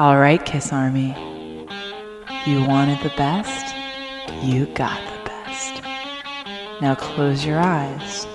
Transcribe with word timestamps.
All 0.00 0.18
right, 0.18 0.42
Kiss 0.42 0.72
Army. 0.72 1.08
You 2.46 2.64
wanted 2.66 3.00
the 3.02 3.12
best, 3.18 3.76
you 4.42 4.64
got 4.64 4.98
the 4.98 5.28
best. 5.28 5.82
Now 6.80 6.94
close 6.94 7.44
your 7.44 7.58
eyes. 7.58 8.26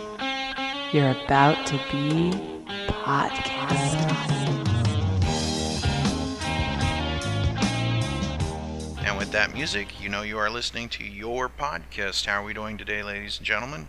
You're 0.93 1.09
about 1.09 1.65
to 1.65 1.77
be 1.91 2.33
podcast. 2.87 3.95
And 9.03 9.17
with 9.17 9.31
that 9.31 9.51
music, 9.51 9.99
you 9.99 10.07
know 10.07 10.21
you 10.21 10.37
are 10.37 10.51
listening 10.51 10.87
to 10.89 11.03
your 11.03 11.49
podcast. 11.49 12.27
How 12.27 12.43
are 12.43 12.45
we 12.45 12.53
doing 12.53 12.77
today, 12.77 13.01
ladies 13.01 13.39
and 13.39 13.47
gentlemen? 13.47 13.87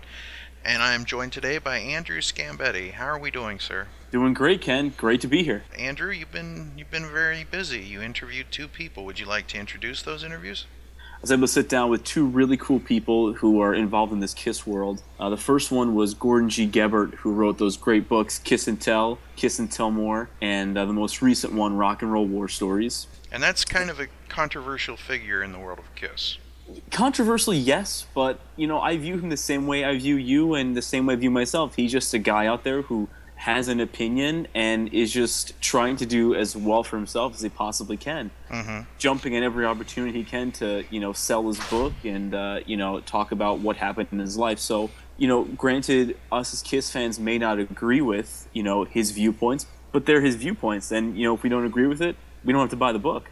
And 0.66 0.82
I 0.82 0.94
am 0.94 1.04
joined 1.04 1.32
today 1.32 1.58
by 1.58 1.78
Andrew 1.78 2.20
Scambetti. 2.20 2.90
How 2.90 3.06
are 3.06 3.20
we 3.20 3.30
doing, 3.30 3.60
sir? 3.60 3.86
Doing 4.10 4.34
great, 4.34 4.60
Ken. 4.60 4.92
Great 4.96 5.20
to 5.20 5.28
be 5.28 5.44
here. 5.44 5.62
Andrew, 5.78 6.10
you've 6.10 6.32
been 6.32 6.72
you've 6.76 6.90
been 6.90 7.08
very 7.08 7.44
busy. 7.44 7.78
You 7.78 8.02
interviewed 8.02 8.48
two 8.50 8.66
people. 8.66 9.04
Would 9.04 9.20
you 9.20 9.26
like 9.26 9.46
to 9.48 9.58
introduce 9.58 10.02
those 10.02 10.24
interviews? 10.24 10.66
I 10.98 11.18
was 11.20 11.30
able 11.30 11.42
to 11.42 11.52
sit 11.52 11.68
down 11.68 11.88
with 11.88 12.02
two 12.02 12.26
really 12.26 12.56
cool 12.56 12.80
people 12.80 13.34
who 13.34 13.60
are 13.60 13.74
involved 13.74 14.12
in 14.12 14.18
this 14.18 14.34
Kiss 14.34 14.66
world. 14.66 15.04
Uh, 15.20 15.30
the 15.30 15.36
first 15.36 15.70
one 15.70 15.94
was 15.94 16.14
Gordon 16.14 16.50
G. 16.50 16.66
Gebert, 16.66 17.14
who 17.14 17.32
wrote 17.32 17.58
those 17.58 17.76
great 17.76 18.08
books, 18.08 18.40
Kiss 18.40 18.66
and 18.66 18.80
Tell, 18.80 19.20
Kiss 19.36 19.60
and 19.60 19.70
Tell 19.70 19.92
More, 19.92 20.30
and 20.42 20.76
uh, 20.76 20.84
the 20.84 20.92
most 20.92 21.22
recent 21.22 21.52
one, 21.52 21.76
Rock 21.76 22.02
and 22.02 22.12
Roll 22.12 22.26
War 22.26 22.48
Stories. 22.48 23.06
And 23.30 23.40
that's 23.40 23.64
kind 23.64 23.88
of 23.88 24.00
a 24.00 24.08
controversial 24.28 24.96
figure 24.96 25.44
in 25.44 25.52
the 25.52 25.60
world 25.60 25.78
of 25.78 25.94
Kiss. 25.94 26.38
Controversial, 26.90 27.54
yes, 27.54 28.06
but 28.14 28.40
you 28.56 28.66
know, 28.66 28.80
I 28.80 28.96
view 28.96 29.18
him 29.18 29.28
the 29.28 29.36
same 29.36 29.66
way 29.66 29.84
I 29.84 29.96
view 29.98 30.16
you, 30.16 30.54
and 30.54 30.76
the 30.76 30.82
same 30.82 31.06
way 31.06 31.14
I 31.14 31.16
view 31.16 31.30
myself. 31.30 31.76
He's 31.76 31.92
just 31.92 32.12
a 32.14 32.18
guy 32.18 32.46
out 32.46 32.64
there 32.64 32.82
who 32.82 33.08
has 33.36 33.68
an 33.68 33.80
opinion 33.80 34.48
and 34.54 34.92
is 34.94 35.12
just 35.12 35.60
trying 35.60 35.94
to 35.96 36.06
do 36.06 36.34
as 36.34 36.56
well 36.56 36.82
for 36.82 36.96
himself 36.96 37.34
as 37.34 37.42
he 37.42 37.48
possibly 37.48 37.96
can. 37.96 38.30
Mm-hmm. 38.50 38.88
Jumping 38.98 39.36
at 39.36 39.42
every 39.42 39.66
opportunity 39.66 40.18
he 40.18 40.24
can 40.24 40.52
to, 40.52 40.84
you 40.90 41.00
know, 41.00 41.12
sell 41.12 41.46
his 41.46 41.60
book 41.68 41.92
and, 42.02 42.34
uh, 42.34 42.60
you 42.64 42.78
know, 42.78 43.00
talk 43.00 43.32
about 43.32 43.58
what 43.58 43.76
happened 43.76 44.08
in 44.10 44.18
his 44.18 44.38
life. 44.38 44.58
So, 44.58 44.90
you 45.18 45.28
know, 45.28 45.44
granted, 45.44 46.16
us 46.32 46.54
as 46.54 46.62
Kiss 46.62 46.90
fans 46.90 47.20
may 47.20 47.36
not 47.36 47.58
agree 47.58 48.00
with, 48.00 48.48
you 48.54 48.62
know, 48.62 48.84
his 48.84 49.10
viewpoints, 49.10 49.66
but 49.92 50.06
they're 50.06 50.22
his 50.22 50.36
viewpoints. 50.36 50.90
And, 50.90 51.16
you 51.18 51.24
know, 51.24 51.34
if 51.34 51.42
we 51.42 51.50
don't 51.50 51.66
agree 51.66 51.86
with 51.86 52.00
it, 52.00 52.16
we 52.42 52.52
don't 52.54 52.62
have 52.62 52.70
to 52.70 52.76
buy 52.76 52.92
the 52.92 52.98
book. 52.98 53.30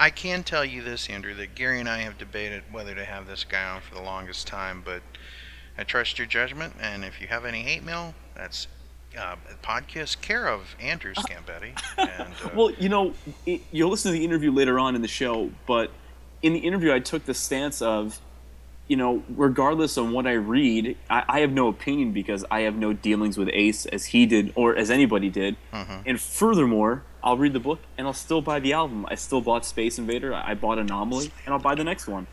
I 0.00 0.08
can 0.08 0.42
tell 0.44 0.64
you 0.64 0.82
this, 0.82 1.10
Andrew, 1.10 1.34
that 1.34 1.54
Gary 1.54 1.78
and 1.78 1.88
I 1.88 1.98
have 1.98 2.16
debated 2.16 2.62
whether 2.72 2.94
to 2.94 3.04
have 3.04 3.26
this 3.26 3.44
guy 3.44 3.62
on 3.68 3.82
for 3.82 3.94
the 3.94 4.00
longest 4.00 4.46
time, 4.46 4.80
but 4.82 5.02
I 5.76 5.84
trust 5.84 6.18
your 6.18 6.26
judgment, 6.26 6.72
and 6.80 7.04
if 7.04 7.20
you 7.20 7.26
have 7.26 7.44
any 7.44 7.60
hate 7.60 7.84
mail, 7.84 8.14
that's 8.34 8.66
uh, 9.18 9.36
podcast 9.62 10.22
care 10.22 10.48
of 10.48 10.74
Andrew 10.80 11.12
Scambetti. 11.12 11.78
And, 11.98 12.32
uh, 12.42 12.48
Well, 12.56 12.70
you 12.78 12.88
know, 12.88 13.12
it, 13.44 13.60
you'll 13.72 13.90
listen 13.90 14.10
to 14.10 14.18
the 14.18 14.24
interview 14.24 14.50
later 14.50 14.78
on 14.78 14.94
in 14.96 15.02
the 15.02 15.08
show, 15.08 15.50
but 15.66 15.90
in 16.40 16.54
the 16.54 16.60
interview, 16.60 16.94
I 16.94 17.00
took 17.00 17.26
the 17.26 17.34
stance 17.34 17.82
of, 17.82 18.18
you 18.88 18.96
know, 18.96 19.22
regardless 19.36 19.98
of 19.98 20.08
what 20.10 20.26
I 20.26 20.32
read, 20.32 20.96
I, 21.10 21.24
I 21.28 21.40
have 21.40 21.52
no 21.52 21.68
opinion 21.68 22.12
because 22.12 22.42
I 22.50 22.60
have 22.60 22.74
no 22.74 22.94
dealings 22.94 23.36
with 23.36 23.50
Ace 23.52 23.84
as 23.84 24.06
he 24.06 24.24
did 24.24 24.50
or 24.54 24.74
as 24.74 24.90
anybody 24.90 25.28
did. 25.28 25.56
Mhm. 25.74 26.04
And 26.06 26.18
furthermore, 26.18 27.02
I'll 27.22 27.36
read 27.36 27.52
the 27.52 27.60
book 27.60 27.80
and 27.98 28.06
I'll 28.06 28.12
still 28.12 28.40
buy 28.40 28.60
the 28.60 28.72
album. 28.72 29.06
I 29.08 29.14
still 29.14 29.40
bought 29.40 29.64
Space 29.64 29.98
Invader, 29.98 30.34
I 30.34 30.54
bought 30.54 30.78
Anomaly, 30.78 31.30
and 31.44 31.54
I'll 31.54 31.60
buy 31.60 31.74
the 31.74 31.84
next 31.84 32.06
one. 32.06 32.26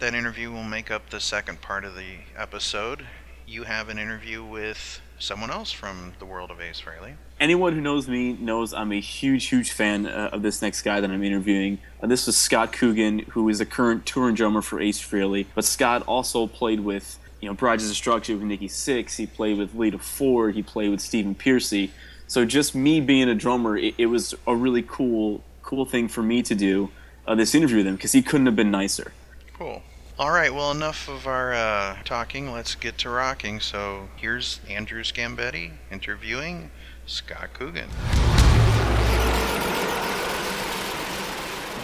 that 0.00 0.14
interview 0.14 0.50
will 0.52 0.64
make 0.64 0.90
up 0.90 1.10
the 1.10 1.20
second 1.20 1.60
part 1.60 1.84
of 1.84 1.94
the 1.96 2.18
episode. 2.36 3.04
You 3.46 3.64
have 3.64 3.88
an 3.88 3.98
interview 3.98 4.44
with 4.44 5.00
someone 5.18 5.50
else 5.50 5.72
from 5.72 6.12
the 6.20 6.24
world 6.26 6.50
of 6.50 6.60
Ace 6.60 6.80
Frehley. 6.80 7.14
Anyone 7.40 7.72
who 7.72 7.80
knows 7.80 8.06
me 8.08 8.34
knows 8.34 8.72
I'm 8.72 8.92
a 8.92 9.00
huge, 9.00 9.46
huge 9.46 9.72
fan 9.72 10.06
uh, 10.06 10.30
of 10.32 10.42
this 10.42 10.62
next 10.62 10.82
guy 10.82 11.00
that 11.00 11.10
I'm 11.10 11.22
interviewing. 11.24 11.78
Uh, 12.00 12.06
this 12.06 12.28
is 12.28 12.36
Scott 12.36 12.72
Coogan, 12.72 13.20
who 13.30 13.48
is 13.48 13.58
the 13.58 13.66
current 13.66 14.06
touring 14.06 14.34
drummer 14.36 14.62
for 14.62 14.80
Ace 14.80 15.00
Frehley. 15.00 15.46
But 15.54 15.64
Scott 15.64 16.02
also 16.06 16.46
played 16.46 16.80
with, 16.80 17.18
you 17.40 17.48
know, 17.48 17.54
Brides 17.54 17.82
of 17.82 17.88
Destruction 17.88 18.36
with 18.36 18.44
Nikki 18.44 18.68
Sixx. 18.68 19.16
He 19.16 19.26
played 19.26 19.58
with 19.58 19.74
Lita 19.74 19.98
Ford. 19.98 20.54
He 20.54 20.62
played 20.62 20.90
with 20.90 21.00
Stephen 21.00 21.34
Pearcy. 21.34 21.90
So 22.28 22.44
just 22.44 22.74
me 22.74 23.00
being 23.00 23.30
a 23.30 23.34
drummer, 23.34 23.78
it, 23.78 23.94
it 23.96 24.06
was 24.06 24.34
a 24.46 24.54
really 24.54 24.82
cool, 24.82 25.42
cool 25.62 25.86
thing 25.86 26.08
for 26.08 26.22
me 26.22 26.42
to 26.42 26.54
do 26.54 26.90
uh, 27.26 27.34
this 27.34 27.54
interview 27.54 27.78
with 27.78 27.86
him 27.86 27.96
because 27.96 28.12
he 28.12 28.20
couldn't 28.20 28.44
have 28.44 28.54
been 28.54 28.70
nicer. 28.70 29.12
Cool. 29.54 29.82
All 30.18 30.30
right, 30.30 30.52
well, 30.52 30.70
enough 30.70 31.08
of 31.08 31.26
our 31.26 31.54
uh, 31.54 31.96
talking. 32.04 32.52
Let's 32.52 32.74
get 32.74 32.98
to 32.98 33.08
rocking. 33.08 33.60
So 33.60 34.08
here's 34.16 34.60
Andrew 34.68 35.02
Scambetti 35.02 35.72
interviewing 35.90 36.70
Scott 37.06 37.54
Coogan. 37.54 37.88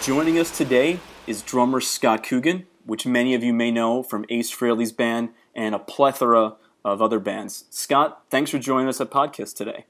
Joining 0.02 0.38
us 0.38 0.54
today 0.54 1.00
is 1.26 1.40
drummer 1.40 1.80
Scott 1.80 2.22
Coogan, 2.22 2.66
which 2.84 3.06
many 3.06 3.34
of 3.34 3.42
you 3.42 3.54
may 3.54 3.70
know 3.70 4.02
from 4.02 4.26
Ace 4.28 4.54
Frehley's 4.54 4.92
band 4.92 5.30
and 5.54 5.74
a 5.74 5.78
plethora 5.78 6.56
of 6.84 7.00
other 7.00 7.18
bands. 7.18 7.64
Scott, 7.70 8.24
thanks 8.28 8.50
for 8.50 8.58
joining 8.58 8.88
us 8.88 9.00
at 9.00 9.10
Podcast 9.10 9.56
today. 9.56 9.86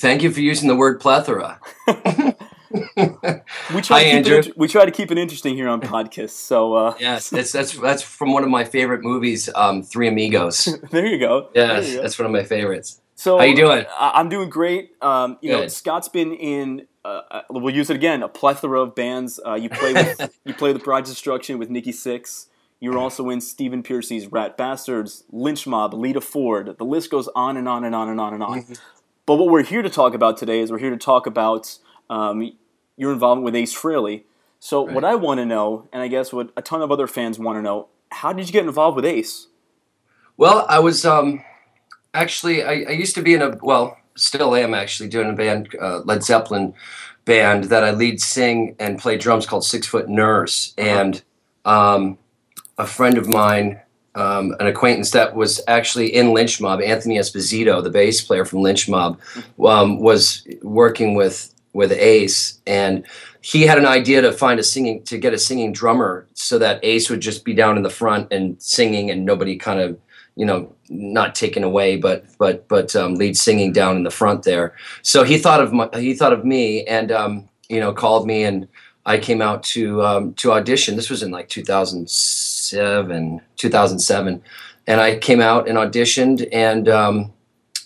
Thank 0.00 0.22
you 0.22 0.32
for 0.32 0.40
using 0.40 0.66
the 0.68 0.76
word 0.76 1.00
plethora. 1.00 1.60
We 3.74 3.82
try, 3.82 3.98
Hi, 3.98 4.04
to 4.04 4.10
Andrew. 4.10 4.38
It, 4.38 4.56
we 4.56 4.68
try 4.68 4.84
to 4.84 4.92
keep 4.92 5.10
it 5.10 5.18
interesting 5.18 5.56
here 5.56 5.68
on 5.68 5.80
Podcast. 5.80 6.30
So 6.30 6.74
uh, 6.74 6.94
Yes, 7.00 7.28
that's 7.28 7.50
that's 7.50 7.76
that's 7.76 8.02
from 8.02 8.32
one 8.32 8.44
of 8.44 8.48
my 8.48 8.64
favorite 8.64 9.02
movies, 9.02 9.50
um, 9.56 9.82
Three 9.82 10.06
Amigos. 10.06 10.68
there 10.92 11.04
you 11.04 11.18
go. 11.18 11.48
Yes, 11.52 11.88
you 11.88 11.96
go. 11.96 12.02
that's 12.02 12.16
one 12.16 12.26
of 12.26 12.32
my 12.32 12.44
favorites. 12.44 13.00
So 13.16 13.38
How 13.38 13.44
you 13.44 13.56
doing? 13.56 13.84
I- 13.98 14.12
I'm 14.14 14.28
doing 14.28 14.50
great. 14.50 14.92
Um, 15.02 15.36
you 15.40 15.50
know, 15.50 15.66
Scott's 15.66 16.08
been 16.08 16.32
in. 16.32 16.86
Uh, 17.04 17.22
uh, 17.30 17.42
we'll 17.50 17.74
use 17.74 17.90
it 17.90 17.96
again. 17.96 18.22
A 18.22 18.28
plethora 18.28 18.82
of 18.82 18.94
bands. 18.94 19.40
Uh, 19.44 19.54
you 19.54 19.68
play 19.68 19.92
with 19.92 20.38
you 20.44 20.54
play 20.54 20.72
with 20.72 20.84
Brides 20.84 21.10
Destruction 21.10 21.58
with 21.58 21.70
Nikki 21.70 21.92
Sixx. 21.92 22.46
You're 22.78 22.98
also 22.98 23.28
in 23.30 23.40
Stephen 23.40 23.82
Pearcy's 23.82 24.28
Rat 24.28 24.56
Bastards, 24.56 25.24
Lynch 25.30 25.66
Mob, 25.66 25.92
Lita 25.92 26.20
Ford. 26.20 26.76
The 26.78 26.84
list 26.84 27.10
goes 27.10 27.28
on 27.34 27.56
and 27.56 27.68
on 27.68 27.84
and 27.84 27.94
on 27.96 28.08
and 28.08 28.20
on 28.20 28.32
and 28.34 28.42
on. 28.44 28.64
But 29.30 29.36
what 29.36 29.48
we're 29.48 29.62
here 29.62 29.80
to 29.80 29.88
talk 29.88 30.12
about 30.12 30.38
today 30.38 30.58
is 30.58 30.72
we're 30.72 30.80
here 30.80 30.90
to 30.90 30.96
talk 30.96 31.24
about 31.24 31.78
um, 32.10 32.52
your 32.96 33.12
involvement 33.12 33.44
with 33.44 33.54
Ace 33.54 33.72
Frehley. 33.72 34.24
So 34.58 34.82
what 34.82 35.04
I 35.04 35.14
want 35.14 35.38
to 35.38 35.46
know, 35.46 35.88
and 35.92 36.02
I 36.02 36.08
guess 36.08 36.32
what 36.32 36.50
a 36.56 36.62
ton 36.62 36.82
of 36.82 36.90
other 36.90 37.06
fans 37.06 37.38
want 37.38 37.56
to 37.56 37.62
know, 37.62 37.86
how 38.10 38.32
did 38.32 38.48
you 38.48 38.52
get 38.52 38.66
involved 38.66 38.96
with 38.96 39.04
Ace? 39.04 39.46
Well, 40.36 40.66
I 40.68 40.80
was 40.80 41.04
um, 41.04 41.44
actually 42.12 42.64
I, 42.64 42.84
I 42.88 42.90
used 42.90 43.14
to 43.14 43.22
be 43.22 43.34
in 43.34 43.40
a 43.40 43.56
well, 43.62 43.96
still 44.16 44.52
am 44.56 44.74
actually 44.74 45.08
doing 45.08 45.30
a 45.30 45.32
band, 45.32 45.76
uh, 45.80 46.00
Led 46.00 46.24
Zeppelin 46.24 46.74
band 47.24 47.66
that 47.66 47.84
I 47.84 47.92
lead, 47.92 48.20
sing, 48.20 48.74
and 48.80 48.98
play 48.98 49.16
drums 49.16 49.46
called 49.46 49.64
Six 49.64 49.86
Foot 49.86 50.08
Nurse, 50.08 50.74
and 50.76 51.22
um, 51.64 52.18
a 52.78 52.84
friend 52.84 53.16
of 53.16 53.28
mine. 53.28 53.80
Um, 54.16 54.56
an 54.58 54.66
acquaintance 54.66 55.12
that 55.12 55.36
was 55.36 55.60
actually 55.68 56.12
in 56.12 56.32
Lynch 56.32 56.60
Mob, 56.60 56.80
Anthony 56.80 57.16
Esposito, 57.16 57.80
the 57.80 57.90
bass 57.90 58.20
player 58.20 58.44
from 58.44 58.60
Lynch 58.60 58.88
Mob, 58.88 59.20
um, 59.64 60.00
was 60.00 60.46
working 60.62 61.14
with 61.14 61.54
with 61.72 61.92
Ace, 61.92 62.60
and 62.66 63.06
he 63.42 63.62
had 63.62 63.78
an 63.78 63.86
idea 63.86 64.20
to 64.20 64.32
find 64.32 64.58
a 64.58 64.62
singing 64.62 65.02
to 65.04 65.16
get 65.16 65.32
a 65.32 65.38
singing 65.38 65.72
drummer 65.72 66.26
so 66.34 66.58
that 66.58 66.80
Ace 66.82 67.08
would 67.08 67.20
just 67.20 67.44
be 67.44 67.54
down 67.54 67.76
in 67.76 67.84
the 67.84 67.90
front 67.90 68.32
and 68.32 68.60
singing, 68.60 69.10
and 69.10 69.24
nobody 69.24 69.56
kind 69.56 69.80
of 69.80 69.98
you 70.36 70.44
know 70.44 70.74
not 70.88 71.34
taken 71.34 71.62
away, 71.62 71.96
but 71.96 72.24
but 72.38 72.66
but 72.68 72.94
um, 72.96 73.14
lead 73.14 73.36
singing 73.36 73.72
down 73.72 73.96
in 73.96 74.02
the 74.02 74.10
front 74.10 74.42
there. 74.42 74.74
So 75.02 75.22
he 75.22 75.38
thought 75.38 75.60
of 75.60 75.72
my, 75.72 75.88
he 75.94 76.14
thought 76.14 76.32
of 76.32 76.44
me, 76.44 76.84
and 76.84 77.12
um, 77.12 77.48
you 77.68 77.80
know 77.80 77.92
called 77.92 78.26
me, 78.26 78.44
and 78.44 78.66
I 79.06 79.18
came 79.18 79.40
out 79.40 79.62
to 79.64 80.02
um, 80.04 80.34
to 80.34 80.52
audition. 80.52 80.96
This 80.96 81.10
was 81.10 81.22
in 81.22 81.30
like 81.30 81.48
2007, 82.70 83.40
2007, 83.56 84.42
and 84.86 85.00
I 85.00 85.18
came 85.18 85.40
out 85.40 85.68
and 85.68 85.78
auditioned, 85.78 86.48
and 86.52 86.88
um, 86.88 87.32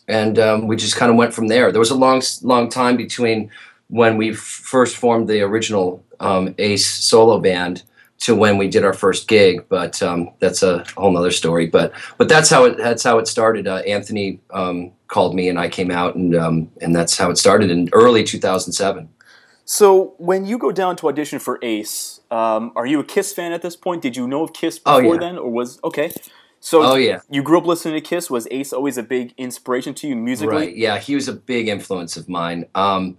and 0.09 0.39
um, 0.39 0.67
we 0.67 0.77
just 0.77 0.97
kind 0.97 1.11
of 1.11 1.17
went 1.17 1.35
from 1.35 1.49
there. 1.49 1.73
There 1.73 1.81
was 1.81 1.91
a 1.91 1.95
long 1.95 2.23
long 2.43 2.69
time 2.69 2.97
between 2.97 3.51
when 3.89 4.17
we 4.17 4.33
f- 4.33 4.39
first 4.39 4.97
formed 4.97 5.29
the 5.29 5.43
original 5.43 6.05
um, 6.21 6.55
Ace 6.59 6.87
solo 6.87 7.39
band 7.39 7.83
to 8.21 8.35
when 8.35 8.57
we 8.57 8.69
did 8.69 8.85
our 8.85 8.93
first 8.95 9.29
gig, 9.29 9.65
but 9.69 10.03
um, 10.03 10.31
that's 10.39 10.63
a 10.63 10.85
whole 10.97 11.13
nother 11.13 11.31
story. 11.31 11.67
But 11.67 11.93
but 12.17 12.29
that's 12.29 12.49
how 12.49 12.65
it 12.65 12.77
that's 12.77 13.03
how 13.03 13.19
it 13.19 13.29
started. 13.29 13.67
Uh, 13.67 13.79
Anthony 13.87 14.41
um, 14.51 14.93
called 15.09 15.35
me 15.35 15.49
and 15.49 15.59
I 15.59 15.69
came 15.69 15.91
out, 15.91 16.15
and 16.15 16.35
um, 16.35 16.71
and 16.81 16.95
that's 16.95 17.19
how 17.19 17.31
it 17.31 17.39
started 17.39 17.71
in 17.71 17.89
early 17.93 18.25
2007. 18.25 19.09
So 19.65 20.15
when 20.19 20.45
you 20.45 20.59
go 20.59 20.73
down 20.73 20.97
to 20.97 21.09
audition 21.09 21.39
for 21.39 21.59
Ace, 21.63 22.21
um, 22.31 22.73
are 22.77 22.87
you 22.87 23.01
a 23.01 23.05
Kiss 23.05 23.33
fan 23.33 23.53
at 23.53 23.63
this 23.63 23.77
point? 23.77 24.03
Did 24.03 24.17
you 24.17 24.27
know 24.29 24.43
of 24.43 24.53
Kiss 24.53 24.81
Oh, 24.85 25.01
before 25.01 25.15
yeah. 25.15 25.21
then, 25.21 25.39
or 25.39 25.51
was 25.51 25.81
okay? 25.85 26.13
So 26.61 26.83
Oh, 26.83 26.95
yeah. 26.95 27.21
you 27.31 27.43
grew 27.43 27.59
up 27.59 27.67
listening 27.67 27.95
to 27.95 28.01
Kiss. 28.01 28.31
Was 28.31 28.47
Ace 28.51 28.73
always 28.73 28.97
a 28.99 29.03
big 29.03 29.33
inspiration 29.39 29.95
to 29.95 30.09
you 30.09 30.17
musically? 30.17 30.55
Right. 30.57 30.77
Yeah, 30.77 30.99
he 30.99 31.15
was 31.15 31.29
a 31.29 31.33
big 31.33 31.69
influence 31.69 32.17
of 32.17 32.29
mine. 32.29 32.67
Um, 32.75 33.17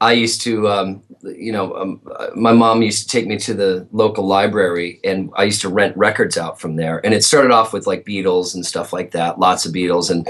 I 0.00 0.12
used 0.12 0.42
to, 0.42 0.68
um, 0.68 1.02
you 1.22 1.52
know, 1.52 1.74
um, 1.74 2.00
my 2.34 2.52
mom 2.52 2.82
used 2.82 3.02
to 3.04 3.08
take 3.08 3.26
me 3.26 3.38
to 3.38 3.54
the 3.54 3.86
local 3.92 4.26
library, 4.26 5.00
and 5.04 5.30
I 5.36 5.44
used 5.44 5.62
to 5.62 5.70
rent 5.70 5.96
records 5.96 6.36
out 6.36 6.60
from 6.60 6.76
there. 6.76 7.00
And 7.04 7.14
it 7.14 7.24
started 7.24 7.50
off 7.50 7.72
with 7.72 7.86
like 7.86 8.04
Beatles 8.04 8.54
and 8.54 8.64
stuff 8.64 8.92
like 8.92 9.12
that, 9.12 9.38
lots 9.38 9.64
of 9.64 9.72
Beatles, 9.72 10.10
and 10.10 10.28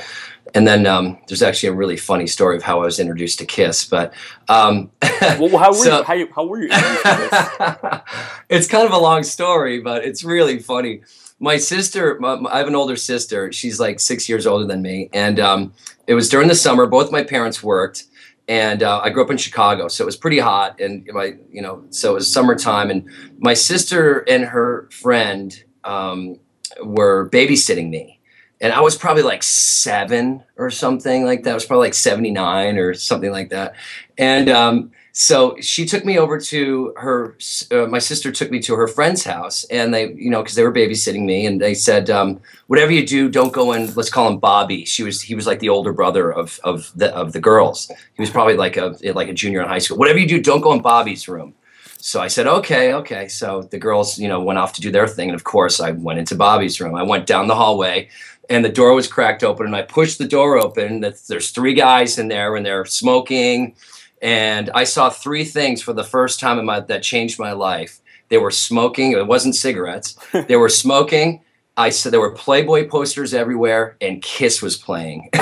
and 0.54 0.66
then 0.68 0.86
um, 0.86 1.18
there's 1.26 1.42
actually 1.42 1.70
a 1.70 1.74
really 1.74 1.96
funny 1.96 2.28
story 2.28 2.56
of 2.56 2.62
how 2.62 2.80
I 2.80 2.84
was 2.84 3.00
introduced 3.00 3.40
to 3.40 3.44
Kiss. 3.46 3.84
But 3.84 4.14
um, 4.48 4.90
well, 5.20 5.58
how 5.58 5.70
were 5.70 5.74
So- 5.74 5.98
you? 5.98 6.04
How, 6.04 6.14
you- 6.14 6.28
how 6.34 6.46
were 6.46 6.58
you? 6.62 6.68
introduced 6.68 7.02
to 7.02 7.78
this? 7.82 8.00
it's 8.48 8.68
kind 8.68 8.86
of 8.86 8.92
a 8.92 8.98
long 8.98 9.24
story, 9.24 9.80
but 9.80 10.04
it's 10.04 10.22
really 10.22 10.60
funny. 10.60 11.02
My 11.40 11.56
sister, 11.56 12.16
my, 12.20 12.36
my- 12.36 12.50
I 12.52 12.58
have 12.58 12.68
an 12.68 12.76
older 12.76 12.94
sister. 12.96 13.52
She's 13.52 13.80
like 13.80 13.98
six 13.98 14.28
years 14.28 14.46
older 14.46 14.64
than 14.64 14.80
me, 14.80 15.10
and 15.12 15.40
um, 15.40 15.74
it 16.06 16.14
was 16.14 16.28
during 16.28 16.46
the 16.46 16.54
summer. 16.54 16.86
Both 16.86 17.10
my 17.10 17.24
parents 17.24 17.62
worked, 17.64 18.04
and 18.48 18.82
uh, 18.82 19.00
I 19.02 19.10
grew 19.10 19.24
up 19.24 19.30
in 19.30 19.36
Chicago, 19.36 19.88
so 19.88 20.04
it 20.04 20.06
was 20.06 20.16
pretty 20.16 20.38
hot. 20.38 20.80
And 20.80 21.08
my, 21.12 21.34
you 21.50 21.62
know, 21.62 21.84
so 21.90 22.12
it 22.12 22.14
was 22.14 22.32
summertime, 22.32 22.90
and 22.90 23.08
my 23.38 23.54
sister 23.54 24.18
and 24.28 24.44
her 24.44 24.88
friend 24.92 25.64
um, 25.84 26.38
were 26.82 27.28
babysitting 27.30 27.90
me, 27.90 28.20
and 28.60 28.72
I 28.72 28.80
was 28.80 28.96
probably 28.96 29.22
like 29.22 29.42
seven 29.42 30.44
or 30.56 30.70
something 30.70 31.24
like 31.24 31.42
that. 31.42 31.50
I 31.50 31.54
was 31.54 31.66
probably 31.66 31.88
like 31.88 31.94
seventy 31.94 32.30
nine 32.30 32.78
or 32.78 32.94
something 32.94 33.32
like 33.32 33.50
that, 33.50 33.74
and 34.16 34.48
um, 34.48 34.92
so 35.18 35.56
she 35.62 35.86
took 35.86 36.04
me 36.04 36.18
over 36.18 36.38
to 36.38 36.92
her 36.98 37.34
uh, 37.72 37.86
my 37.86 37.98
sister 37.98 38.30
took 38.30 38.50
me 38.50 38.60
to 38.60 38.74
her 38.74 38.86
friend's 38.86 39.24
house 39.24 39.64
and 39.70 39.94
they 39.94 40.12
you 40.12 40.28
know 40.28 40.42
because 40.42 40.56
they 40.56 40.62
were 40.62 40.72
babysitting 40.72 41.24
me 41.24 41.46
and 41.46 41.58
they 41.58 41.72
said 41.72 42.10
um, 42.10 42.38
whatever 42.66 42.92
you 42.92 43.06
do 43.06 43.30
don't 43.30 43.54
go 43.54 43.72
in 43.72 43.92
let's 43.94 44.10
call 44.10 44.28
him 44.28 44.38
bobby 44.38 44.84
she 44.84 45.02
was 45.02 45.22
he 45.22 45.34
was 45.34 45.46
like 45.46 45.58
the 45.60 45.70
older 45.70 45.94
brother 45.94 46.30
of 46.30 46.60
of 46.64 46.92
the 46.94 47.10
of 47.16 47.32
the 47.32 47.40
girls 47.40 47.90
he 48.14 48.20
was 48.22 48.28
probably 48.28 48.58
like 48.58 48.76
a 48.76 48.94
like 49.14 49.28
a 49.28 49.32
junior 49.32 49.62
in 49.62 49.66
high 49.66 49.78
school 49.78 49.96
whatever 49.96 50.18
you 50.18 50.28
do 50.28 50.38
don't 50.38 50.60
go 50.60 50.74
in 50.74 50.82
bobby's 50.82 51.26
room 51.26 51.54
so 51.98 52.20
I 52.20 52.28
said, 52.28 52.46
okay, 52.46 52.92
okay. 52.92 53.26
So 53.26 53.62
the 53.62 53.78
girls, 53.78 54.16
you 54.16 54.28
know, 54.28 54.40
went 54.40 54.60
off 54.60 54.72
to 54.74 54.80
do 54.80 54.92
their 54.92 55.08
thing. 55.08 55.28
And 55.28 55.34
of 55.34 55.42
course, 55.42 55.80
I 55.80 55.90
went 55.90 56.20
into 56.20 56.36
Bobby's 56.36 56.80
room. 56.80 56.94
I 56.94 57.02
went 57.02 57.26
down 57.26 57.48
the 57.48 57.56
hallway 57.56 58.10
and 58.48 58.64
the 58.64 58.68
door 58.68 58.94
was 58.94 59.08
cracked 59.08 59.42
open. 59.42 59.66
And 59.66 59.74
I 59.74 59.82
pushed 59.82 60.18
the 60.18 60.28
door 60.28 60.56
open. 60.56 61.00
There's 61.00 61.50
three 61.50 61.74
guys 61.74 62.16
in 62.16 62.28
there 62.28 62.54
and 62.54 62.64
they're 62.64 62.84
smoking. 62.84 63.74
And 64.22 64.70
I 64.74 64.84
saw 64.84 65.10
three 65.10 65.44
things 65.44 65.82
for 65.82 65.92
the 65.92 66.04
first 66.04 66.40
time 66.40 66.58
in 66.58 66.64
my 66.64 66.80
that 66.80 67.02
changed 67.02 67.38
my 67.38 67.52
life. 67.52 68.00
They 68.28 68.38
were 68.38 68.50
smoking. 68.50 69.12
It 69.12 69.26
wasn't 69.26 69.54
cigarettes. 69.54 70.18
they 70.48 70.56
were 70.56 70.68
smoking. 70.68 71.42
I 71.78 71.90
said 71.90 72.10
there 72.12 72.20
were 72.20 72.32
Playboy 72.32 72.88
posters 72.88 73.34
everywhere, 73.34 73.96
and 74.00 74.22
Kiss 74.22 74.62
was 74.62 74.78
playing, 74.78 75.28
and 75.34 75.38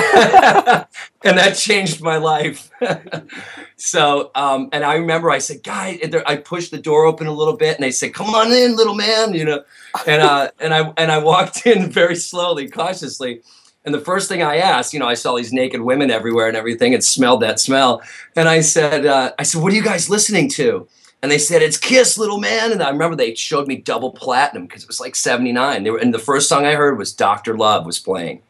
that 1.23 1.55
changed 1.57 2.01
my 2.01 2.17
life. 2.17 2.69
so, 3.77 4.31
um, 4.35 4.67
and 4.73 4.83
I 4.83 4.95
remember 4.95 5.31
I 5.31 5.37
said, 5.37 5.63
"Guy," 5.63 5.97
I 6.25 6.35
pushed 6.35 6.71
the 6.71 6.77
door 6.77 7.05
open 7.05 7.27
a 7.27 7.31
little 7.31 7.55
bit, 7.55 7.75
and 7.75 7.83
they 7.85 7.91
said, 7.91 8.13
"Come 8.13 8.35
on 8.35 8.51
in, 8.51 8.75
little 8.75 8.95
man," 8.95 9.33
you 9.33 9.45
know, 9.45 9.63
and 10.05 10.21
uh, 10.21 10.51
and 10.59 10.73
I 10.73 10.93
and 10.97 11.09
I 11.09 11.19
walked 11.19 11.65
in 11.65 11.89
very 11.89 12.17
slowly, 12.17 12.67
cautiously. 12.67 13.41
And 13.85 13.93
the 13.93 13.99
first 13.99 14.27
thing 14.27 14.41
I 14.41 14.57
asked, 14.57 14.93
you 14.93 14.99
know, 14.99 15.07
I 15.07 15.13
saw 15.13 15.35
these 15.35 15.53
naked 15.53 15.81
women 15.81 16.09
everywhere 16.09 16.47
and 16.47 16.57
everything, 16.57 16.93
and 16.93 17.03
smelled 17.03 17.41
that 17.41 17.59
smell. 17.59 18.01
And 18.35 18.49
I 18.49 18.61
said, 18.61 19.05
uh, 19.05 19.31
I 19.37 19.43
said, 19.43 19.61
"What 19.61 19.71
are 19.71 19.75
you 19.75 19.83
guys 19.83 20.09
listening 20.09 20.49
to?" 20.51 20.87
And 21.21 21.31
they 21.31 21.37
said, 21.37 21.61
"It's 21.61 21.77
Kiss, 21.77 22.17
little 22.17 22.39
man." 22.39 22.71
And 22.71 22.81
I 22.81 22.89
remember 22.89 23.15
they 23.15 23.35
showed 23.35 23.67
me 23.67 23.77
double 23.77 24.11
platinum 24.11 24.65
because 24.65 24.83
it 24.83 24.87
was 24.87 24.99
like 24.99 25.15
'79. 25.15 25.83
They 25.83 25.91
were, 25.91 25.99
and 25.99 26.13
the 26.13 26.19
first 26.19 26.49
song 26.49 26.65
I 26.65 26.73
heard 26.73 26.97
was 26.97 27.13
"Doctor 27.13 27.57
Love" 27.57 27.85
was 27.85 27.99
playing. 27.99 28.41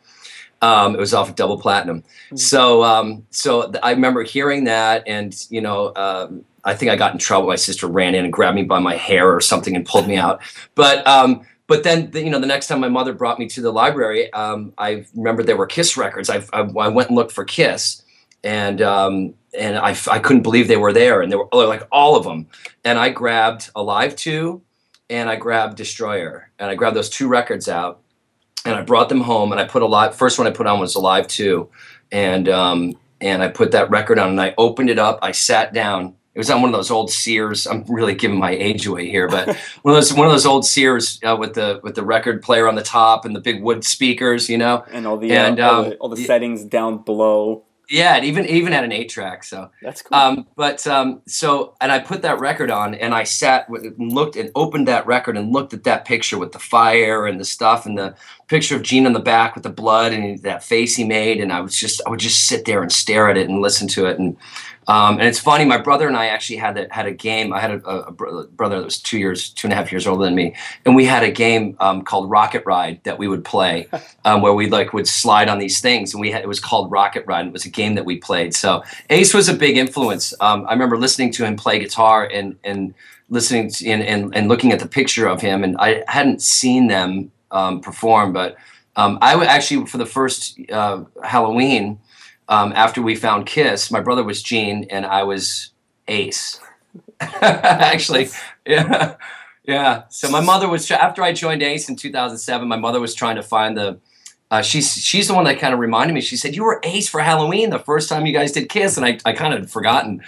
Um, 0.61 0.95
it 0.95 0.99
was 0.99 1.13
off 1.13 1.29
of 1.29 1.35
double 1.35 1.59
platinum. 1.59 2.03
So, 2.35 2.83
um, 2.83 3.25
so 3.29 3.71
I 3.83 3.91
remember 3.91 4.23
hearing 4.23 4.63
that, 4.63 5.03
and 5.05 5.35
you 5.49 5.61
know, 5.61 5.93
um, 5.95 6.45
I 6.63 6.73
think 6.73 6.91
I 6.91 6.95
got 6.95 7.13
in 7.13 7.19
trouble. 7.19 7.47
My 7.47 7.55
sister 7.55 7.87
ran 7.87 8.15
in 8.15 8.23
and 8.23 8.33
grabbed 8.33 8.55
me 8.55 8.63
by 8.63 8.79
my 8.79 8.95
hair 8.95 9.31
or 9.31 9.41
something 9.41 9.75
and 9.75 9.85
pulled 9.85 10.07
me 10.07 10.17
out. 10.17 10.41
But 10.73 11.05
um, 11.05 11.45
but 11.67 11.83
then 11.83 12.11
the, 12.11 12.23
you 12.23 12.29
know 12.29 12.39
the 12.39 12.47
next 12.47 12.67
time 12.67 12.79
my 12.79 12.89
mother 12.89 13.13
brought 13.13 13.39
me 13.39 13.47
to 13.47 13.61
the 13.61 13.71
library, 13.71 14.31
um, 14.33 14.73
I 14.77 15.05
remember 15.15 15.43
there 15.43 15.57
were 15.57 15.65
Kiss 15.65 15.97
records. 15.97 16.29
I, 16.29 16.43
I, 16.53 16.61
I 16.61 16.87
went 16.89 17.09
and 17.09 17.15
looked 17.15 17.31
for 17.31 17.43
Kiss, 17.43 18.03
and 18.43 18.81
um, 18.81 19.33
and 19.57 19.77
I, 19.77 19.95
I 20.11 20.19
couldn't 20.19 20.43
believe 20.43 20.67
they 20.67 20.77
were 20.77 20.93
there, 20.93 21.21
and 21.21 21.31
they 21.31 21.35
were 21.35 21.47
like 21.51 21.87
all 21.91 22.15
of 22.15 22.23
them. 22.23 22.47
And 22.83 22.99
I 22.99 23.09
grabbed 23.09 23.71
Alive 23.75 24.15
Two, 24.15 24.61
and 25.09 25.29
I 25.29 25.35
grabbed 25.35 25.77
Destroyer, 25.77 26.51
and 26.59 26.69
I 26.69 26.75
grabbed 26.75 26.95
those 26.95 27.09
two 27.09 27.27
records 27.27 27.67
out, 27.67 28.01
and 28.65 28.75
I 28.75 28.81
brought 28.81 29.09
them 29.09 29.21
home, 29.21 29.51
and 29.51 29.59
I 29.59 29.65
put 29.65 29.81
Alive. 29.81 30.15
First 30.15 30.37
one 30.37 30.47
I 30.47 30.51
put 30.51 30.67
on 30.67 30.79
was 30.79 30.95
Alive 30.95 31.27
Two, 31.27 31.69
and 32.11 32.47
um, 32.47 32.93
and 33.21 33.41
I 33.41 33.47
put 33.47 33.71
that 33.71 33.89
record 33.89 34.19
on, 34.19 34.29
and 34.29 34.41
I 34.41 34.53
opened 34.57 34.89
it 34.89 34.99
up. 34.99 35.19
I 35.21 35.31
sat 35.31 35.73
down. 35.73 36.15
It 36.35 36.39
was 36.39 36.49
on 36.49 36.61
one 36.61 36.69
of 36.69 36.75
those 36.77 36.91
old 36.91 37.09
Sears. 37.09 37.65
I'm 37.65 37.85
really 37.87 38.13
giving 38.13 38.37
my 38.37 38.51
age 38.51 38.85
away 38.85 39.09
here, 39.09 39.29
but 39.29 39.47
one 39.83 39.95
of 39.95 39.95
those 39.95 40.13
one 40.13 40.27
of 40.27 40.33
those 40.33 40.45
old 40.45 40.65
Sears 40.65 41.17
uh, 41.23 41.37
with 41.39 41.53
the 41.53 41.79
with 41.81 41.95
the 41.95 42.03
record 42.03 42.43
player 42.43 42.67
on 42.67 42.75
the 42.75 42.83
top 42.83 43.23
and 43.23 43.33
the 43.33 43.39
big 43.39 43.63
wood 43.63 43.85
speakers, 43.85 44.49
you 44.49 44.57
know. 44.57 44.83
and 44.91 45.07
all 45.07 45.17
the, 45.17 45.31
And, 45.31 45.59
uh, 45.61 45.71
all, 45.71 45.83
um, 45.83 45.89
the 45.89 45.95
all 45.95 46.09
the 46.09 46.17
settings 46.17 46.65
down 46.65 46.97
below. 47.03 47.63
Yeah, 47.87 48.17
it 48.17 48.23
even 48.23 48.45
even 48.47 48.73
had 48.73 48.83
an 48.83 48.91
eight 48.91 49.09
track. 49.09 49.43
So 49.43 49.69
That's 49.81 50.01
cool. 50.01 50.17
um, 50.17 50.47
but 50.55 50.85
um, 50.87 51.21
so, 51.27 51.75
and 51.79 51.91
I 51.91 51.99
put 51.99 52.23
that 52.23 52.39
record 52.39 52.71
on, 52.71 52.95
and 52.95 53.13
I 53.13 53.23
sat 53.23 53.69
with, 53.69 53.85
and 53.85 54.11
looked 54.11 54.35
and 54.35 54.49
opened 54.55 54.87
that 54.87 55.05
record 55.05 55.37
and 55.37 55.53
looked 55.53 55.73
at 55.73 55.83
that 55.83 56.03
picture 56.03 56.37
with 56.37 56.51
the 56.51 56.59
fire 56.59 57.27
and 57.27 57.39
the 57.39 57.45
stuff, 57.45 57.85
and 57.85 57.97
the 57.97 58.15
picture 58.47 58.75
of 58.75 58.81
Gene 58.81 59.05
on 59.05 59.13
the 59.13 59.19
back 59.19 59.53
with 59.53 59.63
the 59.63 59.69
blood 59.69 60.13
and 60.13 60.41
that 60.41 60.63
face 60.63 60.95
he 60.95 61.03
made, 61.03 61.39
and 61.39 61.53
I 61.53 61.61
was 61.61 61.75
just, 61.79 62.01
I 62.05 62.09
would 62.09 62.19
just 62.19 62.47
sit 62.47 62.65
there 62.65 62.81
and 62.81 62.91
stare 62.91 63.29
at 63.29 63.37
it 63.37 63.49
and 63.49 63.61
listen 63.61 63.87
to 63.89 64.07
it, 64.07 64.17
and 64.17 64.35
um, 64.87 65.17
and 65.17 65.27
it's 65.27 65.39
funny, 65.39 65.65
my 65.65 65.77
brother 65.77 66.07
and 66.07 66.15
I 66.15 66.27
actually 66.27 66.57
had 66.57 66.77
a, 66.77 66.87
had 66.91 67.07
a 67.07 67.11
game. 67.11 67.53
I 67.53 67.59
had 67.59 67.71
a, 67.71 67.89
a, 68.07 68.11
bro- 68.11 68.45
brother 68.47 68.77
that 68.77 68.85
was 68.85 68.99
two 68.99 69.17
years, 69.17 69.49
two 69.49 69.67
and 69.67 69.73
a 69.73 69.75
half 69.75 69.91
years 69.91 70.05
older 70.05 70.25
than 70.25 70.35
me, 70.35 70.55
and 70.85 70.95
we 70.95 71.05
had 71.05 71.23
a 71.23 71.31
game 71.31 71.75
um, 71.79 72.03
called 72.03 72.29
Rocket 72.29 72.63
Ride 72.65 73.03
that 73.03 73.17
we 73.17 73.27
would 73.27 73.43
play, 73.43 73.87
um, 74.25 74.41
where 74.41 74.53
we 74.53 74.69
like 74.69 74.93
would 74.93 75.07
slide 75.07 75.49
on 75.49 75.57
these 75.57 75.79
things, 75.79 76.13
and 76.13 76.21
we 76.21 76.31
had 76.31 76.43
it 76.43 76.47
was 76.47 76.59
called 76.59 76.91
Rocket 76.91 77.25
Ride. 77.25 77.41
And 77.41 77.49
it 77.49 77.53
was 77.53 77.65
a 77.65 77.69
game 77.69 77.95
that 77.95 78.05
we 78.05 78.17
played. 78.17 78.53
So 78.53 78.83
Ace 79.09 79.33
was 79.33 79.49
a 79.49 79.53
big 79.53 79.77
influence. 79.77 80.33
Um, 80.39 80.65
I 80.67 80.73
remember 80.73 80.97
listening 80.97 81.31
to 81.33 81.45
him 81.45 81.55
play 81.55 81.79
guitar 81.79 82.29
and 82.31 82.55
and 82.63 82.93
listening 83.29 83.71
to, 83.71 83.89
and, 83.89 84.03
and 84.03 84.35
and 84.35 84.47
looking 84.47 84.71
at 84.71 84.79
the 84.79 84.87
picture 84.87 85.27
of 85.27 85.41
him, 85.41 85.63
and 85.63 85.77
I 85.77 86.03
hadn't 86.07 86.41
seen 86.41 86.87
them 86.87 87.31
um, 87.49 87.81
perform, 87.81 88.33
but 88.33 88.55
um, 88.97 89.17
I 89.21 89.35
would 89.35 89.47
actually 89.47 89.87
for 89.87 89.97
the 89.97 90.05
first 90.05 90.59
uh, 90.71 91.03
Halloween 91.23 91.99
um, 92.47 92.73
after 92.73 93.01
we 93.01 93.15
found 93.15 93.45
Kiss, 93.45 93.91
my 93.91 93.99
brother 93.99 94.23
was 94.23 94.41
Gene 94.43 94.85
and 94.89 95.05
I 95.05 95.23
was 95.23 95.71
Ace. 96.07 96.59
actually, 97.19 98.29
yeah, 98.65 99.15
yeah. 99.63 100.03
So 100.09 100.29
my 100.29 100.41
mother 100.41 100.67
was 100.67 100.89
after 100.91 101.23
I 101.23 101.33
joined 101.33 101.63
Ace 101.63 101.89
in 101.89 101.95
2007. 101.95 102.67
My 102.67 102.77
mother 102.77 102.99
was 102.99 103.13
trying 103.13 103.35
to 103.35 103.43
find 103.43 103.77
the. 103.77 103.99
Uh, 104.51 104.61
she's 104.61 104.93
she's 104.93 105.27
the 105.27 105.33
one 105.33 105.45
that 105.45 105.59
kind 105.59 105.73
of 105.73 105.79
reminded 105.79 106.13
me. 106.13 106.21
She 106.21 106.37
said, 106.37 106.55
"You 106.55 106.63
were 106.63 106.79
Ace 106.83 107.09
for 107.09 107.19
Halloween 107.19 107.71
the 107.71 107.79
first 107.79 108.09
time 108.09 108.25
you 108.25 108.33
guys 108.33 108.51
did 108.51 108.69
Kiss," 108.69 108.97
and 108.97 109.05
I 109.05 109.17
I 109.25 109.33
kind 109.33 109.53
of 109.53 109.69
forgotten. 109.71 110.21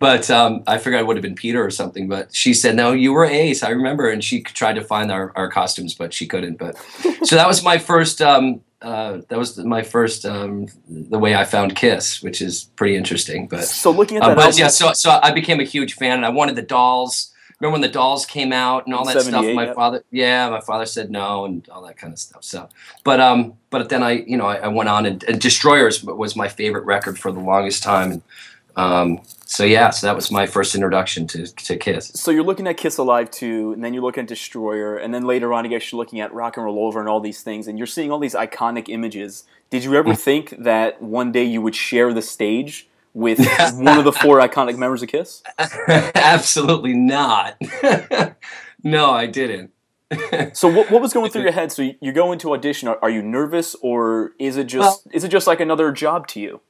But 0.00 0.30
um, 0.30 0.62
I 0.66 0.78
figured 0.78 0.98
it 0.98 1.06
would 1.06 1.16
have 1.16 1.22
been 1.22 1.34
Peter 1.34 1.62
or 1.62 1.70
something. 1.70 2.08
But 2.08 2.34
she 2.34 2.54
said, 2.54 2.74
"No, 2.74 2.92
you 2.92 3.12
were 3.12 3.26
Ace. 3.26 3.62
I 3.62 3.68
remember." 3.68 4.08
And 4.08 4.24
she 4.24 4.42
tried 4.42 4.76
to 4.76 4.82
find 4.82 5.12
our, 5.12 5.30
our 5.36 5.50
costumes, 5.50 5.94
but 5.94 6.14
she 6.14 6.26
couldn't. 6.26 6.56
But 6.56 6.76
so 7.22 7.36
that 7.36 7.46
was 7.46 7.62
my 7.62 7.76
first. 7.76 8.22
Um, 8.22 8.62
uh, 8.80 9.20
that 9.28 9.38
was 9.38 9.58
my 9.58 9.82
first. 9.82 10.24
Um, 10.24 10.68
the 10.88 11.18
way 11.18 11.34
I 11.34 11.44
found 11.44 11.76
Kiss, 11.76 12.22
which 12.22 12.40
is 12.40 12.64
pretty 12.76 12.96
interesting. 12.96 13.46
But 13.46 13.64
so 13.64 13.90
looking 13.90 14.16
at 14.16 14.22
uh, 14.22 14.28
that 14.28 14.36
but 14.36 14.44
album, 14.46 14.58
yeah, 14.58 14.68
so 14.68 14.94
so 14.94 15.20
I 15.22 15.32
became 15.32 15.60
a 15.60 15.64
huge 15.64 15.94
fan, 15.94 16.12
and 16.12 16.24
I 16.24 16.30
wanted 16.30 16.56
the 16.56 16.62
dolls. 16.62 17.34
Remember 17.60 17.74
when 17.74 17.82
the 17.82 17.88
dolls 17.88 18.24
came 18.24 18.54
out 18.54 18.86
and 18.86 18.94
all 18.94 19.04
that 19.04 19.20
stuff? 19.20 19.44
My 19.54 19.74
father, 19.74 20.02
yeah, 20.10 20.48
my 20.48 20.62
father 20.62 20.86
said 20.86 21.10
no, 21.10 21.44
and 21.44 21.68
all 21.68 21.82
that 21.82 21.98
kind 21.98 22.10
of 22.10 22.18
stuff. 22.18 22.42
So, 22.42 22.70
but 23.04 23.20
um, 23.20 23.52
but 23.68 23.90
then 23.90 24.02
I, 24.02 24.12
you 24.12 24.38
know, 24.38 24.46
I, 24.46 24.56
I 24.56 24.68
went 24.68 24.88
on 24.88 25.04
and, 25.04 25.22
and 25.24 25.38
Destroyers 25.38 26.02
was 26.02 26.34
my 26.36 26.48
favorite 26.48 26.86
record 26.86 27.18
for 27.18 27.30
the 27.30 27.40
longest 27.40 27.82
time, 27.82 28.12
and 28.12 28.22
um, 28.76 29.20
so 29.50 29.64
yeah, 29.64 29.90
so 29.90 30.06
that 30.06 30.14
was 30.14 30.30
my 30.30 30.46
first 30.46 30.76
introduction 30.76 31.26
to 31.26 31.46
to 31.46 31.76
Kiss. 31.76 32.12
so 32.14 32.30
you're 32.30 32.44
looking 32.44 32.68
at 32.68 32.76
Kiss 32.76 32.98
Alive 32.98 33.30
2, 33.32 33.72
and 33.72 33.82
then 33.82 33.92
you're 33.92 34.02
looking 34.02 34.22
at 34.22 34.28
Destroyer, 34.28 34.96
and 34.96 35.12
then 35.12 35.24
later 35.26 35.52
on, 35.52 35.64
I 35.66 35.68
guess 35.68 35.90
you're 35.90 35.98
looking 35.98 36.20
at 36.20 36.32
Rock 36.32 36.56
and 36.56 36.64
Roll 36.64 36.86
Over 36.86 37.00
and 37.00 37.08
all 37.08 37.20
these 37.20 37.42
things, 37.42 37.66
and 37.66 37.76
you're 37.76 37.86
seeing 37.88 38.12
all 38.12 38.20
these 38.20 38.34
iconic 38.34 38.88
images. 38.88 39.44
Did 39.68 39.82
you 39.84 39.90
Mm. 39.90 39.96
ever 39.98 40.14
think 40.14 40.54
that 40.58 41.02
one 41.02 41.32
day 41.32 41.42
you 41.44 41.60
would 41.62 41.74
share 41.74 42.12
the 42.14 42.22
stage 42.22 42.88
with 43.12 43.38
one 43.74 43.98
of 43.98 44.04
the 44.04 44.12
four 44.12 44.38
iconic 44.40 44.76
members 44.78 45.02
of 45.02 45.08
Kiss? 45.08 45.42
Absolutely 46.14 46.92
not. 46.94 47.56
no, 48.84 49.10
I 49.10 49.26
didn't. 49.26 49.72
So 50.54 50.68
what, 50.68 50.90
what 50.90 51.00
was 51.02 51.12
going 51.12 51.30
through 51.30 51.42
your 51.42 51.52
head? 51.52 51.70
So 51.72 51.90
you 52.00 52.12
go 52.12 52.32
into 52.32 52.52
audition. 52.52 52.88
Are, 52.88 52.98
are 53.02 53.10
you 53.10 53.22
nervous, 53.22 53.76
or 53.82 54.32
is 54.38 54.56
it 54.56 54.64
just 54.64 55.06
is 55.12 55.22
it 55.24 55.28
just 55.28 55.46
like 55.46 55.60
another 55.60 55.92
job 55.92 56.26
to 56.28 56.40
you? 56.40 56.60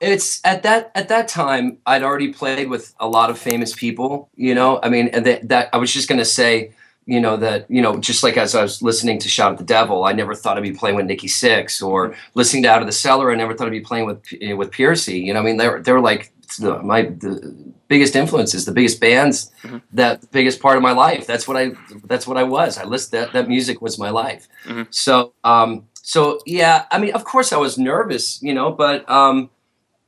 It's 0.00 0.40
at 0.44 0.62
that 0.64 0.90
at 0.94 1.08
that 1.08 1.28
time 1.28 1.78
I'd 1.86 2.02
already 2.02 2.32
played 2.32 2.68
with 2.68 2.94
a 3.00 3.08
lot 3.08 3.30
of 3.30 3.38
famous 3.38 3.74
people. 3.74 4.28
You 4.36 4.54
know, 4.54 4.78
I 4.82 4.88
mean, 4.88 5.08
and 5.08 5.24
that, 5.26 5.48
that 5.48 5.68
I 5.72 5.78
was 5.78 5.92
just 5.92 6.08
gonna 6.08 6.24
say, 6.24 6.72
you 7.06 7.20
know, 7.20 7.36
that 7.38 7.70
you 7.70 7.80
know, 7.80 7.96
just 7.98 8.22
like 8.22 8.36
as 8.36 8.54
I 8.54 8.62
was 8.62 8.82
listening 8.82 9.18
to 9.20 9.28
Shout 9.28 9.52
at 9.52 9.58
the 9.58 9.64
Devil, 9.64 10.04
I 10.04 10.12
never 10.12 10.34
thought 10.34 10.56
I'd 10.58 10.62
be 10.62 10.72
playing 10.72 10.96
with 10.96 11.06
Nikki 11.06 11.28
Sixx, 11.28 11.82
or 11.82 12.14
listening 12.34 12.62
to 12.64 12.70
Out 12.70 12.82
of 12.82 12.86
the 12.86 12.92
Cellar, 12.92 13.32
I 13.32 13.36
never 13.36 13.54
thought 13.54 13.68
I'd 13.68 13.70
be 13.70 13.80
playing 13.80 14.06
with 14.06 14.22
with 14.56 14.70
Pearcy. 14.70 15.18
You 15.24 15.32
know, 15.32 15.40
I 15.40 15.42
mean, 15.42 15.56
they 15.56 15.68
were 15.68 15.80
they 15.80 15.92
were 15.92 16.00
like 16.00 16.30
the, 16.60 16.82
my 16.82 17.02
the 17.02 17.54
biggest 17.88 18.14
influences, 18.16 18.64
the 18.66 18.72
biggest 18.72 19.00
bands, 19.00 19.50
Mhm. 19.62 19.80
that 19.94 20.30
biggest 20.30 20.60
part 20.60 20.76
of 20.76 20.82
my 20.82 20.92
life. 20.92 21.26
That's 21.26 21.48
what 21.48 21.56
I 21.56 21.72
that's 22.04 22.26
what 22.26 22.36
I 22.36 22.42
was. 22.42 22.76
I 22.76 22.84
list 22.84 23.12
that 23.12 23.32
that 23.32 23.48
music 23.48 23.80
was 23.80 23.98
my 23.98 24.10
life. 24.10 24.46
Mhm. 24.66 24.86
So 24.90 25.32
um 25.42 25.86
so 26.02 26.38
yeah, 26.44 26.84
I 26.90 26.98
mean, 26.98 27.12
of 27.14 27.24
course 27.24 27.52
I 27.52 27.56
was 27.56 27.78
nervous, 27.78 28.42
you 28.42 28.52
know, 28.52 28.70
but 28.72 29.08
um 29.08 29.48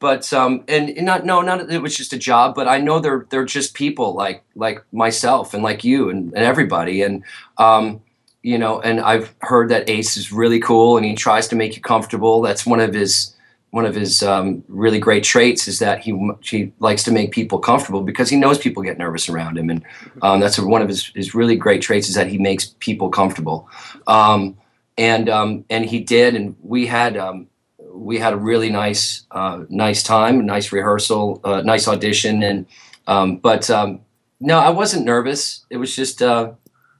but 0.00 0.32
um 0.32 0.64
and, 0.68 0.96
not 1.02 1.24
no 1.24 1.40
not 1.40 1.70
it 1.70 1.82
was 1.82 1.96
just 1.96 2.12
a 2.12 2.18
job 2.18 2.54
but 2.54 2.68
i 2.68 2.78
know 2.78 3.00
they're 3.00 3.26
they're 3.30 3.44
just 3.44 3.74
people 3.74 4.14
like 4.14 4.44
like 4.54 4.84
myself 4.92 5.54
and 5.54 5.62
like 5.62 5.84
you 5.84 6.10
and, 6.10 6.32
and 6.34 6.44
everybody. 6.44 7.02
And 7.02 7.24
um 7.58 8.00
you 8.42 8.56
know 8.56 8.80
and 8.80 9.00
i've 9.00 9.34
heard 9.40 9.68
that 9.68 9.90
ace 9.90 10.16
is 10.16 10.30
really 10.30 10.60
cool 10.60 10.96
and 10.96 11.04
he 11.04 11.14
tries 11.14 11.48
to 11.48 11.56
make 11.56 11.74
you 11.76 11.82
comfortable. 11.82 12.40
That's 12.40 12.64
one 12.64 12.80
of 12.80 12.94
his 12.94 13.34
one 13.70 13.84
of 13.84 13.94
his 13.94 14.22
um, 14.22 14.64
really 14.68 14.98
great 14.98 15.24
traits 15.24 15.68
is 15.68 15.78
that 15.78 16.00
he 16.00 16.30
he 16.42 16.72
likes 16.78 17.02
to 17.04 17.12
make 17.12 17.32
people 17.32 17.58
comfortable 17.58 18.02
because 18.02 18.30
he 18.30 18.36
knows 18.36 18.58
people 18.58 18.82
get 18.82 18.96
nervous 18.96 19.28
around 19.28 19.58
him. 19.58 19.68
And 19.68 19.84
um, 20.22 20.40
that's 20.40 20.58
one 20.58 20.80
of 20.80 20.88
his, 20.88 21.12
his 21.14 21.34
really 21.34 21.56
great 21.56 21.82
traits 21.82 22.08
is 22.08 22.14
that 22.14 22.28
he 22.28 22.38
makes 22.38 22.74
people 22.78 23.10
comfortable. 23.10 23.68
Um, 24.06 24.56
and 24.96 25.28
um, 25.28 25.64
and 25.68 25.84
he 25.84 26.00
did. 26.00 26.34
And 26.34 26.56
we 26.62 26.86
had 26.86 27.16
um, 27.16 27.48
we 27.98 28.18
had 28.18 28.32
a 28.32 28.36
really 28.36 28.70
nice 28.70 29.24
uh, 29.30 29.64
nice 29.68 30.02
time, 30.02 30.46
nice 30.46 30.72
rehearsal, 30.72 31.40
uh, 31.44 31.60
nice 31.62 31.88
audition, 31.88 32.42
and 32.42 32.66
um, 33.06 33.36
but 33.36 33.68
um, 33.70 34.00
no, 34.40 34.58
I 34.58 34.70
wasn't 34.70 35.04
nervous. 35.04 35.64
It 35.70 35.78
was 35.78 35.94
just 35.94 36.22
uh, 36.22 36.52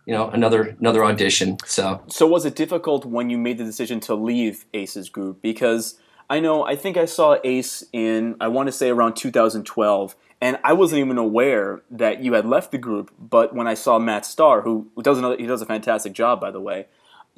you 0.07 0.15
know 0.15 0.31
another 0.31 0.77
another 0.81 1.05
audition. 1.05 1.59
So 1.65 2.03
So 2.09 2.27
was 2.27 2.45
it 2.45 2.57
difficult 2.57 3.05
when 3.05 3.31
you 3.31 3.39
made 3.39 3.59
the 3.59 3.65
decision 3.65 4.01
to 4.01 4.15
leave 4.15 4.67
Ace's 4.75 5.09
group? 5.09 5.41
Because 5.43 5.99
I 6.29 6.41
know 6.41 6.65
I 6.65 6.77
think 6.77 6.97
I 6.97 7.05
saw 7.05 7.37
Ace 7.45 7.85
in 7.93 8.37
I 8.41 8.49
want 8.49 8.67
to 8.67 8.73
say 8.73 8.91
around 8.91 9.15
2012, 9.15 10.17
and 10.41 10.59
I 10.65 10.73
wasn't 10.73 11.01
even 11.01 11.19
aware 11.19 11.83
that 11.91 12.23
you 12.23 12.35
had 12.35 12.45
left 12.47 12.73
the 12.73 12.79
group. 12.79 13.13
But 13.19 13.55
when 13.55 13.67
I 13.67 13.75
saw 13.75 13.99
Matt 13.99 14.27
Starr, 14.27 14.63
who 14.63 14.91
does 15.03 15.19
another, 15.19 15.37
he 15.37 15.47
does 15.47 15.63
a 15.63 15.67
fantastic 15.67 16.13
job 16.13 16.41
by 16.41 16.51
the 16.51 16.61
way, 16.61 16.87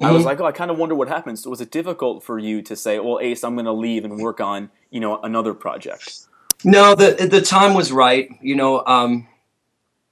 I 0.01 0.11
was 0.11 0.23
Mhm. 0.23 0.25
like, 0.25 0.41
oh, 0.41 0.45
I 0.45 0.51
kind 0.51 0.71
of 0.71 0.77
wonder 0.77 0.95
what 0.95 1.07
happens. 1.07 1.43
So 1.43 1.49
was 1.49 1.61
it 1.61 1.71
difficult 1.71 2.23
for 2.23 2.39
you 2.39 2.61
to 2.63 2.75
say, 2.75 2.99
well, 2.99 3.19
Ace, 3.21 3.43
I'm 3.43 3.55
going 3.55 3.65
to 3.65 3.73
leave 3.73 4.05
and 4.05 4.17
work 4.19 4.41
on 4.41 4.69
you 4.89 4.99
know 4.99 5.19
another 5.21 5.53
project? 5.53 6.21
no, 6.63 6.95
the 6.95 7.27
the 7.29 7.41
time 7.41 7.73
was 7.73 7.91
right. 7.91 8.29
You 8.41 8.55
know, 8.55 8.83
um, 8.85 9.27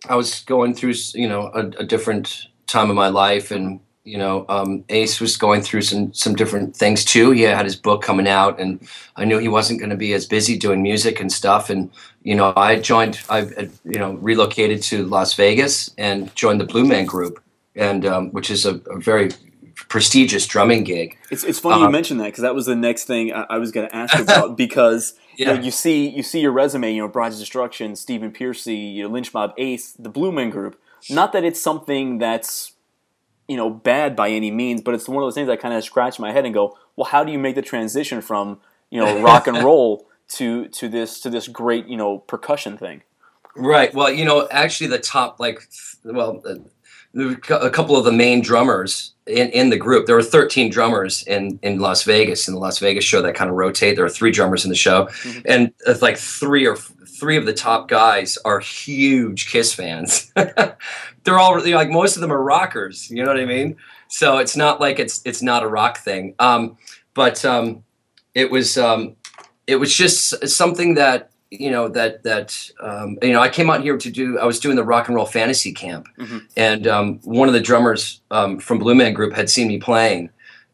I 0.08 0.16
was 0.16 0.42
going 0.42 0.74
through 0.74 0.94
you 1.14 1.28
know 1.28 1.52
a, 1.54 1.62
a 1.82 1.86
different 1.86 2.48
time 2.68 2.90
of 2.90 2.96
my 2.96 3.10
life, 3.10 3.52
and 3.52 3.80
you 4.06 4.18
know, 4.18 4.46
um, 4.50 4.84
Ace 4.90 5.20
was 5.22 5.38
going 5.38 5.62
through 5.62 5.82
some 5.84 6.14
some 6.14 6.36
different 6.36 6.76
things 6.76 7.06
too. 7.06 7.32
He 7.32 7.42
had 7.42 7.66
his 7.66 7.76
book 7.76 8.02
coming 8.02 8.28
out, 8.28 8.60
and 8.60 8.80
I 9.16 9.26
knew 9.26 9.38
he 9.38 9.50
wasn't 9.50 9.80
going 9.80 9.92
to 9.92 9.98
be 9.98 10.14
as 10.14 10.26
busy 10.26 10.58
doing 10.58 10.82
music 10.82 11.20
and 11.20 11.32
stuff. 11.32 11.70
And 11.70 11.92
you 12.24 12.36
know, 12.36 12.54
I 12.56 12.80
joined, 12.80 13.20
I 13.30 13.42
you 13.86 14.00
know 14.00 14.14
relocated 14.14 14.82
to 14.84 15.06
Las 15.06 15.34
Vegas 15.36 15.92
and 15.98 16.34
joined 16.36 16.60
the 16.62 16.66
Blue 16.66 16.86
Man 16.86 17.06
Group, 17.06 17.40
and 17.76 18.06
um, 18.06 18.32
which 18.32 18.50
is 18.50 18.66
a, 18.66 18.76
a 18.90 19.00
very 19.00 19.30
prestigious 19.88 20.46
drumming 20.46 20.84
gig. 20.84 21.18
It's, 21.32 21.44
it's 21.44 21.60
funny 21.60 21.78
you 21.78 21.84
Uh-huh. 21.84 21.92
mentioned 21.92 22.20
that 22.20 22.26
because 22.26 22.42
that 22.42 22.56
was 22.56 22.66
the 22.66 22.76
next 22.76 23.06
thing 23.06 23.34
I, 23.34 23.46
I 23.52 23.58
was 23.58 23.72
going 23.72 23.88
to 23.88 23.96
ask 23.96 24.18
about 24.20 24.58
because 24.66 25.14
you, 25.36 25.46
know, 25.46 25.54
you 25.54 25.72
see 25.72 26.08
you 26.10 26.22
see 26.24 26.42
your 26.42 26.52
resume, 26.52 26.92
you 26.94 27.02
know, 27.02 27.08
Brides 27.08 27.36
of 27.36 27.40
Destruction, 27.40 27.96
Stephen 27.96 28.32
Pearcy, 28.32 28.94
you 28.96 29.04
know, 29.04 29.10
Lynch 29.10 29.34
Mob, 29.34 29.54
Ace, 29.58 29.94
the 29.94 30.10
Blue 30.10 30.32
Man 30.32 30.50
Group. 30.50 30.80
Not 31.10 31.32
that 31.32 31.44
it's 31.46 31.62
something 31.62 32.18
that's 32.18 32.74
you 33.48 33.56
know 33.56 33.70
bad 33.70 34.16
by 34.16 34.30
any 34.30 34.52
means, 34.52 34.82
but 34.82 34.94
it's 34.94 35.08
one 35.08 35.24
of 35.24 35.26
those 35.26 35.36
things 35.36 35.48
I 35.50 35.56
kind 35.56 35.74
of 35.74 35.84
scratch 35.84 36.20
my 36.20 36.32
head 36.34 36.46
and 36.46 36.54
go, 36.54 36.78
well, 36.96 37.06
how 37.06 37.24
do 37.24 37.32
you 37.32 37.40
make 37.40 37.56
the 37.56 37.62
transition 37.62 38.22
from 38.22 38.60
you 38.90 39.00
know 39.00 39.22
rock 39.22 39.48
and 39.48 39.58
roll 39.64 40.06
to 40.30 40.68
to 40.68 40.90
this 40.90 41.20
to 41.22 41.30
this 41.30 41.48
great 41.48 41.88
you 41.88 41.96
know 41.98 42.18
percussion 42.20 42.78
thing? 42.78 43.04
Right. 43.56 43.94
Well, 43.94 44.12
you 44.12 44.26
know, 44.26 44.48
actually, 44.52 44.88
the 44.88 45.00
top 45.00 45.40
like, 45.40 45.62
well, 46.04 46.44
uh, 47.16 47.18
there 47.18 47.28
were 47.28 47.36
cou- 47.36 47.56
a 47.56 47.70
couple 47.70 47.96
of 47.98 48.06
the 48.06 48.12
main 48.12 48.42
drummers 48.42 49.14
in, 49.28 49.50
in 49.50 49.70
the 49.70 49.78
group. 49.78 50.06
There 50.06 50.16
were 50.16 50.24
13 50.24 50.70
drummers 50.72 51.24
in 51.28 51.60
in 51.64 51.80
Las 51.80 52.04
Vegas 52.04 52.48
in 52.48 52.54
the 52.54 52.60
Las 52.60 52.80
Vegas 52.80 53.04
show 53.04 53.22
that 53.22 53.36
kind 53.36 53.50
of 53.50 53.56
rotate. 53.56 53.96
There 53.96 54.06
are 54.06 54.10
three 54.10 54.32
drummers 54.32 54.64
in 54.64 54.70
the 54.70 54.76
show, 54.76 55.06
Mhm. 55.24 55.42
and 55.46 55.74
it's 55.88 56.02
like 56.02 56.18
three 56.18 56.66
or 56.68 56.76
three 56.76 57.36
of 57.38 57.46
the 57.46 57.54
top 57.54 57.90
guys 57.90 58.38
are 58.46 58.60
huge 58.60 59.52
Kiss 59.52 59.74
fans. 59.74 60.32
They're 61.24 61.38
all 61.40 61.60
you 61.66 61.72
know, 61.72 61.78
like 61.78 61.90
most 61.90 62.16
of 62.16 62.22
them 62.22 62.32
are 62.32 62.42
rockers. 62.42 63.10
You 63.10 63.24
know 63.24 63.30
what 63.30 63.40
I 63.40 63.46
mean? 63.46 63.76
So 64.08 64.38
it's 64.38 64.56
not 64.56 64.80
like 64.80 65.00
it's 65.00 65.22
it's 65.26 65.42
not 65.42 65.64
a 65.64 65.68
rock 65.68 65.98
thing. 66.00 66.34
Um, 66.40 66.78
but 67.14 67.44
um, 67.44 67.84
it 68.36 68.50
was 68.50 68.78
um, 68.78 69.16
it 69.68 69.76
was 69.76 69.94
just 69.96 70.48
something 70.48 70.96
that 70.96 71.32
you 71.52 71.72
know 71.72 71.88
that 71.88 72.24
that 72.24 72.70
um, 72.80 73.18
you 73.22 73.34
know 73.34 73.42
I 73.42 73.50
came 73.50 73.70
out 73.70 73.82
here 73.82 73.98
to 73.98 74.12
do 74.12 74.38
I 74.40 74.46
was 74.46 74.60
doing 74.60 74.76
the 74.76 74.84
rock 74.84 75.08
and 75.08 75.16
roll 75.16 75.26
fantasy 75.26 75.72
camp 75.74 76.08
Mhm. 76.18 76.46
and 76.56 76.88
um, 76.88 77.20
one 77.24 77.48
of 77.48 77.54
the 77.54 77.60
drummers 77.60 78.22
um, 78.32 78.60
from 78.60 78.78
Blue 78.80 78.96
Man 78.96 79.14
Group 79.14 79.34
had 79.34 79.50
seen 79.50 79.68
me 79.68 79.80
playing 79.80 80.30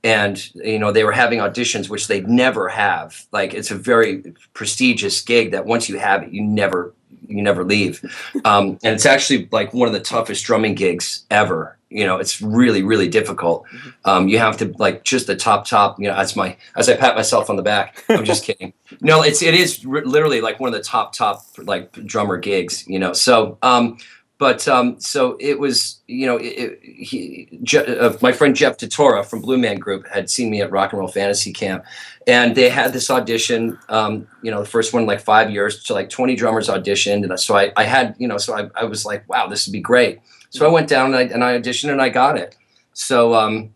and 0.05 0.53
you 0.53 0.77
know 0.77 0.91
they 0.91 1.03
were 1.03 1.11
having 1.11 1.39
auditions 1.39 1.89
which 1.89 2.07
they 2.07 2.21
never 2.21 2.69
have. 2.69 3.25
Like 3.31 3.55
it's 3.55 3.71
a 3.71 3.75
very 3.75 4.35
prestigious 4.53 5.19
gig 5.19 5.51
that 5.51 5.65
once 5.65 5.89
you 5.89 5.97
have 5.97 6.23
it 6.23 6.31
you 6.31 6.43
never 6.43 6.93
you 7.27 7.41
never 7.41 7.65
leave. 7.65 8.01
Um, 8.45 8.77
and 8.83 8.93
it's 8.93 9.07
actually 9.07 9.49
like 9.51 9.73
one 9.73 9.87
of 9.87 9.93
the 9.93 9.99
toughest 9.99 10.45
drumming 10.45 10.75
gigs 10.75 11.25
ever. 11.31 11.77
You 11.89 12.05
know 12.05 12.17
it's 12.17 12.39
really 12.39 12.83
really 12.83 13.07
difficult. 13.07 13.65
Um, 14.03 14.27
you 14.27 14.37
have 14.37 14.57
to 14.57 14.71
like 14.77 15.03
just 15.03 15.25
the 15.25 15.35
top 15.35 15.65
top 15.65 15.99
you 15.99 16.07
know 16.07 16.13
as 16.13 16.35
my 16.35 16.55
as 16.75 16.87
i 16.87 16.95
pat 16.95 17.15
myself 17.15 17.49
on 17.49 17.55
the 17.55 17.63
back. 17.63 18.03
I'm 18.09 18.25
just 18.25 18.43
kidding. 18.47 18.73
No 19.01 19.23
it's 19.23 19.41
it 19.41 19.55
is 19.55 19.83
r- 19.85 20.05
literally 20.05 20.41
like 20.41 20.59
one 20.59 20.67
of 20.67 20.73
the 20.75 20.83
top 20.83 21.13
top 21.13 21.43
like 21.57 21.91
drummer 22.05 22.37
gigs 22.37 22.87
you 22.87 22.99
know. 22.99 23.13
So 23.13 23.57
um 23.63 23.97
but 24.37 24.67
um 24.67 24.99
so 24.99 25.37
it 25.39 25.59
was 25.59 26.01
you 26.07 26.25
know 26.25 26.37
it, 26.37 26.45
it, 26.45 26.79
he 26.83 27.47
Je- 27.63 27.85
uh, 27.85 28.17
my 28.21 28.31
friend 28.31 28.55
jeff 28.55 28.77
Tatora 28.77 29.25
from 29.25 29.41
blue 29.41 29.57
man 29.57 29.77
group 29.77 30.07
had 30.07 30.29
seen 30.29 30.49
me 30.49 30.61
at 30.61 30.71
rock 30.71 30.91
and 30.91 30.99
roll 30.99 31.07
fantasy 31.07 31.53
camp. 31.53 31.85
And 32.27 32.55
they 32.55 32.69
had 32.69 32.93
this 32.93 33.09
audition 33.09 33.77
um 33.89 34.27
you 34.41 34.51
know 34.51 34.61
the 34.61 34.69
first 34.69 34.93
one 34.93 35.05
like 35.05 35.21
five 35.21 35.51
years 35.51 35.85
so 35.85 35.93
like 35.93 36.09
20 36.09 36.35
drummers 36.35 36.67
auditioned. 36.67 37.23
And 37.29 37.39
so 37.39 37.55
i 37.55 37.71
i 37.77 37.83
had 37.83 38.15
you 38.17 38.27
know 38.27 38.37
so 38.37 38.55
i, 38.55 38.69
I 38.75 38.83
was 38.85 39.05
like 39.05 39.27
wow 39.29 39.47
this 39.47 39.67
would 39.67 39.73
be 39.73 39.81
great. 39.81 40.19
So 40.49 40.65
i 40.65 40.69
went 40.69 40.89
down 40.89 41.13
and 41.13 41.15
i, 41.15 41.21
and 41.21 41.43
I 41.43 41.57
auditioned 41.59 41.91
and 41.91 42.01
i 42.01 42.09
got 42.09 42.37
it. 42.37 42.55
So 42.93 43.33
um 43.35 43.73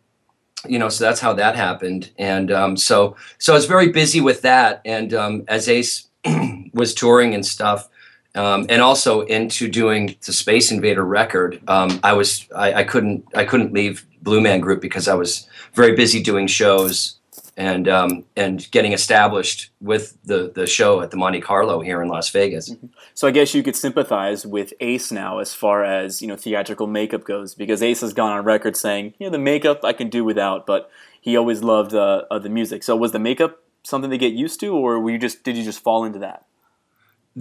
you 0.68 0.78
know 0.78 0.90
so 0.90 1.06
that's 1.06 1.22
how 1.22 1.34
that 1.34 1.56
happened. 1.56 2.12
And 2.18 2.52
um, 2.52 2.76
so 2.76 3.16
so 3.38 3.54
i 3.54 3.56
was 3.56 3.66
very 3.66 3.90
busy 3.90 4.20
with 4.20 4.42
that. 4.42 4.82
And 4.84 5.14
um, 5.14 5.46
as 5.48 5.70
ace 5.70 6.08
was 6.74 6.94
touring 6.94 7.34
and 7.34 7.46
stuff 7.46 7.88
um, 8.36 8.66
and 8.70 8.82
also 8.82 9.22
into 9.22 9.68
doing 9.68 10.16
the 10.26 10.34
space 10.34 10.72
invader 10.72 11.06
record 11.06 11.62
um, 11.68 12.00
i 12.04 12.14
was 12.14 12.48
I, 12.56 12.74
I 12.74 12.84
couldn't 12.84 13.26
i 13.36 13.46
couldn't 13.46 13.74
leave 13.74 14.06
blue 14.22 14.42
man 14.42 14.60
group 14.60 14.82
because 14.82 15.08
i 15.08 15.14
was 15.14 15.48
very 15.74 15.96
busy 15.96 16.22
doing 16.22 16.48
shows 16.48 17.16
and 17.58 17.90
um, 17.90 18.24
and 18.38 18.72
getting 18.72 18.94
established 18.94 19.70
with 19.82 20.18
the 20.24 20.52
the 20.56 20.66
show 20.66 21.02
at 21.02 21.12
the 21.12 21.18
monte 21.18 21.42
carlo 21.42 21.82
here 21.82 22.02
in 22.02 22.08
las 22.08 22.30
vegas 22.30 22.74
So 23.20 23.28
I 23.28 23.32
guess 23.32 23.54
you 23.54 23.64
could 23.64 23.76
sympathize 23.76 24.46
with 24.46 24.74
Ace 24.80 25.12
now 25.12 25.40
as 25.40 25.54
far 25.54 25.84
as 25.84 26.22
you 26.22 26.28
know 26.30 26.38
theatrical 26.38 26.88
makeup 26.88 27.26
goes, 27.26 27.54
because 27.54 27.84
Ace 27.84 28.00
has 28.00 28.14
gone 28.14 28.32
on 28.32 28.46
record 28.46 28.78
saying, 28.78 29.14
you 29.20 29.28
know, 29.28 29.32
the 29.32 29.38
makeup 29.38 29.84
I 29.84 29.92
can 29.92 30.10
do 30.10 30.24
without, 30.24 30.66
but 30.66 30.90
he 31.20 31.36
always 31.36 31.62
loved 31.62 31.94
uh, 31.94 32.24
uh, 32.32 32.40
the 32.40 32.48
music. 32.48 32.82
So 32.82 32.96
was 32.96 33.12
the 33.12 33.20
makeup 33.20 33.60
something 33.84 34.10
to 34.10 34.18
get 34.18 34.32
used 34.32 34.62
to, 34.62 34.74
or 34.74 35.02
were 35.02 35.12
you 35.12 35.18
just 35.18 35.44
did 35.44 35.58
you 35.58 35.66
just 35.66 35.84
fall 35.84 36.06
into 36.06 36.20
that? 36.20 36.46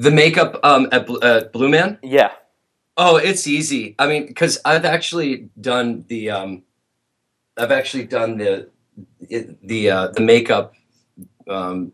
The 0.04 0.10
makeup 0.12 0.58
um, 0.62 0.88
at, 0.92 1.04
at 1.22 1.52
blue 1.52 1.68
man 1.68 1.98
Yeah. 2.02 2.30
Oh, 3.00 3.16
it's 3.16 3.46
easy. 3.46 3.94
I 3.98 4.08
mean, 4.08 4.26
because 4.26 4.58
I've 4.64 4.84
actually 4.84 5.48
done 5.60 6.04
the, 6.08 6.30
um, 6.30 6.62
I've 7.56 7.70
actually 7.70 8.06
done 8.06 8.38
the, 8.38 8.68
the 9.62 9.90
uh, 9.90 10.08
the 10.16 10.20
makeup 10.20 10.74
um, 11.48 11.92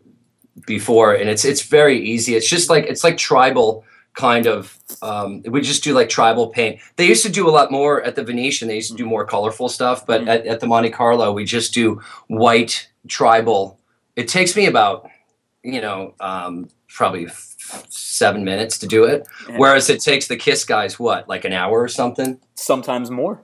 before, 0.65 1.13
and 1.13 1.29
it's 1.29 1.45
it's 1.45 1.61
very 1.61 1.99
easy. 1.99 2.35
It's 2.35 2.49
just 2.49 2.69
like 2.69 2.85
it's 2.85 3.03
like 3.03 3.17
tribal 3.17 3.83
kind 4.13 4.47
of. 4.47 4.79
Um, 5.01 5.43
we 5.47 5.61
just 5.61 5.83
do 5.83 5.93
like 5.93 6.09
tribal 6.09 6.47
paint. 6.47 6.79
They 6.95 7.07
used 7.07 7.25
to 7.25 7.31
do 7.31 7.47
a 7.47 7.53
lot 7.57 7.71
more 7.71 8.01
at 8.03 8.15
the 8.15 8.23
Venetian. 8.23 8.67
They 8.67 8.75
used 8.75 8.91
to 8.91 8.97
do 8.97 9.05
more 9.05 9.25
colorful 9.25 9.69
stuff, 9.69 10.05
but 10.07 10.21
Mhm. 10.21 10.27
at, 10.27 10.45
at 10.47 10.59
the 10.59 10.67
Monte 10.67 10.89
Carlo, 10.91 11.31
we 11.33 11.45
just 11.45 11.73
do 11.73 12.01
white 12.27 12.89
tribal. 13.07 13.77
It 14.15 14.27
takes 14.27 14.55
me 14.55 14.65
about, 14.67 15.07
you 15.63 15.81
know, 15.81 16.13
um, 16.19 16.69
probably 16.95 17.25
f- 17.25 17.55
seven 17.89 18.43
minutes 18.43 18.77
to 18.79 18.87
do 18.87 19.03
it. 19.03 19.27
Yeah. 19.49 19.57
Whereas 19.57 19.89
it 19.89 20.01
takes 20.01 20.27
the 20.27 20.37
Kiss 20.37 20.65
guys 20.65 20.97
what, 20.99 21.27
like 21.27 21.45
an 21.45 21.53
hour 21.53 21.79
or 21.79 21.87
something? 21.87 22.39
Sometimes 22.55 23.11
more. 23.11 23.43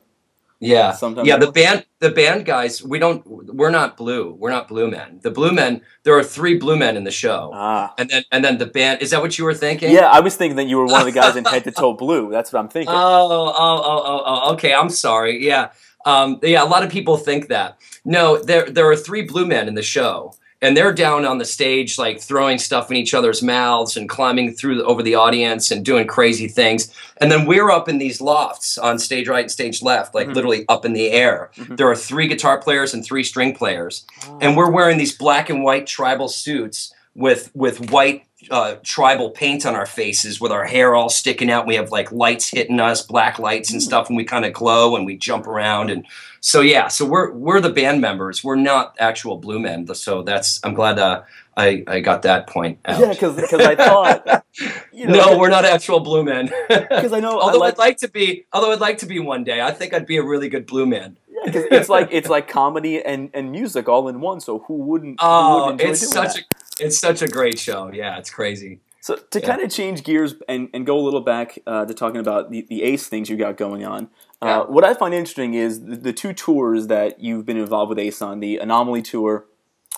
Yeah. 0.59 0.91
Sometimes 0.91 1.27
Yeah, 1.27 1.37
the 1.37 1.51
band 1.51 1.85
the 1.99 2.11
band 2.11 2.45
guys, 2.45 2.83
we 2.83 2.99
don't 2.99 3.25
we're 3.27 3.71
not 3.71 3.97
blue. 3.97 4.35
We're 4.39 4.51
not 4.51 4.67
blue 4.67 4.89
men. 4.89 5.19
The 5.23 5.31
blue 5.31 5.51
men, 5.51 5.81
there 6.03 6.15
are 6.15 6.23
three 6.23 6.55
blue 6.55 6.77
men 6.77 6.95
in 6.95 7.03
the 7.03 7.11
show. 7.11 7.51
Ah. 7.53 7.93
And 7.97 8.09
then 8.09 8.23
and 8.31 8.45
then 8.45 8.59
the 8.59 8.67
band 8.67 9.01
is 9.01 9.09
that 9.09 9.21
what 9.21 9.37
you 9.39 9.45
were 9.45 9.55
thinking? 9.55 9.91
Yeah, 9.91 10.07
I 10.07 10.19
was 10.19 10.35
thinking 10.35 10.55
that 10.57 10.65
you 10.65 10.77
were 10.77 10.85
one 10.85 11.01
of 11.01 11.07
the 11.07 11.19
guys 11.19 11.35
in 11.35 11.45
head 11.53 11.63
to 11.63 11.71
toe 11.71 11.93
blue. 11.93 12.29
That's 12.29 12.53
what 12.53 12.59
I'm 12.59 12.69
thinking. 12.69 12.93
Oh, 12.93 13.27
oh, 13.31 13.53
oh, 13.57 13.81
oh, 13.85 14.23
oh, 14.25 14.53
okay. 14.53 14.73
I'm 14.73 14.89
sorry. 14.89 15.43
Yeah. 15.43 15.71
Um, 16.05 16.39
yeah, 16.43 16.63
a 16.63 16.65
lot 16.65 16.83
of 16.83 16.91
people 16.91 17.17
think 17.17 17.47
that. 17.47 17.77
No, 18.05 18.37
there 18.37 18.69
there 18.69 18.89
are 18.89 18.95
three 18.95 19.23
blue 19.23 19.47
men 19.47 19.67
in 19.67 19.73
the 19.73 19.83
show. 19.83 20.33
And 20.61 20.77
they're 20.77 20.93
down 20.93 21.25
on 21.25 21.39
the 21.39 21.45
stage 21.45 21.97
like 21.97 22.19
throwing 22.21 22.57
stuff 22.59 22.91
in 22.91 22.97
each 22.97 23.13
other's 23.13 23.41
mouths 23.41 23.97
and 23.97 24.07
climbing 24.07 24.53
through 24.53 24.75
the, 24.77 24.85
over 24.85 25.01
the 25.01 25.15
audience 25.15 25.71
and 25.71 25.83
doing 25.83 26.05
crazy 26.07 26.47
things 26.47 26.93
and 27.17 27.31
then 27.31 27.45
we're 27.45 27.71
up 27.71 27.89
in 27.89 27.97
these 27.97 28.21
lofts 28.21 28.77
on 28.77 28.99
stage 28.99 29.27
right 29.27 29.41
and 29.45 29.51
stage 29.51 29.81
left 29.81 30.13
like 30.13 30.27
Mhm. 30.27 30.35
literally 30.35 30.65
up 30.69 30.85
in 30.85 30.93
the 30.93 31.09
air 31.11 31.49
Mhm. 31.57 31.77
there 31.77 31.89
are 31.89 31.95
three 31.95 32.27
guitar 32.27 32.57
players 32.59 32.93
and 32.93 33.03
three 33.03 33.23
string 33.23 33.53
players 33.55 34.05
and 34.39 34.55
we're 34.55 34.69
wearing 34.71 34.97
these 34.97 35.15
black 35.17 35.49
and 35.49 35.63
white 35.63 35.87
tribal 35.87 36.27
suits 36.27 36.93
with 37.15 37.49
with 37.55 37.91
white 37.91 38.23
uh, 38.49 38.73
tribal 38.83 39.29
paint 39.29 39.67
on 39.67 39.75
our 39.75 39.85
faces 39.85 40.41
with 40.41 40.51
our 40.51 40.65
hair 40.65 40.95
all 40.95 41.09
sticking 41.09 41.51
out 41.51 41.67
we 41.67 41.75
have 41.75 41.91
like 41.91 42.11
lights 42.11 42.49
hitting 42.49 42.79
us 42.79 43.03
black 43.03 43.37
lights 43.37 43.71
and 43.71 43.81
Hmm. 43.81 43.85
stuff 43.87 44.07
and 44.07 44.17
we 44.17 44.23
kind 44.23 44.45
of 44.45 44.53
glow 44.53 44.95
and 44.95 45.05
we 45.05 45.15
jump 45.15 45.45
around 45.45 45.91
and 45.91 46.05
so 46.41 46.61
yeah 46.61 46.87
so 46.87 47.05
we're 47.05 47.31
we're 47.31 47.61
the 47.61 47.69
band 47.69 48.01
members 48.01 48.43
we're 48.43 48.55
not 48.55 48.95
actual 48.99 49.37
blue 49.37 49.59
men 49.59 49.87
so 49.93 50.23
that's 50.23 50.59
i'm 50.63 50.73
glad 50.73 50.97
uh, 50.99 51.21
i 51.55 51.83
i 51.87 51.99
got 51.99 52.23
that 52.23 52.47
point 52.47 52.79
out 52.85 52.99
Yeah, 52.99 53.13
because 53.13 53.37
I 53.53 53.75
thought, 53.75 54.43
you 54.91 55.05
know, 55.07 55.13
no 55.13 55.37
we're 55.37 55.49
not 55.49 55.65
actual 55.65 55.99
blue 55.99 56.23
men 56.23 56.47
because 56.69 57.13
I 57.13 57.19
know, 57.19 57.37
I 57.39 57.43
although 57.43 57.59
like, 57.59 57.73
i'd 57.75 57.77
like 57.77 57.97
to 57.97 58.07
be 58.09 58.45
although 58.51 58.71
i'd 58.71 58.79
like 58.81 58.97
to 58.99 59.05
be 59.05 59.19
one 59.19 59.43
day 59.43 59.61
i 59.61 59.71
think 59.71 59.93
i'd 59.93 60.05
be 60.07 60.17
a 60.17 60.23
really 60.23 60.49
good 60.49 60.65
blue 60.65 60.85
man 60.85 61.17
yeah, 61.29 61.51
'cause 61.51 61.63
it's 61.71 61.89
like 61.89 62.09
it's 62.11 62.29
like 62.29 62.47
comedy 62.47 63.03
and, 63.03 63.29
and 63.33 63.51
music 63.51 63.87
all 63.89 64.07
in 64.09 64.19
one. 64.21 64.39
So 64.41 64.59
who 64.67 64.75
wouldn't? 64.75 65.19
who 65.19 65.25
oh 65.27 65.53
wouldn't 65.55 65.81
enjoy 65.81 65.91
it's 65.91 66.11
such 66.11 66.33
that? 66.35 66.43
a 66.79 66.85
it's 66.85 66.97
such 66.99 67.21
a 67.21 67.27
great 67.27 67.57
show 67.59 67.91
yeah 67.93 68.17
it's 68.17 68.29
crazy 68.29 68.79
So 68.99 69.15
to 69.15 69.39
Yeah. 69.39 69.47
kind 69.47 69.61
of 69.61 69.71
change 69.71 70.03
gears 70.03 70.35
and, 70.47 70.69
and 70.73 70.85
go 70.85 70.99
a 70.99 71.03
little 71.07 71.21
back 71.21 71.57
uh, 71.65 71.85
to 71.85 71.93
talking 71.95 72.19
about 72.19 72.51
the, 72.51 72.65
the 72.69 72.83
Ace 72.83 73.07
things 73.07 73.27
you 73.29 73.37
got 73.37 73.57
going 73.57 73.83
on, 73.83 74.09
uh, 74.41 74.65
what 74.65 74.83
I 74.83 74.93
find 74.93 75.13
interesting 75.13 75.53
is 75.53 75.85
the, 75.85 75.95
the 75.95 76.13
two 76.13 76.33
tours 76.33 76.87
that 76.87 77.19
you've 77.19 77.45
been 77.45 77.57
involved 77.57 77.89
with 77.89 77.99
Ace 77.99 78.21
on, 78.21 78.39
the 78.39 78.57
Anomaly 78.57 79.01
tour, 79.01 79.45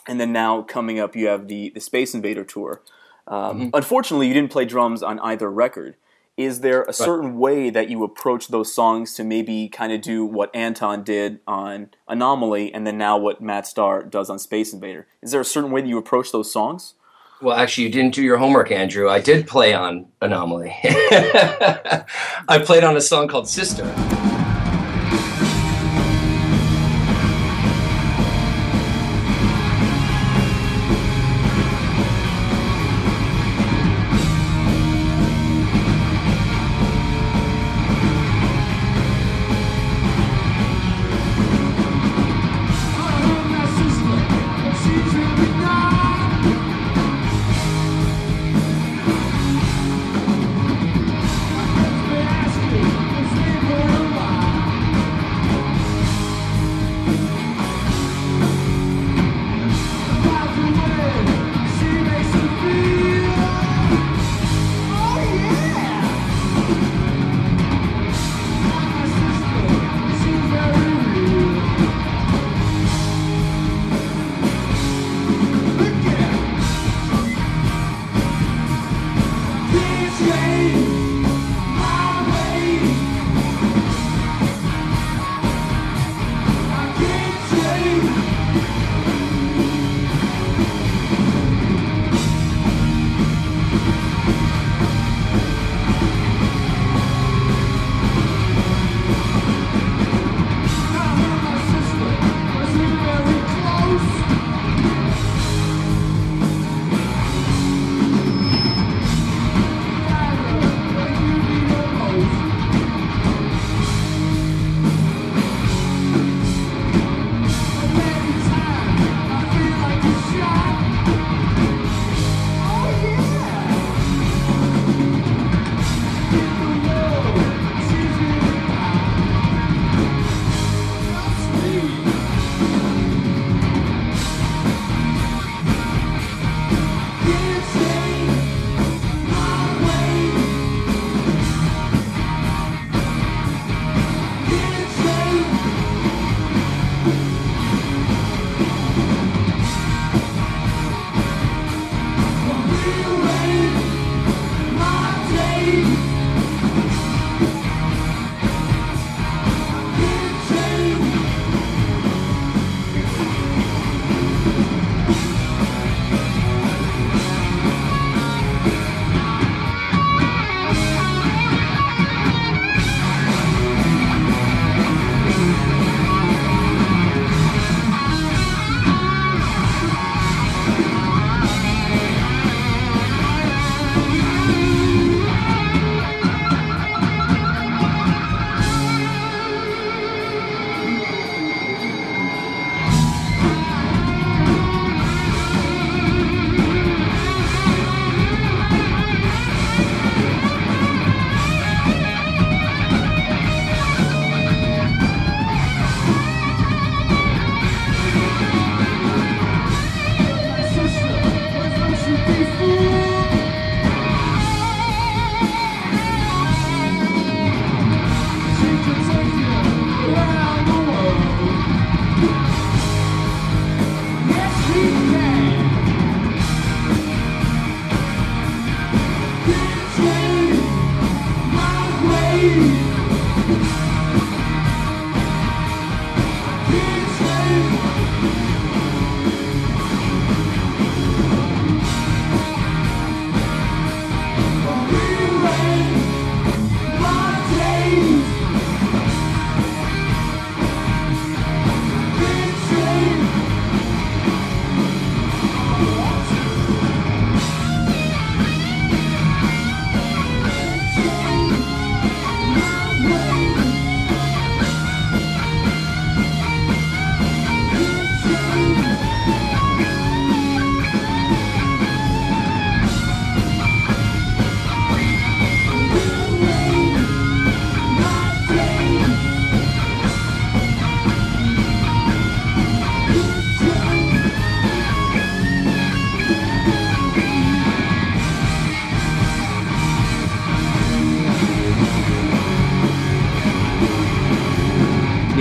and 0.07 0.19
then 0.19 0.33
now 0.33 0.61
coming 0.61 0.99
up 0.99 1.15
you 1.15 1.27
have 1.27 1.47
the, 1.47 1.69
the 1.69 1.79
Space 1.79 2.13
Invader 2.13 2.43
tour. 2.43 2.81
Um, 3.27 3.59
Mm-hmm. 3.59 3.69
Unfortunately, 3.73 4.27
you 4.27 4.33
didn't 4.33 4.51
play 4.51 4.65
drums 4.65 5.01
on 5.01 5.19
either 5.19 5.49
record. 5.49 5.95
Is 6.35 6.61
there 6.61 6.81
a 6.83 6.93
certain 6.93 7.37
way 7.37 7.69
that 7.69 7.89
you 7.89 8.03
approach 8.03 8.47
those 8.47 8.73
songs 8.73 9.13
to 9.15 9.23
maybe 9.23 9.69
kind 9.69 9.93
of 9.93 10.01
do 10.01 10.25
what 10.25 10.53
Anton 10.55 11.03
did 11.03 11.39
on 11.45 11.91
Anomaly 12.07 12.73
and 12.73 12.87
then 12.87 12.97
now 12.97 13.17
what 13.17 13.39
Matt 13.39 13.67
Starr 13.67 14.03
does 14.03 14.31
on 14.31 14.39
Space 14.39 14.73
Invader? 14.73 15.05
Is 15.21 15.31
there 15.31 15.41
a 15.41 15.45
certain 15.45 15.69
way 15.69 15.81
that 15.81 15.87
you 15.87 15.99
approach 15.99 16.31
those 16.31 16.51
songs? 16.51 16.95
Well, 17.39 17.55
actually, 17.55 17.83
you 17.83 17.91
didn't 17.91 18.15
do 18.15 18.23
your 18.23 18.37
homework, 18.37 18.71
Andrew. 18.71 19.09
I 19.09 19.19
did 19.19 19.47
play 19.47 19.73
on 19.73 20.07
Anomaly. 20.21 20.75
I 20.83 22.61
played 22.63 22.83
on 22.83 22.97
a 22.97 23.01
song 23.01 23.27
called 23.27 23.47
Sister. 23.47 23.83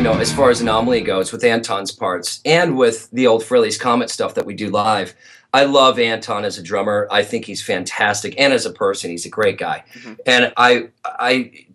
You 0.03 0.09
know, 0.09 0.19
as 0.19 0.33
far 0.33 0.51
as 0.51 0.61
Anomaly 0.61 1.03
goes, 1.03 1.31
with 1.31 1.45
Anton's 1.45 1.93
parts 1.93 2.41
and 2.45 2.77
with 2.77 3.09
the 3.13 3.29
old 3.29 3.45
Frehley's 3.45 3.79
Comet 3.79 4.11
stuff 4.11 4.35
that 4.35 4.45
we 4.45 4.53
do 4.53 4.69
live, 4.69 5.15
I 5.53 5.63
love 5.63 6.01
Anton 6.01 6.45
as 6.45 6.59
a 6.59 6.63
drummer. 6.63 7.07
I 7.09 7.23
think 7.23 7.45
he's 7.45 7.63
fantastic, 7.63 8.35
and 8.37 8.53
as 8.53 8.67
a 8.67 8.73
person, 8.73 9.13
he's 9.13 9.27
a 9.27 9.29
great 9.29 9.59
guy. 9.59 9.85
Mm-hmm. 9.95 10.15
And 10.27 10.53
I, 10.57 10.89
I 11.05 11.67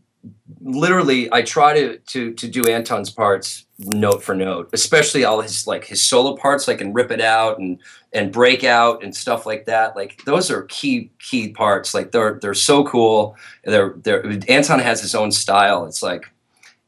literally, 0.59 1.31
I 1.31 1.41
try 1.41 1.73
to 1.79 1.99
to 1.99 2.33
to 2.33 2.47
do 2.49 2.67
Anton's 2.67 3.09
parts 3.09 3.65
note 3.79 4.21
for 4.21 4.35
note, 4.35 4.71
especially 4.73 5.23
all 5.23 5.39
his 5.39 5.65
like 5.65 5.85
his 5.85 6.03
solo 6.03 6.35
parts, 6.35 6.67
like 6.67 6.81
and 6.81 6.93
rip 6.93 7.11
it 7.11 7.21
out 7.21 7.59
and 7.59 7.79
and 8.11 8.33
break 8.33 8.65
out 8.65 9.05
and 9.05 9.15
stuff 9.15 9.45
like 9.45 9.67
that. 9.67 9.95
Like 9.95 10.21
those 10.25 10.51
are 10.51 10.63
key 10.63 11.11
key 11.19 11.53
parts. 11.53 11.93
Like 11.93 12.11
they're 12.11 12.39
they're 12.41 12.53
so 12.53 12.83
cool. 12.83 13.37
They're 13.63 13.93
they're 14.03 14.25
Anton 14.49 14.79
has 14.79 14.99
his 14.99 15.15
own 15.15 15.31
style. 15.31 15.85
It's 15.85 16.03
like 16.03 16.29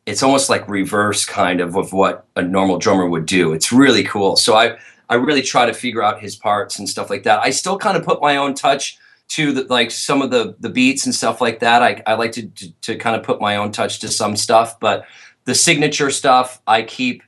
it's 0.10 0.24
almost 0.24 0.50
like 0.50 0.67
reverse 0.67 1.24
kind 1.24 1.62
of 1.62 1.76
of 1.76 1.93
what 1.93 2.26
a 2.36 2.41
normal 2.41 2.80
drummer 2.80 3.08
would 3.08 3.28
do. 3.28 3.54
It's 3.54 3.72
really 3.72 4.04
cool. 4.04 4.36
So 4.36 4.56
I 4.56 4.78
I 5.08 5.15
really 5.15 5.43
try 5.43 5.65
to 5.65 5.74
figure 5.74 6.04
out 6.04 6.19
his 6.19 6.36
parts 6.36 6.80
and 6.80 6.89
stuff 6.89 7.10
like 7.10 7.24
that. 7.24 7.39
I 7.39 7.52
still 7.52 7.78
kind 7.78 7.95
of 7.95 8.04
put 8.04 8.22
my 8.22 8.38
own 8.38 8.56
touch 8.56 8.98
to 9.30 9.52
the, 9.52 9.63
like 9.65 9.91
some 9.91 10.24
of 10.24 10.32
the 10.32 10.56
the 10.60 10.69
beats 10.69 11.06
and 11.06 11.13
stuff 11.13 11.41
like 11.41 11.60
that. 11.60 11.84
I, 11.84 12.02
I 12.08 12.15
like 12.15 12.32
to, 12.34 12.48
to, 12.48 12.72
to 12.82 12.95
kind 12.95 13.15
of 13.15 13.24
put 13.24 13.39
my 13.39 13.56
own 13.56 13.72
touch 13.72 14.00
to 14.00 14.08
some 14.08 14.36
stuff, 14.36 14.80
but 14.80 15.06
the 15.45 15.54
signature 15.54 16.10
stuff 16.10 16.60
I 16.65 16.82
keep 16.82 17.22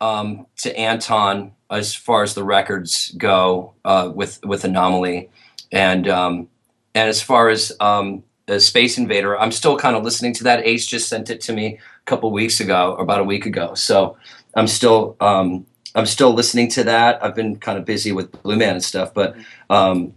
um, 0.00 0.46
to 0.58 0.76
Anton 0.76 1.52
as 1.70 1.94
far 1.94 2.24
as 2.24 2.34
the 2.34 2.44
records 2.44 3.14
go 3.16 3.74
uh, 3.84 4.10
with 4.12 4.44
with 4.44 4.64
Anomaly, 4.64 5.30
and 5.70 6.08
um, 6.08 6.48
and 6.96 7.08
as 7.08 7.22
far 7.22 7.48
as 7.48 7.72
um, 7.78 8.24
Space 8.58 8.98
Invader, 8.98 9.38
I'm 9.38 9.52
still 9.52 9.76
kind 9.76 9.96
of 9.96 10.02
listening 10.02 10.34
to 10.34 10.44
that. 10.44 10.66
Ace 10.66 10.86
just 10.86 11.08
sent 11.08 11.30
it 11.30 11.40
to 11.42 11.52
me 11.52 11.78
couple 12.04 12.30
weeks 12.30 12.60
ago, 12.60 12.94
or 12.96 13.02
about 13.02 13.20
a 13.20 13.24
week 13.24 13.46
ago. 13.46 13.74
So 13.74 14.16
I'm 14.54 14.66
still 14.66 15.16
um, 15.20 15.66
I'm 15.94 16.06
still 16.06 16.32
listening 16.32 16.68
to 16.70 16.84
that. 16.84 17.22
I've 17.22 17.34
been 17.34 17.56
kind 17.56 17.78
of 17.78 17.84
busy 17.84 18.12
with 18.12 18.30
Blue 18.42 18.56
Man 18.56 18.74
and 18.74 18.84
stuff, 18.84 19.14
but 19.14 19.36
um, 19.70 20.14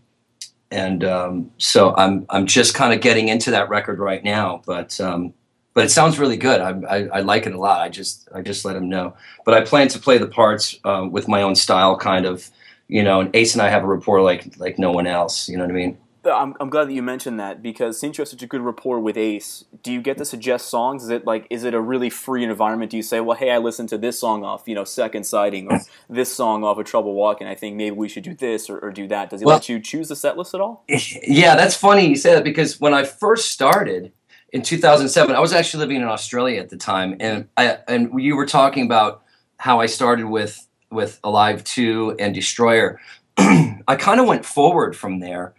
and 0.71 1.04
um, 1.04 1.52
so 1.58 1.95
I'm 1.95 2.26
I'm 2.30 2.45
just 2.45 2.73
kind 2.73 2.93
of 2.93 3.02
getting 3.02 3.28
into 3.28 3.52
that 3.52 3.69
record 3.69 4.00
right 4.00 4.23
now. 4.23 4.62
But 4.65 5.00
um, 5.00 5.34
but 5.73 5.86
it 5.86 5.89
sounds 5.89 6.17
really 6.17 6.38
good. 6.38 6.60
I, 6.60 6.71
I, 6.89 7.08
I 7.13 7.19
like 7.19 7.45
it 7.45 7.54
a 7.54 7.60
lot. 7.60 7.82
I 7.82 7.89
just 7.89 8.28
I 8.34 8.41
just 8.41 8.65
let 8.65 8.76
him 8.76 8.89
know. 8.89 9.15
But 9.45 9.54
I 9.54 9.62
plan 9.62 9.88
to 9.89 10.00
play 10.00 10.17
the 10.17 10.28
parts 10.28 10.76
uh, 10.84 11.08
with 11.10 11.28
my 11.28 11.43
own 11.43 11.56
style, 11.56 11.95
kind 11.97 12.26
of. 12.26 12.50
You 12.89 13.04
know, 13.04 13.19
and 13.19 13.36
Ace 13.36 13.54
and 13.54 13.62
I 13.62 13.67
have 13.67 13.84
a 13.84 13.88
rapport 13.88 14.21
like 14.21 14.58
like 14.58 14.80
no 14.80 14.91
one 14.91 15.08
else. 15.08 15.50
You 15.50 15.58
know 15.58 15.65
what 15.65 15.71
I 15.71 15.76
mean? 15.76 15.97
I'm, 16.34 16.56
I'm 16.60 16.70
glad 16.70 16.86
that 16.86 16.94
you 16.94 17.02
mentioned 17.02 17.40
that 17.40 17.62
because 17.62 18.00
since 18.00 18.18
you 18.18 18.22
have 18.22 18.28
such 18.28 18.42
a 18.42 18.48
good 18.48 18.62
rapport 18.62 19.00
with 19.00 19.18
Ace, 19.18 19.66
do 19.84 19.92
you 19.92 20.02
get 20.02 20.18
to 20.18 20.26
suggest 20.26 20.70
songs? 20.70 21.04
Is 21.04 21.10
it 21.10 21.26
like 21.26 21.48
is 21.50 21.63
it 21.63 21.74
a 21.74 21.82
really 21.82 22.10
free 22.10 22.44
environment? 22.44 22.92
Do 22.92 22.98
you 22.98 23.04
say, 23.04 23.20
well, 23.20 23.38
hey, 23.38 23.52
I 23.52 23.58
listened 23.58 23.90
to 23.90 23.98
this 23.98 24.20
song 24.20 24.44
off, 24.44 24.63
you 24.68 24.76
know, 24.76 24.84
Second 24.84 25.26
Sighting, 25.26 25.72
or 25.72 25.80
this 26.10 26.34
song 26.34 26.63
off 26.63 26.78
of 26.78 26.86
Trouble 26.86 27.13
Walking. 27.13 27.48
I 27.48 27.56
think 27.56 27.76
maybe 27.76 27.96
we 27.96 28.10
should 28.10 28.24
do 28.24 28.34
this 28.34 28.70
or, 28.70 28.80
or 28.80 28.92
do 28.92 29.08
that. 29.08 29.30
Does 29.30 29.42
he 29.42 29.46
well, 29.46 29.56
let 29.56 29.70
you 29.70 29.80
choose 29.80 30.10
the 30.10 30.16
set 30.16 30.38
list 30.38 30.54
at 30.54 30.62
all? 30.62 30.84
Yeah, 31.28 31.56
that's 31.56 31.76
funny 31.76 32.08
you 32.08 32.16
say 32.16 32.34
that 32.34 32.44
because 32.44 32.80
when 32.80 32.94
I 32.94 33.04
first 33.04 33.52
started 33.52 34.12
in 34.52 34.62
2007, 34.62 35.36
I 35.36 35.40
was 35.40 35.54
actually 35.54 35.82
living 35.82 35.98
in 35.98 36.04
Australia 36.04 36.60
at 36.60 36.70
the 36.70 36.78
time, 36.78 37.18
and 37.20 37.48
I 37.58 37.80
and 37.88 38.22
you 38.22 38.36
were 38.36 38.46
talking 38.46 38.86
about 38.86 39.24
how 39.58 39.80
I 39.80 39.86
started 39.86 40.26
with 40.26 40.68
with 40.92 41.20
Alive 41.24 41.63
Two 41.63 42.16
and 42.20 42.34
Destroyer. 42.34 43.00
I 43.38 43.96
kind 43.98 44.20
of 44.20 44.28
went 44.28 44.46
forward 44.46 44.96
from 44.96 45.20
there 45.20 45.54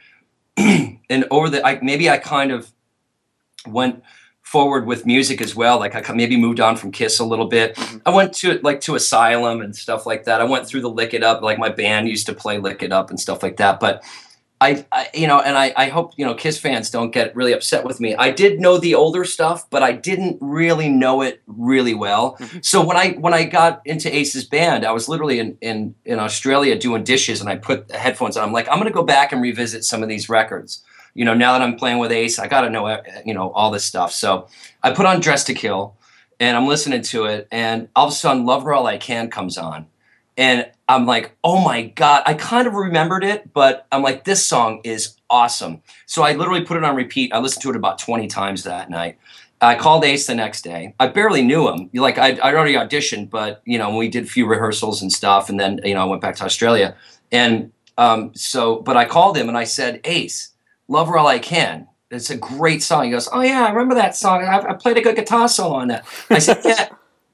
and 1.10 1.24
over 1.30 1.48
the 1.48 1.66
I, 1.66 1.78
maybe 1.82 2.10
I 2.10 2.18
kind 2.18 2.52
of 2.52 2.72
went 3.66 4.02
forward 4.42 4.86
with 4.86 5.04
music 5.04 5.42
as 5.42 5.54
well. 5.54 5.78
Like 5.78 5.94
I 5.94 6.14
maybe 6.14 6.36
moved 6.36 6.58
on 6.58 6.76
from 6.76 6.90
Kiss 6.90 7.18
a 7.18 7.24
little 7.24 7.48
bit. 7.48 7.76
Mm-hmm. 7.76 7.98
I 8.06 8.10
went 8.10 8.32
to 8.36 8.58
like 8.62 8.80
to 8.82 8.94
Asylum 8.94 9.60
and 9.60 9.76
stuff 9.76 10.06
like 10.06 10.24
that. 10.24 10.40
I 10.40 10.44
went 10.44 10.66
through 10.66 10.80
the 10.80 10.90
Lick 10.90 11.12
It 11.12 11.22
Up. 11.22 11.42
Like 11.42 11.58
my 11.58 11.68
band 11.68 12.08
used 12.08 12.26
to 12.26 12.32
play 12.32 12.58
Lick 12.58 12.82
It 12.82 12.90
Up 12.90 13.10
and 13.10 13.20
stuff 13.20 13.42
like 13.42 13.58
that. 13.58 13.78
But 13.78 14.02
I, 14.60 14.84
I, 14.90 15.08
you 15.14 15.28
know, 15.28 15.40
and 15.40 15.56
I, 15.56 15.72
I 15.76 15.88
hope 15.88 16.14
you 16.16 16.26
know 16.26 16.34
Kiss 16.34 16.58
fans 16.58 16.90
don't 16.90 17.12
get 17.12 17.34
really 17.36 17.52
upset 17.52 17.84
with 17.84 18.00
me. 18.00 18.16
I 18.16 18.30
did 18.30 18.60
know 18.60 18.78
the 18.78 18.94
older 18.94 19.24
stuff, 19.24 19.68
but 19.70 19.82
I 19.82 19.92
didn't 19.92 20.38
really 20.40 20.88
know 20.88 21.22
it 21.22 21.42
really 21.46 21.94
well. 21.94 22.36
Mm-hmm. 22.36 22.58
So 22.62 22.84
when 22.84 22.96
I 22.96 23.12
when 23.12 23.32
I 23.34 23.44
got 23.44 23.82
into 23.84 24.14
Ace's 24.14 24.44
band, 24.44 24.84
I 24.84 24.90
was 24.90 25.08
literally 25.08 25.38
in 25.38 25.56
in 25.60 25.94
in 26.04 26.18
Australia 26.18 26.76
doing 26.76 27.04
dishes, 27.04 27.40
and 27.40 27.48
I 27.48 27.56
put 27.56 27.88
the 27.88 27.98
headphones 27.98 28.36
on. 28.36 28.44
I'm 28.44 28.52
like, 28.52 28.68
I'm 28.68 28.78
gonna 28.78 28.90
go 28.90 29.04
back 29.04 29.32
and 29.32 29.40
revisit 29.40 29.84
some 29.84 30.02
of 30.02 30.08
these 30.08 30.28
records. 30.28 30.82
You 31.14 31.24
know, 31.24 31.34
now 31.34 31.52
that 31.52 31.62
I'm 31.62 31.76
playing 31.76 31.98
with 31.98 32.10
Ace, 32.10 32.38
I 32.38 32.48
gotta 32.48 32.68
know 32.68 33.00
you 33.24 33.34
know 33.34 33.50
all 33.52 33.70
this 33.70 33.84
stuff. 33.84 34.12
So 34.12 34.48
I 34.82 34.92
put 34.92 35.06
on 35.06 35.20
Dress 35.20 35.44
to 35.44 35.54
Kill, 35.54 35.96
and 36.40 36.56
I'm 36.56 36.66
listening 36.66 37.02
to 37.02 37.26
it, 37.26 37.46
and 37.52 37.88
all 37.94 38.08
of 38.08 38.12
a 38.12 38.16
sudden, 38.16 38.44
Love 38.44 38.64
Her 38.64 38.74
All 38.74 38.86
I 38.88 38.98
Can 38.98 39.30
comes 39.30 39.56
on 39.56 39.86
and 40.38 40.70
I'm 40.88 41.04
like, 41.04 41.36
oh 41.44 41.62
my 41.62 41.82
God, 41.82 42.22
I 42.24 42.34
kind 42.34 42.66
of 42.66 42.74
remembered 42.74 43.22
it, 43.22 43.52
but 43.52 43.86
I'm 43.92 44.02
like, 44.02 44.24
this 44.24 44.46
song 44.46 44.80
is 44.84 45.16
awesome. 45.28 45.82
So 46.06 46.22
I 46.22 46.32
literally 46.32 46.64
put 46.64 46.78
it 46.78 46.84
on 46.84 46.96
repeat. 46.96 47.32
I 47.32 47.40
listened 47.40 47.62
to 47.62 47.70
it 47.70 47.76
about 47.76 47.98
20 47.98 48.26
times 48.26 48.64
that 48.64 48.88
night. 48.88 49.18
I 49.60 49.74
called 49.74 50.04
Ace 50.04 50.26
the 50.26 50.34
next 50.34 50.62
day. 50.62 50.94
I 51.00 51.08
barely 51.08 51.42
knew 51.42 51.68
him. 51.68 51.90
Like 51.92 52.16
I'd, 52.16 52.38
I'd 52.40 52.54
already 52.54 52.74
auditioned, 52.74 53.28
but 53.28 53.60
you 53.64 53.76
know, 53.76 53.94
we 53.94 54.08
did 54.08 54.24
a 54.24 54.26
few 54.28 54.46
rehearsals 54.46 55.02
and 55.02 55.12
stuff, 55.12 55.48
and 55.48 55.58
then 55.58 55.80
you 55.84 55.94
know, 55.94 56.02
I 56.02 56.04
went 56.04 56.22
back 56.22 56.36
to 56.36 56.44
Australia. 56.44 56.96
And 57.32 57.72
um, 57.98 58.32
so, 58.34 58.76
but 58.76 58.96
I 58.96 59.04
called 59.04 59.36
him 59.36 59.48
and 59.48 59.58
I 59.58 59.64
said, 59.64 60.00
Ace, 60.04 60.52
"Love 60.86 61.08
Her 61.08 61.18
All 61.18 61.26
I 61.26 61.40
Can." 61.40 61.88
It's 62.10 62.30
a 62.30 62.36
great 62.36 62.82
song. 62.82 63.06
He 63.06 63.10
goes, 63.10 63.28
"Oh 63.32 63.40
yeah, 63.40 63.66
I 63.66 63.70
remember 63.70 63.96
that 63.96 64.14
song. 64.14 64.44
I, 64.44 64.58
I 64.58 64.74
played 64.74 64.96
a 64.96 65.02
good 65.02 65.16
guitar 65.16 65.48
solo 65.48 65.74
on 65.74 65.88
that." 65.88 66.06
I 66.30 66.38
said, 66.38 66.60
"Yeah." 66.64 66.88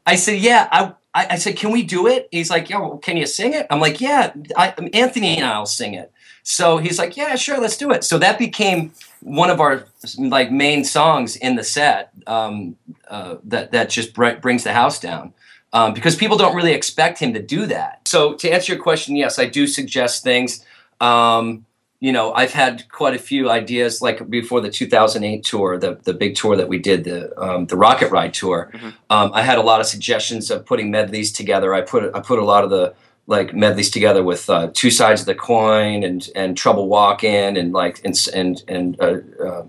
I 0.07 0.17
said, 0.17 0.39
"Yeah, 0.41 0.69
I 0.73 0.95
I, 1.15 1.27
I, 1.31 1.37
said, 1.37 1.57
"Can 1.57 1.71
we 1.71 1.83
do 1.83 2.07
it?" 2.07 2.29
He's 2.31 2.51
like, 2.51 2.69
"Yo, 2.69 2.81
well, 2.81 2.99
can 2.99 3.17
you 3.17 3.27
sing 3.27 3.55
it?" 3.55 3.67
I'm 3.71 3.81
like, 3.81 4.01
"Yeah, 4.01 4.33
I, 4.57 4.75
Anthony 4.93 5.37
and 5.37 5.47
I'll 5.47 5.67
sing 5.67 5.95
it." 5.95 6.13
So 6.43 6.79
he's 6.79 6.99
like, 6.99 7.17
"Yeah, 7.17 7.37
sure, 7.37 7.59
let's 7.59 7.77
do 7.77 7.91
it." 7.93 8.05
So 8.05 8.19
that 8.19 8.39
became 8.39 8.93
one 9.21 9.51
of 9.51 9.61
our 9.61 9.87
like 10.19 10.51
main 10.51 10.85
songs 10.85 11.37
in 11.37 11.57
the 11.57 11.65
set 11.65 12.11
um, 12.27 12.77
uh, 13.09 13.37
that 13.45 13.73
that 13.73 13.91
just 13.91 14.15
br- 14.15 14.41
brings 14.41 14.65
the 14.65 14.73
house 14.73 15.01
down 15.01 15.33
um, 15.75 15.93
because 15.93 16.15
people 16.15 16.37
don't 16.37 16.55
really 16.55 16.73
expect 16.73 17.19
him 17.19 17.35
to 17.35 17.43
do 17.43 17.67
that. 17.67 18.07
So 18.07 18.35
to 18.35 18.49
answer 18.49 18.73
your 18.75 18.83
question, 18.83 19.17
yes, 19.17 19.39
I 19.39 19.47
do 19.47 19.67
suggest 19.67 20.23
things. 20.23 20.65
Um, 21.01 21.67
you 22.01 22.13
know, 22.13 22.33
I've 22.35 22.53
had 22.53 22.89
quite 22.91 23.15
a 23.15 23.19
few 23.19 23.49
ideas, 23.49 24.03
like 24.03 24.29
before 24.29 24.61
the 24.61 24.71
2008 24.71 25.43
tour, 25.43 25.79
the 25.79 25.99
the 26.05 26.13
big 26.13 26.35
tour 26.35 26.57
that 26.57 26.69
we 26.69 26.79
did, 26.79 27.05
the 27.05 27.39
um, 27.41 27.67
the 27.67 27.77
Rocket 27.77 28.11
Ride 28.11 28.35
tour. 28.35 28.71
Mm-hmm. 28.75 28.89
Um, 29.11 29.31
I 29.33 29.43
had 29.43 29.59
a 29.59 29.63
lot 29.63 29.81
of 29.81 29.87
suggestions 29.87 30.51
of 30.51 30.67
putting 30.67 30.91
medleys 30.91 31.33
together. 31.33 31.73
I 31.73 31.81
put 31.81 32.15
I 32.15 32.21
put 32.21 32.39
a 32.39 32.45
lot 32.45 32.65
of 32.65 32.71
the 32.71 32.95
like 33.27 33.55
medleys 33.55 33.91
together 33.91 34.23
with 34.23 34.51
uh, 34.51 34.71
two 34.75 34.91
sides 34.91 35.23
of 35.23 35.27
the 35.27 35.35
coin 35.35 36.03
and 36.03 36.29
and 36.35 36.57
Trouble 36.57 36.89
Walking 36.89 37.57
and 37.57 37.73
like 37.73 38.01
and 38.05 38.15
and 38.35 38.63
and 38.69 39.01
uh, 39.01 39.21
uh, 39.43 39.65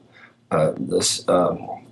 uh 0.51 0.73
this. 0.77 1.27
Um, 1.29 1.85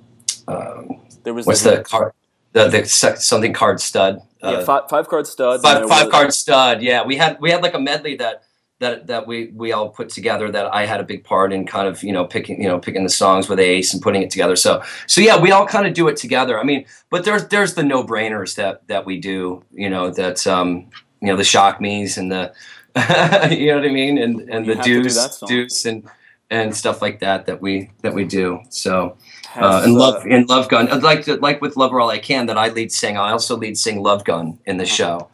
um, 0.47 1.01
there 1.23 1.33
was 1.33 1.45
what's 1.45 1.63
the, 1.63 1.77
the 1.77 1.83
card? 1.83 2.13
The, 2.51 2.67
the 2.67 2.85
something 2.85 3.53
card 3.53 3.79
stud. 3.79 4.21
yeah, 4.41 4.49
uh, 4.49 4.65
five, 4.65 4.89
five 4.89 5.07
card 5.07 5.25
stud. 5.25 5.61
Five, 5.61 5.87
five 5.87 6.11
card 6.11 6.33
stud. 6.33 6.81
Yeah, 6.81 7.03
we 7.05 7.15
had 7.15 7.39
we 7.39 7.49
had 7.49 7.63
like 7.63 7.73
a 7.73 7.79
medley 7.79 8.15
that 8.17 8.43
that 8.83 9.07
that 9.07 9.25
we 9.25 9.47
we 9.55 9.71
all 9.71 9.89
put 9.89 10.09
together 10.09 10.51
that 10.51 10.73
I 10.73 10.85
had 10.85 10.99
a 10.99 11.03
big 11.03 11.23
part 11.23 11.51
in 11.53 11.65
kind 11.65 11.87
of 11.87 12.03
you 12.03 12.11
know 12.11 12.25
picking 12.25 12.61
you 12.61 12.67
know 12.67 12.79
picking 12.79 13.03
the 13.03 13.09
songs 13.09 13.49
with 13.49 13.59
Ace 13.59 13.93
and 13.93 14.03
putting 14.03 14.21
it 14.21 14.29
together. 14.29 14.55
So 14.55 14.83
so 15.07 15.21
yeah, 15.21 15.39
we 15.39 15.51
all 15.51 15.65
kind 15.65 15.87
of 15.87 15.93
do 15.93 16.07
it 16.09 16.17
together. 16.17 16.59
I 16.59 16.63
mean, 16.63 16.85
but 17.09 17.25
there's 17.25 17.47
there's 17.47 17.73
the 17.73 17.83
no 17.83 18.03
brainers 18.03 18.55
that 18.55 18.87
that 18.87 19.05
we 19.05 19.19
do. 19.19 19.63
You 19.71 19.89
know 19.89 20.11
that 20.11 20.45
um 20.45 20.89
you 21.21 21.27
know 21.27 21.37
the 21.37 21.43
shock 21.43 21.81
me's 21.81 22.17
and 22.17 22.31
the 22.31 22.53
you 23.51 23.67
know 23.67 23.77
what 23.77 23.87
I 23.87 23.91
mean 23.91 24.17
and 24.17 24.41
and 24.49 24.65
you 24.67 24.75
the 24.75 24.81
deuce 24.83 25.39
deuce 25.47 25.85
and 25.85 26.07
and 26.49 26.75
stuff 26.75 27.01
like 27.01 27.19
that 27.21 27.45
that 27.47 27.61
we 27.61 27.89
that 28.01 28.13
we 28.13 28.25
do. 28.25 28.59
So. 28.69 29.17
Uh, 29.55 29.83
and 29.83 29.93
love 29.93 30.25
in 30.25 30.47
Love 30.47 30.67
Gun, 30.67 30.87
like 31.01 31.27
like 31.27 31.61
with 31.61 31.77
Love 31.77 31.93
All 31.93 32.09
I 32.09 32.17
Can 32.17 32.47
that 32.47 32.57
I 32.57 32.69
lead 32.69 32.91
sing. 32.91 33.17
I 33.17 33.29
also 33.29 33.55
lead 33.55 33.77
sing 33.77 34.01
Love 34.01 34.23
Gun 34.25 34.57
in 34.65 34.77
the 34.77 34.85
show 34.85 35.29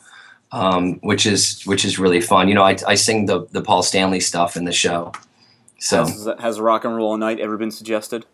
um, 0.51 0.95
which 1.01 1.25
is 1.25 1.62
which 1.65 1.85
is 1.85 1.99
really 1.99 2.21
fun. 2.21 2.47
You 2.47 2.55
know, 2.55 2.63
I, 2.63 2.77
I 2.88 2.95
sing 2.95 3.25
the 3.25 3.45
the 3.51 3.62
Paul 3.62 3.83
Stanley 3.83 4.19
stuff 4.19 4.55
in 4.57 4.65
the 4.65 4.71
show. 4.71 5.12
So 5.79 6.05
has, 6.05 6.27
has 6.39 6.59
rock 6.59 6.85
and 6.85 6.95
roll 6.95 7.15
night 7.17 7.39
ever 7.39 7.57
been 7.57 7.71
suggested? 7.71 8.25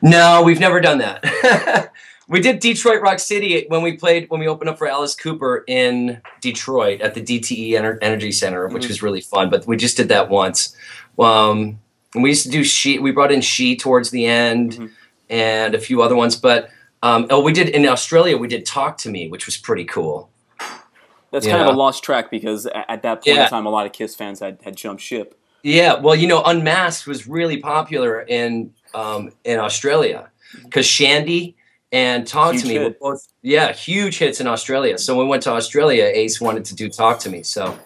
No, 0.00 0.42
we've 0.42 0.60
never 0.60 0.80
done 0.80 0.98
that. 0.98 1.92
we 2.28 2.40
did 2.40 2.60
Detroit 2.60 3.02
Rock 3.02 3.18
City 3.18 3.66
when 3.68 3.82
we 3.82 3.96
played 3.96 4.30
when 4.30 4.40
we 4.40 4.48
opened 4.48 4.70
up 4.70 4.78
for 4.78 4.86
Alice 4.86 5.14
Cooper 5.14 5.64
in 5.66 6.20
Detroit 6.40 7.00
at 7.00 7.14
the 7.14 7.22
DTE 7.22 7.70
Ener- 7.72 7.98
Energy 8.00 8.32
Center, 8.32 8.68
which 8.68 8.84
mm-hmm. 8.84 8.88
was 8.88 9.02
really 9.02 9.20
fun. 9.20 9.50
But 9.50 9.66
we 9.66 9.76
just 9.76 9.96
did 9.96 10.08
that 10.08 10.28
once. 10.28 10.76
Um, 11.18 11.78
we 12.14 12.30
used 12.30 12.44
to 12.44 12.50
do 12.50 12.64
she. 12.64 12.98
We 12.98 13.10
brought 13.10 13.32
in 13.32 13.40
she 13.40 13.76
towards 13.76 14.10
the 14.10 14.26
end, 14.26 14.72
mm-hmm. 14.72 14.86
and 15.30 15.74
a 15.74 15.78
few 15.78 16.02
other 16.02 16.16
ones. 16.16 16.36
But 16.36 16.70
um, 17.02 17.26
oh, 17.30 17.40
we 17.40 17.52
did 17.52 17.68
in 17.68 17.86
Australia. 17.86 18.36
We 18.36 18.48
did 18.48 18.64
Talk 18.64 18.98
to 18.98 19.10
Me, 19.10 19.28
which 19.28 19.46
was 19.46 19.56
pretty 19.56 19.84
cool. 19.84 20.30
That's 21.32 21.46
kind 21.46 21.62
of 21.62 21.74
a 21.74 21.76
lost 21.76 22.04
track 22.04 22.30
because 22.30 22.66
at 22.66 23.02
that 23.02 23.24
point 23.24 23.36
yeah. 23.36 23.44
in 23.44 23.50
time, 23.50 23.64
a 23.64 23.70
lot 23.70 23.86
of 23.86 23.92
Kiss 23.92 24.14
fans 24.14 24.40
had, 24.40 24.58
had 24.62 24.76
jumped 24.76 25.02
ship. 25.02 25.38
Yeah, 25.62 25.94
well, 25.94 26.14
you 26.14 26.26
know, 26.26 26.42
Unmasked 26.44 27.06
was 27.06 27.26
really 27.26 27.56
popular 27.56 28.20
in 28.20 28.74
um, 28.94 29.32
in 29.44 29.58
Australia 29.58 30.30
because 30.62 30.86
Shandi 30.86 31.54
and 31.90 32.26
Talk 32.26 32.52
Huge 32.52 32.62
to 32.62 32.68
Me 32.68 32.78
were 32.80 32.90
both 32.90 33.28
yeah 33.42 33.72
huge 33.72 34.18
hits 34.18 34.40
in 34.40 34.46
Australia. 34.46 34.98
So 34.98 35.16
when 35.16 35.26
we 35.26 35.30
went 35.30 35.42
to 35.44 35.52
Australia, 35.52 36.04
Ace 36.04 36.40
wanted 36.40 36.64
to 36.66 36.74
do 36.74 36.88
Talk 36.88 37.18
to 37.20 37.30
Me, 37.30 37.42
so 37.42 37.78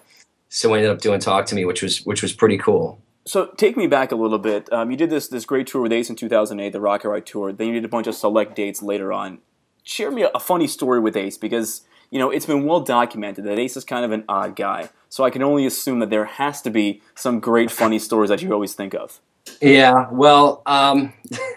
so 0.48 0.70
we 0.70 0.78
ended 0.78 0.90
up 0.90 1.00
doing 1.00 1.20
Talk 1.20 1.46
to 1.46 1.54
Me, 1.54 1.64
which 1.64 1.82
was 1.82 2.04
which 2.04 2.22
was 2.22 2.32
pretty 2.32 2.58
cool. 2.58 2.98
So 3.26 3.46
take 3.56 3.76
me 3.76 3.86
back 3.86 4.10
a 4.10 4.16
little 4.16 4.38
bit. 4.38 4.72
Um, 4.72 4.90
you 4.90 4.96
did 4.96 5.10
this 5.10 5.28
this 5.28 5.44
great 5.44 5.66
tour 5.66 5.82
with 5.82 5.92
Ace 5.92 6.10
in 6.10 6.16
2008, 6.16 6.72
the 6.72 6.80
Rocket 6.80 7.08
Ride 7.08 7.26
tour. 7.26 7.52
Then 7.52 7.68
you 7.68 7.74
did 7.74 7.84
a 7.84 7.88
bunch 7.88 8.06
of 8.06 8.14
select 8.14 8.56
dates 8.56 8.82
later 8.82 9.12
on. 9.12 9.38
Share 9.82 10.10
me 10.10 10.22
a, 10.22 10.30
a 10.34 10.40
funny 10.40 10.66
story 10.66 10.98
with 10.98 11.16
Ace 11.16 11.36
because 11.36 11.82
you 12.10 12.18
know 12.18 12.30
it's 12.30 12.46
been 12.46 12.64
well 12.64 12.80
documented 12.80 13.44
that 13.44 13.58
Ace 13.58 13.76
is 13.76 13.84
kind 13.84 14.04
of 14.04 14.12
an 14.12 14.24
odd 14.28 14.56
guy. 14.56 14.88
So 15.08 15.24
I 15.24 15.30
can 15.30 15.42
only 15.42 15.66
assume 15.66 16.00
that 16.00 16.10
there 16.10 16.24
has 16.24 16.62
to 16.62 16.70
be 16.70 17.00
some 17.14 17.40
great 17.40 17.70
funny 17.70 17.98
stories 17.98 18.28
that 18.30 18.42
you 18.42 18.52
always 18.52 18.74
think 18.74 18.94
of. 18.94 19.20
Yeah, 19.60 20.08
well, 20.10 20.62
um, 20.66 21.12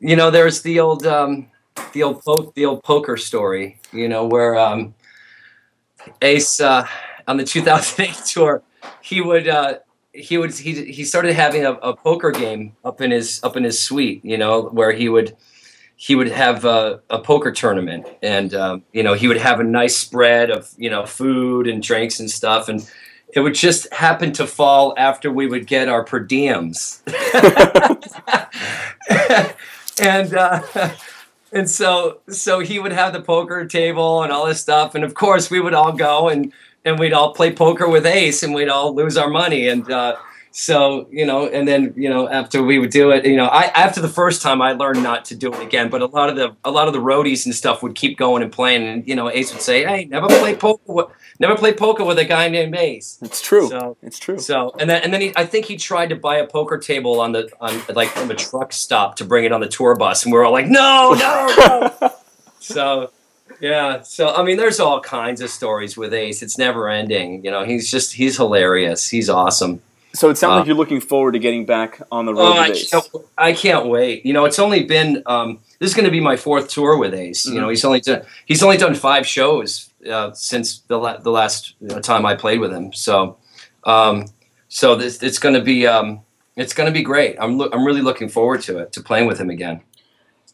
you 0.00 0.16
know, 0.16 0.30
there's 0.30 0.62
the 0.62 0.80
old 0.80 1.06
um, 1.06 1.50
the 1.92 2.02
old 2.02 2.22
po- 2.22 2.52
the 2.54 2.64
old 2.64 2.82
poker 2.82 3.16
story. 3.16 3.78
You 3.92 4.08
know, 4.08 4.26
where 4.26 4.56
um, 4.58 4.94
Ace 6.22 6.60
uh, 6.60 6.86
on 7.26 7.36
the 7.36 7.44
2008 7.44 8.14
tour, 8.24 8.62
he 9.02 9.20
would 9.20 9.48
uh, 9.48 9.78
he 10.12 10.38
would 10.38 10.54
he 10.54 10.90
he 10.90 11.04
started 11.04 11.34
having 11.34 11.64
a, 11.64 11.72
a 11.72 11.96
poker 11.96 12.30
game 12.30 12.76
up 12.84 13.00
in 13.00 13.10
his 13.10 13.42
up 13.42 13.56
in 13.56 13.64
his 13.64 13.78
suite. 13.78 14.24
You 14.24 14.38
know, 14.38 14.62
where 14.62 14.92
he 14.92 15.08
would 15.08 15.36
he 15.96 16.14
would 16.14 16.28
have 16.28 16.64
a, 16.66 17.00
a 17.08 17.18
poker 17.18 17.50
tournament, 17.50 18.06
and 18.22 18.54
um, 18.54 18.82
you 18.92 19.02
know, 19.02 19.14
he 19.14 19.28
would 19.28 19.38
have 19.38 19.60
a 19.60 19.64
nice 19.64 19.96
spread 19.96 20.50
of 20.50 20.70
you 20.76 20.90
know 20.90 21.06
food 21.06 21.66
and 21.66 21.82
drinks 21.82 22.20
and 22.20 22.30
stuff, 22.30 22.68
and 22.68 22.88
it 23.32 23.40
would 23.40 23.54
just 23.54 23.92
happen 23.92 24.32
to 24.32 24.46
fall 24.46 24.94
after 24.98 25.32
we 25.32 25.46
would 25.46 25.66
get 25.66 25.88
our 25.88 26.04
per 26.04 26.24
diems. 26.24 27.00
and 30.00 30.34
uh, 30.34 30.90
and 31.52 31.68
so 31.68 32.20
so 32.28 32.60
he 32.60 32.78
would 32.78 32.92
have 32.92 33.14
the 33.14 33.22
poker 33.22 33.64
table 33.64 34.22
and 34.22 34.30
all 34.30 34.46
this 34.46 34.60
stuff, 34.60 34.94
and 34.94 35.02
of 35.02 35.14
course 35.14 35.50
we 35.50 35.60
would 35.60 35.74
all 35.74 35.92
go 35.92 36.28
and 36.28 36.52
and 36.84 36.98
we'd 36.98 37.14
all 37.14 37.32
play 37.32 37.52
poker 37.52 37.88
with 37.88 38.04
Ace, 38.04 38.42
and 38.42 38.54
we'd 38.54 38.68
all 38.68 38.94
lose 38.94 39.16
our 39.16 39.30
money, 39.30 39.68
and 39.68 39.90
uh, 39.90 40.16
so 40.58 41.06
you 41.10 41.26
know, 41.26 41.46
and 41.46 41.68
then 41.68 41.92
you 41.98 42.08
know 42.08 42.30
after 42.30 42.62
we 42.62 42.78
would 42.78 42.88
do 42.88 43.10
it, 43.10 43.26
you 43.26 43.36
know, 43.36 43.44
I 43.44 43.64
after 43.74 44.00
the 44.00 44.08
first 44.08 44.40
time 44.40 44.62
I 44.62 44.72
learned 44.72 45.02
not 45.02 45.26
to 45.26 45.36
do 45.36 45.52
it 45.52 45.60
again, 45.60 45.90
but 45.90 46.00
a 46.00 46.06
lot 46.06 46.30
of 46.30 46.36
the 46.36 46.56
a 46.64 46.70
lot 46.70 46.88
of 46.88 46.94
the 46.94 46.98
roadies 46.98 47.44
and 47.44 47.54
stuff 47.54 47.82
would 47.82 47.94
keep 47.94 48.16
going 48.16 48.42
and 48.42 48.50
playing, 48.50 48.88
and 48.88 49.06
you 49.06 49.14
know, 49.14 49.30
Ace 49.30 49.52
would 49.52 49.60
say, 49.60 49.84
"Hey, 49.84 50.06
never 50.06 50.28
play 50.28 50.56
poker, 50.56 50.80
with, 50.86 51.06
never 51.38 51.56
play 51.56 51.74
poker 51.74 52.04
with 52.04 52.18
a 52.18 52.24
guy 52.24 52.48
named 52.48 52.74
Ace." 52.74 53.18
It's 53.20 53.42
true. 53.42 53.68
So- 53.68 53.98
it's 54.00 54.18
true. 54.18 54.38
So 54.38 54.74
and 54.78 54.88
then 54.88 55.02
and 55.02 55.12
then 55.12 55.20
he, 55.20 55.32
I 55.36 55.44
think 55.44 55.66
he 55.66 55.76
tried 55.76 56.08
to 56.08 56.16
buy 56.16 56.38
a 56.38 56.46
poker 56.46 56.78
table 56.78 57.20
on 57.20 57.32
the 57.32 57.50
on 57.60 57.78
like 57.94 58.08
from 58.08 58.30
a 58.30 58.34
truck 58.34 58.72
stop 58.72 59.16
to 59.16 59.26
bring 59.26 59.44
it 59.44 59.52
on 59.52 59.60
the 59.60 59.68
tour 59.68 59.94
bus, 59.94 60.24
and 60.24 60.32
we 60.32 60.38
are 60.38 60.44
all 60.44 60.52
like, 60.52 60.68
no, 60.68 61.14
no, 61.18 61.92
no. 62.00 62.12
so 62.60 63.10
yeah, 63.60 64.00
so 64.00 64.34
I 64.34 64.42
mean, 64.42 64.56
there's 64.56 64.80
all 64.80 65.02
kinds 65.02 65.42
of 65.42 65.50
stories 65.50 65.98
with 65.98 66.14
Ace. 66.14 66.42
It's 66.42 66.56
never 66.56 66.88
ending. 66.88 67.44
You 67.44 67.50
know, 67.50 67.62
he's 67.62 67.90
just 67.90 68.14
he's 68.14 68.38
hilarious. 68.38 69.06
He's 69.06 69.28
awesome. 69.28 69.82
So 70.16 70.30
it 70.30 70.36
sounds 70.38 70.52
Uh, 70.52 70.56
like 70.58 70.66
you're 70.66 70.76
looking 70.76 71.00
forward 71.00 71.32
to 71.32 71.38
getting 71.38 71.66
back 71.66 72.00
on 72.10 72.26
the 72.26 72.34
road 72.34 72.40
Oh, 72.42 72.50
with 72.50 72.58
I 72.58 72.68
Ace. 72.70 72.90
can't, 72.90 73.08
I 73.36 73.52
can't 73.52 73.86
wait. 73.86 74.24
You 74.24 74.32
know, 74.32 74.44
it's 74.44 74.58
only 74.58 74.82
been 74.84 75.22
um, 75.26 75.58
this 75.78 75.90
is 75.90 75.94
going 75.94 76.06
to 76.06 76.10
be 76.10 76.20
my 76.20 76.36
fourth 76.36 76.68
tour 76.68 76.96
with 76.98 77.14
Ace. 77.14 77.46
You 77.46 77.60
know, 77.60 77.68
he's 77.68 77.84
only 77.84 78.00
done 78.00 78.22
he's 78.46 78.62
only 78.62 78.76
done 78.78 78.94
five 78.94 79.26
shows 79.26 79.90
uh, 80.10 80.32
since 80.32 80.80
the 80.88 80.96
la- 80.98 81.18
the 81.18 81.30
last 81.30 81.74
you 81.80 81.88
know, 81.88 82.00
time 82.00 82.24
I 82.24 82.34
played 82.34 82.60
with 82.60 82.72
him. 82.72 82.92
So, 82.92 83.36
um, 83.84 84.26
so 84.68 84.94
this 84.96 85.22
it's 85.22 85.38
going 85.38 85.54
to 85.54 85.60
be 85.62 85.86
um, 85.86 86.20
it's 86.56 86.72
going 86.72 86.86
to 86.86 86.92
be 86.92 87.02
great. 87.02 87.36
I'm 87.38 87.58
loo- 87.58 87.68
I'm 87.72 87.84
really 87.84 88.02
looking 88.02 88.28
forward 88.30 88.62
to 88.62 88.78
it 88.78 88.92
to 88.92 89.02
playing 89.02 89.26
with 89.26 89.38
him 89.38 89.50
again. 89.50 89.82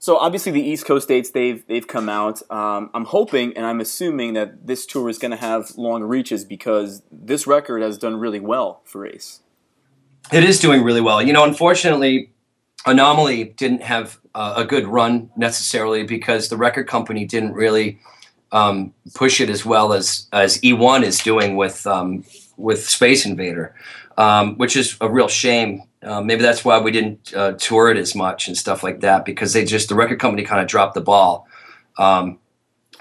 So 0.01 0.17
obviously 0.17 0.51
the 0.51 0.61
East 0.61 0.85
Coast 0.85 1.07
dates 1.07 1.31
they've 1.31 1.65
they've 1.69 1.87
come 1.87 2.09
out. 2.09 2.43
Um, 2.51 2.91
I'm 2.95 3.05
hoping 3.05 3.57
and 3.57 3.65
I'm 3.65 3.81
assuming 3.81 4.33
that 4.35 4.67
this 4.67 4.85
tour 4.87 5.09
is 5.09 5.19
going 5.19 5.31
to 5.31 5.37
have 5.37 5.71
long 5.77 6.03
reaches 6.03 6.45
because 6.45 7.03
this 7.13 7.47
record 7.47 7.83
has 7.83 7.97
done 7.99 8.17
really 8.17 8.41
well 8.41 8.81
for 8.85 9.07
Ace. 9.07 9.39
It 10.31 10.45
is 10.45 10.61
doing 10.61 10.83
really 10.83 11.01
well. 11.01 11.23
You 11.23 11.33
know, 11.33 11.45
unfortunately, 11.45 12.31
Anomaly 12.87 13.45
didn't 13.45 13.83
have 13.83 14.19
uh, 14.35 14.55
a 14.57 14.65
good 14.65 14.87
run 14.87 15.31
necessarily 15.37 16.05
because 16.05 16.49
the 16.49 16.57
record 16.57 16.87
company 16.87 17.25
didn't 17.25 17.53
really 17.53 17.99
um, 18.51 18.93
push 19.15 19.41
it 19.41 19.49
as 19.49 19.65
well 19.65 19.93
as 19.93 20.27
as 20.33 20.59
E1 20.61 21.03
is 21.03 21.19
doing 21.21 21.57
with 21.57 21.87
um, 21.87 22.25
with 22.57 22.89
Space 22.89 23.25
Invader, 23.25 23.75
um, 24.17 24.57
which 24.57 24.77
is 24.77 24.97
a 25.01 25.11
real 25.11 25.29
shame. 25.29 25.83
Uh, 26.03 26.21
maybe 26.21 26.43
that's 26.43 26.65
why 26.65 26.79
we 26.79 26.91
didn't 26.91 27.33
uh, 27.35 27.53
tour 27.53 27.91
it 27.91 27.97
as 27.97 28.15
much 28.15 28.49
and 28.49 28.57
stuff 28.57 28.83
like 28.83 29.01
that 29.01 29.25
because 29.25 29.53
they 29.53 29.65
just 29.65 29.89
the 29.89 29.95
record 29.95 30.19
company 30.19 30.43
kind 30.43 30.61
of 30.61 30.67
dropped 30.67 30.95
the 30.95 31.01
ball. 31.01 31.47
Um, 31.99 32.39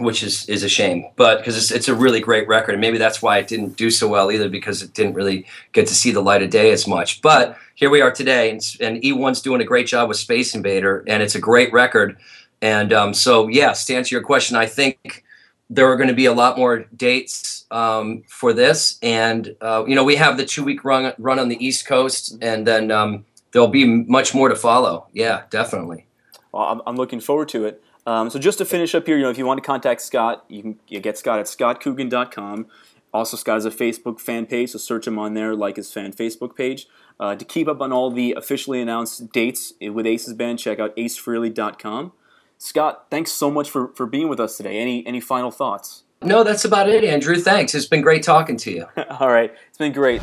which 0.02 0.24
is 0.24 0.48
is 0.50 0.64
a 0.64 0.70
shame. 0.70 1.06
But 1.16 1.38
because 1.38 1.58
it's, 1.58 1.72
it's 1.72 1.88
a 1.88 1.96
really 1.96 2.20
great 2.20 2.48
record, 2.48 2.74
and 2.74 2.82
maybe 2.82 2.98
that's 2.98 3.22
why 3.22 3.38
it 3.38 3.48
didn't 3.48 3.78
do 3.78 3.90
so 3.90 4.08
well 4.08 4.32
either 4.32 4.50
because 4.50 4.82
it 4.82 4.94
didn't 4.94 5.14
really 5.14 5.46
get 5.74 5.88
to 5.88 5.96
see 5.96 6.12
the 6.12 6.22
light 6.22 6.44
of 6.44 6.50
day 6.50 6.72
as 6.72 6.88
much. 6.88 7.22
But 7.22 7.58
here 7.76 7.90
we 7.90 8.02
are 8.02 8.12
today, 8.12 8.50
and, 8.52 8.62
and 8.80 9.02
E1's 9.02 9.42
doing 9.42 9.62
a 9.62 9.66
great 9.66 9.88
job 9.88 10.10
with 10.10 10.18
Space 10.18 10.54
Invader, 10.54 11.04
and 11.08 11.24
it's 11.24 11.36
a 11.36 11.40
great 11.40 11.72
record. 11.74 12.18
And 12.62 12.94
um, 12.94 13.14
so, 13.14 13.48
yes, 13.48 13.86
to 13.86 13.96
answer 13.96 14.14
your 14.14 14.24
question, 14.24 14.56
I 14.56 14.68
think 14.68 15.24
there 15.70 15.90
are 15.92 15.96
going 15.96 16.10
to 16.10 16.14
be 16.14 16.26
a 16.26 16.34
lot 16.34 16.58
more 16.58 16.86
dates 16.96 17.66
um, 17.72 18.24
for 18.28 18.54
this, 18.54 19.00
and 19.02 19.56
uh, 19.62 19.84
you 19.88 19.96
know, 19.96 20.04
we 20.04 20.16
have 20.18 20.38
the 20.38 20.46
two 20.46 20.64
week 20.64 20.84
run 20.84 21.14
run 21.18 21.40
on 21.40 21.48
the 21.50 21.66
East 21.66 21.88
Coast, 21.88 22.38
and 22.42 22.68
then 22.68 22.92
um, 22.92 23.26
there'll 23.52 23.68
be 23.68 23.86
much 23.86 24.36
more 24.36 24.50
to 24.50 24.56
follow. 24.56 25.08
Yeah, 25.14 25.44
definitely. 25.50 26.06
Well, 26.52 26.64
I'm, 26.64 26.82
I'm 26.86 26.96
looking 26.98 27.22
forward 27.22 27.50
to 27.50 27.66
it. 27.66 27.82
Um, 28.06 28.30
so 28.30 28.40
just 28.40 28.58
to 28.58 28.66
finish 28.66 28.96
up 28.96 29.06
here, 29.06 29.18
you 29.18 29.24
know, 29.24 29.30
if 29.30 29.38
you 29.38 29.46
want 29.46 29.60
to 29.60 29.66
contact 29.66 30.02
Scott, 30.02 30.46
you 30.48 30.62
can 30.62 30.80
you 30.88 31.00
get 31.00 31.18
Scott 31.18 31.40
at 31.40 31.46
scottcoogan.com. 31.46 32.68
Also, 33.14 33.36
Scott 33.36 33.56
has 33.56 33.66
a 33.66 33.72
Facebook 33.72 34.20
fan 34.20 34.46
page, 34.46 34.72
so 34.72 34.78
search 34.78 35.06
him 35.06 35.20
on 35.20 35.34
there, 35.34 35.54
like 35.54 35.76
his 35.76 35.92
fan 35.92 36.14
Facebook 36.14 36.56
page. 36.56 36.88
Uh, 37.20 37.36
to 37.36 37.44
keep 37.46 37.68
up 37.68 37.82
on 37.82 37.92
all 37.92 38.10
the 38.10 38.34
officially 38.34 38.82
announced 38.82 39.32
dates 39.32 39.74
with 39.82 40.08
Ace's 40.08 40.34
band, 40.34 40.60
check 40.60 40.80
out 40.80 40.96
acefrehley.com. 40.96 42.14
Scott, 42.58 43.08
thanks 43.12 43.32
so 43.32 43.52
much 43.52 43.70
for, 43.70 43.90
for 43.90 44.06
being 44.06 44.30
with 44.30 44.40
us 44.40 44.56
today. 44.58 44.80
Any 44.80 45.06
any 45.06 45.20
final 45.20 45.52
thoughts? 45.52 46.04
No, 46.24 46.44
that's 46.44 46.64
about 46.66 46.88
it, 46.88 47.04
Andrew. 47.04 47.36
Thanks. 47.36 47.76
It's 47.76 47.88
been 47.88 48.02
great 48.02 48.24
talking 48.24 48.56
to 48.58 48.72
you. 48.72 48.86
All 49.20 49.30
right, 49.30 49.54
it's 49.68 49.78
been 49.78 49.92
great. 49.92 50.22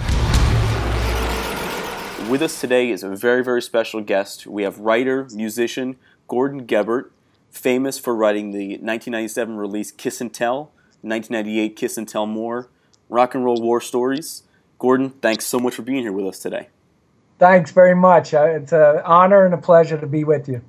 With 2.29 2.43
us 2.43 2.61
today 2.61 2.91
is 2.91 3.03
a 3.03 3.09
very, 3.09 3.43
very 3.43 3.63
special 3.63 4.01
guest. 4.01 4.47
We 4.47 4.63
have 4.63 4.79
writer, 4.81 5.27
musician 5.33 5.97
Gordon 6.29 6.67
Gebert, 6.67 7.11
famous 7.59 7.99
for 7.99 8.15
writing 8.15 8.53
the 8.53 8.69
1997 8.79 9.57
release 9.57 9.91
Kiss 9.91 10.21
and 10.21 10.33
Tell, 10.33 10.73
1998 11.03 11.77
Kiss 11.77 11.99
and 11.99 12.09
Tell 12.09 12.27
More, 12.27 12.71
Rock 13.09 13.35
and 13.35 13.45
Roll 13.45 13.61
War 13.61 13.81
Stories. 13.81 14.45
Gordon, 14.79 15.11
thanks 15.11 15.45
so 15.45 15.59
much 15.59 15.75
for 15.75 15.83
being 15.83 16.03
here 16.03 16.13
with 16.13 16.27
us 16.27 16.39
today. 16.39 16.69
Thanks 17.39 17.73
very 17.73 17.95
much. 17.95 18.33
Uh, 18.33 18.45
It's 18.45 18.73
an 18.73 19.01
honor 19.05 19.45
and 19.45 19.55
a 19.55 19.59
pleasure 19.59 19.99
to 19.99 20.07
be 20.07 20.25
with 20.25 20.49
you. 20.49 20.63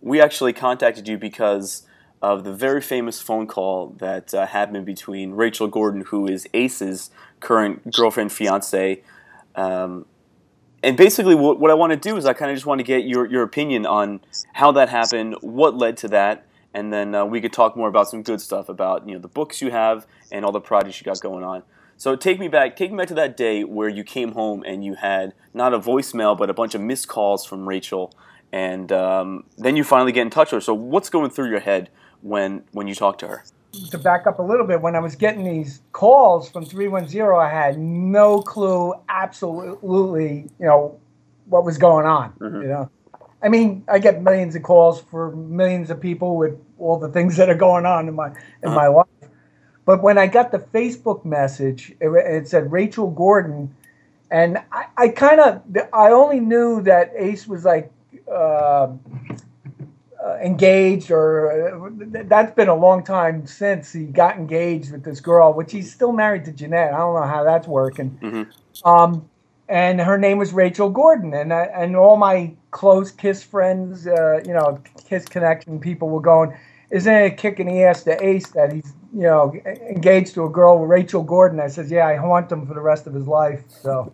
We 0.00 0.20
actually 0.20 0.54
contacted 0.54 1.08
you 1.08 1.18
because 1.18 1.86
of 2.22 2.44
the 2.44 2.52
very 2.52 2.80
famous 2.80 3.20
phone 3.20 3.46
call 3.46 3.88
that 3.98 4.32
uh, 4.34 4.46
happened 4.46 4.84
between 4.86 5.32
Rachel 5.32 5.68
Gordon, 5.68 6.02
who 6.02 6.26
is 6.26 6.46
Ace's 6.52 7.10
current 7.40 7.92
girlfriend, 7.94 8.32
fiance. 8.32 9.02
Um, 9.54 10.06
and 10.82 10.96
basically, 10.96 11.34
what, 11.34 11.60
what 11.60 11.70
I 11.70 11.74
want 11.74 11.92
to 11.92 11.96
do 11.96 12.16
is 12.16 12.24
I 12.24 12.32
kind 12.32 12.50
of 12.50 12.56
just 12.56 12.66
want 12.66 12.78
to 12.78 12.84
get 12.84 13.04
your, 13.04 13.26
your 13.26 13.42
opinion 13.42 13.84
on 13.84 14.20
how 14.54 14.72
that 14.72 14.88
happened, 14.88 15.36
what 15.40 15.76
led 15.76 15.96
to 15.98 16.08
that, 16.08 16.46
and 16.72 16.92
then 16.92 17.14
uh, 17.14 17.24
we 17.24 17.40
could 17.40 17.52
talk 17.52 17.76
more 17.76 17.88
about 17.88 18.08
some 18.08 18.22
good 18.22 18.40
stuff 18.40 18.68
about 18.68 19.06
you 19.06 19.14
know 19.14 19.20
the 19.20 19.28
books 19.28 19.60
you 19.60 19.70
have 19.70 20.06
and 20.30 20.44
all 20.44 20.52
the 20.52 20.60
projects 20.60 21.00
you 21.00 21.04
got 21.04 21.20
going 21.20 21.44
on. 21.44 21.62
So 21.96 22.16
take 22.16 22.38
me 22.38 22.48
back, 22.48 22.76
take 22.76 22.90
me 22.90 22.96
back 22.96 23.08
to 23.08 23.14
that 23.14 23.36
day 23.36 23.62
where 23.62 23.88
you 23.88 24.04
came 24.04 24.32
home 24.32 24.62
and 24.66 24.82
you 24.82 24.94
had 24.94 25.34
not 25.52 25.74
a 25.74 25.78
voicemail 25.78 26.38
but 26.38 26.48
a 26.48 26.54
bunch 26.54 26.74
of 26.74 26.80
missed 26.80 27.08
calls 27.08 27.44
from 27.44 27.68
Rachel, 27.68 28.14
and 28.52 28.90
um, 28.90 29.44
then 29.58 29.76
you 29.76 29.84
finally 29.84 30.12
get 30.12 30.22
in 30.22 30.30
touch 30.30 30.52
with 30.52 30.58
her. 30.58 30.60
So 30.64 30.74
what's 30.74 31.10
going 31.10 31.30
through 31.30 31.50
your 31.50 31.60
head 31.60 31.90
when 32.22 32.64
when 32.72 32.86
you 32.86 32.94
talk 32.94 33.18
to 33.18 33.28
her? 33.28 33.44
To 33.90 33.98
back 33.98 34.26
up 34.26 34.40
a 34.40 34.42
little 34.42 34.66
bit, 34.66 34.80
when 34.80 34.96
I 34.96 34.98
was 34.98 35.14
getting 35.14 35.44
these 35.44 35.80
calls 35.92 36.50
from 36.50 36.64
310, 36.64 37.22
I 37.22 37.48
had 37.48 37.78
no 37.78 38.42
clue, 38.42 38.94
absolutely, 39.08 40.48
you 40.58 40.66
know, 40.66 40.98
what 41.46 41.64
was 41.64 41.78
going 41.78 42.04
on. 42.04 42.32
You 42.62 42.68
know, 42.68 42.90
I 43.42 43.48
mean, 43.48 43.84
I 43.88 44.00
get 44.00 44.22
millions 44.22 44.56
of 44.56 44.62
calls 44.64 45.00
for 45.00 45.30
millions 45.36 45.90
of 45.90 46.00
people 46.00 46.36
with 46.36 46.58
all 46.78 46.98
the 46.98 47.08
things 47.08 47.36
that 47.36 47.48
are 47.48 47.54
going 47.54 47.86
on 47.86 48.08
in 48.08 48.14
my 48.14 48.28
in 48.62 48.70
my 48.74 48.88
life. 48.88 49.06
But 49.84 50.02
when 50.02 50.18
I 50.18 50.26
got 50.26 50.50
the 50.50 50.58
Facebook 50.58 51.24
message, 51.24 51.94
it, 52.00 52.08
it 52.08 52.48
said 52.48 52.70
Rachel 52.72 53.10
Gordon, 53.10 53.74
and 54.30 54.58
I, 54.72 54.86
I 54.96 55.08
kind 55.08 55.40
of, 55.40 55.62
I 55.92 56.10
only 56.10 56.40
knew 56.40 56.82
that 56.82 57.12
Ace 57.16 57.46
was 57.46 57.64
like. 57.64 57.92
Uh, 58.30 58.88
uh, 60.24 60.36
engaged 60.42 61.10
or 61.10 61.50
uh, 61.50 62.12
th- 62.12 62.26
that's 62.28 62.54
been 62.54 62.68
a 62.68 62.74
long 62.74 63.02
time 63.02 63.46
since 63.46 63.92
he 63.92 64.04
got 64.04 64.36
engaged 64.36 64.92
with 64.92 65.02
this 65.04 65.20
girl 65.20 65.52
which 65.52 65.72
he's 65.72 65.92
still 65.92 66.12
married 66.12 66.44
to 66.44 66.52
Jeanette 66.52 66.92
I 66.92 66.98
don't 66.98 67.14
know 67.14 67.26
how 67.26 67.44
that's 67.44 67.66
working 67.66 68.18
Mhm. 68.22 68.46
um, 68.86 69.28
and 69.68 70.00
her 70.00 70.18
name 70.18 70.36
was 70.38 70.52
Rachel 70.52 70.90
Gordon 70.90 71.32
and 71.32 71.52
I, 71.54 71.62
and 71.66 71.94
all 71.96 72.16
my 72.16 72.52
close 72.72 73.12
Kiss 73.12 73.42
friends, 73.44 74.04
uh, 74.04 74.40
you 74.44 74.52
know, 74.52 74.80
Kiss 75.08 75.26
connection 75.26 75.78
people 75.78 76.08
were 76.08 76.20
going, 76.20 76.52
isn't 76.90 77.14
it 77.14 77.36
kicking 77.36 77.66
the 77.66 77.84
ass 77.84 78.02
to 78.02 78.20
Ace 78.24 78.48
that 78.48 78.72
he's, 78.72 78.92
you 79.14 79.22
know, 79.22 79.54
engaged 79.88 80.34
to 80.34 80.44
a 80.44 80.48
girl, 80.48 80.84
Rachel 80.84 81.22
Gordon? 81.22 81.60
I 81.60 81.68
says, 81.68 81.88
yeah, 81.88 82.08
I 82.08 82.16
haunt 82.16 82.50
him 82.50 82.66
for 82.66 82.74
the 82.74 82.80
rest 82.80 83.06
of 83.06 83.14
his 83.14 83.28
life. 83.28 83.62
So 83.68 84.12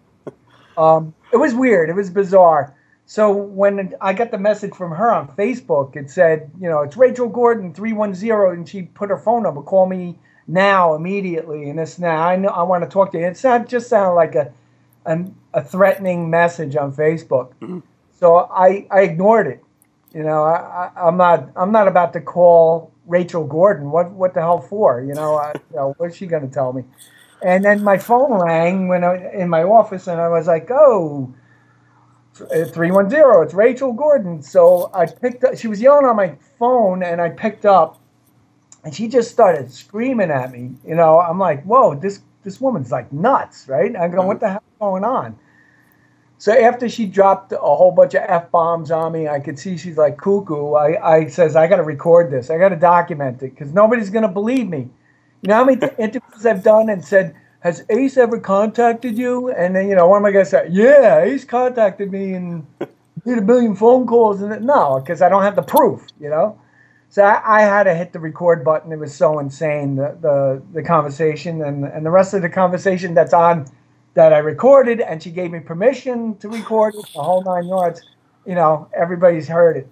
um, 0.76 1.14
it 1.32 1.38
was 1.38 1.54
weird. 1.54 1.88
It 1.88 1.94
was 1.94 2.10
bizarre. 2.10 2.74
So 3.06 3.32
when 3.32 3.94
I 4.00 4.12
got 4.12 4.32
the 4.32 4.38
message 4.38 4.74
from 4.74 4.90
her 4.90 5.12
on 5.12 5.28
Facebook, 5.28 5.94
it 5.94 6.10
said, 6.10 6.50
you 6.60 6.68
know, 6.68 6.82
it's 6.82 6.96
Rachel 6.96 7.28
Gordon, 7.28 7.72
310, 7.72 8.58
and 8.58 8.68
she 8.68 8.82
put 8.82 9.10
her 9.10 9.16
phone 9.16 9.44
number, 9.44 9.62
call 9.62 9.86
me 9.86 10.18
now, 10.48 10.94
immediately, 10.94 11.70
and 11.70 11.78
this 11.78 12.00
now. 12.00 12.26
I 12.26 12.34
know 12.34 12.48
I 12.48 12.64
want 12.64 12.82
to 12.82 12.90
talk 12.90 13.12
to 13.12 13.18
you. 13.18 13.26
It 13.26 13.36
sound, 13.36 13.68
just 13.68 13.88
sounded 13.88 14.14
like 14.14 14.34
a, 14.34 14.52
a, 15.06 15.24
a 15.54 15.62
threatening 15.62 16.28
message 16.28 16.74
on 16.74 16.92
Facebook. 16.92 17.52
Mm-hmm. 17.62 17.78
So 18.18 18.38
I, 18.38 18.88
I 18.90 19.02
ignored 19.02 19.46
it. 19.46 19.62
You 20.12 20.24
know, 20.24 20.42
I, 20.42 20.90
I, 20.96 21.08
am 21.08 21.16
not 21.16 21.50
I'm 21.56 21.70
not 21.70 21.88
about 21.88 22.12
to 22.14 22.20
call 22.20 22.90
Rachel 23.06 23.44
Gordon. 23.44 23.90
What 23.90 24.10
what 24.12 24.32
the 24.32 24.40
hell 24.40 24.60
for? 24.60 25.02
You 25.02 25.12
know, 25.12 25.36
I, 25.36 25.52
you 25.70 25.76
know 25.76 25.94
what's 25.98 26.16
she 26.16 26.26
going 26.26 26.48
to 26.48 26.52
tell 26.52 26.72
me? 26.72 26.84
And 27.42 27.62
then 27.62 27.84
my 27.84 27.98
phone 27.98 28.32
rang 28.32 28.88
when 28.88 29.04
I 29.04 29.30
in 29.32 29.50
my 29.50 29.62
office, 29.62 30.06
and 30.08 30.20
I 30.20 30.28
was 30.28 30.46
like, 30.46 30.70
oh. 30.70 31.34
310 32.36 33.42
it's 33.42 33.54
rachel 33.54 33.92
gordon 33.92 34.42
so 34.42 34.90
i 34.94 35.06
picked 35.06 35.44
up 35.44 35.56
she 35.56 35.68
was 35.68 35.80
yelling 35.80 36.04
on 36.04 36.16
my 36.16 36.36
phone 36.58 37.02
and 37.02 37.20
i 37.20 37.28
picked 37.28 37.64
up 37.64 38.00
and 38.84 38.94
she 38.94 39.08
just 39.08 39.30
started 39.30 39.70
screaming 39.70 40.30
at 40.30 40.52
me 40.52 40.70
you 40.86 40.94
know 40.94 41.20
i'm 41.20 41.38
like 41.38 41.62
whoa 41.64 41.94
this 41.94 42.20
this 42.44 42.60
woman's 42.60 42.92
like 42.92 43.12
nuts 43.12 43.68
right 43.68 43.96
I'm 43.96 44.10
going, 44.10 44.26
what 44.26 44.36
mm-hmm. 44.36 44.44
the 44.44 44.50
hell's 44.50 44.62
going 44.78 45.04
on 45.04 45.38
so 46.38 46.52
after 46.52 46.88
she 46.88 47.06
dropped 47.06 47.52
a 47.52 47.56
whole 47.56 47.92
bunch 47.92 48.14
of 48.14 48.22
f 48.26 48.50
bombs 48.50 48.90
on 48.90 49.12
me, 49.12 49.26
I 49.26 49.40
could 49.40 49.58
see 49.58 49.78
she's 49.78 49.96
like 49.96 50.18
cuckoo. 50.18 50.74
I, 50.74 51.16
I 51.16 51.26
says 51.28 51.56
I 51.56 51.66
got 51.66 51.76
to 51.76 51.82
record 51.82 52.30
this. 52.30 52.50
I 52.50 52.58
got 52.58 52.68
to 52.70 52.76
document 52.76 53.42
it 53.42 53.50
because 53.50 53.72
nobody's 53.72 54.10
gonna 54.10 54.28
believe 54.28 54.68
me. 54.68 54.90
You 55.42 55.48
know 55.48 55.54
how 55.54 55.64
many 55.64 55.80
interviews 55.98 56.44
I've 56.44 56.62
done 56.62 56.90
and 56.90 57.04
said, 57.04 57.34
"Has 57.60 57.84
Ace 57.90 58.16
ever 58.16 58.38
contacted 58.38 59.16
you?" 59.16 59.50
And 59.50 59.74
then 59.74 59.88
you 59.88 59.94
know, 59.94 60.08
what 60.08 60.18
am 60.18 60.26
I 60.26 60.32
gonna 60.32 60.44
say? 60.44 60.68
Yeah, 60.70 61.22
Ace 61.22 61.44
contacted 61.44 62.10
me 62.12 62.34
and 62.34 62.66
did 63.26 63.38
a 63.38 63.42
billion 63.42 63.74
phone 63.74 64.06
calls. 64.06 64.42
And 64.42 64.64
no, 64.64 65.00
because 65.00 65.22
I 65.22 65.28
don't 65.28 65.42
have 65.42 65.56
the 65.56 65.62
proof. 65.62 66.06
You 66.20 66.30
know. 66.30 66.60
So 67.08 67.22
I, 67.22 67.60
I, 67.60 67.62
had 67.62 67.84
to 67.84 67.94
hit 67.94 68.12
the 68.12 68.18
record 68.18 68.64
button. 68.64 68.92
It 68.92 68.98
was 68.98 69.14
so 69.14 69.38
insane 69.38 69.96
the 69.96 70.16
the, 70.20 70.62
the 70.72 70.82
conversation 70.82 71.62
and 71.62 71.84
and 71.84 72.04
the 72.04 72.10
rest 72.10 72.34
of 72.34 72.42
the 72.42 72.48
conversation 72.48 73.14
that's 73.14 73.32
on 73.32 73.66
that 74.16 74.32
I 74.32 74.38
recorded, 74.38 75.00
and 75.00 75.22
she 75.22 75.30
gave 75.30 75.52
me 75.52 75.60
permission 75.60 76.36
to 76.38 76.48
record 76.48 76.94
it, 76.94 77.04
the 77.14 77.22
whole 77.22 77.44
nine 77.44 77.68
yards. 77.68 78.02
You 78.46 78.54
know, 78.54 78.88
everybody's 78.94 79.46
heard 79.46 79.76
it. 79.76 79.88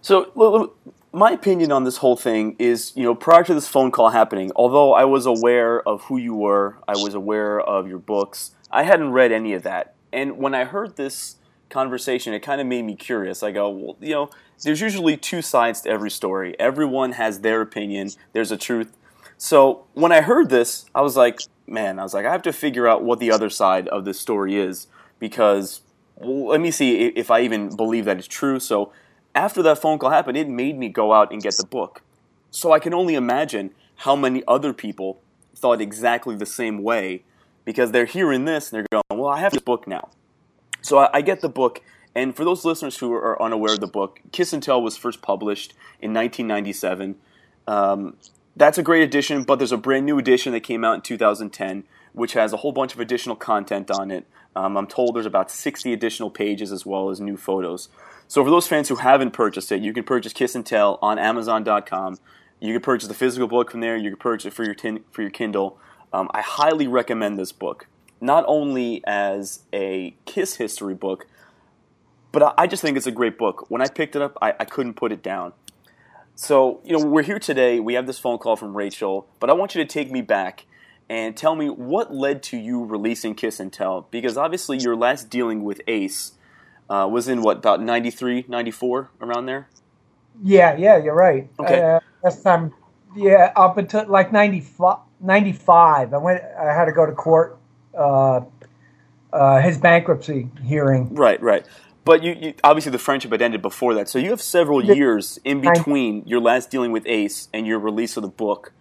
So, 0.00 0.72
my 1.12 1.32
opinion 1.32 1.72
on 1.72 1.84
this 1.84 1.98
whole 1.98 2.16
thing 2.16 2.56
is, 2.58 2.92
you 2.94 3.02
know, 3.02 3.14
prior 3.14 3.42
to 3.44 3.54
this 3.54 3.66
phone 3.66 3.90
call 3.90 4.10
happening, 4.10 4.52
although 4.54 4.92
I 4.92 5.04
was 5.04 5.26
aware 5.26 5.86
of 5.88 6.02
who 6.02 6.16
you 6.16 6.34
were, 6.34 6.78
I 6.86 6.92
was 6.92 7.14
aware 7.14 7.60
of 7.60 7.88
your 7.88 7.98
books, 7.98 8.54
I 8.70 8.84
hadn't 8.84 9.10
read 9.10 9.32
any 9.32 9.52
of 9.54 9.62
that. 9.64 9.94
And 10.12 10.38
when 10.38 10.54
I 10.54 10.64
heard 10.64 10.96
this 10.96 11.36
conversation, 11.68 12.32
it 12.32 12.40
kind 12.40 12.60
of 12.60 12.66
made 12.66 12.82
me 12.84 12.94
curious. 12.94 13.42
I 13.42 13.50
go, 13.50 13.68
well, 13.70 13.96
you 14.00 14.14
know, 14.14 14.30
there's 14.62 14.80
usually 14.80 15.16
two 15.16 15.42
sides 15.42 15.80
to 15.82 15.90
every 15.90 16.10
story. 16.10 16.54
Everyone 16.60 17.12
has 17.12 17.40
their 17.40 17.60
opinion, 17.60 18.10
there's 18.32 18.52
a 18.52 18.56
truth. 18.56 18.96
So 19.36 19.86
when 19.94 20.12
I 20.12 20.20
heard 20.20 20.50
this, 20.50 20.84
I 20.94 21.00
was 21.00 21.16
like, 21.16 21.40
man, 21.66 21.98
I 21.98 22.02
was 22.02 22.14
like, 22.14 22.26
I 22.26 22.32
have 22.32 22.42
to 22.42 22.52
figure 22.52 22.86
out 22.86 23.02
what 23.02 23.18
the 23.18 23.32
other 23.32 23.50
side 23.50 23.88
of 23.88 24.04
this 24.04 24.20
story 24.20 24.56
is 24.56 24.86
because 25.18 25.80
well, 26.16 26.48
let 26.48 26.60
me 26.60 26.70
see 26.70 27.06
if 27.06 27.30
I 27.30 27.40
even 27.40 27.74
believe 27.74 28.04
that 28.04 28.18
it's 28.18 28.28
true. 28.28 28.60
So 28.60 28.92
after 29.34 29.62
that 29.62 29.78
phone 29.78 29.98
call 29.98 30.10
happened, 30.10 30.36
it 30.36 30.48
made 30.48 30.78
me 30.78 30.88
go 30.88 31.12
out 31.12 31.32
and 31.32 31.42
get 31.42 31.56
the 31.56 31.66
book. 31.66 32.02
So 32.50 32.72
I 32.72 32.78
can 32.78 32.92
only 32.92 33.14
imagine 33.14 33.72
how 33.96 34.16
many 34.16 34.42
other 34.48 34.72
people 34.72 35.20
thought 35.54 35.80
exactly 35.80 36.34
the 36.34 36.46
same 36.46 36.82
way 36.82 37.22
because 37.64 37.92
they're 37.92 38.06
hearing 38.06 38.44
this 38.44 38.72
and 38.72 38.78
they're 38.78 39.02
going, 39.08 39.20
well, 39.20 39.30
I 39.30 39.38
have 39.40 39.52
this 39.52 39.62
book 39.62 39.86
now. 39.86 40.08
So 40.82 40.98
I, 40.98 41.10
I 41.14 41.20
get 41.20 41.40
the 41.40 41.48
book. 41.48 41.82
And 42.14 42.34
for 42.34 42.44
those 42.44 42.64
listeners 42.64 42.98
who 42.98 43.12
are 43.12 43.40
unaware 43.40 43.74
of 43.74 43.80
the 43.80 43.86
book, 43.86 44.20
Kiss 44.32 44.52
and 44.52 44.62
Tell 44.62 44.82
was 44.82 44.96
first 44.96 45.22
published 45.22 45.72
in 46.00 46.12
1997. 46.12 47.16
Um, 47.68 48.16
that's 48.56 48.78
a 48.78 48.82
great 48.82 49.02
edition, 49.02 49.44
but 49.44 49.58
there's 49.58 49.72
a 49.72 49.76
brand 49.76 50.06
new 50.06 50.18
edition 50.18 50.52
that 50.52 50.60
came 50.60 50.84
out 50.84 50.94
in 50.96 51.00
2010, 51.02 51.84
which 52.12 52.32
has 52.34 52.52
a 52.52 52.58
whole 52.58 52.72
bunch 52.72 52.94
of 52.94 53.00
additional 53.00 53.36
content 53.36 53.90
on 53.90 54.10
it. 54.10 54.26
Um, 54.56 54.76
I'm 54.76 54.86
told 54.86 55.14
there's 55.14 55.26
about 55.26 55.50
60 55.50 55.92
additional 55.92 56.30
pages 56.30 56.72
as 56.72 56.84
well 56.84 57.10
as 57.10 57.20
new 57.20 57.36
photos. 57.36 57.88
So 58.26 58.44
for 58.44 58.50
those 58.50 58.66
fans 58.66 58.88
who 58.88 58.96
haven't 58.96 59.32
purchased 59.32 59.72
it, 59.72 59.80
you 59.80 59.92
can 59.92 60.04
purchase 60.04 60.32
Kiss 60.32 60.54
and 60.54 60.64
Tell 60.64 60.98
on 61.02 61.18
Amazon.com. 61.18 62.18
You 62.60 62.74
can 62.74 62.82
purchase 62.82 63.08
the 63.08 63.14
physical 63.14 63.48
book 63.48 63.70
from 63.70 63.80
there. 63.80 63.96
You 63.96 64.10
can 64.10 64.18
purchase 64.18 64.46
it 64.46 64.54
for 64.54 64.64
your 64.64 64.74
tin- 64.74 65.04
for 65.10 65.22
your 65.22 65.30
Kindle. 65.30 65.78
Um, 66.12 66.28
I 66.32 66.40
highly 66.40 66.86
recommend 66.86 67.38
this 67.38 67.52
book, 67.52 67.86
not 68.20 68.44
only 68.46 69.02
as 69.06 69.60
a 69.72 70.14
Kiss 70.26 70.56
history 70.56 70.94
book, 70.94 71.26
but 72.32 72.42
I, 72.42 72.52
I 72.58 72.66
just 72.66 72.82
think 72.82 72.96
it's 72.96 73.06
a 73.06 73.12
great 73.12 73.38
book. 73.38 73.70
When 73.70 73.80
I 73.80 73.88
picked 73.88 74.16
it 74.16 74.22
up, 74.22 74.36
I, 74.42 74.54
I 74.60 74.64
couldn't 74.64 74.94
put 74.94 75.12
it 75.12 75.22
down. 75.22 75.52
So, 76.34 76.80
you 76.84 76.96
know, 76.96 77.04
we're 77.04 77.22
here 77.22 77.38
today. 77.38 77.80
We 77.80 77.94
have 77.94 78.06
this 78.06 78.18
phone 78.18 78.38
call 78.38 78.56
from 78.56 78.76
Rachel, 78.76 79.26
but 79.40 79.50
I 79.50 79.52
want 79.52 79.74
you 79.74 79.82
to 79.82 79.88
take 79.88 80.10
me 80.10 80.22
back 80.22 80.66
and 81.10 81.36
tell 81.36 81.56
me 81.56 81.68
what 81.68 82.14
led 82.14 82.40
to 82.44 82.56
you 82.56 82.84
releasing 82.84 83.34
Kiss 83.34 83.58
and 83.58 83.72
Tell. 83.72 84.06
Because 84.12 84.36
obviously, 84.36 84.78
your 84.78 84.94
last 84.94 85.28
dealing 85.28 85.64
with 85.64 85.82
Ace 85.88 86.34
uh, 86.88 87.08
was 87.10 87.26
in 87.26 87.42
what, 87.42 87.56
about 87.58 87.82
93, 87.82 88.44
94, 88.46 89.10
around 89.20 89.46
there? 89.46 89.68
Yeah, 90.40 90.76
yeah, 90.76 90.96
you're 90.98 91.14
right. 91.14 91.50
Okay. 91.58 91.80
Uh, 91.82 92.00
last 92.22 92.42
time, 92.44 92.72
yeah, 93.16 93.52
up 93.56 93.76
until 93.76 94.06
like 94.06 94.32
95, 94.32 94.98
95 95.20 96.14
I 96.14 96.16
went, 96.16 96.42
I 96.58 96.72
had 96.72 96.84
to 96.84 96.92
go 96.92 97.04
to 97.04 97.12
court, 97.12 97.58
uh, 97.92 98.42
uh, 99.32 99.60
his 99.60 99.78
bankruptcy 99.78 100.48
hearing. 100.64 101.12
Right, 101.12 101.42
right. 101.42 101.66
But 102.04 102.22
you, 102.22 102.36
you, 102.40 102.54
obviously 102.62 102.92
the 102.92 102.98
friendship 102.98 103.32
had 103.32 103.42
ended 103.42 103.62
before 103.62 103.94
that, 103.94 104.08
so 104.08 104.20
you 104.20 104.30
have 104.30 104.40
several 104.40 104.82
years 104.82 105.40
in 105.44 105.60
between 105.60 106.22
your 106.24 106.40
last 106.40 106.70
dealing 106.70 106.92
with 106.92 107.02
Ace 107.06 107.48
and 107.52 107.66
your 107.66 107.80
release 107.80 108.16
of 108.16 108.22
the 108.22 108.28
book. 108.28 108.72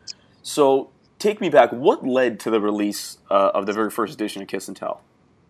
So 0.41 0.91
take 1.19 1.39
me 1.41 1.49
back. 1.49 1.71
What 1.71 2.05
led 2.05 2.39
to 2.41 2.49
the 2.49 2.59
release 2.59 3.17
uh, 3.29 3.51
of 3.53 3.65
the 3.65 3.73
very 3.73 3.91
first 3.91 4.13
edition 4.13 4.41
of 4.41 4.47
Kiss 4.47 4.67
and 4.67 4.75
Tell? 4.75 5.01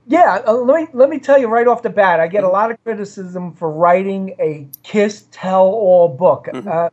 Yeah, 0.08 0.41
uh, 0.45 0.53
let 0.53 0.82
me 0.82 0.88
let 0.93 1.10
me 1.10 1.19
tell 1.19 1.38
you 1.38 1.47
right 1.47 1.67
off 1.67 1.84
the 1.84 1.89
bat. 1.89 2.19
I 2.19 2.27
get 2.27 2.43
a 2.43 2.49
lot 2.49 2.71
of 2.71 2.84
criticism 2.84 3.53
for 3.53 3.71
writing 3.71 4.36
a 4.39 4.67
Kiss 4.84 5.25
Tell 5.32 5.67
All 5.67 6.10
book. 6.10 6.47
Mm-hmm. 6.51 6.67
Uh, 6.67 6.89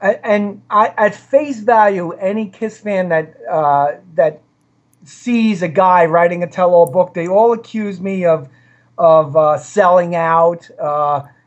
and 0.00 0.62
I, 0.70 0.94
at 0.96 1.14
face 1.14 1.60
value, 1.60 2.12
any 2.12 2.48
Kiss 2.48 2.80
fan 2.80 3.10
that 3.10 3.34
uh, 3.50 3.96
that 4.14 4.40
sees 5.04 5.62
a 5.62 5.68
guy 5.68 6.06
writing 6.06 6.42
a 6.42 6.46
tell-all 6.46 6.86
book, 6.86 7.14
they 7.14 7.26
all 7.26 7.52
accuse 7.52 8.00
me 8.00 8.24
of 8.24 8.48
of 8.96 9.36
uh, 9.36 9.58
selling 9.58 10.14
out. 10.14 10.70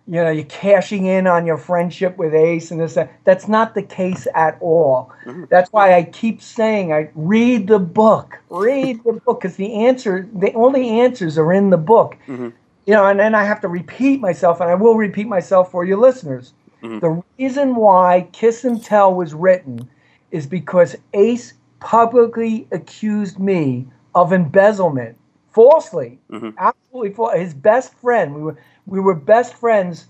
You 0.05 0.21
know, 0.21 0.31
you're 0.31 0.43
cashing 0.45 1.05
in 1.05 1.27
on 1.27 1.45
your 1.45 1.57
friendship 1.57 2.17
with 2.17 2.33
Ace 2.33 2.71
and 2.71 2.79
this. 2.81 2.95
That. 2.95 3.13
That's 3.23 3.47
not 3.47 3.73
the 3.73 3.83
case 3.83 4.27
at 4.35 4.57
all. 4.59 5.13
Mm-hmm. 5.25 5.45
That's 5.49 5.71
why 5.71 5.95
I 5.95 6.03
keep 6.03 6.41
saying, 6.41 6.91
I 6.91 7.09
read 7.15 7.67
the 7.67 7.79
book, 7.79 8.37
read 8.49 9.01
the 9.05 9.13
book, 9.13 9.41
because 9.41 9.55
the 9.55 9.73
answer, 9.73 10.27
the 10.33 10.51
only 10.53 10.99
answers 10.99 11.37
are 11.37 11.53
in 11.53 11.69
the 11.69 11.77
book. 11.77 12.17
Mm-hmm. 12.27 12.49
You 12.85 12.93
know, 12.93 13.05
and 13.05 13.17
then 13.17 13.33
I 13.33 13.45
have 13.45 13.61
to 13.61 13.69
repeat 13.69 14.19
myself, 14.19 14.59
and 14.59 14.69
I 14.69 14.75
will 14.75 14.97
repeat 14.97 15.27
myself 15.27 15.71
for 15.71 15.85
your 15.85 15.97
listeners. 15.97 16.53
Mm-hmm. 16.81 16.99
The 16.99 17.23
reason 17.39 17.75
why 17.75 18.27
Kiss 18.33 18.65
and 18.65 18.83
Tell 18.83 19.13
was 19.13 19.33
written 19.33 19.89
is 20.31 20.45
because 20.45 20.97
Ace 21.13 21.53
publicly 21.79 22.67
accused 22.73 23.39
me 23.39 23.87
of 24.15 24.33
embezzlement 24.33 25.17
falsely, 25.51 26.19
mm-hmm. 26.29 26.49
absolutely 26.57 27.13
false. 27.13 27.35
His 27.35 27.53
best 27.53 27.93
friend. 27.93 28.35
We 28.35 28.41
were 28.41 28.57
we 28.85 28.99
were 28.99 29.15
best 29.15 29.53
friends 29.53 30.07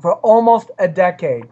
for 0.00 0.14
almost 0.16 0.70
a 0.78 0.88
decade, 0.88 1.46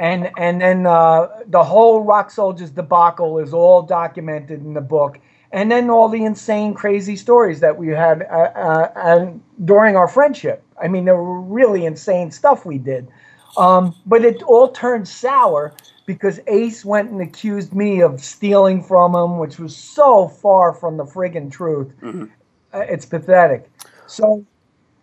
and 0.00 0.30
and 0.36 0.60
then 0.60 0.86
uh, 0.86 1.28
the 1.46 1.62
whole 1.62 2.02
Rock 2.02 2.30
Soldiers 2.30 2.70
debacle 2.70 3.38
is 3.38 3.52
all 3.52 3.82
documented 3.82 4.60
in 4.60 4.74
the 4.74 4.80
book, 4.80 5.18
and 5.52 5.70
then 5.70 5.90
all 5.90 6.08
the 6.08 6.24
insane, 6.24 6.74
crazy 6.74 7.16
stories 7.16 7.60
that 7.60 7.76
we 7.76 7.88
had 7.88 8.22
uh, 8.22 8.52
uh, 8.54 8.92
and 8.96 9.40
during 9.64 9.96
our 9.96 10.08
friendship. 10.08 10.62
I 10.80 10.88
mean, 10.88 11.04
there 11.04 11.16
were 11.16 11.40
really 11.40 11.86
insane 11.86 12.30
stuff 12.30 12.64
we 12.64 12.78
did, 12.78 13.08
um, 13.56 13.94
but 14.06 14.24
it 14.24 14.42
all 14.42 14.70
turned 14.70 15.08
sour 15.08 15.74
because 16.08 16.40
Ace 16.46 16.86
went 16.86 17.10
and 17.10 17.20
accused 17.20 17.74
me 17.74 18.00
of 18.00 18.18
stealing 18.22 18.82
from 18.82 19.14
him, 19.14 19.38
which 19.38 19.58
was 19.58 19.76
so 19.76 20.26
far 20.26 20.72
from 20.72 20.96
the 20.96 21.04
friggin' 21.04 21.52
truth. 21.52 21.88
Mm-hmm. 22.00 22.24
Uh, 22.72 22.78
it's 22.78 23.04
pathetic. 23.04 23.70
So, 24.06 24.46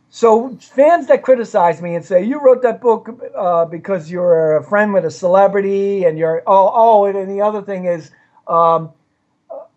so 0.09 0.55
fans 0.61 1.07
that 1.07 1.23
criticize 1.23 1.81
me 1.81 1.95
and 1.95 2.05
say 2.05 2.23
you 2.23 2.39
wrote 2.39 2.61
that 2.61 2.81
book 2.81 3.09
uh, 3.35 3.65
because 3.65 4.09
you're 4.09 4.57
a 4.57 4.63
friend 4.63 4.93
with 4.93 5.05
a 5.05 5.11
celebrity 5.11 6.05
and 6.05 6.17
you're 6.17 6.43
oh 6.47 6.71
oh 6.73 7.05
and 7.05 7.29
the 7.29 7.41
other 7.41 7.61
thing 7.61 7.85
is, 7.85 8.11
um, 8.47 8.91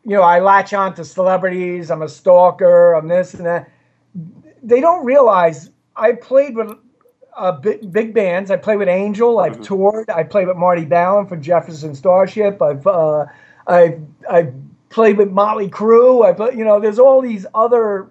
you 0.05 0.16
know, 0.16 0.22
I 0.22 0.41
latch 0.41 0.72
on 0.72 0.95
to 0.95 1.05
celebrities. 1.05 1.91
I'm 1.91 2.03
a 2.03 2.09
stalker. 2.09 2.93
I'm 2.95 3.09
this 3.09 3.35
and 3.35 3.47
that. 3.47 3.70
They 4.62 4.81
don't 4.81 5.05
realize 5.05 5.70
I 5.97 6.12
played 6.12 6.57
with 6.57 6.72
uh, 7.37 7.53
big, 7.53 7.93
big 7.93 8.14
bands. 8.14 8.51
I 8.51 8.57
played 8.57 8.79
with 8.79 8.89
Angel. 8.89 9.39
I've 9.39 9.59
Mhm. 9.59 9.64
toured. 9.64 10.11
I 10.11 10.24
played 10.24 10.49
with 10.49 10.57
Marty 10.57 10.85
Balin 10.85 11.26
for 11.26 11.37
Jefferson 11.37 11.95
Starship. 11.95 12.61
I've 12.61 12.87
uh, 12.87 13.26
I've 13.66 14.01
I've 14.29 14.55
played 14.91 15.18
with 15.18 15.31
Motley 15.31 15.68
Crue. 15.68 16.24
I 16.24 16.33
play, 16.33 16.55
you 16.55 16.64
know, 16.64 16.81
there's 16.81 16.99
all 16.99 17.20
these 17.20 17.47
other 17.55 18.09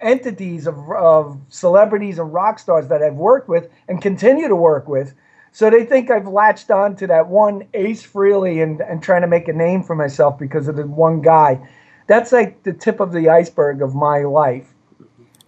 entities 0.00 0.66
of, 0.66 0.78
of 0.90 1.40
celebrities 1.48 2.18
and 2.18 2.32
rock 2.32 2.58
stars 2.58 2.88
that 2.88 3.02
I've 3.02 3.14
worked 3.14 3.48
with 3.48 3.68
and 3.88 4.00
continue 4.00 4.48
to 4.48 4.56
work 4.56 4.88
with. 4.88 5.14
So 5.52 5.68
they 5.68 5.84
think 5.84 6.10
I've 6.10 6.28
latched 6.28 6.70
on 6.70 6.96
to 6.96 7.06
that 7.08 7.28
one 7.28 7.66
Ace 7.74 8.06
Frehley 8.06 8.62
and, 8.62 8.80
and 8.80 9.02
trying 9.02 9.22
to 9.22 9.26
make 9.26 9.48
a 9.48 9.52
name 9.52 9.82
for 9.82 9.96
myself 9.96 10.38
because 10.38 10.68
of 10.68 10.76
the 10.76 10.86
one 10.86 11.20
guy. 11.22 11.60
That's 12.06 12.32
like 12.32 12.62
the 12.62 12.72
tip 12.72 13.00
of 13.00 13.12
the 13.12 13.28
iceberg 13.28 13.82
of 13.82 13.94
my 13.94 14.20
life. 14.20 14.72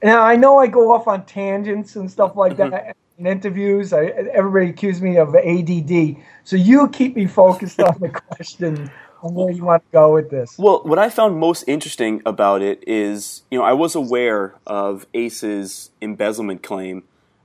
Now 0.03 0.22
I 0.22 0.36
know 0.36 0.59
I 0.59 0.66
go 0.66 0.92
off 0.92 1.07
on 1.07 1.24
tangents 1.26 1.96
and 1.96 2.11
stuff 2.11 2.36
like 2.36 2.57
that 2.57 2.72
mm-hmm. 2.72 3.26
in 3.26 3.26
interviews. 3.26 3.92
I, 3.92 4.07
everybody 4.07 4.70
accused 4.70 5.03
me 5.03 5.16
of 5.16 5.34
ADD. 5.34 6.16
So 6.44 6.57
you 6.57 6.88
keep 6.88 7.14
me 7.14 7.26
focused 7.26 7.80
on 7.80 7.96
the 8.00 8.09
question 8.30 8.76
on 8.78 8.90
where 9.23 9.51
you 9.51 9.64
want 9.64 9.83
to 9.85 9.93
go 9.93 10.14
with 10.14 10.31
this. 10.31 10.59
Well, 10.59 10.83
what 10.85 10.99
I 10.99 11.09
found 11.09 11.39
most 11.39 11.64
interesting 11.66 12.23
about 12.27 12.62
it 12.62 12.83
is, 12.87 13.43
you 13.51 13.59
know, 13.59 13.64
I 13.64 13.73
was 13.73 13.95
aware 13.95 14.55
of 14.66 15.07
Ace's 15.14 15.91
embezzlement 16.01 16.62
claim 16.62 17.05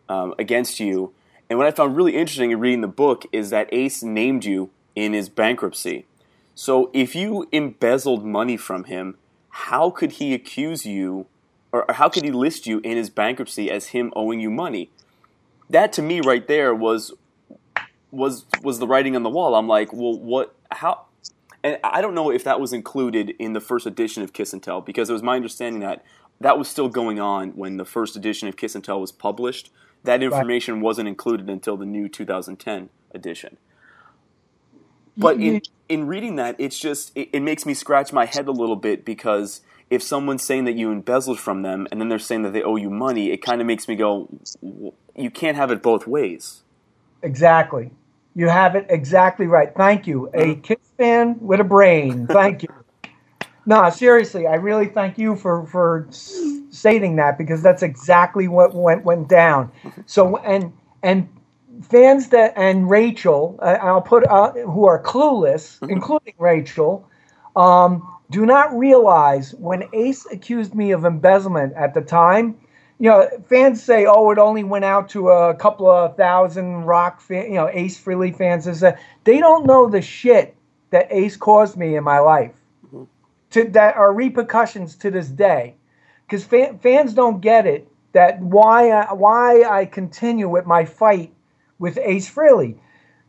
um, 0.09 0.33
against 0.39 0.79
you, 0.79 1.13
and 1.49 1.57
what 1.57 1.67
I 1.67 1.71
found 1.71 1.95
really 1.95 2.15
interesting 2.15 2.51
in 2.51 2.59
reading 2.59 2.81
the 2.81 2.87
book 2.87 3.25
is 3.31 3.49
that 3.51 3.69
Ace 3.71 4.03
named 4.03 4.45
you 4.45 4.69
in 4.95 5.13
his 5.13 5.29
bankruptcy. 5.29 6.05
So 6.55 6.89
if 6.93 7.15
you 7.15 7.47
embezzled 7.51 8.25
money 8.25 8.57
from 8.57 8.85
him, 8.85 9.15
how 9.49 9.89
could 9.89 10.13
he 10.13 10.33
accuse 10.33 10.85
you, 10.85 11.27
or 11.71 11.85
how 11.89 12.09
could 12.09 12.23
he 12.23 12.31
list 12.31 12.67
you 12.67 12.79
in 12.83 12.97
his 12.97 13.09
bankruptcy 13.09 13.69
as 13.69 13.87
him 13.87 14.11
owing 14.15 14.39
you 14.39 14.49
money? 14.49 14.89
That 15.69 15.93
to 15.93 16.01
me, 16.01 16.21
right 16.21 16.47
there, 16.47 16.73
was 16.73 17.13
was 18.11 18.45
was 18.61 18.79
the 18.79 18.87
writing 18.87 19.15
on 19.15 19.23
the 19.23 19.29
wall. 19.29 19.55
I'm 19.55 19.67
like, 19.67 19.91
well, 19.93 20.17
what? 20.17 20.55
How? 20.71 21.06
And 21.67 21.77
I 21.83 21.99
don't 21.99 22.15
know 22.15 22.31
if 22.31 22.45
that 22.45 22.61
was 22.61 22.71
included 22.71 23.31
in 23.39 23.51
the 23.51 23.59
first 23.59 23.85
edition 23.85 24.23
of 24.23 24.31
Kiss 24.31 24.53
and 24.53 24.63
Tell 24.63 24.79
because 24.79 25.09
it 25.09 25.13
was 25.13 25.21
my 25.21 25.35
understanding 25.35 25.81
that 25.81 26.01
that 26.39 26.57
was 26.57 26.69
still 26.69 26.87
going 26.87 27.19
on 27.19 27.49
when 27.51 27.75
the 27.75 27.83
first 27.83 28.15
edition 28.15 28.47
of 28.47 28.55
Kiss 28.55 28.73
and 28.73 28.81
Tell 28.81 29.01
was 29.01 29.11
published. 29.11 29.69
That 30.05 30.23
information 30.23 30.79
wasn't 30.79 31.09
included 31.09 31.49
until 31.49 31.75
the 31.75 31.85
new 31.85 32.07
2010 32.07 32.87
edition. 33.13 33.57
Mm-hmm. 34.77 35.21
But 35.21 35.41
in, 35.41 35.61
in 35.89 36.07
reading 36.07 36.37
that, 36.37 36.55
it's 36.57 36.79
just 36.79 37.11
it, 37.15 37.29
it 37.33 37.41
makes 37.41 37.65
me 37.65 37.73
scratch 37.73 38.13
my 38.13 38.23
head 38.23 38.47
a 38.47 38.53
little 38.53 38.77
bit 38.77 39.03
because 39.03 39.59
if 39.89 40.01
someone's 40.01 40.43
saying 40.43 40.63
that 40.65 40.75
you 40.75 40.89
embezzled 40.89 41.39
from 41.39 41.63
them 41.63 41.85
and 41.91 41.99
then 41.99 42.07
they're 42.07 42.17
saying 42.17 42.43
that 42.43 42.53
they 42.53 42.63
owe 42.63 42.77
you 42.77 42.89
money, 42.89 43.31
it 43.31 43.41
kind 43.41 43.59
of 43.59 43.67
makes 43.67 43.89
me 43.89 43.97
go, 43.97 44.29
"W- 44.61 44.93
you 45.17 45.29
can't 45.29 45.57
have 45.57 45.69
it 45.69 45.83
both 45.83 46.07
ways. 46.07 46.63
Exactly. 47.21 47.91
You 48.37 48.49
have 48.49 48.75
it 48.75 48.85
exactly 48.89 49.47
right. 49.47 49.73
Thank 49.75 50.05
you. 50.05 50.29
A 50.35 50.57
Kiss 50.57 50.77
fan 50.95 51.37
with 51.39 51.59
a 51.59 51.63
brain. 51.63 52.27
Thank 52.27 52.61
you. 52.63 52.69
No, 53.69 53.89
seriously, 53.89 54.47
I 54.47 54.55
really 54.55 54.85
thank 54.85 55.17
you 55.17 55.35
for 55.35 55.65
for 55.65 56.07
stating 56.69 57.17
that 57.17 57.37
because 57.37 57.61
that's 57.61 57.83
exactly 57.83 58.47
what 58.47 58.73
went 58.73 59.03
went 59.03 59.27
down. 59.27 59.73
So 60.05 60.37
and 60.37 60.71
and 61.03 61.27
fans 61.81 62.29
that 62.29 62.53
and 62.55 62.89
Rachel, 62.89 63.59
uh, 63.61 63.77
I'll 63.81 64.01
put 64.01 64.25
uh, 64.25 64.53
who 64.53 64.85
are 64.85 65.03
clueless, 65.03 65.79
including 65.89 66.35
Rachel, 66.37 67.09
um, 67.57 68.07
do 68.31 68.45
not 68.45 68.73
realize 68.73 69.53
when 69.55 69.83
Ace 69.91 70.25
accused 70.31 70.73
me 70.73 70.91
of 70.91 71.03
embezzlement 71.03 71.73
at 71.73 71.93
the 71.93 72.01
time. 72.01 72.55
You 72.99 73.09
know, 73.09 73.29
fans 73.47 73.83
say, 73.83 74.05
"Oh, 74.07 74.31
it 74.31 74.39
only 74.39 74.63
went 74.63 74.85
out 74.85 75.09
to 75.09 75.29
a 75.29 75.53
couple 75.53 75.89
of 75.89 76.17
thousand 76.17 76.85
rock, 76.85 77.21
fan, 77.21 77.45
you 77.45 77.53
know, 77.53 77.69
Ace 77.71 78.03
Frehley 78.03 78.35
fans." 78.35 78.65
That 78.79 78.99
they 79.23 79.39
don't 79.39 79.67
know 79.67 79.87
the 79.87 80.01
shit 80.01 80.55
that 80.89 81.07
Ace 81.11 81.37
caused 81.37 81.77
me 81.77 81.95
in 81.95 82.03
my 82.03 82.19
life, 82.19 82.53
mm-hmm. 82.87 83.03
to 83.51 83.65
that 83.65 83.95
are 83.95 84.13
repercussions 84.13 84.95
to 84.95 85.11
this 85.11 85.27
day, 85.27 85.75
because 86.25 86.43
fan, 86.43 86.79
fans 86.79 87.13
don't 87.13 87.39
get 87.39 87.67
it. 87.67 87.87
That 88.13 88.41
why 88.41 88.89
I, 88.89 89.13
why 89.13 89.63
I 89.63 89.85
continue 89.85 90.49
with 90.49 90.65
my 90.65 90.85
fight 90.85 91.31
with 91.77 91.99
Ace 92.01 92.33
Frehley, 92.33 92.77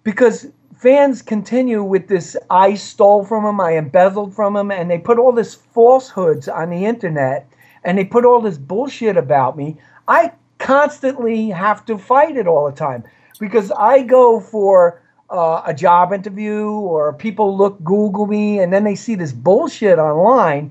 because 0.02 0.46
fans 0.78 1.20
continue 1.20 1.82
with 1.82 2.08
this 2.08 2.36
I 2.48 2.72
stole 2.74 3.24
from 3.24 3.44
him, 3.44 3.60
I 3.60 3.72
embezzled 3.72 4.34
from 4.34 4.56
him, 4.56 4.70
and 4.70 4.90
they 4.90 4.98
put 4.98 5.18
all 5.18 5.32
this 5.32 5.54
falsehoods 5.54 6.48
on 6.48 6.70
the 6.70 6.86
internet 6.86 7.46
and 7.88 7.96
they 7.96 8.04
put 8.04 8.26
all 8.26 8.42
this 8.42 8.58
bullshit 8.58 9.16
about 9.16 9.56
me. 9.56 9.74
I 10.06 10.32
constantly 10.58 11.48
have 11.48 11.86
to 11.86 11.96
fight 11.96 12.36
it 12.36 12.46
all 12.46 12.66
the 12.66 12.76
time 12.76 13.02
because 13.40 13.72
I 13.72 14.02
go 14.02 14.40
for 14.40 15.00
uh, 15.30 15.62
a 15.64 15.72
job 15.72 16.12
interview 16.12 16.68
or 16.68 17.14
people 17.14 17.56
look 17.56 17.82
Google 17.82 18.26
me 18.26 18.58
and 18.58 18.70
then 18.70 18.84
they 18.84 18.94
see 18.94 19.14
this 19.14 19.32
bullshit 19.32 19.98
online. 19.98 20.70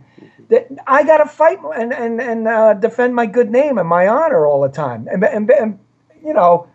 That 0.50 0.68
I 0.86 1.04
got 1.04 1.18
to 1.18 1.26
fight 1.26 1.58
and 1.76 1.92
and 1.92 2.22
and 2.22 2.48
uh, 2.48 2.76
defend 2.76 3.16
my 3.16 3.26
good 3.26 3.50
name 3.50 3.80
and 3.80 3.90
my 3.90 4.08
honor 4.08 4.46
all 4.46 4.62
the 4.62 4.70
time. 4.70 5.08
And, 5.12 5.24
and, 5.24 5.50
and 5.50 5.80
you 6.24 6.36
know, 6.36 6.68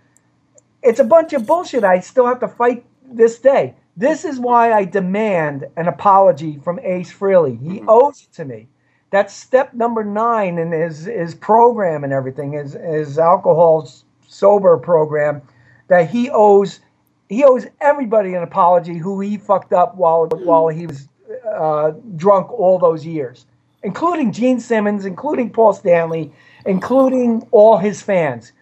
it's 0.83 0.99
a 0.99 1.05
bunch 1.05 1.33
of 1.35 1.47
bullshit. 1.47 1.85
I 1.85 2.01
still 2.01 2.27
have 2.27 2.41
to 2.41 2.49
fight 2.49 2.85
this 3.05 3.39
day. 3.39 3.77
This 3.97 4.25
is 4.25 4.41
why 4.41 4.73
I 4.73 4.87
demand 4.87 5.69
an 5.77 5.87
apology 5.87 6.59
from 6.65 6.81
Ace 6.81 7.13
Frehley. 7.13 7.63
He 7.63 7.81
owes 7.87 8.23
it 8.23 8.33
to 8.35 8.45
me. 8.45 8.67
That's 9.13 9.35
step 9.35 9.75
number 9.75 10.03
nine 10.03 10.59
in 10.59 10.73
his, 10.73 11.05
his 11.05 11.35
program 11.35 12.03
and 12.03 12.15
everything, 12.15 12.53
his, 12.53 12.73
his 12.73 13.19
alcohol 13.19 13.87
sober 14.27 14.79
program, 14.79 15.43
that 15.89 16.11
he 16.11 16.31
owes 16.31 16.81
he 17.29 17.45
owes 17.45 17.67
everybody 17.81 18.35
an 18.35 18.43
apology 18.43 18.99
who 18.99 19.21
he 19.21 19.37
fucked 19.37 19.73
up 19.73 19.97
while 19.97 20.29
while 20.29 20.69
he 20.69 20.87
was 20.87 21.09
uh, 21.55 21.93
drunk 22.17 22.51
all 22.51 22.79
those 22.79 23.07
years, 23.07 23.47
including 23.83 24.33
Gene 24.33 24.61
Simmons, 24.61 25.05
including 25.05 25.51
Paul 25.51 25.75
Stanley, 25.75 26.33
including 26.67 27.47
all 27.51 27.77
his 27.77 28.03
fans. 28.03 28.53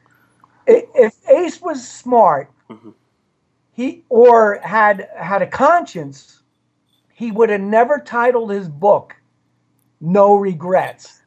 If 0.66 1.14
Ace 1.28 1.60
was 1.60 1.86
smart, 1.86 2.50
he 3.72 4.04
or 4.08 4.60
had 4.62 5.08
had 5.16 5.42
a 5.42 5.46
conscience, 5.46 6.42
he 7.12 7.30
would 7.30 7.50
have 7.50 7.60
never 7.60 7.98
titled 7.98 8.50
his 8.50 8.68
book 8.68 9.16
"No 10.00 10.36
Regrets." 10.36 11.22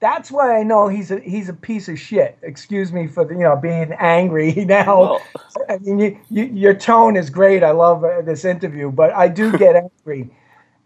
That's 0.00 0.30
why 0.30 0.58
I 0.58 0.62
know 0.62 0.88
he's 0.88 1.10
a 1.10 1.20
he's 1.20 1.48
a 1.48 1.54
piece 1.54 1.88
of 1.88 1.98
shit. 1.98 2.38
Excuse 2.42 2.92
me 2.92 3.08
for 3.08 3.24
the, 3.24 3.34
you 3.34 3.40
know 3.42 3.56
being 3.56 3.92
angry 3.98 4.52
now. 4.66 5.20
I 5.68 5.78
mean, 5.78 5.98
you, 6.00 6.18
you, 6.30 6.44
your 6.46 6.74
tone 6.74 7.16
is 7.16 7.30
great. 7.30 7.64
I 7.64 7.72
love 7.72 8.04
uh, 8.04 8.22
this 8.22 8.44
interview, 8.44 8.92
but 8.92 9.12
I 9.14 9.28
do 9.28 9.52
get 9.52 9.76
angry. 10.06 10.30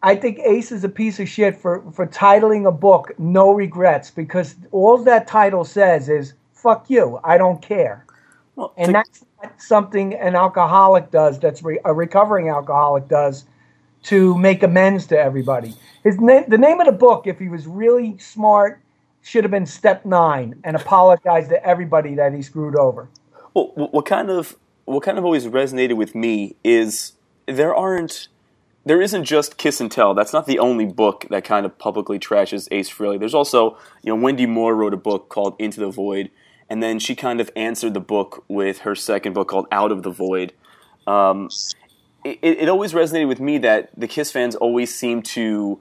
I 0.03 0.17
think 0.17 0.41
Ace 0.41 0.73
is 0.73 0.85
a 0.85 0.91
piece 0.91 1.21
of 1.21 1.29
shit 1.29 1.57
for, 1.57 1.85
for 1.93 2.07
titling 2.07 2.67
a 2.69 2.73
book 2.73 3.13
"No 3.19 3.53
Regrets" 3.53 4.11
because 4.11 4.57
all 4.73 4.99
that 5.05 5.27
title 5.29 5.65
says 5.65 6.09
is 6.09 6.35
"fuck 6.55 6.91
you, 6.91 7.21
I 7.23 7.39
don't 7.39 7.63
care," 7.63 8.07
well, 8.57 8.79
and 8.79 8.95
to- 8.95 8.95
that's 8.95 9.25
not 9.43 9.61
something 9.61 10.15
an 10.15 10.37
alcoholic 10.37 11.11
does. 11.11 11.41
That's 11.41 11.63
re- 11.63 11.81
a 11.85 11.95
recovering 11.95 12.49
alcoholic 12.51 13.09
does 13.09 13.45
to 14.05 14.37
make 14.37 14.63
amends 14.63 15.07
to 15.07 15.19
everybody. 15.19 15.75
His 16.03 16.21
name, 16.21 16.45
the 16.49 16.59
name 16.59 16.81
of 16.81 16.87
the 16.87 16.93
book, 16.93 17.27
if 17.27 17.39
he 17.39 17.49
was 17.49 17.67
really 17.67 18.19
smart, 18.19 18.81
should 19.23 19.45
have 19.45 19.51
been 19.51 19.67
Step 19.67 20.05
Nine 20.05 20.61
and 20.65 20.77
apologize 20.77 21.49
to 21.49 21.65
everybody 21.65 22.17
that 22.17 22.35
he 22.35 22.43
screwed 22.43 22.77
over. 22.77 23.09
Well, 23.55 23.73
what 23.75 24.07
kind 24.07 24.31
of 24.31 24.57
what 24.85 25.03
kind 25.03 25.19
of 25.19 25.25
always 25.25 25.47
resonated 25.47 25.97
with 25.97 26.15
me 26.15 26.57
is 26.65 27.13
there 27.47 27.75
aren't 27.75 28.29
there 28.85 29.01
isn't 29.01 29.25
just 29.25 29.59
Kiss 29.59 29.81
and 29.81 29.91
Tell. 29.91 30.13
That's 30.13 30.33
not 30.33 30.47
the 30.47 30.59
only 30.59 30.87
book 30.87 31.27
that 31.31 31.45
kind 31.45 31.65
of 31.65 31.79
publicly 31.79 32.19
trashes 32.19 32.67
Ace 32.73 32.91
Frehley. 32.91 33.19
There's 33.19 33.35
also 33.35 33.79
you 34.03 34.15
know 34.15 34.17
Wendy 34.17 34.47
Moore 34.47 34.75
wrote 34.75 34.95
a 34.95 34.99
book 34.99 35.29
called 35.29 35.55
Into 35.59 35.81
the 35.81 35.91
Void, 35.91 36.31
and 36.69 36.83
then 36.83 36.99
she 36.99 37.15
kind 37.15 37.41
of 37.41 37.51
answered 37.55 37.95
the 37.95 38.01
book 38.01 38.45
with 38.49 38.81
her 38.81 38.95
second 38.95 39.35
book 39.35 39.49
called 39.49 39.67
Out 39.71 39.93
of 39.93 40.03
the 40.03 40.11
Void. 40.11 40.53
Um, 41.07 41.49
it, 42.25 42.39
it 42.43 42.69
always 42.69 42.93
resonated 42.93 43.29
with 43.29 43.41
me 43.41 43.59
that 43.59 43.91
the 43.97 44.09
Kiss 44.09 44.31
fans 44.33 44.55
always 44.57 44.95
seem 44.95 45.23
to 45.23 45.81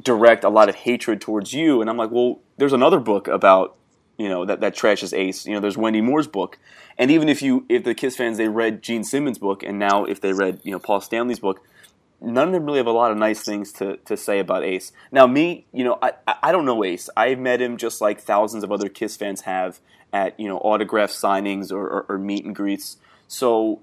direct 0.00 0.44
a 0.44 0.48
lot 0.48 0.68
of 0.68 0.74
hatred 0.74 1.20
towards 1.20 1.52
you, 1.52 1.80
and 1.80 1.90
I'm 1.90 1.96
like, 1.96 2.10
well, 2.10 2.40
there's 2.56 2.72
another 2.72 3.00
book 3.00 3.28
about 3.28 3.76
you 4.16 4.28
know 4.28 4.44
that 4.44 4.60
that 4.60 4.76
trashes 4.76 5.16
Ace. 5.16 5.46
You 5.46 5.54
know, 5.54 5.60
there's 5.60 5.76
Wendy 5.76 6.00
Moore's 6.00 6.28
book, 6.28 6.58
and 6.96 7.10
even 7.10 7.28
if 7.28 7.42
you 7.42 7.64
if 7.68 7.84
the 7.84 7.94
Kiss 7.94 8.16
fans 8.16 8.36
they 8.38 8.48
read 8.48 8.82
Gene 8.82 9.04
Simmons' 9.04 9.38
book, 9.38 9.62
and 9.62 9.78
now 9.78 10.04
if 10.04 10.20
they 10.20 10.32
read 10.32 10.60
you 10.62 10.72
know 10.72 10.78
Paul 10.78 11.00
Stanley's 11.00 11.40
book, 11.40 11.62
none 12.20 12.48
of 12.48 12.52
them 12.52 12.64
really 12.64 12.78
have 12.78 12.86
a 12.86 12.92
lot 12.92 13.10
of 13.10 13.18
nice 13.18 13.42
things 13.42 13.72
to, 13.72 13.96
to 13.98 14.16
say 14.16 14.38
about 14.38 14.64
Ace. 14.64 14.92
Now, 15.12 15.26
me, 15.26 15.66
you 15.72 15.84
know, 15.84 15.98
I, 16.02 16.12
I 16.42 16.52
don't 16.52 16.64
know 16.64 16.84
Ace. 16.84 17.08
I've 17.16 17.38
met 17.38 17.60
him 17.60 17.76
just 17.76 18.00
like 18.00 18.20
thousands 18.20 18.64
of 18.64 18.72
other 18.72 18.88
Kiss 18.88 19.16
fans 19.16 19.42
have 19.42 19.80
at 20.12 20.38
you 20.40 20.48
know 20.48 20.58
autograph 20.58 21.10
signings 21.10 21.70
or, 21.70 21.86
or, 21.86 22.06
or 22.08 22.18
meet 22.18 22.44
and 22.44 22.54
greets. 22.54 22.96
So, 23.26 23.82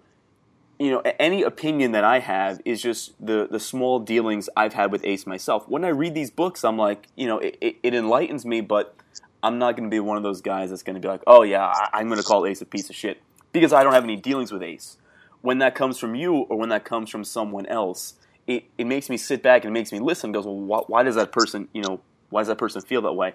you 0.79 0.91
know, 0.91 1.01
any 1.19 1.43
opinion 1.43 1.93
that 1.93 2.03
I 2.03 2.19
have 2.19 2.61
is 2.65 2.81
just 2.81 3.13
the 3.23 3.47
the 3.49 3.59
small 3.59 3.99
dealings 3.99 4.49
I've 4.57 4.73
had 4.73 4.91
with 4.91 5.03
Ace 5.05 5.25
myself. 5.25 5.67
When 5.69 5.85
I 5.85 5.89
read 5.89 6.13
these 6.13 6.31
books, 6.31 6.63
I'm 6.63 6.77
like, 6.77 7.07
you 7.15 7.27
know, 7.27 7.39
it, 7.39 7.57
it, 7.61 7.75
it 7.83 7.93
enlightens 7.93 8.45
me, 8.45 8.61
but 8.61 8.95
I'm 9.41 9.59
not 9.59 9.75
going 9.75 9.89
to 9.89 9.93
be 9.93 9.99
one 9.99 10.17
of 10.17 10.23
those 10.23 10.41
guys 10.41 10.71
that's 10.71 10.83
going 10.83 10.95
to 10.95 10.99
be 10.99 11.07
like, 11.07 11.21
oh 11.27 11.43
yeah, 11.43 11.71
I, 11.93 12.01
am 12.01 12.07
going 12.07 12.19
to 12.19 12.25
call 12.25 12.45
Ace 12.45 12.61
a 12.61 12.65
piece 12.65 12.89
of 12.89 12.95
shit 12.95 13.21
because 13.51 13.73
I 13.73 13.83
don't 13.83 13.93
have 13.93 14.03
any 14.03 14.15
dealings 14.15 14.51
with 14.51 14.63
Ace. 14.63 14.97
When 15.41 15.59
that 15.59 15.75
comes 15.75 15.99
from 15.99 16.15
you 16.15 16.33
or 16.33 16.57
when 16.57 16.69
that 16.69 16.83
comes 16.83 17.09
from 17.11 17.23
someone 17.23 17.67
else, 17.67 18.15
it, 18.47 18.65
it 18.77 18.85
makes 18.85 19.09
me 19.09 19.17
sit 19.17 19.43
back 19.43 19.63
and 19.63 19.69
it 19.69 19.79
makes 19.79 19.91
me 19.91 19.99
listen. 19.99 20.31
Goes, 20.31 20.45
well, 20.45 20.55
why, 20.55 20.79
why 20.87 21.03
does 21.03 21.15
that 21.15 21.31
person, 21.31 21.67
you 21.73 21.81
know, 21.83 22.01
why 22.31 22.41
does 22.41 22.47
that 22.47 22.57
person 22.57 22.81
feel 22.81 23.01
that 23.03 23.13
way? 23.13 23.33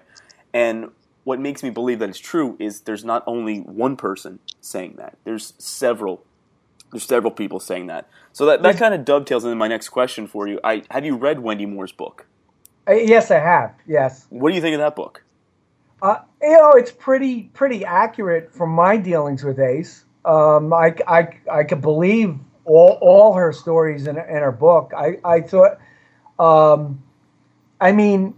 And 0.53 0.91
what 1.23 1.39
makes 1.39 1.63
me 1.63 1.69
believe 1.69 1.99
that 1.99 2.09
it's 2.09 2.19
true 2.19 2.57
is 2.59 2.81
there's 2.81 3.05
not 3.05 3.23
only 3.25 3.59
one 3.59 3.95
person 3.95 4.39
saying 4.59 4.95
that. 4.97 5.17
There's 5.23 5.53
several. 5.57 6.25
There's 6.91 7.03
several 7.03 7.31
people 7.31 7.59
saying 7.59 7.87
that. 7.87 8.09
So 8.33 8.45
that, 8.45 8.61
that 8.63 8.77
kind 8.77 8.93
of 8.93 9.05
dovetails 9.05 9.43
into 9.45 9.55
my 9.55 9.67
next 9.67 9.89
question 9.89 10.27
for 10.27 10.47
you. 10.47 10.59
I 10.63 10.83
have 10.91 11.05
you 11.05 11.15
read 11.15 11.39
Wendy 11.39 11.65
Moore's 11.65 11.91
book? 11.91 12.25
Uh, 12.87 12.93
yes, 12.93 13.31
I 13.31 13.39
have. 13.39 13.73
Yes. 13.87 14.25
What 14.29 14.49
do 14.49 14.55
you 14.55 14.61
think 14.61 14.73
of 14.73 14.79
that 14.79 14.95
book? 14.95 15.23
Uh, 16.01 16.17
you 16.41 16.57
know, 16.57 16.71
it's 16.71 16.91
pretty 16.91 17.43
pretty 17.53 17.85
accurate 17.85 18.53
from 18.53 18.71
my 18.71 18.97
dealings 18.97 19.43
with 19.43 19.59
Ace. 19.59 20.03
Um, 20.25 20.73
I, 20.73 20.95
I, 21.07 21.27
I 21.51 21.63
could 21.63 21.81
believe 21.81 22.37
all, 22.65 22.97
all 23.01 23.33
her 23.33 23.51
stories 23.53 24.07
in, 24.07 24.17
in 24.17 24.23
her 24.37 24.51
book. 24.51 24.93
I, 24.95 25.17
I 25.23 25.41
thought, 25.41 25.79
um, 26.37 27.01
I 27.79 27.91
mean, 27.91 28.35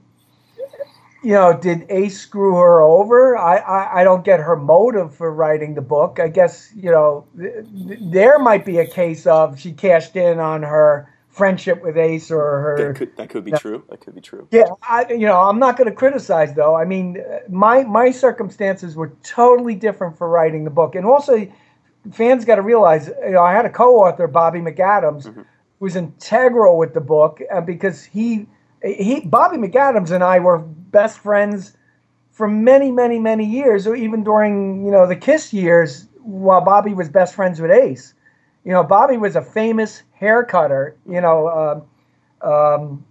you 1.24 1.32
know, 1.32 1.58
did 1.58 1.86
Ace 1.90 2.20
screw 2.20 2.56
her 2.56 2.82
over? 2.82 3.38
I, 3.38 3.58
I, 3.58 4.02
I, 4.02 4.04
don't 4.04 4.26
get 4.26 4.42
her 4.42 4.58
motive 4.58 5.16
for 5.16 5.34
writing 5.34 5.74
the 5.74 5.82
book. 5.82 6.20
I 6.20 6.28
guess, 6.28 6.70
you 6.76 6.92
know, 6.92 7.26
th- 7.40 7.66
there 8.02 8.40
might 8.40 8.66
be 8.66 8.80
a 8.80 8.86
case 8.86 9.26
of 9.26 9.60
she 9.60 9.72
cashed 9.72 10.18
in 10.18 10.40
on 10.40 10.64
her 10.64 11.10
friendship 11.30 11.82
with 11.82 11.98
Ace 11.98 12.30
or 12.30 12.60
her. 12.60 12.88
That 12.90 12.96
could, 12.98 13.18
that 13.18 13.30
could 13.30 13.46
be 13.46 13.50
you 13.50 13.54
know, 13.54 13.60
true. 13.60 13.84
That 13.90 14.02
could 14.02 14.16
be 14.16 14.22
true. 14.22 14.48
Yeah, 14.52 14.66
I, 14.84 15.06
you 15.10 15.26
know, 15.26 15.40
I'm 15.40 15.60
not 15.60 15.78
going 15.78 15.90
to 15.90 15.96
criticize 15.96 16.54
though. 16.54 16.76
I 16.76 16.84
mean, 16.84 17.24
my 17.50 17.84
my 17.84 18.12
circumstances 18.12 18.96
were 18.96 19.14
totally 19.24 19.76
different 19.76 20.18
for 20.18 20.28
writing 20.28 20.66
the 20.66 20.72
book, 20.72 20.96
and 20.96 21.06
also 21.06 21.48
fans 22.12 22.44
got 22.44 22.56
to 22.56 22.62
realize. 22.62 23.08
You 23.08 23.32
know, 23.32 23.44
I 23.44 23.54
had 23.54 23.66
a 23.66 23.70
co-author, 23.70 24.28
Bobby 24.28 24.60
McAdams, 24.60 25.24
mm-hmm. 25.26 25.40
who 25.40 25.46
was 25.80 25.96
integral 25.96 26.78
with 26.78 26.94
the 26.94 27.02
book 27.02 27.42
because 27.66 28.04
he 28.04 28.48
he 28.84 29.22
Bobby 29.22 29.58
McAdams 29.58 30.12
and 30.12 30.24
I 30.24 30.40
were 30.40 30.60
best 30.60 31.20
friends 31.20 31.76
for 32.32 32.48
many, 32.48 32.92
many, 32.92 33.20
many 33.20 33.46
years, 33.46 33.88
or 33.88 33.96
even 33.96 34.24
during 34.24 34.86
you 34.86 34.92
know 34.92 35.08
the 35.08 35.16
Kiss 35.16 35.54
years, 35.54 36.08
while 36.22 36.62
Bobby 36.62 36.94
was 36.94 37.10
best 37.10 37.36
friends 37.36 37.62
with 37.62 37.72
Ace. 37.72 38.14
You 38.66 38.72
know, 38.72 38.84
Bobby 38.84 39.18
was 39.18 39.36
a 39.36 39.42
famous 39.42 40.04
hair 40.14 40.44
cutter. 40.44 40.96
You 41.08 41.22
know, 41.22 41.84
um, 42.42 42.50
um, 42.50 43.06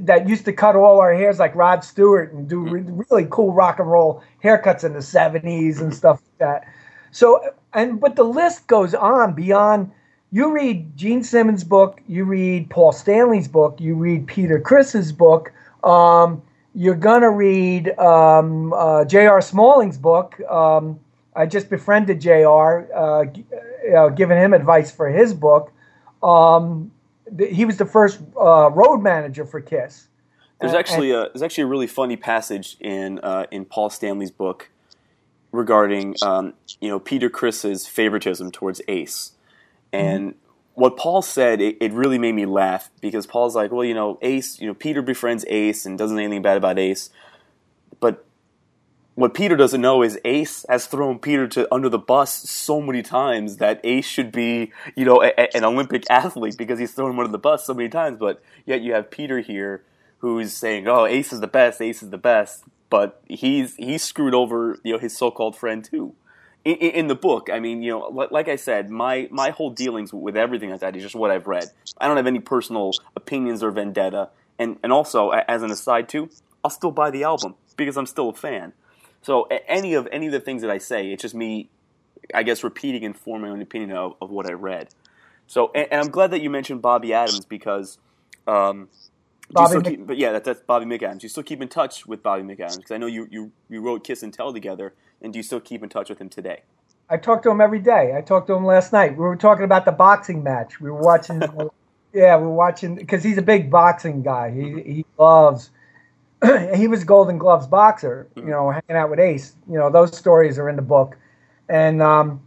that 0.00 0.28
used 0.28 0.44
to 0.44 0.52
cut 0.52 0.76
all 0.76 1.00
our 1.00 1.14
hairs 1.14 1.38
like 1.38 1.54
Rod 1.54 1.82
Stewart 1.84 2.32
and 2.32 2.48
do 2.48 2.60
re- 2.60 2.84
really 3.10 3.26
cool 3.30 3.52
rock 3.52 3.78
and 3.78 3.90
roll 3.90 4.22
haircuts 4.42 4.84
in 4.84 4.92
the 4.92 5.00
'70s 5.00 5.80
and 5.80 5.94
stuff 5.94 6.20
like 6.20 6.38
that. 6.38 6.68
So, 7.10 7.54
and 7.72 8.00
but 8.00 8.16
the 8.16 8.24
list 8.24 8.66
goes 8.66 8.94
on 8.94 9.34
beyond 9.34 9.90
you 10.30 10.52
read 10.52 10.96
Gene 10.96 11.24
Simmons' 11.24 11.64
book, 11.64 12.00
you 12.06 12.24
read 12.24 12.70
Paul 12.70 12.92
Stanley's 12.92 13.48
book, 13.48 13.80
you 13.80 13.94
read 13.94 14.26
Peter 14.26 14.60
Criss's 14.60 15.12
book, 15.12 15.52
um, 15.82 16.42
you're 16.74 16.94
gonna 16.94 17.30
read 17.30 17.98
um, 17.98 18.72
uh, 18.72 19.04
J.R. 19.04 19.40
Smalling's 19.40 19.98
book. 19.98 20.38
Um, 20.48 21.00
I 21.34 21.46
just 21.46 21.70
befriended 21.70 22.20
J.R., 22.20 22.88
uh, 22.94 23.24
you 23.34 23.90
know, 23.90 24.10
giving 24.10 24.36
him 24.36 24.52
advice 24.52 24.90
for 24.90 25.08
his 25.08 25.32
book. 25.32 25.72
Um, 26.22 26.92
th- 27.36 27.54
he 27.54 27.64
was 27.64 27.78
the 27.78 27.86
first 27.86 28.20
uh, 28.36 28.70
road 28.70 28.98
manager 28.98 29.44
for 29.44 29.60
Kiss. 29.60 30.08
There's 30.60 30.74
actually 30.74 31.12
and, 31.12 31.26
a 31.26 31.30
there's 31.32 31.42
actually 31.42 31.64
a 31.64 31.68
really 31.68 31.86
funny 31.86 32.16
passage 32.16 32.76
in 32.80 33.20
uh, 33.20 33.46
in 33.50 33.64
Paul 33.64 33.90
Stanley's 33.90 34.32
book 34.32 34.70
regarding 35.52 36.16
um, 36.22 36.54
you 36.80 36.88
know 36.88 36.98
Peter 36.98 37.30
Criss's 37.30 37.86
favoritism 37.86 38.50
towards 38.50 38.80
Ace. 38.88 39.32
And 39.92 40.30
mm-hmm. 40.30 40.38
what 40.74 40.96
Paul 40.96 41.22
said, 41.22 41.60
it, 41.60 41.76
it, 41.80 41.92
really 41.92 42.18
made 42.18 42.34
me 42.34 42.46
laugh 42.46 42.90
because 43.00 43.26
Paul's 43.26 43.54
like, 43.54 43.72
well, 43.72 43.84
you 43.84 43.94
know, 43.94 44.18
Ace, 44.22 44.60
you 44.60 44.66
know, 44.66 44.74
Peter 44.74 45.02
befriends 45.02 45.44
Ace 45.48 45.86
and 45.86 45.96
doesn't 45.98 46.18
anything 46.18 46.42
bad 46.42 46.56
about 46.56 46.78
Ace. 46.78 47.10
But 48.00 48.24
what 49.14 49.34
Peter 49.34 49.56
doesn't 49.56 49.80
know 49.80 50.02
is 50.02 50.18
Ace 50.24 50.64
has 50.68 50.86
thrown 50.86 51.18
Peter 51.18 51.48
to 51.48 51.72
under 51.74 51.88
the 51.88 51.98
bus 51.98 52.48
so 52.48 52.80
many 52.80 53.02
times 53.02 53.56
that 53.56 53.80
Ace 53.82 54.06
should 54.06 54.30
be, 54.30 54.72
you 54.94 55.04
know, 55.04 55.22
a, 55.22 55.32
a, 55.38 55.56
an 55.56 55.64
Olympic 55.64 56.04
athlete 56.10 56.56
because 56.56 56.78
he's 56.78 56.92
thrown 56.92 57.10
him 57.10 57.18
under 57.18 57.32
the 57.32 57.38
bus 57.38 57.66
so 57.66 57.74
many 57.74 57.88
times. 57.88 58.18
But 58.18 58.42
yet 58.66 58.82
you 58.82 58.92
have 58.92 59.10
Peter 59.10 59.40
here 59.40 59.84
who's 60.18 60.52
saying, 60.52 60.86
"Oh, 60.86 61.06
Ace 61.06 61.32
is 61.32 61.40
the 61.40 61.46
best. 61.46 61.80
Ace 61.80 62.02
is 62.02 62.10
the 62.10 62.18
best." 62.18 62.64
But 62.90 63.20
he's 63.28 63.74
he's 63.76 64.02
screwed 64.02 64.34
over, 64.34 64.78
you 64.82 64.92
know, 64.92 64.98
his 64.98 65.16
so-called 65.16 65.56
friend 65.56 65.84
too 65.84 66.14
in, 66.68 66.90
in, 66.90 67.06
the 67.08 67.14
book, 67.14 67.48
I 67.52 67.60
mean, 67.60 67.82
you 67.82 67.92
know, 67.92 68.28
like 68.30 68.48
I 68.48 68.56
said, 68.56 68.90
my 68.90 69.28
my 69.30 69.50
whole 69.50 69.70
dealings 69.70 70.12
with 70.12 70.36
everything 70.36 70.70
like 70.70 70.80
that 70.80 70.94
is 70.96 71.02
just 71.02 71.14
what 71.14 71.30
I've 71.30 71.46
read. 71.46 71.70
I 71.98 72.06
don't 72.06 72.16
have 72.16 72.26
any 72.26 72.40
personal 72.40 72.92
opinions 73.16 73.62
or 73.62 73.70
vendetta, 73.70 74.30
and 74.58 74.78
and 74.82 74.92
also 74.92 75.30
as 75.30 75.62
an 75.62 75.70
aside 75.70 76.08
too, 76.08 76.28
I'll 76.62 76.70
still 76.70 76.90
buy 76.90 77.10
the 77.10 77.24
album 77.24 77.54
because 77.76 77.96
I'm 77.96 78.06
still 78.06 78.28
a 78.28 78.34
fan. 78.34 78.72
So 79.22 79.44
any 79.66 79.94
of 79.94 80.08
any 80.12 80.26
of 80.26 80.32
the 80.32 80.40
things 80.40 80.62
that 80.62 80.70
I 80.70 80.78
say, 80.78 81.10
it's 81.12 81.22
just 81.22 81.34
me, 81.34 81.70
I 82.34 82.42
guess, 82.42 82.62
repeating 82.62 83.04
and 83.04 83.16
forming 83.16 83.52
an 83.52 83.62
opinion 83.62 83.92
of, 83.92 84.16
of 84.20 84.30
what 84.30 84.48
I 84.48 84.52
read. 84.52 84.88
So, 85.46 85.70
and, 85.74 85.88
and, 85.90 86.00
I'm 86.02 86.10
glad 86.10 86.30
that 86.32 86.42
you 86.42 86.50
mentioned 86.50 86.82
Bobby 86.82 87.12
Adams 87.12 87.46
because. 87.46 87.98
Um, 88.46 88.88
Bobby 89.50 89.80
keep, 89.82 90.06
but 90.06 90.18
yeah, 90.18 90.32
that, 90.32 90.44
that's 90.44 90.60
Bobby 90.60 90.84
McAdams. 90.84 91.22
You 91.22 91.30
still 91.30 91.42
keep 91.42 91.62
in 91.62 91.68
touch 91.68 92.06
with 92.06 92.22
Bobby 92.22 92.42
McAdams 92.42 92.76
because 92.76 92.90
I 92.90 92.98
know 92.98 93.06
you, 93.06 93.26
you, 93.30 93.50
you 93.70 93.80
wrote 93.80 94.04
Kiss 94.04 94.22
and 94.22 94.30
Tell 94.30 94.52
together, 94.52 94.92
and 95.22 95.32
do 95.32 95.38
you 95.38 95.42
still 95.42 95.60
keep 95.60 95.82
in 95.82 95.88
touch 95.88 96.08
with 96.08 96.20
him 96.20 96.28
today? 96.28 96.62
I 97.10 97.16
talk 97.16 97.42
to 97.44 97.50
him 97.50 97.60
every 97.60 97.78
day. 97.78 98.14
I 98.16 98.20
talked 98.20 98.48
to 98.48 98.54
him 98.54 98.66
last 98.66 98.92
night. 98.92 99.12
We 99.12 99.24
were 99.24 99.36
talking 99.36 99.64
about 99.64 99.84
the 99.84 99.92
boxing 99.92 100.42
match. 100.42 100.80
We 100.80 100.90
were 100.90 101.00
watching. 101.00 101.42
yeah, 102.12 102.36
we 102.36 102.42
were 102.42 102.52
watching 102.52 102.96
because 102.96 103.22
he's 103.22 103.38
a 103.38 103.42
big 103.42 103.70
boxing 103.70 104.22
guy. 104.22 104.50
He 104.50 104.82
he 104.82 105.06
loves. 105.18 105.70
he 106.74 106.86
was 106.86 107.04
Golden 107.04 107.38
Gloves 107.38 107.66
boxer. 107.66 108.28
You 108.36 108.44
know, 108.44 108.70
hanging 108.70 109.00
out 109.00 109.10
with 109.10 109.20
Ace. 109.20 109.54
You 109.70 109.78
know, 109.78 109.90
those 109.90 110.16
stories 110.16 110.58
are 110.58 110.68
in 110.68 110.76
the 110.76 110.82
book, 110.82 111.16
and 111.68 112.02
um, 112.02 112.42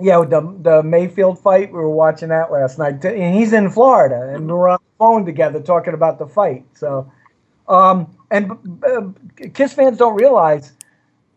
yeah, 0.00 0.24
the 0.24 0.40
the 0.62 0.82
Mayfield 0.82 1.38
fight. 1.38 1.70
We 1.70 1.78
were 1.78 1.90
watching 1.90 2.30
that 2.30 2.50
last 2.50 2.78
night, 2.78 3.04
and 3.04 3.34
he's 3.34 3.52
in 3.52 3.70
Florida, 3.70 4.34
and 4.34 4.46
we 4.46 4.52
were 4.52 4.70
on 4.70 4.78
the 4.82 4.98
phone 4.98 5.26
together 5.26 5.60
talking 5.60 5.92
about 5.92 6.18
the 6.18 6.26
fight. 6.26 6.64
So, 6.74 7.12
um, 7.68 8.10
and 8.30 8.52
uh, 8.82 9.02
Kiss 9.52 9.74
fans 9.74 9.98
don't 9.98 10.14
realize 10.14 10.72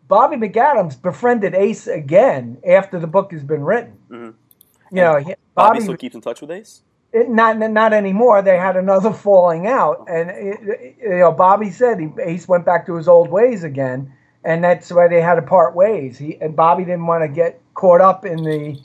Bobby 0.07 0.35
McAdams 0.35 1.01
befriended 1.01 1.55
Ace 1.55 1.87
again 1.87 2.57
after 2.67 2.99
the 2.99 3.07
book 3.07 3.31
has 3.31 3.43
been 3.43 3.63
written. 3.63 3.97
Mm-hmm. 4.09 4.95
You 4.95 5.01
know, 5.01 5.13
Bobby, 5.13 5.35
Bobby 5.55 5.81
still 5.81 5.97
keeps 5.97 6.15
in 6.15 6.21
touch 6.21 6.41
with 6.41 6.51
Ace. 6.51 6.81
It, 7.11 7.29
not 7.29 7.57
not 7.57 7.93
anymore. 7.93 8.41
They 8.41 8.57
had 8.57 8.75
another 8.75 9.11
falling 9.27 9.67
out, 9.67 10.05
and 10.09 10.29
it, 10.29 10.95
you 11.01 11.17
know, 11.17 11.31
Bobby 11.31 11.71
said 11.71 11.99
he, 11.99 12.09
Ace 12.21 12.47
went 12.47 12.65
back 12.65 12.85
to 12.87 12.95
his 12.95 13.07
old 13.07 13.29
ways 13.29 13.63
again, 13.63 14.13
and 14.43 14.63
that's 14.63 14.91
why 14.91 15.07
they 15.07 15.21
had 15.21 15.35
to 15.35 15.41
part 15.41 15.75
ways. 15.75 16.17
He 16.17 16.37
and 16.39 16.55
Bobby 16.55 16.83
didn't 16.85 17.07
want 17.07 17.23
to 17.23 17.27
get 17.27 17.61
caught 17.73 18.01
up 18.01 18.25
in 18.25 18.43
the 18.43 18.79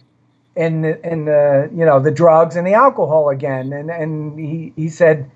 in 0.57 0.83
the, 0.83 1.11
in 1.11 1.27
the 1.27 1.71
you 1.75 1.85
know 1.85 2.01
the 2.01 2.11
drugs 2.11 2.57
and 2.57 2.67
the 2.67 2.75
alcohol 2.75 3.29
again, 3.29 3.73
and 3.73 3.91
and 3.91 4.39
he 4.39 4.73
he 4.77 4.89
said 4.89 5.31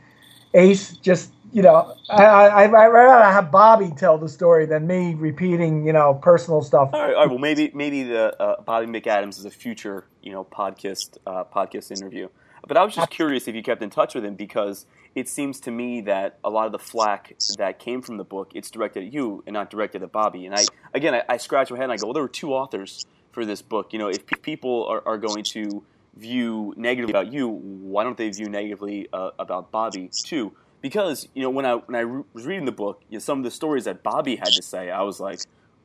Ace 0.54 0.96
just 0.96 1.33
you 1.54 1.62
know, 1.62 1.96
I, 2.10 2.24
I 2.24 2.62
I 2.64 2.86
rather 2.88 3.32
have 3.32 3.52
Bobby 3.52 3.92
tell 3.96 4.18
the 4.18 4.28
story 4.28 4.66
than 4.66 4.88
me 4.88 5.14
repeating, 5.14 5.86
you 5.86 5.92
know, 5.92 6.14
personal 6.14 6.62
stuff. 6.62 6.90
All 6.92 7.00
right, 7.00 7.14
all 7.14 7.20
right 7.22 7.30
well, 7.30 7.38
maybe 7.38 7.70
maybe 7.72 8.02
the 8.02 8.42
uh, 8.42 8.60
Bobby 8.62 8.86
McAdams 8.86 9.38
is 9.38 9.44
a 9.44 9.50
future, 9.50 10.04
you 10.20 10.32
know, 10.32 10.44
podcast 10.44 11.16
uh, 11.28 11.44
podcast 11.44 11.92
interview. 11.92 12.28
But 12.66 12.76
I 12.76 12.82
was 12.82 12.96
just 12.96 13.10
curious 13.10 13.46
if 13.46 13.54
you 13.54 13.62
kept 13.62 13.82
in 13.82 13.90
touch 13.90 14.16
with 14.16 14.24
him 14.24 14.34
because 14.34 14.86
it 15.14 15.28
seems 15.28 15.60
to 15.60 15.70
me 15.70 16.00
that 16.02 16.40
a 16.42 16.50
lot 16.50 16.66
of 16.66 16.72
the 16.72 16.78
flack 16.80 17.36
that 17.58 17.78
came 17.78 18.02
from 18.02 18.16
the 18.16 18.24
book 18.24 18.50
it's 18.54 18.68
directed 18.68 19.04
at 19.04 19.12
you 19.12 19.44
and 19.46 19.54
not 19.54 19.70
directed 19.70 20.02
at 20.02 20.10
Bobby. 20.10 20.46
And 20.46 20.56
I 20.56 20.64
again, 20.92 21.14
I, 21.14 21.22
I 21.28 21.36
scratch 21.36 21.70
my 21.70 21.76
head 21.76 21.84
and 21.84 21.92
I 21.92 21.98
go, 21.98 22.08
well, 22.08 22.14
there 22.14 22.22
were 22.24 22.28
two 22.28 22.52
authors 22.52 23.06
for 23.30 23.44
this 23.44 23.62
book. 23.62 23.92
You 23.92 24.00
know, 24.00 24.08
if 24.08 24.26
people 24.42 24.86
are, 24.88 25.02
are 25.06 25.18
going 25.18 25.44
to 25.44 25.84
view 26.16 26.74
negatively 26.76 27.12
about 27.12 27.32
you, 27.32 27.46
why 27.46 28.02
don't 28.02 28.16
they 28.16 28.30
view 28.30 28.48
negatively 28.48 29.06
uh, 29.12 29.30
about 29.38 29.70
Bobby 29.70 30.10
too? 30.12 30.52
Because 30.84 31.28
you 31.32 31.40
know 31.40 31.48
when 31.48 31.64
I 31.64 31.76
when 31.76 31.96
I 31.96 32.00
re- 32.00 32.24
was 32.34 32.44
reading 32.44 32.66
the 32.66 32.72
book, 32.72 33.00
you 33.08 33.14
know, 33.14 33.18
some 33.18 33.38
of 33.38 33.44
the 33.44 33.50
stories 33.50 33.84
that 33.84 34.02
Bobby 34.02 34.36
had 34.36 34.48
to 34.48 34.60
say, 34.60 34.90
I 34.90 35.00
was 35.00 35.18
like, 35.18 35.40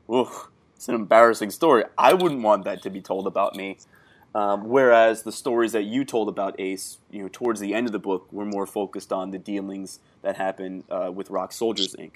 "Ugh, 0.09 0.49
it's 0.75 0.89
an 0.89 0.95
embarrassing 0.95 1.51
story." 1.51 1.85
I 1.97 2.11
wouldn't 2.13 2.41
want 2.41 2.65
that 2.65 2.81
to 2.81 2.89
be 2.89 2.99
told 2.99 3.25
about 3.25 3.55
me. 3.55 3.77
Um, 4.35 4.67
whereas 4.67 5.23
the 5.23 5.31
stories 5.31 5.71
that 5.71 5.83
you 5.83 6.03
told 6.03 6.27
about 6.27 6.59
Ace, 6.59 6.97
you 7.11 7.21
know, 7.21 7.29
towards 7.31 7.61
the 7.61 7.73
end 7.73 7.87
of 7.87 7.93
the 7.93 7.99
book, 7.99 8.27
were 8.29 8.43
more 8.43 8.67
focused 8.67 9.13
on 9.13 9.31
the 9.31 9.37
dealings 9.37 9.99
that 10.21 10.35
happened 10.35 10.83
uh, 10.91 11.09
with 11.13 11.29
Rock 11.29 11.53
Soldiers 11.53 11.95
Inc. 11.95 12.15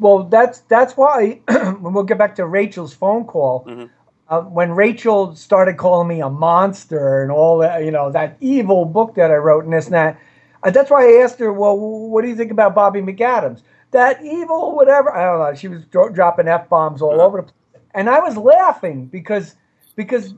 Well, 0.00 0.22
that's 0.24 0.60
that's 0.60 0.96
why 0.96 1.42
when 1.48 1.92
we'll 1.92 2.04
get 2.04 2.16
back 2.16 2.34
to 2.36 2.46
Rachel's 2.46 2.94
phone 2.94 3.26
call. 3.26 3.62
Mm-hmm. 3.66 3.84
Uh, 4.26 4.40
when 4.40 4.70
Rachel 4.70 5.36
started 5.36 5.76
calling 5.76 6.08
me 6.08 6.22
a 6.22 6.30
monster 6.30 7.22
and 7.22 7.30
all 7.30 7.58
that, 7.58 7.84
you 7.84 7.90
know, 7.90 8.10
that 8.10 8.38
evil 8.40 8.86
book 8.86 9.16
that 9.16 9.30
I 9.30 9.34
wrote 9.34 9.64
and 9.64 9.72
this 9.74 9.84
and 9.84 9.94
that, 9.94 10.18
uh, 10.64 10.70
that's 10.70 10.90
why 10.90 11.06
I 11.06 11.22
asked 11.22 11.38
her, 11.38 11.52
well, 11.52 11.78
what 11.78 12.22
do 12.22 12.28
you 12.28 12.36
think 12.36 12.50
about 12.50 12.74
Bobby 12.74 13.00
McAdams? 13.00 13.62
that 13.94 14.22
evil, 14.24 14.74
whatever. 14.74 15.14
I 15.16 15.24
don't 15.24 15.38
know. 15.38 15.54
She 15.54 15.68
was 15.68 15.84
dro- 15.86 16.10
dropping 16.10 16.48
f 16.48 16.68
bombs 16.68 17.00
all 17.00 17.20
over 17.20 17.38
the 17.38 17.42
place, 17.44 17.82
and 17.94 18.10
I 18.10 18.18
was 18.20 18.36
laughing 18.36 19.06
because 19.06 19.54
because 19.96 20.34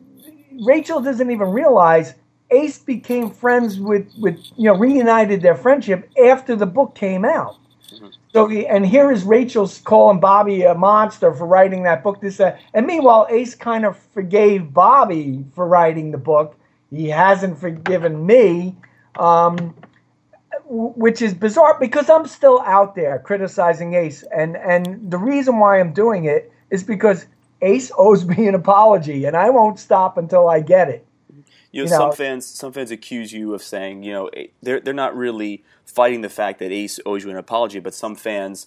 Rachel 0.60 1.00
doesn't 1.00 1.30
even 1.30 1.48
realize 1.48 2.14
Ace 2.50 2.78
became 2.78 3.30
friends 3.30 3.80
with 3.80 4.06
with 4.18 4.38
you 4.56 4.64
know 4.64 4.76
reunited 4.76 5.42
their 5.42 5.56
friendship 5.56 6.08
after 6.22 6.54
the 6.54 6.66
book 6.66 6.94
came 6.94 7.24
out. 7.24 7.56
So 8.34 8.50
and 8.50 8.84
here 8.84 9.10
is 9.10 9.24
Rachel's 9.24 9.80
calling 9.80 10.20
Bobby 10.20 10.62
a 10.62 10.74
monster 10.74 11.32
for 11.32 11.46
writing 11.46 11.82
that 11.84 12.02
book. 12.02 12.20
This 12.20 12.36
that, 12.36 12.60
and 12.74 12.86
meanwhile 12.86 13.26
Ace 13.30 13.54
kind 13.54 13.86
of 13.86 13.98
forgave 14.12 14.72
Bobby 14.72 15.44
for 15.54 15.66
writing 15.66 16.10
the 16.10 16.18
book. 16.18 16.56
He 16.90 17.08
hasn't 17.08 17.58
forgiven 17.58 18.24
me, 18.24 18.76
um, 19.18 19.74
which 20.68 21.22
is 21.22 21.34
bizarre 21.34 21.78
because 21.78 22.10
I'm 22.10 22.26
still 22.26 22.60
out 22.62 22.94
there 22.94 23.18
criticizing 23.18 23.94
Ace, 23.94 24.24
and 24.34 24.56
and 24.56 25.10
the 25.10 25.18
reason 25.18 25.58
why 25.58 25.80
I'm 25.80 25.92
doing 25.92 26.24
it 26.24 26.52
is 26.70 26.82
because 26.82 27.26
Ace 27.62 27.90
owes 27.96 28.24
me 28.26 28.46
an 28.48 28.54
apology, 28.54 29.24
and 29.24 29.36
I 29.36 29.50
won't 29.50 29.78
stop 29.78 30.18
until 30.18 30.48
I 30.48 30.60
get 30.60 30.88
it. 30.88 31.06
You 31.72 31.84
know, 31.84 31.90
you 31.90 31.90
know, 31.90 31.96
some 31.96 32.12
fans 32.12 32.46
some 32.46 32.72
fans 32.72 32.90
accuse 32.90 33.32
you 33.32 33.54
of 33.54 33.62
saying, 33.62 34.02
you 34.02 34.12
know, 34.12 34.26
eh, 34.28 34.46
they're 34.62 34.80
they're 34.80 34.94
not 34.94 35.16
really 35.16 35.64
fighting 35.84 36.22
the 36.22 36.28
fact 36.28 36.58
that 36.58 36.72
Ace 36.72 36.98
owes 37.06 37.24
you 37.24 37.30
an 37.30 37.36
apology, 37.36 37.80
but 37.80 37.94
some 37.94 38.16
fans 38.16 38.66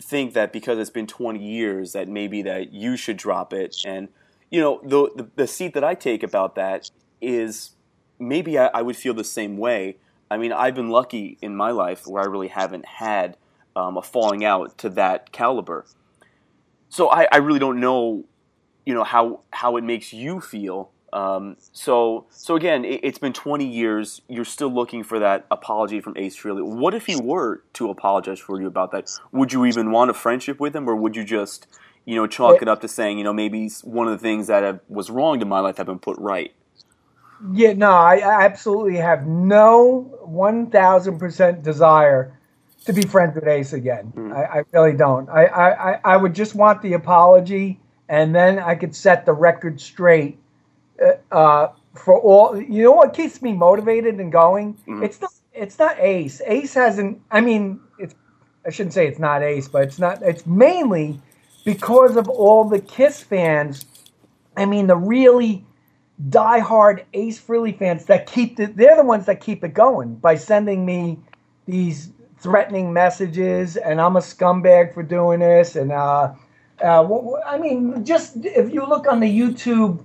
think 0.00 0.34
that 0.34 0.52
because 0.52 0.78
it's 0.78 0.90
been 0.90 1.06
20 1.06 1.42
years 1.42 1.92
that 1.92 2.08
maybe 2.08 2.42
that 2.42 2.72
you 2.72 2.96
should 2.96 3.16
drop 3.16 3.52
it. 3.52 3.76
And 3.86 4.08
you 4.50 4.60
know, 4.60 4.80
the 4.82 5.10
the, 5.16 5.30
the 5.36 5.46
seat 5.46 5.74
that 5.74 5.84
I 5.84 5.94
take 5.94 6.22
about 6.22 6.54
that 6.56 6.90
is 7.20 7.70
maybe 8.18 8.58
I, 8.58 8.66
I, 8.66 8.82
would 8.82 8.96
feel 8.96 9.14
the 9.14 9.24
same 9.24 9.56
way. 9.56 9.96
I 10.30 10.36
mean, 10.36 10.52
I've 10.52 10.74
been 10.74 10.90
lucky 10.90 11.38
in 11.40 11.56
my 11.56 11.70
life 11.70 12.06
where 12.06 12.22
I 12.22 12.26
really 12.26 12.48
haven't 12.48 12.86
had 12.86 13.36
um, 13.74 13.96
a 13.96 14.02
falling 14.02 14.44
out 14.44 14.78
to 14.78 14.88
that 14.90 15.32
caliber. 15.32 15.86
So 16.88 17.10
I, 17.10 17.28
I 17.30 17.38
really 17.38 17.58
don't 17.58 17.80
know, 17.80 18.24
you 18.84 18.94
know, 18.94 19.04
how 19.04 19.40
how 19.52 19.76
it 19.76 19.84
makes 19.84 20.12
you 20.12 20.40
feel 20.40 20.90
um, 21.16 21.56
so, 21.72 22.26
so 22.28 22.56
again, 22.56 22.84
it, 22.84 23.02
has 23.04 23.18
been 23.18 23.32
20 23.32 23.66
years. 23.66 24.20
You're 24.28 24.44
still 24.44 24.72
looking 24.72 25.02
for 25.02 25.18
that 25.18 25.46
apology 25.50 26.00
from 26.00 26.14
Ace 26.16 26.36
Frehley. 26.36 26.62
What 26.62 26.94
if 26.94 27.06
he 27.06 27.16
were 27.16 27.62
to 27.74 27.88
apologize 27.88 28.38
for 28.38 28.60
you 28.60 28.66
about 28.66 28.92
that? 28.92 29.10
Would 29.32 29.52
you 29.52 29.64
even 29.64 29.90
want 29.92 30.10
a 30.10 30.14
friendship 30.14 30.60
with 30.60 30.76
him, 30.76 30.88
or 30.88 30.94
would 30.94 31.16
you 31.16 31.24
just, 31.24 31.66
you 32.04 32.16
know, 32.16 32.26
chalk 32.26 32.60
it 32.60 32.68
up 32.68 32.82
to 32.82 32.88
saying, 32.88 33.16
you 33.16 33.24
know, 33.24 33.32
maybe 33.32 33.70
one 33.82 34.06
of 34.06 34.12
the 34.12 34.18
things 34.18 34.48
that 34.48 34.62
have, 34.62 34.80
was 34.88 35.08
wrong 35.08 35.40
in 35.40 35.48
my 35.48 35.60
life 35.60 35.78
have 35.78 35.86
been 35.86 35.98
put 35.98 36.18
right? 36.18 36.52
Yeah, 37.52 37.74
no, 37.74 37.90
I, 37.90 38.16
I 38.16 38.44
absolutely 38.44 38.96
have 38.96 39.26
no 39.26 40.18
1,000% 40.26 41.62
desire 41.62 42.38
to 42.84 42.92
be 42.92 43.02
friends 43.02 43.34
with 43.34 43.46
Ace 43.46 43.72
again. 43.72 44.12
Mm. 44.16 44.34
I, 44.34 44.60
I, 44.60 44.62
really 44.72 44.96
don't. 44.96 45.28
I, 45.28 45.46
I, 45.46 46.00
I 46.04 46.16
would 46.16 46.34
just 46.34 46.54
want 46.54 46.80
the 46.82 46.94
apology, 46.94 47.80
and 48.08 48.34
then 48.34 48.58
I 48.58 48.74
could 48.74 48.94
set 48.94 49.26
the 49.26 49.32
record 49.32 49.80
straight 49.80 50.38
uh, 51.30 51.68
for 51.94 52.20
all 52.20 52.60
you 52.60 52.82
know 52.82 52.92
what 52.92 53.14
keeps 53.14 53.40
me 53.42 53.52
motivated 53.52 54.16
and 54.16 54.30
going 54.30 54.74
mm-hmm. 54.74 55.02
it's 55.02 55.20
not 55.20 55.32
it's 55.54 55.78
not 55.78 55.96
ace 55.98 56.40
ace 56.46 56.74
hasn't 56.74 57.20
i 57.30 57.40
mean 57.40 57.80
it's 57.98 58.14
i 58.66 58.70
shouldn't 58.70 58.92
say 58.92 59.06
it's 59.06 59.18
not 59.18 59.42
ace 59.42 59.68
but 59.68 59.82
it's 59.82 59.98
not 59.98 60.20
it's 60.22 60.46
mainly 60.46 61.18
because 61.64 62.16
of 62.16 62.28
all 62.28 62.64
the 62.64 62.78
kiss 62.78 63.22
fans 63.22 63.86
i 64.56 64.64
mean 64.64 64.86
the 64.86 64.96
really 64.96 65.64
die-hard 66.30 67.04
ace 67.12 67.40
frehley 67.40 67.76
fans 67.76 68.06
that 68.06 68.26
keep 68.26 68.56
the, 68.56 68.66
they're 68.66 68.96
the 68.96 69.04
ones 69.04 69.26
that 69.26 69.40
keep 69.40 69.62
it 69.62 69.74
going 69.74 70.14
by 70.16 70.34
sending 70.34 70.86
me 70.86 71.18
these 71.66 72.10
threatening 72.38 72.92
messages 72.92 73.76
and 73.76 74.00
i'm 74.00 74.16
a 74.16 74.20
scumbag 74.20 74.94
for 74.94 75.02
doing 75.02 75.40
this 75.40 75.76
and 75.76 75.92
uh, 75.92 76.32
uh, 76.82 77.06
i 77.46 77.58
mean 77.58 78.04
just 78.04 78.36
if 78.44 78.72
you 78.72 78.86
look 78.86 79.06
on 79.06 79.20
the 79.20 79.38
youtube 79.38 80.02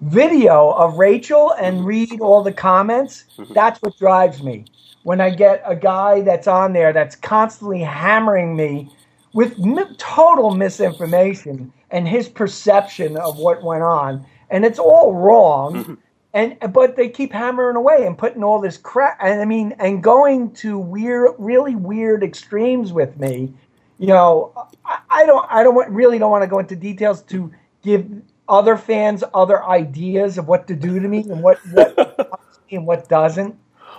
video 0.00 0.70
of 0.70 0.96
Rachel 0.96 1.52
and 1.60 1.84
read 1.84 2.20
all 2.20 2.42
the 2.42 2.52
comments, 2.52 3.24
mm-hmm. 3.36 3.52
that's 3.52 3.80
what 3.82 3.96
drives 3.98 4.42
me. 4.42 4.64
When 5.02 5.20
I 5.20 5.30
get 5.30 5.62
a 5.64 5.76
guy 5.76 6.20
that's 6.22 6.46
on 6.46 6.72
there 6.72 6.92
that's 6.92 7.16
constantly 7.16 7.80
hammering 7.80 8.56
me 8.56 8.90
with 9.32 9.58
m- 9.60 9.94
total 9.96 10.54
misinformation 10.54 11.72
and 11.90 12.06
his 12.06 12.28
perception 12.28 13.16
of 13.16 13.38
what 13.38 13.62
went 13.62 13.82
on, 13.82 14.24
and 14.50 14.64
it's 14.64 14.78
all 14.78 15.14
wrong. 15.14 15.74
Mm-hmm. 15.74 15.94
And 16.32 16.72
but 16.72 16.96
they 16.96 17.08
keep 17.08 17.32
hammering 17.32 17.76
away 17.76 18.06
and 18.06 18.16
putting 18.16 18.44
all 18.44 18.60
this 18.60 18.76
crap. 18.76 19.18
And 19.20 19.40
I 19.40 19.44
mean, 19.44 19.74
and 19.78 20.02
going 20.02 20.52
to 20.54 20.78
weird, 20.78 21.34
really 21.38 21.74
weird 21.74 22.22
extremes 22.22 22.92
with 22.92 23.18
me. 23.18 23.52
You 23.98 24.08
know, 24.08 24.52
I, 24.84 24.98
I 25.10 25.26
don't, 25.26 25.46
I 25.50 25.64
don't 25.64 25.74
want, 25.74 25.90
really 25.90 26.18
don't 26.18 26.30
want 26.30 26.42
to 26.42 26.48
go 26.48 26.60
into 26.60 26.76
details 26.76 27.22
to 27.22 27.52
give 27.82 28.08
other 28.48 28.76
fans 28.76 29.24
other 29.32 29.64
ideas 29.64 30.38
of 30.38 30.48
what 30.48 30.66
to 30.68 30.74
do 30.74 30.98
to 31.00 31.08
me 31.08 31.20
and 31.20 31.42
what 31.42 31.58
what 31.72 32.40
and 32.70 32.86
what 32.86 33.08
doesn't. 33.08 33.56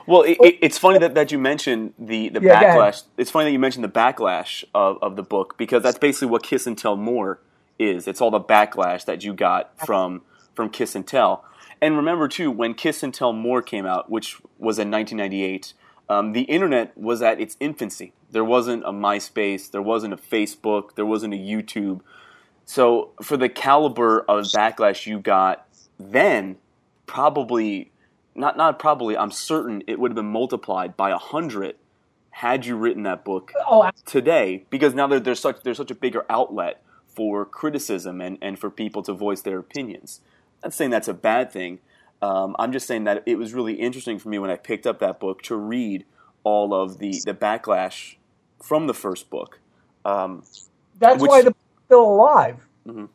Well, 0.08 0.24
it, 0.24 0.38
it, 0.42 0.58
it's 0.62 0.78
funny 0.78 1.00
that, 1.00 1.14
that 1.16 1.32
you 1.32 1.38
mentioned 1.38 1.94
the, 2.00 2.30
the 2.30 2.42
yeah, 2.42 2.76
backlash. 2.76 3.04
It's 3.18 3.30
funny 3.30 3.46
that 3.46 3.52
you 3.52 3.60
mentioned 3.60 3.84
the 3.84 3.90
backlash 3.90 4.64
of, 4.74 4.98
of 5.02 5.16
the 5.16 5.24
book 5.24 5.58
because 5.58 5.84
that's 5.84 5.98
basically 5.98 6.30
what 6.30 6.44
Kiss 6.44 6.66
and 6.66 6.78
Tell 6.78 6.96
More 6.96 7.40
is. 7.78 8.08
It's 8.08 8.20
all 8.20 8.32
the 8.32 8.42
backlash 8.42 9.06
that 9.06 9.24
you 9.24 9.34
got 9.34 9.78
from 9.86 10.24
from 10.62 10.70
Kiss 10.70 10.94
and 10.94 11.08
Tell. 11.08 11.44
And 11.82 11.98
remember 11.98 12.28
too, 12.28 12.52
when 12.52 12.76
Kiss 12.76 13.02
and 13.02 13.12
Tell 13.12 13.34
More 13.34 13.64
came 13.64 13.88
out, 13.88 14.12
which 14.12 14.36
was 14.60 14.78
in 14.78 14.92
1998, 14.92 15.74
um, 16.08 16.34
the 16.34 16.42
internet 16.42 16.96
was 16.96 17.24
at 17.24 17.42
its 17.42 17.58
infancy. 17.60 18.14
There 18.30 18.46
wasn't 18.46 18.84
a 18.84 18.92
MySpace, 18.92 19.72
there 19.72 19.82
wasn't 19.82 20.14
a 20.14 20.18
Facebook, 20.18 20.94
there 20.94 21.06
wasn't 21.06 21.34
a 21.34 21.38
YouTube. 21.38 22.02
So 22.64 23.10
for 23.24 23.38
the 23.38 23.50
caliber 23.50 24.20
of 24.30 24.46
backlash 24.46 25.08
you 25.08 25.20
got 25.20 25.68
then, 26.00 26.58
probably 27.08 27.92
not 28.36 28.56
not 28.56 28.78
probably, 28.78 29.18
I'm 29.18 29.32
certain 29.32 29.84
it 29.88 30.00
would 30.00 30.12
have 30.12 30.16
been 30.16 30.32
multiplied 30.32 30.96
by 30.96 31.10
a 31.10 31.18
hundred 31.18 31.76
had 32.30 32.68
you 32.68 32.76
written 32.76 33.02
that 33.04 33.26
book 33.26 33.52
oh, 33.68 33.90
today. 34.06 34.66
Because 34.70 34.94
now 34.94 35.08
there's 35.08 35.40
such 35.40 35.64
there's 35.64 35.78
such 35.78 35.90
a 35.90 35.96
bigger 35.96 36.24
outlet 36.30 36.84
for 37.08 37.46
criticism 37.46 38.22
and, 38.22 38.38
and 38.44 38.60
for 38.60 38.70
people 38.70 39.02
to 39.02 39.14
voice 39.14 39.42
their 39.42 39.58
opinions. 39.58 40.22
I'm 40.64 40.68
not 40.68 40.74
saying 40.74 40.92
that's 40.92 41.08
a 41.08 41.14
bad 41.14 41.52
thing. 41.52 41.80
Um, 42.22 42.56
I'm 42.60 42.72
just 42.72 42.86
saying 42.86 43.06
that 43.06 43.24
it 43.26 43.38
was 43.38 43.54
really 43.54 43.74
interesting 43.74 44.20
for 44.20 44.30
me 44.30 44.38
when 44.38 44.52
I 44.52 44.56
picked 44.56 44.86
up 44.86 45.00
that 45.00 45.20
book 45.20 45.42
to 45.44 45.56
read 45.56 46.06
all 46.44 46.74
of 46.74 47.00
the, 47.00 47.20
the 47.26 47.34
backlash 47.34 48.16
from 48.62 48.88
the 48.88 48.94
first 48.94 49.30
book. 49.30 49.60
Um, 50.06 50.44
that's 51.00 51.22
which, 51.22 51.30
why 51.30 51.42
the 51.42 51.52
book's 51.52 51.86
still 51.86 52.04
alive. 52.04 52.68
Mm-hmm. 52.88 53.06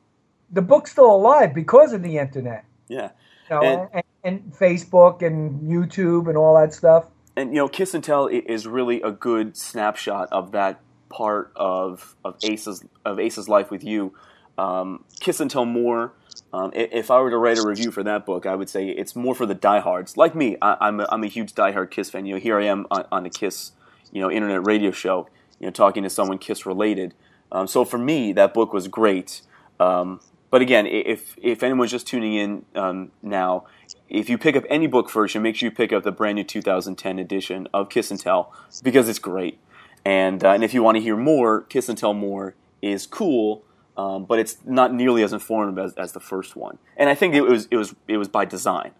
The 0.52 0.62
book's 0.62 0.92
still 0.92 1.10
alive 1.14 1.54
because 1.54 1.92
of 1.92 2.02
the 2.02 2.18
internet. 2.18 2.64
Yeah. 2.88 3.10
You 3.50 3.56
know, 3.56 3.62
and, 3.62 3.88
and, 3.92 4.04
and, 4.24 4.52
Facebook 4.52 5.22
and 5.22 5.62
YouTube 5.62 6.28
and 6.28 6.36
all 6.36 6.56
that 6.56 6.74
stuff. 6.74 7.06
And 7.36 7.50
you 7.50 7.56
know, 7.56 7.68
Kiss 7.68 7.94
and 7.94 8.02
Tell 8.02 8.26
is 8.26 8.66
really 8.66 9.00
a 9.02 9.12
good 9.12 9.56
snapshot 9.56 10.28
of 10.32 10.52
that 10.52 10.80
part 11.08 11.52
of 11.54 12.16
of 12.24 12.36
Ace's 12.42 12.84
of 13.04 13.20
Ace's 13.20 13.48
life 13.48 13.70
with 13.70 13.84
you. 13.84 14.14
Um, 14.58 15.04
Kiss 15.20 15.40
and 15.40 15.50
Tell 15.50 15.64
more. 15.64 16.12
Um, 16.52 16.70
if 16.74 17.10
I 17.10 17.20
were 17.20 17.30
to 17.30 17.38
write 17.38 17.58
a 17.58 17.66
review 17.66 17.90
for 17.90 18.02
that 18.02 18.24
book, 18.24 18.46
I 18.46 18.54
would 18.54 18.68
say 18.68 18.88
it's 18.88 19.16
more 19.16 19.34
for 19.34 19.46
the 19.46 19.54
diehards, 19.54 20.16
like 20.16 20.34
me. 20.34 20.56
I, 20.62 20.88
am 20.88 21.00
a, 21.00 21.08
I'm 21.10 21.24
a 21.24 21.28
huge 21.28 21.54
diehard 21.54 21.90
Kiss 21.90 22.10
fan. 22.10 22.26
You 22.26 22.34
know, 22.34 22.40
here 22.40 22.58
I 22.58 22.64
am 22.64 22.86
on, 22.90 23.04
on 23.10 23.22
the 23.24 23.30
Kiss, 23.30 23.72
you 24.12 24.20
know, 24.20 24.30
internet 24.30 24.66
radio 24.66 24.90
show, 24.90 25.28
you 25.58 25.66
know, 25.66 25.70
talking 25.70 26.02
to 26.02 26.10
someone 26.10 26.38
Kiss 26.38 26.64
related. 26.64 27.14
Um, 27.52 27.66
so 27.66 27.84
for 27.84 27.98
me, 27.98 28.32
that 28.32 28.54
book 28.54 28.72
was 28.72 28.88
great. 28.88 29.42
Um, 29.80 30.20
but 30.50 30.62
again, 30.62 30.86
if 30.86 31.36
if 31.42 31.62
anyone's 31.62 31.90
just 31.90 32.06
tuning 32.06 32.34
in 32.34 32.64
um, 32.74 33.10
now, 33.22 33.64
if 34.08 34.30
you 34.30 34.38
pick 34.38 34.56
up 34.56 34.64
any 34.70 34.86
book 34.86 35.10
version, 35.10 35.42
make 35.42 35.56
sure 35.56 35.68
you 35.68 35.74
pick 35.74 35.92
up 35.92 36.02
the 36.02 36.12
brand 36.12 36.36
new 36.36 36.44
2010 36.44 37.18
edition 37.18 37.68
of 37.74 37.88
Kiss 37.88 38.10
and 38.10 38.20
Tell 38.20 38.52
because 38.82 39.08
it's 39.08 39.18
great. 39.18 39.58
And 40.04 40.44
uh, 40.44 40.52
and 40.52 40.62
if 40.62 40.72
you 40.72 40.82
want 40.82 40.96
to 40.96 41.02
hear 41.02 41.16
more, 41.16 41.62
Kiss 41.62 41.88
and 41.88 41.98
Tell 41.98 42.14
More 42.14 42.54
is 42.80 43.06
cool, 43.06 43.64
um, 43.96 44.24
but 44.24 44.38
it's 44.38 44.58
not 44.64 44.92
nearly 44.92 45.22
as 45.22 45.32
informative 45.32 45.78
as, 45.78 45.94
as 45.94 46.12
the 46.12 46.20
first 46.20 46.56
one. 46.56 46.78
And 46.96 47.08
I 47.08 47.14
think 47.14 47.34
it 47.34 47.42
was 47.42 47.66
it 47.70 47.76
was 47.76 47.94
it 48.08 48.16
was 48.16 48.28
by 48.28 48.44
design. 48.44 48.92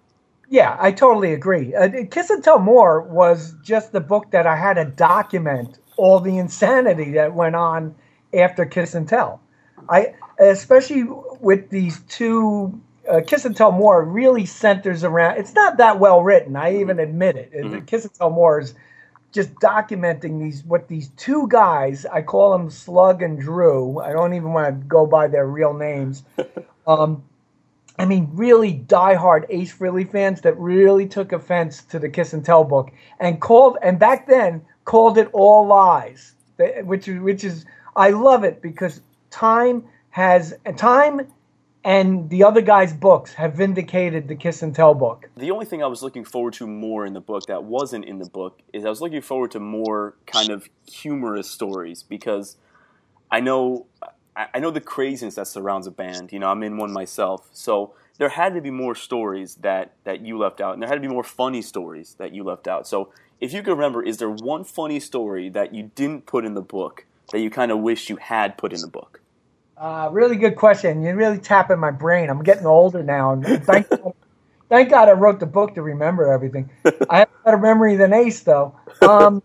Yeah, 0.49 0.77
I 0.79 0.93
totally 0.93 1.33
agree. 1.33 1.75
Uh, 1.75 2.05
Kiss 2.11 2.31
and 2.31 2.43
Tell 2.43 2.59
More 2.59 3.03
was 3.03 3.55
just 3.63 3.93
the 3.93 4.01
book 4.01 4.31
that 4.31 4.47
I 4.47 4.57
had 4.57 4.75
to 4.75 4.85
document 4.85 5.79
all 5.97 6.21
the 6.21 6.39
insanity 6.39 7.13
that 7.13 7.35
went 7.35 7.57
on 7.57 7.95
after 8.33 8.65
Kiss 8.65 8.95
and 8.95 9.09
Tell. 9.09 9.41
I 9.89 10.15
especially 10.39 11.05
with 11.41 11.71
these 11.71 12.01
two 12.09 12.81
uh, 13.09 13.21
Kiss 13.27 13.45
and 13.45 13.57
Tell 13.57 13.73
More 13.73 14.05
really 14.05 14.47
centers 14.47 15.05
around. 15.05 15.39
It's 15.39 15.55
not 15.55 15.77
that 15.79 15.99
well 15.99 16.23
written. 16.23 16.57
I 16.57 16.77
even 16.77 16.99
admit 16.99 17.37
it. 17.37 17.53
Mm-hmm. 17.53 17.85
Kiss 17.85 18.05
and 18.05 18.15
Tell 18.15 18.31
More 18.31 18.61
is 18.61 18.75
just 19.37 19.55
documenting 19.55 20.41
these 20.41 20.65
what 20.65 20.89
these 20.89 21.11
two 21.11 21.47
guys. 21.49 22.05
I 22.07 22.23
call 22.23 22.59
them 22.59 22.71
Slug 22.71 23.23
and 23.23 23.39
Drew. 23.39 24.01
I 24.01 24.13
don't 24.13 24.35
even 24.35 24.53
want 24.53 24.67
to 24.67 24.87
go 24.87 25.07
by 25.07 25.29
their 25.29 25.47
real 25.47 25.75
names. 25.75 26.25
um, 26.89 27.23
I 27.99 28.05
mean, 28.05 28.29
really 28.33 28.75
diehard 28.75 29.47
Ace 29.49 29.73
Frehley 29.73 30.11
fans 30.11 30.41
that 30.41 30.59
really 30.59 31.07
took 31.07 31.33
offense 31.33 31.83
to 31.85 32.01
the 32.01 32.09
Kiss 32.09 32.33
and 32.33 32.45
Tell 32.45 32.65
book 32.65 32.91
and 33.21 33.41
called, 33.41 33.79
and 33.81 33.99
back 33.99 34.27
then 34.27 34.63
called 34.85 35.19
it 35.19 35.31
all 35.33 35.67
lies 35.67 36.35
which 36.85 37.09
is 37.09 37.21
which 37.21 37.45
is 37.45 37.65
I 37.95 38.11
love 38.11 38.45
it 38.45 38.63
because 38.63 39.01
time 39.31 39.85
has 40.11 40.55
time 40.77 41.27
and 41.87 42.29
the 42.31 42.43
other 42.43 42.63
guy's 42.63 42.93
books 42.93 43.35
have 43.35 43.55
vindicated 43.55 44.27
the 44.27 44.35
Kiss 44.35 44.61
and 44.61 44.75
Tell 44.75 44.93
book. 44.93 45.31
The 45.37 45.53
only 45.53 45.67
thing 45.67 45.85
I 45.85 45.87
was 45.87 46.03
looking 46.03 46.25
forward 46.25 46.55
to 46.55 46.67
more 46.67 47.07
in 47.07 47.13
the 47.13 47.21
book 47.21 47.47
that 47.47 47.63
wasn't 47.63 48.05
in 48.07 48.19
the 48.19 48.29
book 48.29 48.61
is 48.73 48.85
I 48.85 48.89
was 48.89 49.01
looking 49.01 49.23
forward 49.23 49.53
to 49.53 49.61
more 49.61 50.17
kind 50.27 50.51
of 50.51 50.69
humorous 50.91 51.49
stories 51.49 52.03
because 52.03 52.57
I 53.31 53.39
know 53.39 53.87
I 54.37 54.59
know 54.59 54.73
the 54.73 54.81
craziness 54.81 55.37
that 55.37 55.47
surrounds 55.47 55.87
a 55.87 55.93
band. 55.93 56.33
You 56.33 56.41
know, 56.41 56.49
I'm 56.49 56.63
in 56.65 56.77
one 56.77 56.93
myself, 56.93 57.49
so 57.53 57.95
there 58.19 58.31
had 58.31 58.53
to 58.55 58.61
be 58.61 58.71
more 58.71 58.97
stories 58.97 59.55
that 59.57 59.93
that 60.03 60.21
you 60.21 60.37
left 60.37 60.61
out, 60.61 60.75
and 60.75 60.83
there 60.83 60.89
had 60.89 60.97
to 60.97 61.01
be 61.01 61.09
more 61.09 61.25
funny 61.25 61.63
stories 61.63 62.17
that 62.19 62.35
you 62.35 62.43
left 62.43 62.67
out. 62.67 62.89
So, 62.89 63.13
if 63.41 63.53
you 63.53 63.63
could 63.63 63.71
remember, 63.71 64.03
is 64.03 64.19
there 64.19 64.29
one 64.29 64.65
funny 64.65 64.99
story 64.99 65.49
that 65.51 65.73
you 65.73 65.93
didn't 65.95 66.27
put 66.27 66.45
in 66.45 66.55
the 66.55 66.63
book 66.63 67.07
that 67.31 67.39
you 67.39 67.49
kind 67.49 67.71
of 67.71 67.79
wish 67.79 68.11
you 68.11 68.17
had 68.17 68.59
put 68.59 68.73
in 68.73 68.81
the 68.81 68.89
book? 68.89 69.21
Uh, 69.79 70.09
really 70.11 70.37
good 70.37 70.57
question. 70.57 71.03
You're 71.03 71.17
really 71.17 71.39
tapping 71.39 71.79
my 71.79 71.91
brain. 71.91 72.31
I'm 72.31 72.43
getting 72.43 72.67
older 72.67 73.03
now, 73.03 73.33
and 73.33 73.65
thank 73.65 73.87
thank 74.69 74.89
God 74.91 75.09
I 75.09 75.13
wrote 75.13 75.39
the 75.39 75.47
book 75.47 75.75
to 75.75 75.83
remember 75.83 76.33
everything. 76.33 76.71
I 77.11 77.19
have 77.19 77.29
a 77.29 77.45
better 77.45 77.59
memory 77.59 77.97
than 77.97 78.13
Ace, 78.15 78.41
though. 78.41 78.75
Um, 79.03 79.43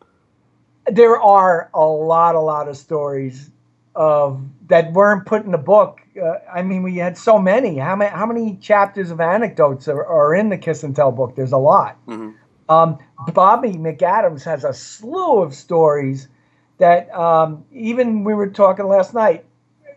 there 0.88 1.19
are 1.19 1.69
a 1.73 1.86
lot, 1.86 2.36
a 2.36 2.39
lot 2.39 2.69
of 2.69 2.77
stories 2.77 3.49
of 3.93 4.41
that 4.67 4.93
weren't 4.93 5.25
put 5.25 5.43
in 5.43 5.51
the 5.51 5.57
book. 5.57 5.99
Uh, 6.21 6.36
I 6.51 6.61
mean, 6.61 6.82
we 6.82 6.95
had 6.95 7.17
so 7.17 7.38
many. 7.38 7.77
How 7.77 7.97
many? 7.97 8.11
How 8.11 8.25
many 8.25 8.55
chapters 8.55 9.11
of 9.11 9.19
anecdotes 9.19 9.89
are, 9.89 10.05
are 10.05 10.34
in 10.34 10.47
the 10.47 10.57
Kiss 10.57 10.84
and 10.84 10.95
Tell 10.95 11.11
book? 11.11 11.36
There's 11.36 11.51
a 11.51 11.57
lot. 11.57 11.97
Mhm. 12.07 12.36
Um, 12.69 12.99
Bobby 13.34 13.73
McAdams 13.73 14.45
has 14.45 14.63
a 14.63 14.73
slew 14.73 15.41
of 15.41 15.53
stories 15.53 16.29
that 16.77 17.13
um, 17.13 17.65
even 17.73 18.23
we 18.23 18.34
were 18.34 18.47
talking 18.47 18.88
last 18.88 19.13
night. 19.13 19.43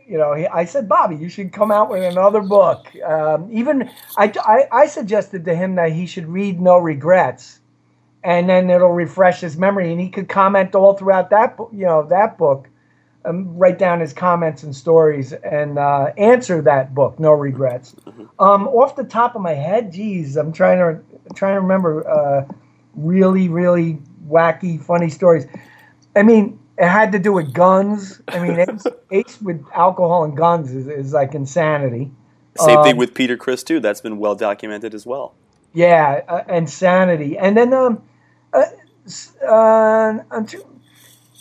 You 0.07 0.18
know, 0.18 0.34
he, 0.34 0.46
I 0.46 0.64
said, 0.66 0.88
Bobby, 0.88 1.16
you 1.16 1.28
should 1.28 1.52
come 1.52 1.70
out 1.70 1.90
with 1.90 2.02
another 2.02 2.42
book. 2.42 2.94
Um, 3.02 3.48
even 3.50 3.90
I, 4.16 4.32
I, 4.40 4.82
I 4.82 4.86
suggested 4.86 5.44
to 5.46 5.55
him 5.55 5.76
that 5.76 5.92
he 5.92 6.07
should 6.07 6.26
read 6.26 6.61
No 6.61 6.78
Regrets, 6.78 7.61
and 8.22 8.48
then 8.48 8.70
it'll 8.70 8.92
refresh 8.92 9.40
his 9.40 9.57
memory, 9.57 9.90
and 9.90 10.00
he 10.00 10.11
could 10.11 10.28
comment 10.28 10.74
all 10.74 10.94
throughout 10.94 11.30
that, 11.30 11.57
you 11.72 11.86
know, 11.86 12.07
that 12.09 12.36
book, 12.36 12.68
um, 13.24 13.57
write 13.57 13.78
down 13.78 14.00
his 14.00 14.12
comments 14.12 14.62
and 14.62 14.76
stories, 14.76 15.32
and 15.32 15.78
uh, 15.78 16.12
answer 16.18 16.61
that 16.62 16.94
book, 16.94 17.18
No 17.18 17.32
Regrets. 17.32 17.96
Um, 18.38 18.68
off 18.68 18.96
the 18.96 19.05
top 19.05 19.34
of 19.34 19.42
my 19.42 19.55
head, 19.55 19.92
geez, 19.92 20.36
I'm 20.36 20.52
trying 20.52 20.78
to 20.78 21.34
trying 21.34 21.55
to 21.55 21.61
remember 21.61 22.07
uh, 22.07 22.46
really, 22.94 23.48
really 23.48 23.98
wacky, 24.28 24.82
funny 24.82 25.09
stories. 25.09 25.46
I 26.14 26.22
mean, 26.22 26.59
it 26.79 26.89
had 26.89 27.12
to 27.12 27.18
do 27.18 27.33
with 27.33 27.53
guns. 27.53 28.20
I 28.33 28.39
mean, 28.41 28.59
Ace, 28.59 28.89
Ace 29.11 29.39
with 29.41 29.64
alcohol 29.75 30.25
and 30.25 30.37
guns 30.37 30.72
is, 30.72 30.89
is 30.89 31.12
like 31.12 31.35
insanity. 31.35 32.11
Same 32.57 32.77
Um, 32.77 32.85
thing 32.85 32.97
with 32.97 33.14
Peter 33.14 33.37
Criss 33.37 33.62
too. 33.62 33.81
That's 33.81 34.01
been 34.01 34.18
well 34.18 34.35
documented 34.35 34.95
as 34.95 35.07
well. 35.07 35.35
Yeah, 35.72 36.22
uh, 36.29 36.43
insanity. 36.49 37.37
And 37.39 37.57
then 37.57 37.72
um, 37.75 38.03
uh, 38.53 38.64
uh, 39.47 40.18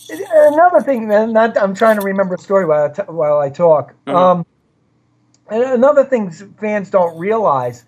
another 0.10 0.82
thing. 0.82 1.08
Not 1.08 1.58
I'm 1.58 1.74
trying 1.76 1.98
to 1.98 2.02
remember 2.02 2.36
a 2.36 2.40
story 2.40 2.66
while 2.66 2.86
I 2.86 2.90
t- 2.90 3.02
while 3.12 3.40
I 3.40 3.50
talk. 3.50 3.94
Mhm. 4.08 4.16
Um, 4.16 4.46
and 5.50 5.64
another 5.64 6.04
thing 6.06 6.32
fans 6.32 6.90
don't 6.90 7.18
realize 7.18 7.86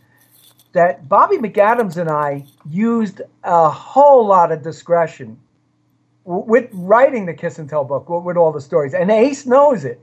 that 0.73 1.07
Bobby 1.07 1.37
McAdams 1.37 1.97
and 1.97 2.09
I 2.09 2.45
used 2.69 3.21
a 3.43 3.69
whole 3.69 4.25
lot 4.25 4.51
of 4.51 4.61
discretion 4.61 5.39
with 6.25 6.69
writing 6.73 7.25
the 7.25 7.33
Kiss 7.33 7.59
and 7.59 7.69
Tell 7.69 7.85
book 7.85 8.09
with, 8.09 8.35
all 8.35 8.51
the 8.51 8.61
stories, 8.61 8.93
and 8.93 9.09
Ace 9.11 9.45
knows 9.45 9.85
it. 9.85 10.01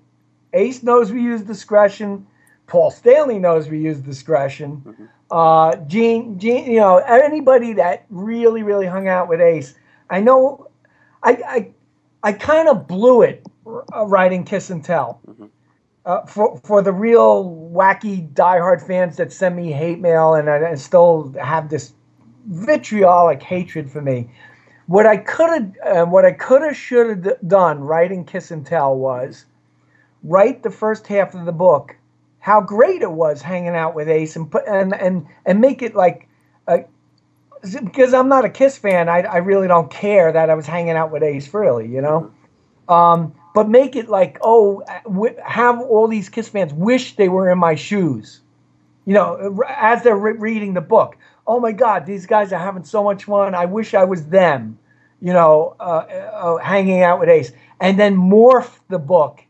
Ace 0.52 0.82
knows 0.82 1.12
we 1.12 1.22
use 1.22 1.42
discretion. 1.42 2.26
Paul 2.66 2.90
Stanley 2.90 3.38
knows 3.38 3.68
we 3.68 3.80
use 3.80 3.98
discretion. 3.98 5.08
Uh, 5.30 5.76
Gene, 5.86 6.38
Gene, 6.38 6.70
you 6.70 6.78
know, 6.78 6.98
anybody 6.98 7.72
that 7.74 8.06
really, 8.10 8.62
really 8.62 8.86
hung 8.86 9.08
out 9.08 9.28
with 9.28 9.40
Ace, 9.40 9.74
I 10.10 10.20
know, 10.20 10.68
I, 11.22 11.30
I, 11.32 11.70
I 12.22 12.32
kind 12.32 12.68
of 12.68 12.86
blew 12.86 13.22
it 13.22 13.46
uh, 13.66 14.06
writing 14.06 14.44
Kiss 14.44 14.70
and 14.70 14.84
Tell. 14.84 15.20
Uh, 16.04 16.26
for 16.26 16.60
for 16.64 16.82
the 16.82 16.92
real 16.92 17.44
wacky 17.72 18.28
diehard 18.32 18.84
fans 18.84 19.16
that 19.16 19.32
send 19.32 19.54
me 19.54 19.70
hate 19.70 20.00
mail 20.00 20.34
and, 20.34 20.50
I, 20.50 20.74
still 20.74 21.32
have 21.40 21.68
this 21.68 21.92
vitriolic 22.46 23.40
hatred 23.40 23.88
for 23.88 24.02
me, 24.02 24.28
what 24.93 25.07
I 25.07 25.16
could 25.16 25.49
have, 25.49 25.76
uh, 25.82 26.05
what 26.05 26.26
I 26.26 26.32
could 26.32 26.61
have, 26.61 26.76
should 26.76 27.24
have 27.24 27.49
done 27.49 27.80
writing 27.80 28.26
Kiss 28.26 28.51
and 28.51 28.66
Tell 28.66 28.95
was 28.95 29.47
write 30.22 30.62
the 30.62 30.70
first 30.70 31.07
half 31.07 31.34
of 31.34 31.47
the 31.47 31.53
book 31.53 31.97
how 32.40 32.61
great 32.61 33.01
it 33.01 33.11
was 33.11 33.40
hanging 33.40 33.74
out 33.74 33.95
with 33.95 34.07
Ace 34.07 34.36
and 34.36 34.51
put 34.51 34.64
and 34.68 34.93
and 34.95 35.26
and 35.47 35.62
make 35.62 35.80
it 35.80 35.95
like 35.95 36.28
a, 36.68 36.80
because 37.62 38.12
I'm 38.12 38.28
not 38.28 38.45
a 38.45 38.51
Kiss 38.51 38.76
fan, 38.76 39.09
I, 39.09 39.20
I 39.20 39.38
really 39.38 39.66
don't 39.66 39.90
care 39.90 40.30
that 40.30 40.51
I 40.51 40.55
was 40.55 40.66
hanging 40.66 40.95
out 40.95 41.11
with 41.11 41.22
Ace 41.22 41.55
really, 41.55 41.88
you 41.88 42.03
know. 42.03 42.30
Um, 42.86 43.34
but 43.55 43.70
make 43.70 43.97
it 43.97 44.11
like 44.11 44.36
oh, 44.43 44.82
have 45.43 45.80
all 45.80 46.07
these 46.07 46.28
Kiss 46.28 46.51
fans 46.51 46.74
wish 46.74 47.16
they 47.16 47.30
were 47.30 47.51
in 47.51 47.57
my 47.57 47.76
shoes, 47.76 48.40
you 49.07 49.14
know, 49.14 49.59
as 49.70 50.03
they're 50.03 50.14
re- 50.14 50.32
reading 50.32 50.74
the 50.74 50.82
book. 50.82 51.16
Oh 51.47 51.61
my 51.61 51.72
God, 51.72 52.05
these 52.05 52.26
guys 52.26 52.53
are 52.53 52.59
having 52.59 52.84
so 52.84 53.03
much 53.03 53.24
fun. 53.24 53.55
I 53.55 53.64
wish 53.64 53.95
I 53.95 54.05
was 54.05 54.26
them, 54.26 54.78
you 55.22 55.32
know, 55.32 55.76
uh, 55.80 55.82
uh, 55.82 56.56
hanging 56.58 57.02
out 57.02 57.20
with 57.20 57.28
Ace, 57.28 57.52
and 57.80 57.98
then 57.98 58.16
morph 58.16 58.78
the 58.88 58.98
book 58.98 59.42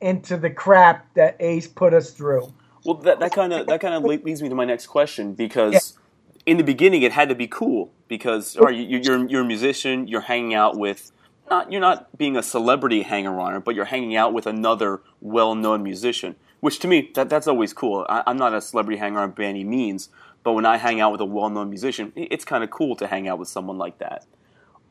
into 0.00 0.36
the 0.38 0.48
crap 0.50 1.12
that 1.14 1.36
Ace 1.40 1.68
put 1.68 1.92
us 1.92 2.10
through. 2.12 2.52
Well, 2.84 2.96
that 2.96 3.20
that 3.20 3.32
kind 3.32 3.52
of 3.52 3.66
that 3.66 3.80
kind 3.80 3.94
of 3.94 4.02
leads 4.02 4.40
me 4.42 4.48
to 4.48 4.54
my 4.54 4.64
next 4.64 4.86
question 4.86 5.34
because 5.34 5.98
in 6.46 6.56
the 6.56 6.64
beginning 6.64 7.02
it 7.02 7.12
had 7.12 7.28
to 7.28 7.34
be 7.34 7.46
cool 7.46 7.92
because 8.08 8.56
all 8.56 8.64
right, 8.64 8.74
you, 8.74 8.98
you're 8.98 9.28
you're 9.28 9.42
a 9.42 9.44
musician, 9.44 10.08
you're 10.08 10.22
hanging 10.22 10.54
out 10.54 10.78
with 10.78 11.12
not 11.50 11.70
you're 11.70 11.82
not 11.82 12.16
being 12.16 12.36
a 12.38 12.42
celebrity 12.42 13.02
hanger 13.02 13.38
oner, 13.38 13.60
but 13.60 13.74
you're 13.74 13.84
hanging 13.84 14.16
out 14.16 14.32
with 14.32 14.46
another 14.46 15.02
well-known 15.20 15.82
musician. 15.82 16.36
Which 16.60 16.78
to 16.78 16.88
me 16.88 17.10
that 17.14 17.28
that's 17.28 17.46
always 17.46 17.74
cool. 17.74 18.06
I, 18.08 18.22
I'm 18.26 18.38
not 18.38 18.54
a 18.54 18.62
celebrity 18.62 18.98
hanger 18.98 19.20
on 19.20 19.32
by 19.32 19.44
any 19.44 19.64
means, 19.64 20.08
but 20.42 20.52
when 20.52 20.64
I 20.64 20.78
hang 20.78 20.98
out 21.00 21.12
with 21.12 21.20
a 21.20 21.26
well-known 21.26 21.68
musician, 21.68 22.12
it- 22.16 22.28
it's 22.30 22.44
kind 22.46 22.64
of 22.64 22.70
cool 22.70 22.96
to 22.96 23.06
hang 23.06 23.28
out 23.28 23.38
with 23.38 23.48
someone 23.48 23.76
like 23.76 23.98
that. 23.98 24.24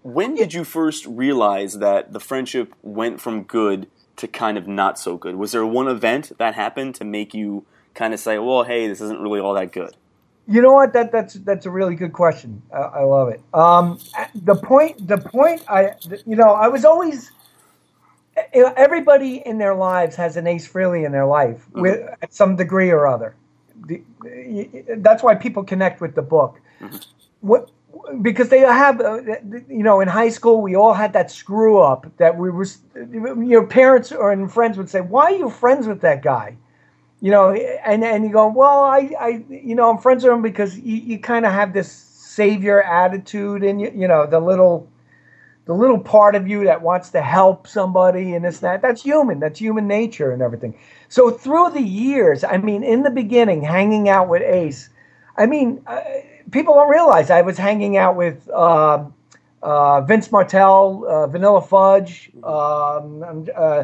When 0.02 0.36
did 0.36 0.54
you 0.54 0.64
first 0.64 1.06
realize 1.06 1.80
that 1.80 2.14
the 2.14 2.20
friendship 2.20 2.74
went 2.82 3.20
from 3.20 3.43
good 3.43 3.88
to 4.16 4.28
kind 4.28 4.58
of 4.58 4.68
not 4.68 4.97
so 5.00 5.18
good? 5.18 5.36
Was 5.36 5.52
there 5.52 5.66
one 5.66 5.88
event 5.88 6.32
that 6.38 6.56
happened 6.56 6.95
to 6.95 7.06
make 7.06 7.34
you 7.34 7.66
kind 7.93 8.14
of 8.14 8.20
say, 8.20 8.38
"Well, 8.39 8.64
hey, 8.64 8.88
this 8.88 9.02
isn't 9.02 9.22
really 9.22 9.39
all 9.39 9.54
that 9.56 9.72
good"? 9.72 9.95
You 10.47 10.62
know 10.62 10.74
what? 10.74 10.93
That 10.93 11.12
that's 11.12 11.36
that's 11.36 11.66
a 11.66 11.70
really 11.72 11.95
good 11.95 12.14
question. 12.14 12.62
I, 12.74 12.78
I 12.78 13.04
love 13.04 13.30
it. 13.30 13.41
Um, 13.54 14.00
the 14.34 14.56
point, 14.56 15.08
the 15.08 15.18
point. 15.18 15.64
I, 15.70 15.93
you 16.26 16.36
know, 16.36 16.52
I 16.54 16.68
was 16.70 16.86
always. 16.86 17.32
Everybody 18.54 19.43
in 19.45 19.58
their 19.58 19.76
lives 19.76 20.16
has 20.16 20.38
an 20.38 20.47
Ace 20.47 20.68
Frehley 20.68 21.06
in 21.06 21.12
their 21.12 21.26
life, 21.26 21.68
with 21.74 22.08
at 22.22 22.34
some 22.34 22.56
degree 22.56 22.89
or 22.89 23.06
other. 23.06 23.36
The, 23.86 24.02
that's 24.97 25.24
why 25.24 25.36
people 25.36 25.64
connect 25.64 26.00
with 26.00 26.16
the 26.16 26.22
book. 26.22 26.62
What? 27.41 27.70
Because 28.22 28.50
they 28.50 28.60
have, 28.60 29.02
uh, 29.02 29.22
you 29.68 29.84
know, 29.84 30.02
in 30.02 30.08
high 30.08 30.30
school 30.30 30.62
we 30.62 30.76
all 30.76 30.93
had 30.93 31.14
that 31.14 31.32
screw 31.32 31.80
up 31.80 32.08
that 32.18 32.38
we 32.38 32.50
were. 32.50 32.66
Your 33.43 33.68
parents 33.68 34.12
or 34.12 34.32
and 34.32 34.52
friends 34.52 34.78
would 34.78 34.89
say, 34.89 35.02
"Why 35.02 35.26
are 35.26 35.38
you 35.38 35.50
friends 35.50 35.88
with 35.88 36.02
that 36.02 36.24
guy?" 36.24 36.58
you 37.22 37.32
know, 37.32 37.52
and 37.52 38.04
and 38.04 38.24
you 38.24 38.32
go, 38.32 38.47
well, 38.47 38.84
I, 38.84 39.12
I, 39.20 39.43
you 39.50 39.76
know, 39.76 39.89
I'm 39.89 39.97
friends 39.97 40.24
with 40.24 40.34
him 40.34 40.41
because 40.41 40.78
you, 40.80 40.95
you 40.95 41.20
kind 41.20 41.45
of 41.45 41.52
have 41.52 41.74
this 41.74 41.91
savior 41.91 42.82
attitude, 42.82 43.64
and 43.64 43.82
you, 43.82 43.91
you 43.93 44.08
know, 44.08 44.26
the 44.26 44.39
little, 44.39 44.88
the 45.66 45.74
little 45.74 46.00
part 46.00 46.36
of 46.36 46.47
you 46.47 46.64
that 46.66 46.82
wants 46.82 47.10
to 47.10 47.22
help 47.22 47.68
somebody 47.68 48.34
and 48.34 48.45
this 48.45 48.60
that. 48.60 48.82
That's 48.82 49.02
human. 49.04 49.39
That's 49.39 49.60
human 49.60 49.88
nature 49.88 50.32
and 50.32 50.41
everything. 50.41 50.78
So 51.10 51.30
through 51.30 51.72
the 51.72 51.82
years, 51.82 52.43
I 52.43 52.58
mean, 52.58 52.84
in 52.84 53.04
the 53.04 53.10
beginning, 53.10 53.64
hanging 53.64 54.08
out 54.08 54.30
with 54.30 54.41
Ace, 54.41 54.89
I 55.36 55.45
mean, 55.45 55.82
uh, 55.88 56.00
people 56.52 56.74
don't 56.74 56.89
realize 56.89 57.30
I 57.30 57.41
was 57.41 57.58
hanging 57.58 57.97
out 57.97 58.16
with. 58.16 58.50
Uh, 58.50 59.06
uh, 59.62 60.02
Vince 60.02 60.32
Martell, 60.32 61.06
uh, 61.08 61.28
Vanilla 61.28 61.62
Fudge, 61.62 62.32
um, 62.43 63.45
uh, 63.56 63.84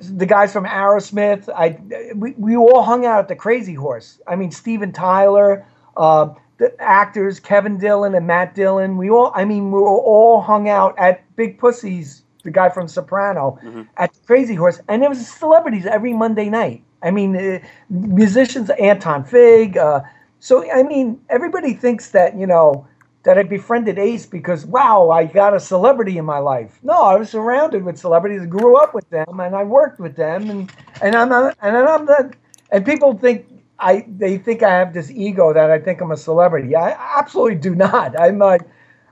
the 0.00 0.26
guys 0.26 0.52
from 0.52 0.64
Aerosmith. 0.64 1.48
I 1.54 1.78
we, 2.14 2.32
we 2.32 2.56
all 2.56 2.82
hung 2.82 3.06
out 3.06 3.20
at 3.20 3.28
the 3.28 3.36
Crazy 3.36 3.74
Horse. 3.74 4.20
I 4.26 4.36
mean, 4.36 4.50
Steven 4.50 4.92
Tyler, 4.92 5.66
uh, 5.96 6.34
the 6.58 6.74
actors 6.80 7.40
Kevin 7.40 7.78
Dillon 7.78 8.14
and 8.14 8.26
Matt 8.26 8.54
Dillon. 8.54 8.96
We 8.96 9.10
all, 9.10 9.32
I 9.34 9.44
mean, 9.44 9.70
we 9.70 9.80
were 9.80 9.88
all 9.88 10.40
hung 10.40 10.68
out 10.68 10.98
at 10.98 11.24
Big 11.36 11.58
Pussy's, 11.58 12.22
the 12.42 12.50
guy 12.50 12.68
from 12.68 12.88
Soprano, 12.88 13.58
at 13.96 14.12
the 14.12 14.20
Crazy 14.26 14.54
Horse, 14.54 14.80
and 14.88 15.02
there 15.02 15.08
was 15.08 15.26
celebrities 15.26 15.86
every 15.86 16.12
Monday 16.12 16.50
night. 16.50 16.82
I 17.02 17.10
mean, 17.10 17.34
uh, 17.34 17.60
musicians, 17.88 18.68
Anton 18.70 19.24
Fig. 19.24 19.78
Uh, 19.78 20.02
so 20.40 20.70
I 20.72 20.82
mean, 20.82 21.20
everybody 21.28 21.74
thinks 21.74 22.10
that 22.10 22.36
you 22.38 22.46
know 22.46 22.86
that 23.24 23.38
I 23.38 23.42
befriended 23.42 23.98
Ace 23.98 24.26
because 24.26 24.66
wow, 24.66 25.10
I 25.10 25.24
got 25.26 25.54
a 25.54 25.60
celebrity 25.60 26.18
in 26.18 26.24
my 26.24 26.38
life. 26.38 26.78
No, 26.82 27.02
I 27.02 27.16
was 27.16 27.30
surrounded 27.30 27.84
with 27.84 27.98
celebrities, 27.98 28.46
grew 28.46 28.76
up 28.76 28.94
with 28.94 29.08
them, 29.10 29.40
and 29.40 29.54
I 29.54 29.64
worked 29.64 30.00
with 30.00 30.16
them, 30.16 30.50
and 30.50 30.72
and 31.02 31.14
I'm 31.16 31.28
not, 31.28 31.56
and 31.62 31.76
I'm 31.76 32.04
not, 32.06 32.34
and 32.72 32.84
people 32.86 33.16
think 33.18 33.46
I 33.78 34.06
they 34.08 34.38
think 34.38 34.62
I 34.62 34.70
have 34.70 34.94
this 34.94 35.10
ego 35.10 35.52
that 35.52 35.70
I 35.70 35.78
think 35.78 36.00
I'm 36.00 36.12
a 36.12 36.16
celebrity. 36.16 36.74
I 36.74 36.92
absolutely 37.18 37.56
do 37.56 37.74
not. 37.74 38.18
I'm 38.18 38.38
like 38.38 38.62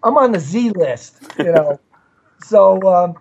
I'm 0.02 0.16
on 0.16 0.32
the 0.32 0.40
Z 0.40 0.70
list, 0.70 1.22
you 1.38 1.52
know. 1.52 1.78
so 2.44 2.80
um, 2.92 3.14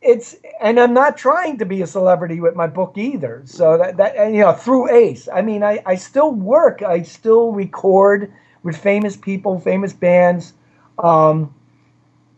it's 0.00 0.36
and 0.60 0.78
I'm 0.78 0.94
not 0.94 1.16
trying 1.18 1.58
to 1.58 1.64
be 1.66 1.82
a 1.82 1.86
celebrity 1.86 2.40
with 2.40 2.54
my 2.54 2.66
book 2.66 2.96
either. 2.96 3.42
So 3.44 3.78
that 3.78 3.96
that 3.96 4.16
and, 4.16 4.34
you 4.34 4.42
know 4.42 4.52
through 4.52 4.90
Ace, 4.94 5.28
I 5.32 5.42
mean 5.42 5.62
I 5.62 5.82
I 5.86 5.96
still 5.96 6.32
work, 6.32 6.82
I 6.82 7.02
still 7.02 7.52
record 7.52 8.32
with 8.62 8.76
famous 8.76 9.16
people, 9.16 9.58
famous 9.60 9.92
bands. 9.92 10.52
Um, 10.98 11.54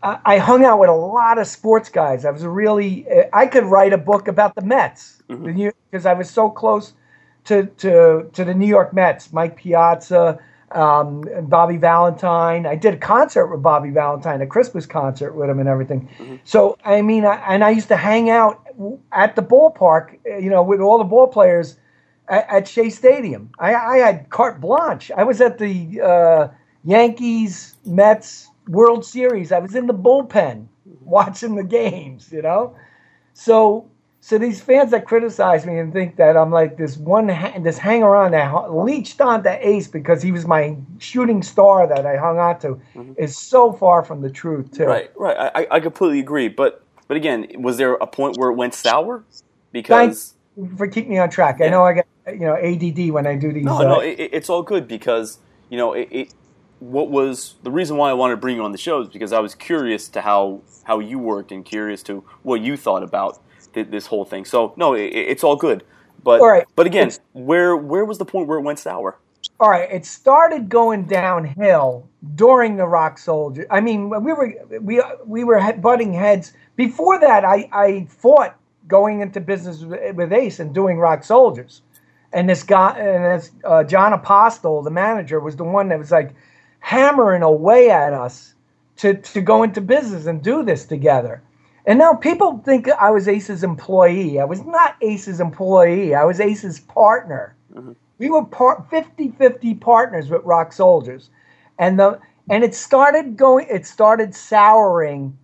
I, 0.03 0.19
I 0.25 0.39
hung 0.39 0.65
out 0.65 0.79
with 0.81 0.91
a 0.91 0.95
lot 0.95 1.39
of 1.39 1.47
sports 1.47 1.89
guys. 1.91 2.25
I 2.25 2.31
was 2.31 2.45
really 2.45 3.07
I 3.33 3.47
could 3.47 3.65
write 3.65 3.93
a 3.93 3.99
book 3.99 4.29
about 4.29 4.55
the 4.55 4.63
Mets 4.63 5.23
because 5.29 6.05
Mhm. 6.05 6.07
I 6.07 6.15
was 6.15 6.31
so 6.31 6.51
close 6.51 6.95
to 7.45 7.67
to 7.67 8.31
to 8.33 8.45
the 8.45 8.55
New 8.55 8.67
York 8.67 8.93
Mets. 8.95 9.33
Mike 9.33 9.57
Piazza, 9.57 10.39
um, 10.73 11.25
and 11.35 11.51
Bobby 11.51 11.77
Valentine. 11.77 12.67
I 12.67 12.77
did 12.77 12.95
a 12.95 12.97
concert 12.97 13.47
with 13.49 13.63
Bobby 13.63 13.91
Valentine, 13.91 14.41
a 14.41 14.47
Christmas 14.47 14.87
concert 14.87 15.35
with 15.35 15.51
him, 15.51 15.59
and 15.59 15.69
everything. 15.69 16.09
So 16.45 16.77
I 16.85 17.03
mean, 17.03 17.25
I, 17.25 17.37
and 17.53 17.65
I 17.65 17.71
used 17.71 17.89
to 17.89 17.97
hang 17.97 18.31
out 18.31 18.67
at 19.13 19.37
the 19.37 19.43
ballpark, 19.43 20.19
you 20.25 20.51
know, 20.51 20.63
with 20.63 20.81
all 20.81 20.99
the 20.99 21.05
ball 21.05 21.27
players 21.27 21.77
at, 22.29 22.49
at 22.49 22.69
Shea 22.69 22.91
Stadium. 22.91 23.51
I, 23.59 23.75
I 23.75 23.97
had 23.99 24.31
carte 24.31 24.61
blanche. 24.61 25.11
I 25.17 25.25
was 25.25 25.41
at 25.41 25.59
the 25.59 26.01
uh, 26.01 26.49
Yankees 26.85 27.75
Mets 27.85 28.49
World 28.69 29.05
Series. 29.05 29.53
I 29.53 29.59
was 29.59 29.75
in 29.75 29.87
the 29.87 29.95
bullpen 29.95 30.67
watching 31.01 31.57
the 31.57 31.65
games. 31.65 32.31
You 32.33 32.43
know, 32.43 32.77
so 33.35 33.90
so 34.23 34.37
these 34.37 34.61
fans 34.61 34.91
that 34.91 35.07
criticize 35.07 35.65
me 35.65 35.79
and 35.79 35.93
think 35.93 36.17
that 36.17 36.37
I'm 36.37 36.51
like 36.51 36.77
this 36.77 36.97
one 36.99 37.29
ha- 37.29 37.59
this 37.61 37.79
hanger 37.79 38.15
on 38.15 38.33
that 38.33 38.73
leached 38.75 39.21
onto 39.21 39.49
Ace 39.49 39.89
because 39.89 40.23
he 40.23 40.31
was 40.31 40.47
my 40.47 40.77
shooting 40.99 41.43
star 41.43 41.87
that 41.87 42.05
I 42.05 42.17
hung 42.17 42.39
on 42.39 42.59
to 42.61 42.81
is 43.17 43.37
so 43.37 43.73
far 43.73 44.05
from 44.05 44.21
the 44.21 44.31
truth 44.31 44.73
too. 44.73 44.85
Right, 44.85 45.11
right. 45.17 45.51
I, 45.55 45.67
I- 45.71 45.81
completely 45.81 46.21
agree. 46.21 46.49
But 46.49 46.85
but 47.09 47.17
again, 47.17 47.49
was 47.59 47.79
there 47.79 47.95
a 47.95 48.07
point 48.07 48.37
where 48.37 48.51
it 48.51 48.55
went 48.57 48.75
sour? 48.75 49.25
Because 49.73 50.35
For 50.77 50.87
keeping 50.87 51.11
me 51.13 51.19
on 51.19 51.31
track. 51.31 51.61
I 51.63 51.69
know 51.69 51.85
I 51.85 51.95
get 51.95 52.07
you 52.29 52.41
know 52.41 52.57
ADD 52.57 53.11
when 53.11 53.27
I 53.27 53.37
do 53.37 53.53
these. 53.53 53.65
no, 53.65 53.79
uh, 53.79 53.83
no, 53.85 54.01
it, 54.01 54.21
it- 54.21 54.35
it's 54.35 54.51
all 54.51 54.63
good 54.63 54.87
because 54.87 55.39
you 55.71 55.79
know 55.79 55.95
it, 55.95 56.09
it. 56.11 56.35
What 56.79 57.11
was 57.11 57.57
the 57.63 57.71
reason 57.71 57.97
why 57.99 58.09
I 58.09 58.15
wanted 58.15 58.35
to 58.35 58.41
bring 58.41 58.57
you 58.57 58.65
on 58.65 58.73
the 58.73 58.79
show 58.79 59.03
is 59.03 59.09
because 59.09 59.33
I 59.33 59.41
was 59.41 59.55
curious 59.55 60.09
to 60.11 60.21
how 60.21 60.63
how 60.85 60.99
you 60.99 61.19
worked 61.19 61.53
and 61.53 61.65
curious 61.65 62.03
to 62.05 62.25
what 62.43 62.61
you 62.63 62.77
thought 62.77 63.03
about 63.03 63.39
this 63.73 64.07
whole 64.07 64.25
thing. 64.25 64.45
So 64.45 64.73
no, 64.77 64.95
it, 64.95 65.07
it's 65.07 65.45
all 65.45 65.57
good. 65.57 65.85
But 66.23 66.41
All 66.41 66.49
right. 66.49 66.67
but 66.77 66.87
again, 66.87 67.09
It's- 67.09 67.21
where 67.33 67.77
where 67.77 68.05
was 68.05 68.19
the 68.19 68.25
point 68.27 68.47
where 68.49 68.59
it 68.59 68.63
went 68.63 68.79
sour? 68.79 69.17
all 69.59 69.71
right, 69.71 69.91
it 69.91 70.05
started 70.07 70.69
going 70.69 71.05
downhill 71.05 72.07
during 72.35 72.77
the 72.77 72.87
Rock 72.87 73.19
Soldier. 73.19 73.67
I 73.71 73.81
mean, 73.81 74.11
we 74.11 74.33
were 74.33 74.55
we 74.81 75.03
we 75.27 75.45
were 75.45 75.61
butting 75.75 76.13
heads. 76.13 76.53
Before 76.77 77.19
that, 77.21 77.45
I 77.45 77.69
I 77.73 78.07
fought 78.11 78.57
going 78.87 79.21
into 79.21 79.41
business 79.41 79.83
with, 79.83 80.15
with 80.17 80.33
Ace 80.33 80.61
and 80.61 80.75
doing 80.75 80.99
Rock 80.99 81.25
Soldiers, 81.25 81.81
and 82.35 82.49
this 82.51 82.63
guy 82.63 82.91
and 82.99 83.25
this 83.25 83.51
uh, 83.65 83.85
John 83.85 84.13
Apostle, 84.13 84.83
the 84.83 84.91
manager, 84.91 85.41
was 85.41 85.57
the 85.57 85.65
one 85.65 85.89
that 85.89 85.99
was 85.99 86.11
like 86.11 86.35
hammering 86.81 87.43
away 87.43 87.91
at 87.91 88.13
us 88.13 88.55
to 88.97 89.15
to 89.15 89.41
go 89.41 89.63
into 89.63 89.81
business 89.81 90.27
and 90.27 90.43
do 90.43 90.63
this 90.63 90.85
together. 90.85 91.43
And 91.87 91.99
now 91.99 92.15
people 92.15 92.59
think 92.65 92.89
I 92.89 93.11
was 93.11 93.27
Ace's 93.29 93.65
employee. 93.65 94.39
I 94.39 94.45
was 94.45 94.65
not 94.65 94.97
Ace's 95.01 95.41
employee. 95.41 96.15
I 96.15 96.25
was 96.25 96.41
Ace's 96.41 96.81
partner. 96.81 97.55
We 98.19 98.31
were 98.31 98.45
par 98.45 98.87
50-50 98.93 99.81
partners 99.81 100.29
with 100.29 100.43
Rock 100.45 100.73
Soldiers. 100.73 101.31
And 101.79 101.99
the 101.99 102.19
and 102.51 102.65
it 102.65 102.75
started 102.75 103.37
going 103.37 103.67
it 103.71 103.87
started 103.87 104.35
souring 104.35 105.39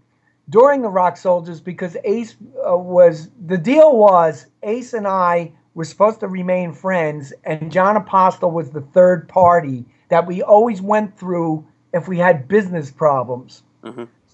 during 0.51 0.82
the 0.82 0.89
Rock 0.89 1.16
Soldiers 1.16 1.61
because 1.61 1.97
Ace 2.05 2.37
uh, 2.68 2.76
was 2.76 3.30
the 3.47 3.57
deal 3.57 3.97
was 3.97 4.47
Ace 4.62 4.93
and 4.93 5.07
I 5.07 5.53
were 5.74 5.84
supposed 5.84 6.20
to 6.20 6.28
remain 6.28 6.72
friends 6.72 7.32
and 7.45 7.72
John 7.72 7.97
Apostle 7.97 8.51
was 8.51 8.70
the 8.70 8.82
third 8.82 9.28
party 9.28 9.84
that 10.09 10.26
we 10.26 10.43
always 10.43 10.82
went 10.82 11.18
through 11.18 11.66
if 11.95 12.09
we 12.09 12.18
had 12.18 12.47
business 12.49 12.91
problems. 12.91 13.62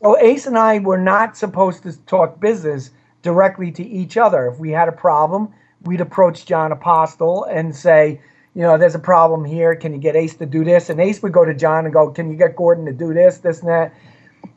So 0.02 0.18
Ace 0.18 0.46
and 0.46 0.58
I 0.58 0.80
were 0.80 0.98
not 0.98 1.36
supposed 1.36 1.84
to 1.84 1.96
talk 2.06 2.40
business 2.40 2.90
directly 3.22 3.70
to 3.70 3.86
each 3.86 4.16
other. 4.16 4.48
If 4.48 4.58
we 4.58 4.72
had 4.72 4.88
a 4.88 4.92
problem, 4.92 5.54
we'd 5.82 6.00
approach 6.00 6.44
John 6.44 6.72
Apostle 6.72 7.44
and 7.44 7.74
say, 7.74 8.20
you 8.56 8.62
know, 8.62 8.76
there's 8.76 8.96
a 8.96 9.00
problem 9.00 9.44
here. 9.44 9.76
Can 9.76 9.92
you 9.92 10.00
get 10.00 10.16
Ace 10.16 10.34
to 10.34 10.46
do 10.46 10.64
this? 10.64 10.90
And 10.90 11.00
Ace 11.00 11.22
would 11.22 11.32
go 11.32 11.44
to 11.44 11.54
John 11.54 11.84
and 11.84 11.94
go, 11.94 12.10
can 12.10 12.30
you 12.30 12.36
get 12.36 12.56
Gordon 12.56 12.84
to 12.86 12.92
do 12.92 13.14
this, 13.14 13.38
this, 13.38 13.60
and 13.60 13.68
that? 13.68 13.94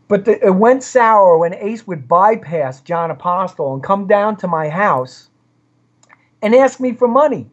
But 0.08 0.26
the, 0.26 0.44
it 0.44 0.56
went 0.56 0.82
sour 0.82 1.38
when 1.38 1.54
Ace 1.54 1.86
would 1.86 2.08
bypass 2.08 2.82
John 2.82 3.12
Apostle 3.12 3.76
and 3.76 3.84
come 3.84 4.08
down 4.08 4.38
to 4.38 4.48
my 4.48 4.70
house 4.70 5.30
and 6.42 6.56
ask 6.56 6.80
me 6.80 6.94
for 6.94 7.08
money. 7.08 7.48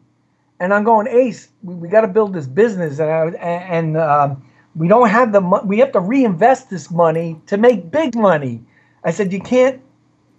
And 0.59 0.73
I'm 0.73 0.83
going, 0.83 1.07
Ace, 1.07 1.49
we, 1.61 1.75
we 1.75 1.87
got 1.89 2.01
to 2.01 2.07
build 2.07 2.33
this 2.33 2.47
business, 2.47 2.97
and 2.97 3.09
I, 3.11 3.25
and 3.37 3.97
um, 3.97 4.45
we 4.75 4.87
don't 4.87 5.09
have 5.09 5.31
the 5.31 5.41
mo- 5.41 5.63
we 5.63 5.79
have 5.79 5.91
to 5.93 5.99
reinvest 5.99 6.69
this 6.69 6.89
money 6.89 7.39
to 7.47 7.57
make 7.57 7.91
big 7.91 8.15
money. 8.15 8.61
I 9.03 9.11
said, 9.11 9.31
you 9.33 9.39
can't, 9.39 9.81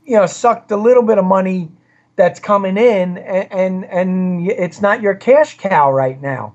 you 0.05 0.17
know, 0.17 0.27
suck 0.27 0.69
the 0.69 0.77
little 0.77 1.03
bit 1.03 1.19
of 1.19 1.25
money 1.25 1.71
that's 2.17 2.41
coming 2.41 2.77
in, 2.77 3.19
and 3.19 3.53
and, 3.53 3.85
and 3.87 4.51
it's 4.51 4.81
not 4.81 5.01
your 5.03 5.15
cash 5.15 5.57
cow 5.57 5.93
right 5.93 6.21
now. 6.21 6.55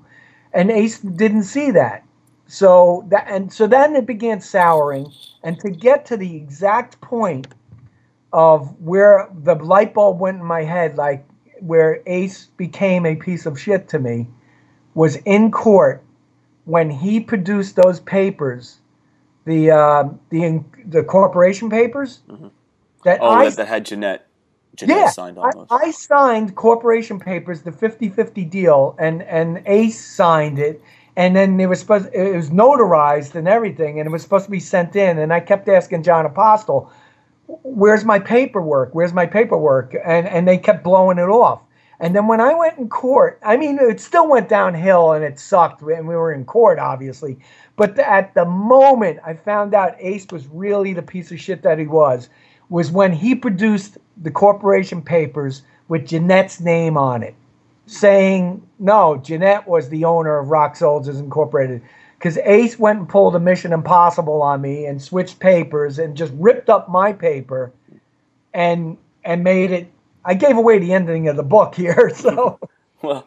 And 0.52 0.70
Ace 0.70 0.98
didn't 1.00 1.44
see 1.44 1.70
that. 1.72 2.04
So 2.46 3.06
that 3.08 3.26
and 3.28 3.52
so 3.52 3.66
then 3.66 3.96
it 3.96 4.06
began 4.06 4.40
souring, 4.40 5.12
and 5.42 5.58
to 5.60 5.70
get 5.70 6.04
to 6.06 6.16
the 6.16 6.36
exact 6.36 7.00
point 7.00 7.48
of 8.32 8.78
where 8.80 9.28
the 9.42 9.54
light 9.54 9.94
bulb 9.94 10.20
went 10.20 10.38
in 10.38 10.44
my 10.44 10.64
head, 10.64 10.96
like 10.96 11.24
where 11.60 12.02
Ace 12.06 12.46
became 12.56 13.06
a 13.06 13.16
piece 13.16 13.46
of 13.46 13.58
shit 13.60 13.88
to 13.90 13.98
me, 13.98 14.28
was 14.94 15.16
in 15.16 15.50
court 15.50 16.02
when 16.70 16.90
he 16.90 17.20
produced 17.20 17.76
those 17.76 18.00
papers, 18.00 18.80
the 19.46 19.70
uh, 19.72 20.04
the 20.30 20.64
the 20.86 21.04
corporation 21.04 21.70
papers. 21.70 22.20
That 23.04 23.20
Oh, 23.20 23.30
I 23.30 23.46
that, 23.56 23.68
had 23.68 23.86
Jeanette 23.86 24.28
Jeanette 24.76 24.96
yeah, 24.96 25.10
signed 25.10 25.38
on 25.38 25.50
I. 25.70 25.86
I 25.86 25.90
signed 25.92 26.56
corporation 26.56 27.20
papers, 27.20 27.62
the 27.62 27.72
50-50 27.72 28.50
deal, 28.50 28.96
and 28.98 29.22
and 29.22 29.62
Ace 29.66 30.04
signed 30.04 30.58
it, 30.58 30.82
and 31.16 31.36
then 31.36 31.60
it 31.60 31.68
was 31.68 31.80
supposed 31.80 32.08
it 32.14 32.36
was 32.36 32.50
notarized 32.50 33.34
and 33.36 33.48
everything, 33.48 34.00
and 34.00 34.08
it 34.08 34.12
was 34.12 34.22
supposed 34.22 34.46
to 34.46 34.52
be 34.52 34.60
sent 34.60 34.96
in, 34.96 35.18
and 35.18 35.32
I 35.32 35.40
kept 35.40 35.68
asking 35.68 36.04
John 36.04 36.26
Apostle, 36.26 36.92
"Where's 37.62 38.04
my 38.04 38.18
paperwork? 38.20 38.90
Where's 38.94 39.14
my 39.14 39.26
paperwork?" 39.26 39.94
And 40.04 40.28
and 40.28 40.48
they 40.48 40.58
kept 40.58 40.84
blowing 40.84 41.18
it 41.18 41.30
off. 41.30 41.62
And 42.00 42.16
then 42.16 42.26
when 42.26 42.40
I 42.40 42.54
went 42.54 42.78
in 42.78 42.88
court, 42.88 43.38
I 43.44 43.58
mean, 43.58 43.78
it 43.78 44.00
still 44.00 44.26
went 44.26 44.48
downhill 44.48 45.12
and 45.12 45.22
it 45.22 45.38
sucked, 45.38 45.82
and 45.82 46.08
we 46.08 46.16
were 46.16 46.32
in 46.32 46.46
court, 46.46 46.78
obviously. 46.78 47.38
But 47.76 47.98
at 47.98 48.32
the 48.34 48.46
moment 48.46 49.20
I 49.24 49.34
found 49.34 49.74
out 49.74 49.96
Ace 49.98 50.26
was 50.32 50.46
really 50.46 50.94
the 50.94 51.02
piece 51.02 51.30
of 51.30 51.38
shit 51.38 51.62
that 51.62 51.78
he 51.78 51.86
was, 51.86 52.30
was 52.70 52.90
when 52.90 53.12
he 53.12 53.34
produced 53.34 53.98
the 54.22 54.30
corporation 54.30 55.02
papers 55.02 55.62
with 55.88 56.06
Jeanette's 56.06 56.60
name 56.60 56.96
on 56.96 57.22
it, 57.22 57.34
saying, 57.84 58.66
no, 58.78 59.18
Jeanette 59.18 59.68
was 59.68 59.88
the 59.88 60.04
owner 60.06 60.38
of 60.38 60.48
Rock 60.48 60.76
Soldiers 60.76 61.18
Incorporated. 61.18 61.82
Because 62.16 62.38
Ace 62.38 62.78
went 62.78 62.98
and 62.98 63.08
pulled 63.08 63.34
a 63.34 63.40
Mission 63.40 63.72
Impossible 63.72 64.42
on 64.42 64.60
me 64.60 64.86
and 64.86 65.00
switched 65.00 65.38
papers 65.38 65.98
and 65.98 66.16
just 66.16 66.32
ripped 66.36 66.70
up 66.70 66.88
my 66.88 67.12
paper 67.12 67.72
and 68.54 68.96
and 69.24 69.44
made 69.44 69.70
it. 69.70 69.90
I 70.24 70.34
gave 70.34 70.56
away 70.56 70.78
the 70.78 70.92
ending 70.92 71.28
of 71.28 71.36
the 71.36 71.42
book 71.42 71.74
here, 71.74 72.10
so 72.14 72.58
well, 73.02 73.26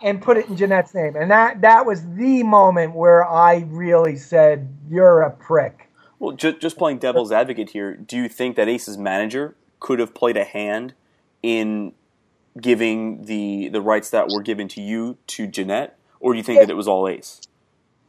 and 0.00 0.22
put 0.22 0.36
it 0.36 0.48
in 0.48 0.56
Jeanette's 0.56 0.94
name, 0.94 1.16
and 1.16 1.30
that 1.30 1.60
that 1.62 1.86
was 1.86 2.02
the 2.14 2.42
moment 2.42 2.94
where 2.94 3.24
I 3.26 3.64
really 3.68 4.16
said, 4.16 4.68
"You're 4.88 5.22
a 5.22 5.30
prick." 5.30 5.88
well, 6.22 6.36
just 6.36 6.60
just 6.60 6.78
playing 6.78 6.98
devil's 6.98 7.32
advocate 7.32 7.70
here. 7.70 7.96
Do 7.96 8.16
you 8.16 8.28
think 8.28 8.54
that 8.54 8.68
Ace's 8.68 8.96
manager 8.96 9.56
could 9.80 9.98
have 9.98 10.14
played 10.14 10.36
a 10.36 10.44
hand 10.44 10.94
in 11.42 11.94
giving 12.60 13.24
the 13.24 13.68
the 13.68 13.80
rights 13.80 14.10
that 14.10 14.28
were 14.32 14.40
given 14.40 14.68
to 14.68 14.80
you 14.80 15.18
to 15.26 15.48
Jeanette, 15.48 15.98
or 16.20 16.32
do 16.32 16.36
you 16.36 16.44
think 16.44 16.60
that 16.60 16.70
it 16.70 16.76
was 16.76 16.86
all 16.86 17.08
Ace? 17.08 17.40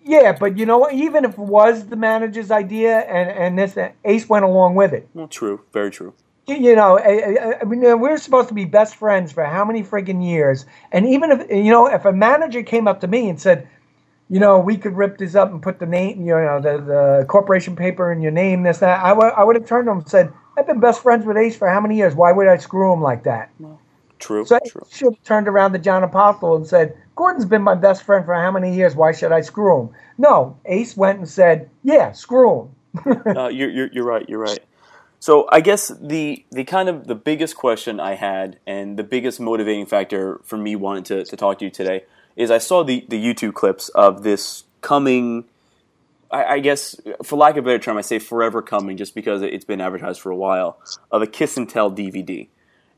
Yeah, 0.06 0.38
but 0.40 0.60
you 0.60 0.68
know 0.68 0.78
what? 0.78 0.94
Even 0.94 1.26
if 1.26 1.32
it 1.32 1.40
was 1.40 1.88
the 1.88 1.96
manager's 1.96 2.52
idea, 2.52 3.00
and 3.00 3.32
and 3.32 3.58
this 3.58 3.76
Ace 4.06 4.30
went 4.30 4.46
along 4.46 4.76
with 4.76 4.94
it. 4.94 5.10
Well, 5.16 5.28
true, 5.28 5.62
very 5.74 5.90
true. 5.90 6.14
You- 6.48 6.56
You 6.56 6.76
know, 6.76 6.98
I, 7.00 7.12
I, 7.40 7.60
I 7.62 7.64
mean, 7.64 7.82
you 7.82 7.90
know, 7.90 7.98
we're 7.98 8.18
supposed 8.18 8.50
to 8.50 8.54
be 8.54 8.66
best 8.66 8.96
friends 8.96 9.32
for 9.32 9.44
how 9.46 9.64
many 9.66 9.82
friggin' 9.84 10.24
years? 10.24 10.66
And 10.92 11.08
even 11.08 11.32
if 11.32 11.50
you 11.50 11.72
know, 11.72 11.88
if 11.88 12.06
a 12.06 12.12
manager 12.14 12.64
came 12.64 12.88
up 12.88 13.00
to 13.02 13.08
me 13.08 13.30
and 13.30 13.40
said, 13.40 13.68
you 14.30 14.40
know, 14.40 14.60
we 14.60 14.78
could 14.78 14.96
rip 14.98 15.18
this 15.18 15.36
up 15.36 15.52
and 15.52 15.62
put 15.62 15.80
the 15.80 15.86
name, 15.86 16.22
you 16.22 16.34
know, 16.34 16.60
the, 16.60 16.78
the 16.82 17.26
corporation 17.28 17.76
paper 17.76 18.12
in 18.12 18.22
your 18.22 18.32
name, 18.32 18.64
this, 18.64 18.80
that. 18.80 19.04
I 19.04 19.14
would, 19.14 19.32
I 19.34 19.44
would 19.44 19.56
have 19.56 19.66
turned 19.66 19.86
to 19.88 19.92
him 19.92 20.00
and 20.00 20.10
said, 20.10 20.34
I've 20.58 20.68
been 20.68 20.80
best 20.80 21.02
friends 21.02 21.26
with 21.26 21.38
Ace 21.38 21.56
for 21.56 21.68
how 21.70 21.80
many 21.82 21.96
years? 21.98 22.16
Why 22.16 22.32
would 22.32 22.48
I 22.48 22.58
screw 22.58 22.92
him 22.94 23.02
like 23.02 23.24
that? 23.24 23.50
True. 24.20 24.46
So 24.46 24.58
true. 24.66 24.82
I 24.86 24.96
should 24.96 25.14
have 25.14 25.24
turned 25.24 25.48
around 25.48 25.74
to 25.74 25.80
John 25.80 26.04
Apostle 26.04 26.56
and 26.56 26.66
said, 26.66 26.96
Gordon's 27.16 27.46
been 27.46 27.62
my 27.62 27.76
best 27.76 28.04
friend 28.04 28.26
for 28.26 28.34
how 28.34 28.52
many 28.52 28.74
years? 28.74 28.96
Why 28.96 29.12
should 29.12 29.32
I 29.32 29.42
screw 29.42 29.82
him? 29.82 29.90
No, 30.18 30.58
Ace 30.66 30.96
went 30.98 31.20
and 31.20 31.28
said, 31.30 31.70
yeah, 31.84 32.12
screw 32.14 32.70
him. 32.96 33.22
uh, 33.38 33.48
you're, 33.50 33.70
you're, 33.70 33.90
you're 33.92 34.06
right. 34.06 34.28
You're 34.30 34.40
right. 34.40 34.60
So 35.24 35.48
I 35.54 35.62
guess 35.62 35.88
the 36.02 36.44
the 36.52 36.66
kind 36.66 36.90
of 36.90 37.08
the 37.08 37.16
biggest 37.16 37.56
question 37.56 37.98
I 37.98 38.16
had 38.16 38.60
and 38.68 39.00
the 39.00 39.06
biggest 39.06 39.40
motivating 39.40 39.86
factor 39.86 40.42
for 40.44 40.58
me 40.58 40.76
wanting 40.76 41.06
to, 41.06 41.24
to 41.24 41.38
talk 41.38 41.60
to 41.60 41.64
you 41.64 41.72
today 41.72 42.04
is 42.36 42.52
I 42.52 42.58
saw 42.58 42.84
the, 42.84 43.06
the 43.08 43.16
YouTube 43.16 43.54
clips 43.54 43.88
of 43.88 44.24
this 44.24 44.66
coming 44.82 45.46
I, 46.30 46.56
I 46.56 46.60
guess 46.60 47.00
for 47.24 47.38
lack 47.38 47.56
of 47.56 47.64
a 47.64 47.68
better 47.68 47.80
term 47.80 47.96
I 47.96 48.02
say 48.02 48.20
forever 48.20 48.62
coming 48.62 48.98
just 48.98 49.16
because 49.16 49.42
it's 49.42 49.64
been 49.64 49.80
advertised 49.80 50.20
for 50.20 50.30
a 50.30 50.36
while 50.36 50.78
of 51.10 51.22
a 51.22 51.28
kiss 51.28 51.56
and 51.56 51.70
tell 51.70 51.90
DVD. 51.90 52.50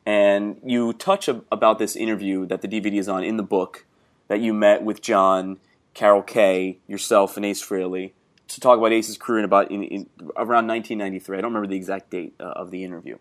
And 0.03 0.59
you 0.65 0.93
touch 0.93 1.29
ab- 1.29 1.45
about 1.51 1.77
this 1.77 1.95
interview 1.95 2.47
that 2.47 2.63
the 2.63 2.67
DVD 2.67 2.97
is 2.97 3.07
on 3.07 3.23
in 3.23 3.37
the 3.37 3.43
book 3.43 3.85
that 4.29 4.39
you 4.39 4.51
met 4.51 4.81
with 4.81 4.99
John, 4.99 5.59
Carol 5.93 6.23
Kaye, 6.23 6.79
yourself, 6.87 7.37
and 7.37 7.45
Ace 7.45 7.63
Frehley 7.63 8.13
to 8.47 8.59
talk 8.59 8.77
about 8.77 8.91
Ace's 8.91 9.17
career 9.17 9.39
in 9.39 9.45
about 9.45 9.71
in, 9.71 9.83
in 9.83 10.09
around 10.35 10.67
1993. 10.67 11.37
I 11.37 11.41
don't 11.41 11.51
remember 11.51 11.67
the 11.67 11.75
exact 11.75 12.09
date 12.09 12.33
uh, 12.39 12.43
of 12.43 12.71
the 12.71 12.83
interview, 12.83 13.17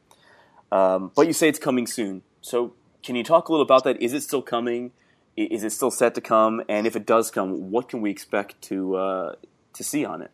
um, 0.71 1.13
but 1.15 1.27
you 1.27 1.33
say 1.33 1.49
it's 1.49 1.59
coming 1.59 1.87
soon. 1.87 2.23
So 2.41 2.75
can 3.03 3.17
you 3.17 3.25
talk 3.25 3.49
a 3.49 3.53
little 3.53 3.65
about 3.65 3.85
that? 3.85 4.01
Is 4.03 4.13
it 4.13 4.23
still 4.23 4.43
coming? 4.43 4.93
Is 5.37 5.65
it 5.65 5.71
still 5.71 5.91
set 5.91 6.15
to 6.15 6.21
come? 6.21 6.63
And 6.69 6.87
if 6.87 6.95
it 6.95 7.07
does 7.07 7.31
come, 7.31 7.71
what 7.71 7.89
can 7.89 8.01
we 8.01 8.11
expect 8.11 8.63
to 8.63 8.97
uh, 8.97 9.35
to 9.75 9.85
see 9.85 10.05
on 10.05 10.23
it? 10.23 10.31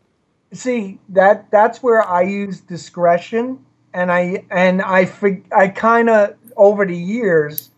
See, 0.53 0.99
that 1.11 1.51
that's 1.51 1.83
where 1.83 2.03
I 2.03 2.23
use 2.23 2.61
discretion 2.61 3.65
and 3.93 4.11
I 4.11 4.45
and 4.51 4.83
I 4.83 5.11
I 5.57 5.69
kind 5.69 6.09
of 6.09 6.35
over 6.57 6.85
the 6.85 6.97
years 6.97 7.70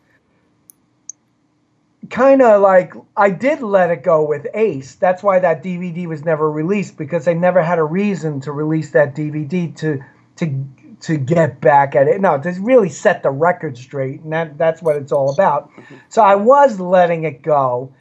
kind 2.12 2.42
of 2.42 2.60
like 2.60 2.94
I 3.16 3.30
did 3.30 3.60
let 3.62 3.90
it 3.90 4.04
go 4.04 4.24
with 4.24 4.46
Ace. 4.54 4.94
That's 4.94 5.22
why 5.22 5.40
that 5.40 5.64
DVD 5.64 6.06
was 6.06 6.24
never 6.24 6.50
released 6.50 6.96
because 6.96 7.24
they 7.24 7.34
never 7.34 7.62
had 7.62 7.78
a 7.78 7.84
reason 7.84 8.40
to 8.42 8.52
release 8.52 8.90
that 8.90 9.16
DVD 9.16 9.74
to 9.78 10.04
to 10.36 10.66
to 11.00 11.16
get 11.16 11.60
back 11.60 11.96
at 11.96 12.06
it. 12.06 12.20
No, 12.20 12.40
to 12.40 12.50
really 12.60 12.90
set 12.90 13.22
the 13.24 13.30
record 13.30 13.76
straight, 13.76 14.20
and 14.20 14.32
that 14.32 14.56
that's 14.58 14.80
what 14.80 14.96
it's 14.96 15.10
all 15.10 15.32
about. 15.32 15.70
So 16.08 16.22
I 16.22 16.36
was 16.36 16.78
letting 16.78 17.24
it 17.24 17.42
go 17.42 17.92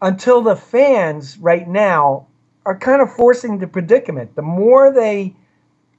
until 0.00 0.42
the 0.42 0.56
fans 0.56 1.36
right 1.38 1.68
now 1.68 2.28
are 2.64 2.78
kind 2.78 3.02
of 3.02 3.12
forcing 3.14 3.58
the 3.58 3.66
predicament. 3.66 4.34
The 4.36 4.42
more 4.42 4.92
they 4.92 5.36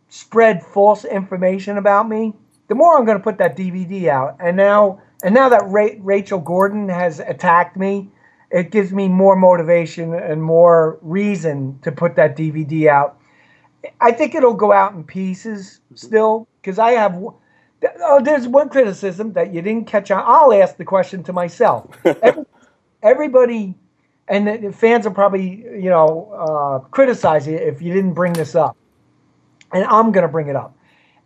spread 0.10 0.64
false 0.64 1.06
information 1.06 1.78
about 1.78 2.08
me, 2.08 2.34
the 2.68 2.76
more 2.76 2.98
I'm 2.98 3.06
going 3.06 3.18
to 3.18 3.24
put 3.24 3.38
that 3.38 3.58
DVD 3.58 4.08
out. 4.08 4.38
And 4.40 4.58
now, 4.58 5.02
and 5.24 5.34
now 5.34 5.50
that 5.50 5.64
Ra- 5.66 5.98
Rachel 6.00 6.40
Gordon 6.40 6.90
has 6.90 7.20
attacked 7.20 7.78
me, 7.78 8.10
it 8.52 8.72
gives 8.72 8.92
me 8.92 9.08
more 9.08 9.36
motivation 9.36 10.14
and 10.14 10.42
more 10.42 11.00
reason 11.02 11.80
to 11.84 11.92
put 11.92 12.16
that 12.16 12.38
DVD 12.38 12.88
out. 12.88 13.20
I 14.02 14.12
think 14.12 14.36
it'll 14.36 14.54
go 14.54 14.72
out 14.72 14.94
in 14.94 15.04
pieces 15.04 15.82
still 15.96 16.48
because 16.62 16.80
I 16.80 16.92
have. 16.92 17.22
Oh, 18.00 18.22
there's 18.24 18.48
one 18.48 18.70
criticism 18.70 19.34
that 19.34 19.54
you 19.54 19.62
didn't 19.62 19.86
catch 19.86 20.10
on. 20.12 20.24
I'll 20.26 20.54
ask 20.54 20.78
the 20.78 20.86
question 20.86 21.24
to 21.24 21.34
myself. 21.34 21.88
Every, 22.24 22.44
everybody, 23.04 23.76
and 24.28 24.76
fans 24.76 25.06
will 25.06 25.14
probably, 25.14 25.64
you 25.80 25.90
know, 25.90 26.32
uh, 26.34 26.88
criticize 26.90 27.48
you 27.48 27.56
if 27.56 27.82
you 27.82 27.94
didn't 27.94 28.14
bring 28.14 28.34
this 28.34 28.56
up 28.56 28.76
and 29.74 29.84
I'm 29.86 30.12
going 30.12 30.24
to 30.24 30.32
bring 30.32 30.48
it 30.48 30.56
up. 30.56 30.77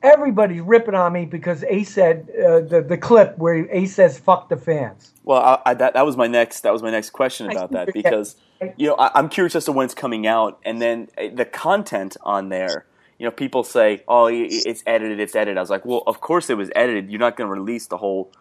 Everybody's 0.03 0.61
ripping 0.61 0.95
on 0.95 1.13
me 1.13 1.25
because 1.25 1.63
Ace 1.65 1.93
said 1.93 2.27
uh, 2.35 2.61
the 2.61 2.81
the 2.81 2.97
clip 2.97 3.37
where 3.37 3.69
Ace 3.71 3.95
says 3.95 4.17
"fuck 4.17 4.49
the 4.49 4.57
fans." 4.57 5.11
Well, 5.23 5.41
I, 5.41 5.71
I, 5.71 5.73
that 5.75 5.93
that 5.93 6.05
was 6.05 6.17
my 6.17 6.27
next 6.27 6.61
that 6.61 6.73
was 6.73 6.81
my 6.81 6.89
next 6.89 7.11
question 7.11 7.51
about 7.51 7.71
that 7.71 7.93
because 7.93 8.35
you 8.77 8.87
know 8.87 8.95
I, 8.95 9.11
I'm 9.13 9.29
curious 9.29 9.55
as 9.55 9.65
to 9.65 9.71
when 9.71 9.85
it's 9.85 9.93
coming 9.93 10.25
out, 10.25 10.59
and 10.65 10.81
then 10.81 11.09
uh, 11.17 11.27
the 11.33 11.45
content 11.45 12.17
on 12.23 12.49
there. 12.49 12.85
You 13.19 13.25
know, 13.25 13.31
people 13.31 13.63
say, 13.63 14.03
"Oh, 14.07 14.25
it's 14.31 14.81
edited, 14.87 15.19
it's 15.19 15.35
edited." 15.35 15.57
I 15.57 15.61
was 15.61 15.69
like, 15.69 15.85
"Well, 15.85 16.01
of 16.07 16.21
course 16.21 16.49
it 16.49 16.57
was 16.57 16.71
edited. 16.75 17.11
You're 17.11 17.19
not 17.19 17.37
going 17.37 17.47
to 17.47 17.53
release 17.53 17.85
the 17.85 17.97
whole 17.97 18.31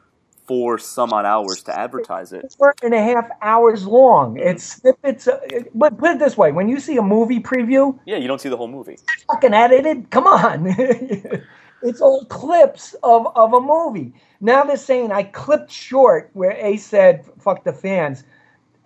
four 0.50 0.78
some 0.78 1.12
odd 1.14 1.26
hours 1.26 1.62
to 1.64 1.78
advertise 1.78 2.32
it." 2.32 2.46
Four 2.58 2.74
and 2.82 2.94
a 2.94 3.02
half 3.02 3.28
hours 3.42 3.86
long. 3.86 4.38
It's 4.38 4.64
snippets. 4.64 5.28
uh, 5.28 5.40
But 5.74 5.98
put 5.98 6.12
it 6.12 6.18
this 6.18 6.36
way: 6.36 6.52
when 6.52 6.68
you 6.68 6.80
see 6.80 6.96
a 6.98 7.02
movie 7.02 7.40
preview, 7.40 7.98
Yeah, 8.06 8.18
you 8.18 8.28
don't 8.28 8.40
see 8.40 8.50
the 8.50 8.56
whole 8.58 8.68
movie. 8.68 8.98
fucking 9.30 9.54
edited. 9.54 10.10
Come 10.10 10.26
on. 10.26 10.66
it's 11.82 12.00
all 12.02 12.24
clips 12.26 12.94
of, 13.02 13.28
of 13.36 13.54
a 13.54 13.60
movie. 13.60 14.14
Now 14.40 14.64
they're 14.64 14.76
saying 14.78 15.12
I 15.12 15.24
clipped 15.24 15.72
short 15.72 16.30
where 16.34 16.52
Ace 16.52 16.86
said 16.86 17.24
fuck 17.40 17.64
the 17.64 17.72
fans. 17.74 18.24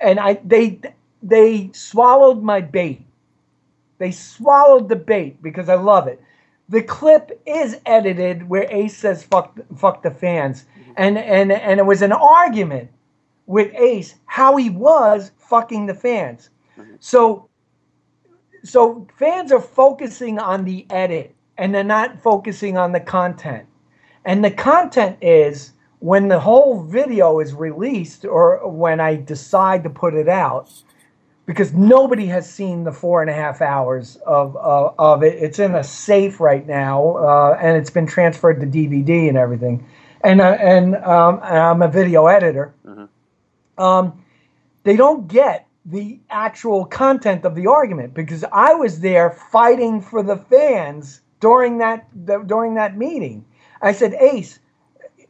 And 0.00 0.20
I 0.20 0.34
they 0.44 0.80
they 1.22 1.70
swallowed 1.74 2.42
my 2.42 2.60
bait. 2.60 3.02
They 3.98 4.12
swallowed 4.12 4.88
the 4.90 4.96
bait 4.96 5.42
because 5.42 5.68
I 5.70 5.76
love 5.76 6.08
it. 6.08 6.20
The 6.68 6.82
clip 6.82 7.40
is 7.46 7.78
edited 7.86 8.48
where 8.48 8.66
Ace 8.70 8.96
says 8.96 9.24
fuck 9.24 9.58
fuck 9.76 10.02
the 10.02 10.12
fans. 10.12 10.66
And 10.96 11.18
and 11.18 11.52
and 11.52 11.80
it 11.80 11.86
was 11.86 12.02
an 12.02 12.12
argument 12.12 12.90
with 13.46 13.74
Ace 13.74 14.14
how 14.26 14.56
he 14.56 14.70
was 14.70 15.32
fucking 15.38 15.86
the 15.86 15.94
fans. 15.94 16.50
So 17.00 17.48
so 18.62 19.06
fans 19.18 19.52
are 19.52 19.60
focusing 19.60 20.38
on 20.38 20.64
the 20.64 20.86
edit 20.90 21.34
and 21.58 21.74
they're 21.74 21.84
not 21.84 22.22
focusing 22.22 22.76
on 22.76 22.92
the 22.92 23.00
content. 23.00 23.66
And 24.24 24.44
the 24.44 24.50
content 24.50 25.18
is 25.20 25.72
when 26.00 26.28
the 26.28 26.40
whole 26.40 26.82
video 26.82 27.40
is 27.40 27.54
released 27.54 28.24
or 28.24 28.66
when 28.68 29.00
I 29.00 29.16
decide 29.16 29.82
to 29.84 29.90
put 29.90 30.14
it 30.14 30.28
out, 30.28 30.70
because 31.46 31.74
nobody 31.74 32.26
has 32.26 32.50
seen 32.50 32.84
the 32.84 32.92
four 32.92 33.20
and 33.20 33.30
a 33.30 33.34
half 33.34 33.60
hours 33.60 34.16
of, 34.26 34.56
of, 34.56 34.94
of 34.98 35.22
it. 35.22 35.34
It's 35.42 35.58
in 35.58 35.74
a 35.74 35.84
safe 35.84 36.40
right 36.40 36.66
now, 36.66 37.16
uh, 37.16 37.58
and 37.60 37.76
it's 37.76 37.90
been 37.90 38.06
transferred 38.06 38.60
to 38.60 38.66
DVD 38.66 39.28
and 39.28 39.36
everything. 39.36 39.86
And, 40.24 40.40
uh, 40.40 40.56
and 40.60 40.96
um, 40.96 41.40
I'm 41.42 41.82
a 41.82 41.88
video 41.88 42.26
editor. 42.26 42.74
Um, 43.78 44.24
they 44.84 44.96
don't 44.96 45.28
get 45.28 45.66
the 45.84 46.18
actual 46.30 46.86
content 46.86 47.44
of 47.44 47.54
the 47.54 47.66
argument 47.66 48.14
because 48.14 48.44
I 48.52 48.74
was 48.74 49.00
there 49.00 49.30
fighting 49.30 50.00
for 50.00 50.22
the 50.22 50.36
fans 50.36 51.20
during 51.40 51.78
that 51.78 52.08
the, 52.24 52.38
during 52.38 52.74
that 52.74 52.96
meeting. 52.96 53.44
I 53.82 53.92
said, 53.92 54.14
Ace, 54.14 54.60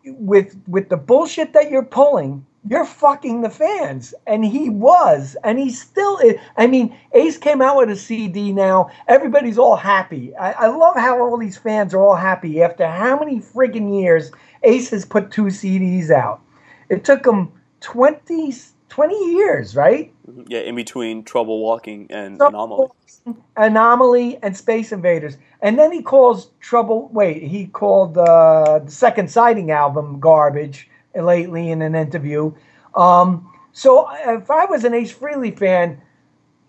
with 0.05 0.57
with 0.68 0.88
the 0.88 0.97
bullshit 0.97 1.53
that 1.55 1.70
you're 1.70 1.84
pulling, 1.84 2.47
you're 2.68 2.86
fucking 2.86 3.42
the 3.42 3.51
fans, 3.51 4.14
and 4.26 4.45
he 4.45 4.70
was, 4.70 5.36
and 5.42 5.59
he 5.59 5.70
still 5.70 6.18
is. 6.18 6.36
I 6.57 6.68
mean, 6.68 6.97
Ace 7.12 7.36
came 7.36 7.61
out 7.61 7.76
with 7.78 7.90
a 7.90 7.97
CD 7.97 8.53
now. 8.53 8.90
Everybody's 9.09 9.59
all 9.59 9.76
happy. 9.76 10.36
I, 10.36 10.53
I 10.53 10.66
love 10.68 10.95
how 10.97 11.20
all 11.20 11.36
these 11.36 11.57
fans 11.59 11.95
are 11.95 12.01
all 12.03 12.14
happy 12.16 12.62
after 12.62 12.86
how 12.86 13.18
many 13.18 13.40
friggin' 13.40 14.01
years 14.01 14.30
Ace 14.65 14.91
has 14.91 15.05
put 15.05 15.31
two 15.31 15.45
CDs 15.45 16.11
out. 16.11 16.41
It 16.89 17.05
took 17.05 17.27
him 17.27 17.53
20, 17.81 18.55
20 18.89 19.15
years, 19.33 19.77
right? 19.77 20.12
Yeah, 20.49 20.61
in 20.61 20.75
between 20.75 21.23
Trouble 21.25 21.61
Walking 21.61 22.07
and 22.11 22.39
Trouble 22.39 22.93
Anomaly. 23.27 23.43
Anomaly 23.57 24.39
and 24.43 24.57
Space 24.57 24.93
Invaders. 24.93 25.37
And 25.61 25.79
then 25.79 25.93
he 25.93 26.03
calls 26.03 26.51
Trouble. 26.61 27.09
Wait, 27.12 27.43
he 27.43 27.67
called 27.67 28.19
uh, 28.19 28.81
the 28.85 28.91
Second 28.91 29.31
Sighting 29.31 29.71
album 29.71 30.21
garbage 30.21 30.89
lately 31.15 31.71
in 31.71 31.83
an 31.83 31.95
interview. 31.95 32.53
Um, 32.95 33.51
so 33.73 34.09
if 34.27 34.51
I 34.51 34.65
was 34.67 34.85
an 34.85 34.95
Ace 34.95 35.12
Frehley 35.12 35.57
fan, 35.57 36.01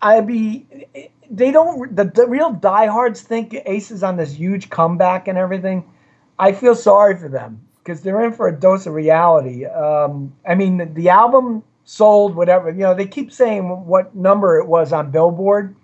I'd 0.01 0.27
be. 0.27 0.65
They 1.29 1.51
don't. 1.51 1.95
The, 1.95 2.05
the 2.05 2.27
real 2.27 2.51
diehards 2.51 3.21
think 3.21 3.55
Ace 3.65 3.89
is 3.89 4.03
on 4.03 4.17
this 4.17 4.33
huge 4.33 4.69
comeback 4.69 5.27
and 5.27 5.37
everything. 5.37 5.89
I 6.37 6.51
feel 6.51 6.75
sorry 6.75 7.17
for 7.17 7.29
them 7.29 7.64
because 7.85 8.01
they're 8.01 8.25
in 8.25 8.33
for 8.33 8.47
a 8.47 8.59
dose 8.59 8.87
of 8.87 8.93
reality. 8.95 9.63
Um, 9.63 10.35
I 10.47 10.55
mean, 10.55 10.77
the, 10.77 10.85
the 10.85 11.09
album 11.09 11.63
sold 11.83 12.35
whatever. 12.35 12.71
You 12.71 12.79
know, 12.79 12.95
they 12.95 13.05
keep 13.05 13.31
saying 13.31 13.63
what 13.85 14.15
number 14.15 14.57
it 14.57 14.65
was 14.65 14.91
on 14.91 15.11
Billboard 15.11 15.75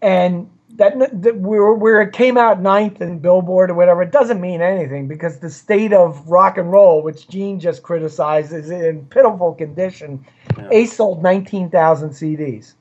and 0.00 0.48
that, 0.76 0.94
that 1.22 1.36
where, 1.36 1.72
where 1.72 2.00
it 2.00 2.12
came 2.12 2.38
out 2.38 2.62
ninth 2.62 3.02
in 3.02 3.18
Billboard 3.18 3.70
or 3.70 3.74
whatever, 3.74 4.02
it 4.02 4.12
doesn't 4.12 4.40
mean 4.40 4.62
anything 4.62 5.08
because 5.08 5.40
the 5.40 5.50
state 5.50 5.92
of 5.92 6.28
rock 6.28 6.58
and 6.58 6.70
roll, 6.70 7.02
which 7.02 7.28
Gene 7.28 7.58
just 7.58 7.82
criticized, 7.82 8.52
is 8.52 8.70
in 8.70 9.04
pitiful 9.06 9.52
condition. 9.52 10.24
Ace 10.70 10.96
sold 10.96 11.24
19,000 11.24 12.10
CDs, 12.10 12.74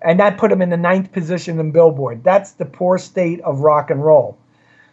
and 0.00 0.18
that 0.18 0.38
put 0.38 0.50
him 0.50 0.62
in 0.62 0.70
the 0.70 0.76
ninth 0.78 1.12
position 1.12 1.60
in 1.60 1.70
Billboard. 1.70 2.24
That's 2.24 2.52
the 2.52 2.64
poor 2.64 2.96
state 2.96 3.42
of 3.42 3.60
rock 3.60 3.90
and 3.90 4.02
roll. 4.02 4.38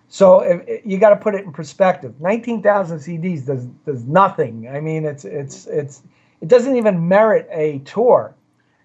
So 0.09 0.41
if, 0.41 0.67
if- 0.67 0.85
you 0.85 0.97
got 0.99 1.11
to 1.11 1.15
put 1.17 1.35
it 1.35 1.45
in 1.45 1.53
perspective. 1.53 2.19
19,000 2.19 2.99
CDs 2.99 3.45
does 3.45 3.65
does 3.85 4.05
nothing. 4.05 4.67
I 4.69 4.81
mean, 4.81 5.05
it's 5.05 5.25
it's 5.25 5.67
it's 5.67 6.03
it 6.41 6.49
doesn't 6.49 6.75
even 6.75 7.07
merit 7.07 7.47
a 7.51 7.79
tour. 7.79 8.35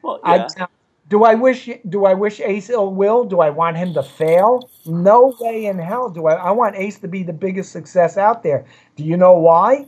Well, 0.03 0.21
yeah. 0.25 0.49
now, 0.59 0.69
Do 1.09 1.25
I 1.25 1.35
wish 1.35 1.69
do 1.89 2.05
I 2.07 2.15
wish 2.15 2.41
Ace 2.41 2.71
ill 2.71 2.95
will? 2.95 3.25
Do 3.25 3.41
I 3.41 3.51
want 3.51 3.77
him 3.79 3.95
to 3.95 4.03
fail? 4.03 4.71
No 4.87 5.37
way 5.41 5.67
in 5.67 5.79
hell 5.79 6.11
do 6.11 6.27
I. 6.27 6.35
I 6.35 6.51
want 6.53 6.77
Ace 6.77 6.99
to 7.01 7.09
be 7.09 7.23
the 7.23 7.33
biggest 7.33 7.73
success 7.73 8.17
out 8.19 8.43
there. 8.43 8.67
Do 8.97 9.05
you 9.05 9.17
know 9.17 9.35
why? 9.39 9.87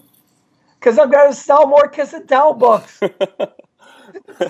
Because 0.81 0.99
I'm 0.99 1.11
going 1.11 1.31
to 1.31 1.37
sell 1.37 1.67
more 1.67 1.89
Kiss 1.89 2.13
and 2.13 2.29
Tell 2.29 2.55
books. 2.55 3.01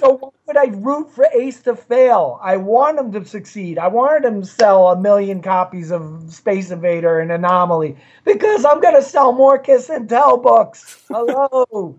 so 0.01 0.17
why 0.17 0.29
would 0.47 0.57
I 0.57 0.67
root 0.77 1.11
for 1.11 1.27
Ace 1.35 1.61
to 1.63 1.77
fail? 1.77 2.39
I 2.43 2.57
want 2.57 2.99
him 2.99 3.13
to 3.13 3.25
succeed. 3.25 3.79
I 3.79 3.89
wanted 3.89 4.25
him 4.25 4.43
to 4.43 4.47
sell 4.47 4.89
a 4.89 5.01
million 5.01 5.43
copies 5.43 5.91
of 5.91 6.33
Space 6.33 6.71
Invader 6.71 7.21
and 7.21 7.33
Anomaly 7.33 7.97
because 8.25 8.65
I'm 8.65 8.81
going 8.81 8.95
to 8.95 9.03
sell 9.03 9.33
more 9.33 9.59
Kiss 9.59 9.89
and 9.89 10.09
Tell 10.09 10.37
books. 10.37 11.05
Hello. 11.09 11.99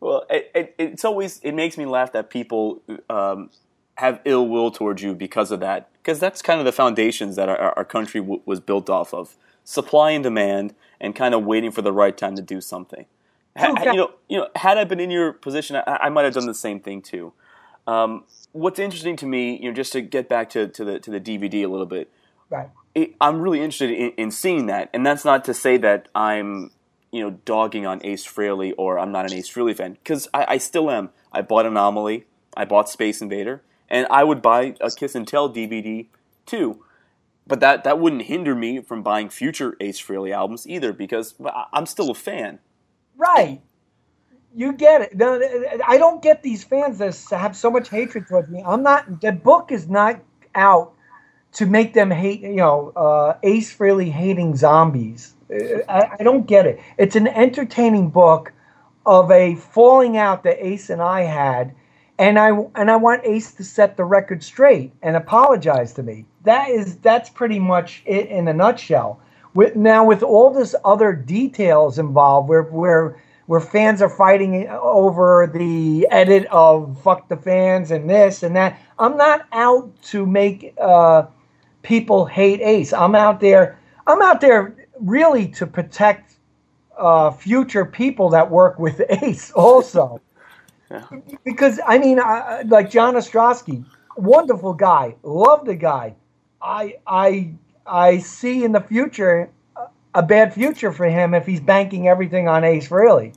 well, 0.00 0.24
it, 0.30 0.50
it, 0.54 0.74
it's 0.78 1.04
always 1.04 1.38
it 1.40 1.52
makes 1.52 1.78
me 1.78 1.86
laugh 1.86 2.12
that 2.12 2.30
people 2.30 2.82
um, 3.10 3.50
have 3.96 4.20
ill 4.24 4.48
will 4.48 4.70
towards 4.70 5.02
you 5.02 5.14
because 5.14 5.50
of 5.50 5.60
that. 5.60 5.88
Because 6.02 6.18
that's 6.18 6.42
kind 6.42 6.58
of 6.58 6.66
the 6.66 6.72
foundations 6.72 7.36
that 7.36 7.48
our, 7.48 7.58
our 7.58 7.84
country 7.84 8.20
w- 8.20 8.42
was 8.44 8.60
built 8.60 8.90
off 8.90 9.14
of: 9.14 9.36
supply 9.64 10.10
and 10.10 10.24
demand, 10.24 10.74
and 11.00 11.14
kind 11.14 11.34
of 11.34 11.44
waiting 11.44 11.70
for 11.70 11.82
the 11.82 11.92
right 11.92 12.16
time 12.16 12.36
to 12.36 12.42
do 12.42 12.60
something. 12.60 13.06
Ha, 13.56 13.74
you 13.84 13.96
know, 13.96 14.10
you 14.28 14.38
know, 14.38 14.48
had 14.56 14.78
I 14.78 14.84
been 14.84 15.00
in 15.00 15.10
your 15.10 15.32
position, 15.32 15.76
I, 15.76 15.82
I 15.86 16.08
might 16.08 16.24
have 16.24 16.34
done 16.34 16.46
the 16.46 16.54
same 16.54 16.80
thing 16.80 17.02
too. 17.02 17.32
Um, 17.86 18.24
what's 18.52 18.78
interesting 18.78 19.16
to 19.16 19.26
me, 19.26 19.56
you 19.58 19.68
know, 19.68 19.74
just 19.74 19.92
to 19.92 20.00
get 20.00 20.28
back 20.28 20.50
to, 20.50 20.68
to 20.68 20.84
the 20.84 20.98
to 21.00 21.10
the 21.10 21.20
DVD 21.20 21.64
a 21.64 21.66
little 21.66 21.86
bit, 21.86 22.10
right? 22.48 22.70
It, 22.94 23.14
I'm 23.20 23.40
really 23.40 23.58
interested 23.58 23.90
in, 23.90 24.10
in 24.12 24.30
seeing 24.30 24.66
that, 24.66 24.90
and 24.94 25.04
that's 25.04 25.24
not 25.24 25.44
to 25.46 25.54
say 25.54 25.76
that 25.78 26.08
I'm, 26.14 26.70
you 27.10 27.22
know, 27.22 27.38
dogging 27.44 27.86
on 27.86 28.00
Ace 28.04 28.26
Frehley 28.26 28.72
or 28.78 28.98
I'm 28.98 29.12
not 29.12 29.30
an 29.30 29.36
Ace 29.36 29.50
Frehley 29.50 29.76
fan 29.76 29.94
because 29.94 30.28
I, 30.32 30.46
I 30.48 30.58
still 30.58 30.90
am. 30.90 31.10
I 31.32 31.42
bought 31.42 31.66
Anomaly, 31.66 32.24
I 32.56 32.64
bought 32.64 32.88
Space 32.88 33.20
Invader, 33.20 33.62
and 33.88 34.06
I 34.10 34.24
would 34.24 34.40
buy 34.40 34.74
a 34.80 34.90
Kiss 34.90 35.14
and 35.14 35.26
Tell 35.26 35.52
DVD 35.52 36.06
too. 36.46 36.84
But 37.46 37.60
that, 37.60 37.82
that 37.84 37.98
wouldn't 37.98 38.22
hinder 38.22 38.54
me 38.54 38.80
from 38.80 39.02
buying 39.02 39.28
future 39.28 39.76
Ace 39.80 40.00
Frehley 40.00 40.32
albums 40.32 40.66
either 40.66 40.92
because 40.92 41.34
I'm 41.72 41.86
still 41.86 42.10
a 42.10 42.14
fan. 42.14 42.60
Right. 43.16 43.60
You 44.54 44.72
get 44.74 45.02
it. 45.02 45.82
I 45.86 45.96
don't 45.98 46.22
get 46.22 46.42
these 46.42 46.62
fans 46.62 46.98
that 46.98 47.16
have 47.30 47.56
so 47.56 47.70
much 47.70 47.88
hatred 47.88 48.26
towards 48.28 48.48
me. 48.50 48.62
I'm 48.66 48.82
not. 48.82 49.20
The 49.20 49.32
book 49.32 49.72
is 49.72 49.88
not 49.88 50.20
out 50.54 50.92
to 51.52 51.66
make 51.66 51.94
them 51.94 52.10
hate. 52.10 52.40
You 52.40 52.56
know, 52.56 52.92
uh, 52.94 53.34
Ace 53.42 53.74
Frehley 53.74 54.10
hating 54.10 54.56
zombies. 54.56 55.34
I, 55.50 56.16
I 56.18 56.22
don't 56.22 56.46
get 56.46 56.66
it. 56.66 56.80
It's 56.98 57.16
an 57.16 57.28
entertaining 57.28 58.10
book 58.10 58.52
of 59.04 59.30
a 59.30 59.56
falling 59.56 60.16
out 60.16 60.44
that 60.44 60.64
Ace 60.64 60.90
and 60.90 61.02
I 61.02 61.22
had, 61.22 61.74
and 62.18 62.38
I 62.38 62.50
and 62.74 62.90
I 62.90 62.96
want 62.96 63.24
Ace 63.24 63.52
to 63.54 63.64
set 63.64 63.96
the 63.96 64.04
record 64.04 64.42
straight 64.42 64.92
and 65.02 65.16
apologize 65.16 65.94
to 65.94 66.02
me. 66.02 66.26
That 66.44 66.70
is 66.70 66.96
that's 66.98 67.30
pretty 67.30 67.58
much 67.58 68.02
it 68.06 68.28
in 68.28 68.48
a 68.48 68.52
nutshell. 68.52 69.20
With, 69.54 69.76
now 69.76 70.04
with 70.06 70.22
all 70.22 70.50
this 70.50 70.74
other 70.84 71.12
details 71.12 71.98
involved, 71.98 72.48
where 72.48 72.62
where 72.62 73.22
where 73.46 73.60
fans 73.60 74.00
are 74.00 74.08
fighting 74.08 74.68
over 74.68 75.50
the 75.52 76.06
edit 76.10 76.46
of 76.50 77.00
"fuck 77.02 77.28
the 77.28 77.36
fans" 77.36 77.90
and 77.90 78.08
this 78.08 78.42
and 78.42 78.56
that, 78.56 78.78
I'm 78.98 79.16
not 79.16 79.46
out 79.52 79.90
to 80.04 80.24
make 80.26 80.74
uh, 80.80 81.24
people 81.82 82.24
hate 82.26 82.60
Ace. 82.62 82.92
I'm 82.92 83.14
out 83.14 83.40
there. 83.40 83.78
I'm 84.06 84.22
out 84.22 84.40
there 84.40 84.74
really 85.00 85.48
to 85.48 85.66
protect 85.66 86.36
uh, 86.96 87.30
future 87.30 87.84
people 87.84 88.30
that 88.30 88.50
work 88.50 88.78
with 88.78 89.02
Ace 89.22 89.50
also. 89.52 90.20
yeah. 90.90 91.04
Because 91.44 91.80
I 91.86 91.98
mean, 91.98 92.20
I, 92.20 92.62
like 92.62 92.90
John 92.90 93.14
Ostrowski, 93.14 93.84
wonderful 94.16 94.74
guy, 94.74 95.16
love 95.22 95.66
the 95.66 95.74
guy. 95.76 96.14
I 96.62 96.96
I 97.06 97.54
I 97.86 98.18
see 98.18 98.64
in 98.64 98.72
the 98.72 98.80
future 98.80 99.50
a 100.14 100.22
bad 100.22 100.52
future 100.52 100.92
for 100.92 101.06
him 101.06 101.34
if 101.34 101.46
he's 101.46 101.60
banking 101.60 102.08
everything 102.08 102.48
on 102.48 102.64
Ace 102.64 102.88
Frehley. 102.88 103.34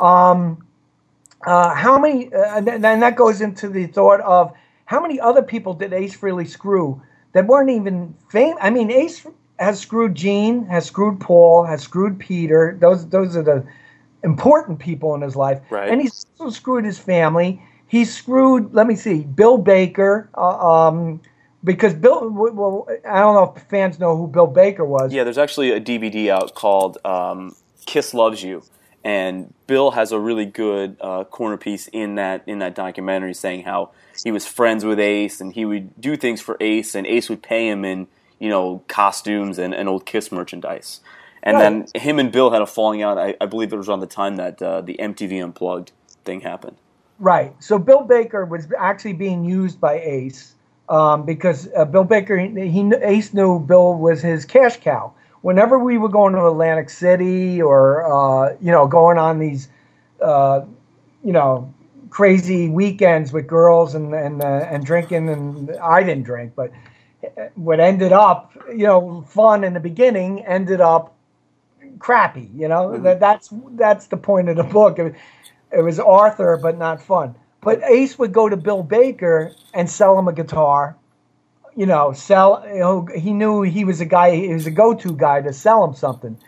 Um, 0.00 0.66
uh, 1.46 1.74
how 1.74 1.98
many? 1.98 2.32
Uh, 2.32 2.56
and 2.56 2.84
that 2.84 3.16
goes 3.16 3.40
into 3.40 3.68
the 3.68 3.86
thought 3.86 4.20
of 4.20 4.52
how 4.86 5.00
many 5.00 5.20
other 5.20 5.42
people 5.42 5.74
did 5.74 5.92
Ace 5.92 6.16
Frehley 6.16 6.48
screw 6.48 7.00
that 7.32 7.46
weren't 7.46 7.70
even 7.70 8.14
famous? 8.30 8.58
I 8.60 8.70
mean, 8.70 8.90
Ace 8.90 9.26
has 9.58 9.78
screwed 9.78 10.14
Gene, 10.14 10.66
has 10.66 10.86
screwed 10.86 11.20
Paul, 11.20 11.64
has 11.64 11.82
screwed 11.82 12.18
Peter. 12.18 12.76
Those 12.80 13.06
those 13.08 13.36
are 13.36 13.42
the 13.42 13.64
important 14.22 14.78
people 14.78 15.14
in 15.14 15.20
his 15.20 15.36
life, 15.36 15.60
right. 15.70 15.88
and 15.88 16.00
he's 16.00 16.26
also 16.38 16.50
screwed 16.50 16.84
his 16.84 16.98
family. 16.98 17.62
He 17.86 18.04
screwed. 18.04 18.74
Let 18.74 18.86
me 18.86 18.96
see, 18.96 19.20
Bill 19.22 19.58
Baker. 19.58 20.28
Uh, 20.36 20.88
um, 20.88 21.20
because 21.66 21.94
Bill, 21.94 22.30
well, 22.30 22.88
I 23.04 23.18
don't 23.18 23.34
know 23.34 23.52
if 23.54 23.62
fans 23.64 23.98
know 23.98 24.16
who 24.16 24.28
Bill 24.28 24.46
Baker 24.46 24.84
was. 24.84 25.12
Yeah, 25.12 25.24
there's 25.24 25.36
actually 25.36 25.72
a 25.72 25.80
DVD 25.80 26.28
out 26.28 26.54
called 26.54 26.96
um, 27.04 27.56
"Kiss 27.86 28.14
Loves 28.14 28.42
You," 28.42 28.62
and 29.02 29.52
Bill 29.66 29.90
has 29.90 30.12
a 30.12 30.18
really 30.18 30.46
good 30.46 30.96
uh, 31.00 31.24
corner 31.24 31.56
piece 31.56 31.88
in 31.88 32.14
that 32.14 32.44
in 32.46 32.60
that 32.60 32.76
documentary, 32.76 33.34
saying 33.34 33.64
how 33.64 33.90
he 34.22 34.30
was 34.30 34.46
friends 34.46 34.84
with 34.84 35.00
Ace 35.00 35.40
and 35.40 35.52
he 35.52 35.64
would 35.64 36.00
do 36.00 36.16
things 36.16 36.40
for 36.40 36.56
Ace, 36.60 36.94
and 36.94 37.04
Ace 37.04 37.28
would 37.28 37.42
pay 37.42 37.68
him 37.68 37.84
in 37.84 38.06
you 38.38 38.48
know 38.48 38.84
costumes 38.86 39.58
and, 39.58 39.74
and 39.74 39.88
old 39.88 40.06
Kiss 40.06 40.30
merchandise. 40.30 41.00
And 41.42 41.56
right. 41.56 41.62
then 41.92 42.00
him 42.00 42.18
and 42.20 42.30
Bill 42.30 42.50
had 42.50 42.62
a 42.62 42.66
falling 42.66 43.02
out. 43.02 43.18
I, 43.18 43.34
I 43.40 43.46
believe 43.46 43.72
it 43.72 43.76
was 43.76 43.88
around 43.88 44.00
the 44.00 44.06
time 44.06 44.36
that 44.36 44.62
uh, 44.62 44.80
the 44.82 44.96
MTV 45.00 45.42
Unplugged 45.42 45.92
thing 46.24 46.40
happened. 46.40 46.76
Right. 47.18 47.54
So 47.60 47.78
Bill 47.78 48.02
Baker 48.02 48.44
was 48.44 48.66
actually 48.76 49.12
being 49.14 49.44
used 49.44 49.80
by 49.80 50.00
Ace 50.00 50.55
um, 50.88 51.24
because 51.24 51.68
uh, 51.76 51.84
Bill 51.84 52.04
Baker, 52.04 52.38
he, 52.38 52.68
he, 52.68 52.92
Ace 53.02 53.34
knew 53.34 53.58
Bill 53.58 53.94
was 53.94 54.22
his 54.22 54.44
cash 54.44 54.78
cow. 54.78 55.12
Whenever 55.42 55.78
we 55.78 55.98
were 55.98 56.08
going 56.08 56.32
to 56.34 56.46
Atlantic 56.46 56.90
City 56.90 57.60
or 57.62 58.04
uh, 58.04 58.56
you 58.60 58.72
know 58.72 58.86
going 58.86 59.18
on 59.18 59.38
these 59.38 59.68
uh, 60.20 60.62
you 61.24 61.32
know 61.32 61.72
crazy 62.10 62.68
weekends 62.68 63.32
with 63.32 63.46
girls 63.46 63.94
and 63.94 64.14
and 64.14 64.42
uh, 64.42 64.66
and 64.70 64.84
drinking, 64.84 65.28
and 65.28 65.70
I 65.76 66.02
didn't 66.02 66.24
drink, 66.24 66.52
but 66.54 66.72
what 67.54 67.80
ended 67.80 68.12
up 68.12 68.52
you 68.68 68.86
know 68.86 69.24
fun 69.28 69.64
in 69.64 69.74
the 69.74 69.80
beginning 69.80 70.44
ended 70.44 70.80
up 70.80 71.14
crappy. 71.98 72.50
You 72.54 72.68
know 72.68 72.88
mm-hmm. 72.88 73.02
that 73.04 73.20
that's 73.20 73.50
that's 73.72 74.06
the 74.06 74.16
point 74.16 74.48
of 74.48 74.56
the 74.56 74.64
book. 74.64 74.98
It, 74.98 75.14
it 75.72 75.82
was 75.82 75.98
Arthur, 75.98 76.56
but 76.56 76.78
not 76.78 77.02
fun. 77.02 77.34
But 77.66 77.82
Ace 77.82 78.16
would 78.16 78.32
go 78.32 78.48
to 78.48 78.56
Bill 78.56 78.84
Baker 78.84 79.52
and 79.74 79.90
sell 79.90 80.16
him 80.16 80.28
a 80.28 80.32
guitar. 80.32 80.96
You 81.74 81.86
know, 81.86 82.12
sell. 82.12 82.64
You 82.64 82.78
know, 82.78 83.06
he 83.06 83.32
knew 83.32 83.62
he 83.62 83.84
was 83.84 84.00
a 84.00 84.04
guy. 84.04 84.36
He 84.36 84.54
was 84.54 84.66
a 84.66 84.70
go-to 84.70 85.12
guy 85.12 85.42
to 85.42 85.52
sell 85.52 85.84
him 85.84 85.92
something. 85.92 86.38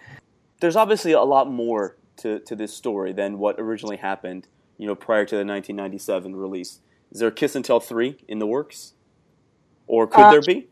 There's 0.61 0.77
obviously 0.77 1.11
a 1.11 1.23
lot 1.23 1.51
more 1.51 1.97
to, 2.19 2.39
to 2.39 2.55
this 2.55 2.73
story 2.73 3.13
than 3.13 3.41
what 3.41 3.59
originally 3.59 3.97
happened. 3.97 4.47
You 4.77 4.87
know, 4.87 4.95
prior 4.95 5.25
to 5.25 5.35
the 5.35 5.45
1997 5.45 6.37
release. 6.37 6.79
Is 7.11 7.19
there 7.19 7.33
Kiss 7.33 7.57
and 7.57 7.65
Tell 7.65 7.81
three 7.81 8.19
in 8.29 8.39
the 8.39 8.47
works, 8.47 8.93
or 9.89 10.07
could 10.07 10.21
uh, 10.21 10.31
there 10.31 10.43
be? 10.43 10.69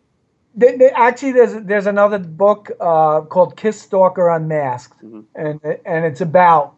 They, 0.54 0.76
they, 0.76 0.90
actually, 0.90 1.32
there's 1.32 1.64
there's 1.64 1.86
another 1.88 2.20
book 2.20 2.70
uh, 2.78 3.22
called 3.22 3.56
Kiss 3.56 3.80
Stalker 3.80 4.28
Unmasked, 4.28 5.02
mm-hmm. 5.02 5.22
and 5.34 5.60
and 5.84 6.04
it's 6.04 6.20
about 6.20 6.76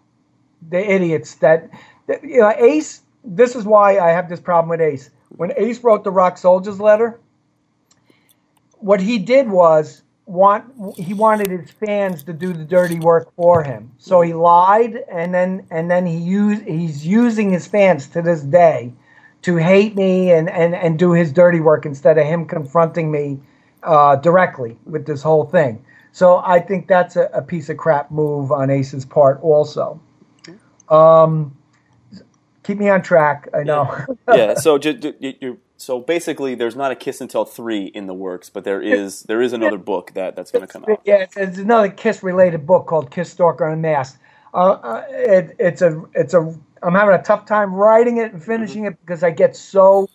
the 0.71 0.79
idiots 0.91 1.35
that, 1.35 1.69
that 2.07 2.25
you 2.25 2.41
know 2.41 2.55
Ace 2.57 3.03
this 3.25 3.55
is 3.57 3.65
why 3.65 3.99
I 3.99 4.11
have 4.11 4.29
this 4.29 4.41
problem 4.41 4.71
with 4.71 4.81
Ace. 4.81 5.11
When 5.29 5.53
Ace 5.57 5.83
wrote 5.83 6.05
the 6.05 6.11
Rock 6.11 6.39
Soldiers 6.39 6.81
letter, 6.81 7.21
what 8.79 9.01
he 9.01 9.19
did 9.19 9.49
was 9.49 10.03
want 10.27 10.99
he 10.99 11.15
wanted 11.15 11.51
his 11.51 11.71
fans 11.71 12.23
to 12.23 12.33
do 12.33 12.53
the 12.53 12.65
dirty 12.65 12.99
work 12.99 13.35
for 13.35 13.63
him. 13.63 13.93
So 13.99 14.21
he 14.21 14.35
lied 14.35 15.03
and 15.11 15.33
then 15.33 15.67
and 15.71 15.91
then 15.91 16.07
he 16.07 16.17
used 16.17 16.65
he's 16.65 17.07
using 17.07 17.51
his 17.51 17.67
fans 17.67 18.09
to 18.09 18.23
this 18.23 18.43
day 18.43 18.93
to 19.43 19.57
hate 19.57 19.97
me 19.97 20.33
and 20.33 20.49
and 20.49 20.75
and 20.75 20.99
do 20.99 21.13
his 21.13 21.33
dirty 21.33 21.61
work 21.61 21.87
instead 21.87 22.19
of 22.19 22.27
him 22.27 22.47
confronting 22.47 23.11
me 23.11 23.41
uh, 23.83 24.17
directly 24.17 24.77
with 24.85 25.07
this 25.07 25.23
whole 25.23 25.45
thing. 25.45 25.85
So 26.13 26.39
I 26.39 26.61
think 26.61 26.89
that's 26.89 27.17
a, 27.17 27.31
a 27.33 27.43
piece 27.43 27.69
of 27.69 27.77
crap 27.77 28.11
move 28.11 28.51
on 28.53 28.71
Ace's 28.71 29.05
part 29.05 29.41
also. 29.43 30.01
Um, 30.89 31.57
keep 32.69 32.79
me 32.79 32.89
on 32.91 33.03
track. 33.03 33.49
I 33.55 33.65
know. 33.65 34.05
Yeah. 34.29 34.35
yeah 34.37 34.55
so 34.55 34.79
you 34.79 35.59
so 35.79 36.01
basically, 36.01 36.57
there's 36.57 36.77
not 36.77 36.91
a 36.91 36.97
Kiss 36.97 37.21
and 37.21 37.31
Tell 37.31 37.45
three 37.45 37.87
in 37.87 38.07
the 38.07 38.15
works, 38.15 38.51
but 38.51 38.65
there 38.65 38.83
is 38.83 39.23
there 39.23 39.41
is 39.41 39.53
another 39.53 39.79
book 39.79 40.13
that 40.15 40.37
that's 40.37 40.51
going 40.51 40.67
to 40.67 40.73
come 40.73 40.85
out. 40.89 41.01
Yeah, 41.05 41.23
it's, 41.23 41.37
it's, 41.37 41.59
another 41.59 41.89
Kiss 41.89 42.23
related 42.23 42.67
book 42.67 42.87
called 42.87 43.11
Kiss 43.11 43.31
Stalker 43.31 43.67
Unmasked. 43.67 44.19
Uh, 44.53 44.73
uh, 44.73 45.05
it, 45.09 45.57
it's 45.59 45.81
a 45.81 46.05
it's 46.15 46.35
a 46.35 46.55
I'm 46.83 46.95
having 46.95 47.15
a 47.15 47.23
tough 47.23 47.47
time 47.47 47.73
writing 47.73 48.19
it 48.19 48.33
and 48.33 48.45
finishing 48.45 48.83
mm-hmm. 48.83 48.93
it 48.93 49.01
because 49.01 49.23
I 49.23 49.31
get 49.31 49.57
so 49.57 50.09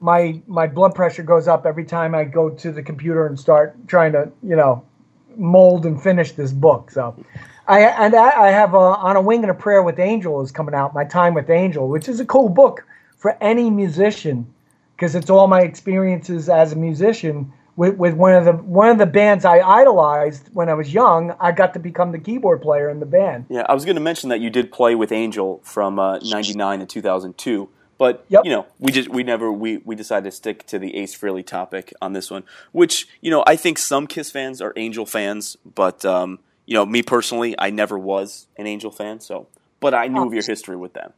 my 0.00 0.42
my 0.46 0.66
blood 0.66 0.94
pressure 0.94 1.22
goes 1.22 1.48
up 1.48 1.66
every 1.66 1.84
time 1.84 2.14
I 2.14 2.24
go 2.24 2.50
to 2.50 2.72
the 2.72 2.82
computer 2.82 3.26
and 3.26 3.38
start 3.38 3.76
trying 3.86 4.12
to 4.12 4.30
you 4.42 4.56
know 4.56 4.84
mold 5.36 5.86
and 5.86 6.02
finish 6.02 6.32
this 6.32 6.52
book. 6.52 6.90
So 6.90 7.14
I 7.68 7.80
and 7.80 8.14
I, 8.14 8.50
have 8.50 8.74
a, 8.74 8.76
on 8.76 9.16
a 9.16 9.20
wing 9.20 9.42
and 9.42 9.50
a 9.50 9.54
prayer 9.54 9.82
with 9.82 9.98
Angel 9.98 10.40
is 10.42 10.52
coming 10.52 10.74
out. 10.74 10.94
My 10.94 11.04
time 11.04 11.34
with 11.34 11.50
Angel, 11.50 11.88
which 11.88 12.08
is 12.08 12.20
a 12.20 12.24
cool 12.24 12.48
book 12.48 12.84
for 13.16 13.36
any 13.40 13.70
musician 13.70 14.46
because 14.94 15.14
it's 15.14 15.30
all 15.30 15.46
my 15.46 15.62
experiences 15.62 16.48
as 16.48 16.72
a 16.72 16.76
musician 16.76 17.52
with, 17.74 17.96
with 17.96 18.14
one 18.14 18.34
of 18.34 18.44
the 18.44 18.52
one 18.52 18.88
of 18.88 18.98
the 18.98 19.06
bands 19.06 19.44
I 19.44 19.58
idolized 19.58 20.48
when 20.52 20.68
I 20.68 20.74
was 20.74 20.94
young. 20.94 21.34
I 21.40 21.52
got 21.52 21.74
to 21.74 21.80
become 21.80 22.12
the 22.12 22.18
keyboard 22.18 22.62
player 22.62 22.88
in 22.88 23.00
the 23.00 23.06
band. 23.06 23.46
Yeah, 23.48 23.66
I 23.68 23.74
was 23.74 23.84
going 23.84 23.96
to 23.96 24.02
mention 24.02 24.30
that 24.30 24.40
you 24.40 24.48
did 24.48 24.70
play 24.70 24.94
with 24.94 25.10
Angel 25.10 25.60
from 25.64 25.96
'99 25.96 26.80
uh, 26.80 26.80
to 26.80 26.86
2002. 26.86 27.68
But 27.98 28.26
yep. 28.28 28.44
you 28.44 28.50
know, 28.50 28.66
we 28.78 28.92
just 28.92 29.08
we 29.08 29.22
never 29.22 29.50
we 29.50 29.78
we 29.78 29.94
decided 29.94 30.24
to 30.24 30.30
stick 30.30 30.66
to 30.66 30.78
the 30.78 30.96
Ace 30.96 31.16
Frehley 31.16 31.44
topic 31.44 31.92
on 32.00 32.12
this 32.12 32.30
one, 32.30 32.44
which 32.72 33.08
you 33.20 33.30
know 33.30 33.42
I 33.46 33.56
think 33.56 33.78
some 33.78 34.06
Kiss 34.06 34.30
fans 34.30 34.60
are 34.60 34.72
Angel 34.76 35.06
fans, 35.06 35.56
but 35.64 36.04
um, 36.04 36.38
you 36.66 36.74
know 36.74 36.84
me 36.84 37.02
personally, 37.02 37.54
I 37.58 37.70
never 37.70 37.98
was 37.98 38.46
an 38.56 38.66
Angel 38.66 38.90
fan. 38.90 39.20
So, 39.20 39.48
but 39.80 39.94
I 39.94 40.08
knew 40.08 40.26
of 40.26 40.32
your 40.32 40.44
history 40.44 40.76
with 40.76 40.92
them. 40.92 41.12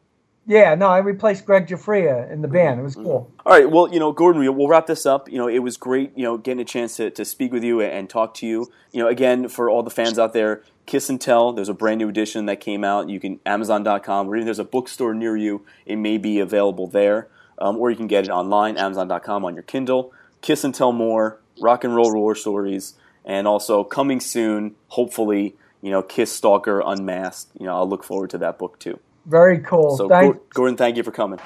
Yeah, 0.48 0.74
no, 0.76 0.86
I 0.86 0.98
replaced 0.98 1.44
Greg 1.44 1.66
Giuffria 1.66 2.30
in 2.32 2.40
the 2.40 2.48
band. 2.48 2.80
It 2.80 2.82
was 2.82 2.94
cool. 2.94 3.30
All 3.44 3.52
right, 3.52 3.70
well, 3.70 3.92
you 3.92 4.00
know, 4.00 4.12
Gordon, 4.12 4.40
we'll 4.56 4.66
wrap 4.66 4.86
this 4.86 5.04
up. 5.04 5.30
You 5.30 5.36
know, 5.36 5.46
it 5.46 5.58
was 5.58 5.76
great, 5.76 6.16
you 6.16 6.22
know, 6.22 6.38
getting 6.38 6.62
a 6.62 6.64
chance 6.64 6.96
to, 6.96 7.10
to 7.10 7.24
speak 7.26 7.52
with 7.52 7.62
you 7.62 7.82
and 7.82 8.08
talk 8.08 8.32
to 8.36 8.46
you. 8.46 8.72
You 8.90 9.02
know, 9.02 9.08
again, 9.08 9.48
for 9.48 9.68
all 9.68 9.82
the 9.82 9.90
fans 9.90 10.18
out 10.18 10.32
there, 10.32 10.62
Kiss 10.86 11.10
and 11.10 11.20
Tell, 11.20 11.52
there's 11.52 11.68
a 11.68 11.74
brand 11.74 11.98
new 11.98 12.08
edition 12.08 12.46
that 12.46 12.60
came 12.60 12.82
out. 12.82 13.10
You 13.10 13.20
can, 13.20 13.40
Amazon.com, 13.44 14.26
or 14.26 14.36
even 14.36 14.46
there's 14.46 14.58
a 14.58 14.64
bookstore 14.64 15.12
near 15.12 15.36
you, 15.36 15.66
it 15.84 15.96
may 15.96 16.16
be 16.16 16.38
available 16.38 16.86
there. 16.86 17.28
Um, 17.58 17.76
or 17.76 17.90
you 17.90 17.96
can 17.96 18.06
get 18.06 18.24
it 18.24 18.30
online, 18.30 18.78
Amazon.com 18.78 19.44
on 19.44 19.52
your 19.52 19.64
Kindle. 19.64 20.14
Kiss 20.40 20.64
and 20.64 20.74
Tell 20.74 20.92
More, 20.92 21.40
Rock 21.60 21.84
and 21.84 21.94
Roll 21.94 22.14
War 22.14 22.34
Stories, 22.34 22.94
and 23.28 23.46
also 23.46 23.84
coming 23.84 24.18
soon, 24.18 24.74
hopefully, 24.88 25.54
you 25.82 25.92
know, 25.92 26.02
Kiss 26.02 26.32
Stalker 26.32 26.82
Unmasked. 26.84 27.52
You 27.60 27.66
know, 27.66 27.76
I'll 27.76 27.88
look 27.88 28.02
forward 28.02 28.30
to 28.30 28.38
that 28.38 28.58
book 28.58 28.80
too. 28.80 28.98
Very 29.26 29.58
cool. 29.58 29.96
So, 29.96 30.08
Thanks. 30.08 30.36
Gordon, 30.54 30.76
thank 30.76 30.96
you 30.96 31.04
for 31.04 31.12
coming. 31.12 31.38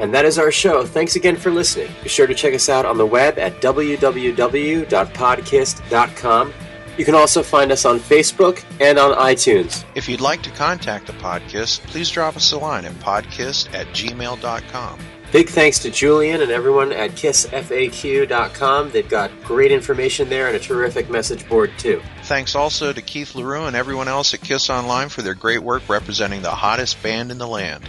And 0.00 0.14
that 0.14 0.24
is 0.24 0.38
our 0.38 0.52
show. 0.52 0.86
Thanks 0.86 1.16
again 1.16 1.36
for 1.36 1.50
listening. 1.50 1.90
Be 2.02 2.08
sure 2.08 2.26
to 2.26 2.34
check 2.34 2.54
us 2.54 2.68
out 2.68 2.86
on 2.86 2.98
the 2.98 3.06
web 3.06 3.38
at 3.38 3.60
www.podkiss.com. 3.60 6.52
You 6.96 7.04
can 7.04 7.16
also 7.16 7.42
find 7.42 7.72
us 7.72 7.84
on 7.84 7.98
Facebook 7.98 8.62
and 8.80 8.96
on 8.98 9.16
iTunes. 9.16 9.84
If 9.96 10.08
you'd 10.08 10.20
like 10.20 10.42
to 10.42 10.50
contact 10.50 11.08
the 11.08 11.12
podcast, 11.14 11.80
please 11.88 12.08
drop 12.08 12.36
us 12.36 12.52
a 12.52 12.58
line 12.58 12.84
at 12.84 12.92
podcast 12.94 13.74
at 13.74 13.88
gmail.com. 13.88 15.00
Big 15.34 15.48
thanks 15.48 15.80
to 15.80 15.90
Julian 15.90 16.42
and 16.42 16.52
everyone 16.52 16.92
at 16.92 17.10
kissfaq.com. 17.10 18.90
They've 18.92 19.08
got 19.08 19.32
great 19.42 19.72
information 19.72 20.28
there 20.28 20.46
and 20.46 20.54
a 20.54 20.60
terrific 20.60 21.10
message 21.10 21.48
board, 21.48 21.72
too. 21.76 22.00
Thanks 22.22 22.54
also 22.54 22.92
to 22.92 23.02
Keith 23.02 23.34
LaRue 23.34 23.64
and 23.64 23.74
everyone 23.74 24.06
else 24.06 24.32
at 24.32 24.42
Kiss 24.42 24.70
Online 24.70 25.08
for 25.08 25.22
their 25.22 25.34
great 25.34 25.58
work 25.58 25.88
representing 25.88 26.42
the 26.42 26.52
hottest 26.52 27.02
band 27.02 27.32
in 27.32 27.38
the 27.38 27.48
land. 27.48 27.88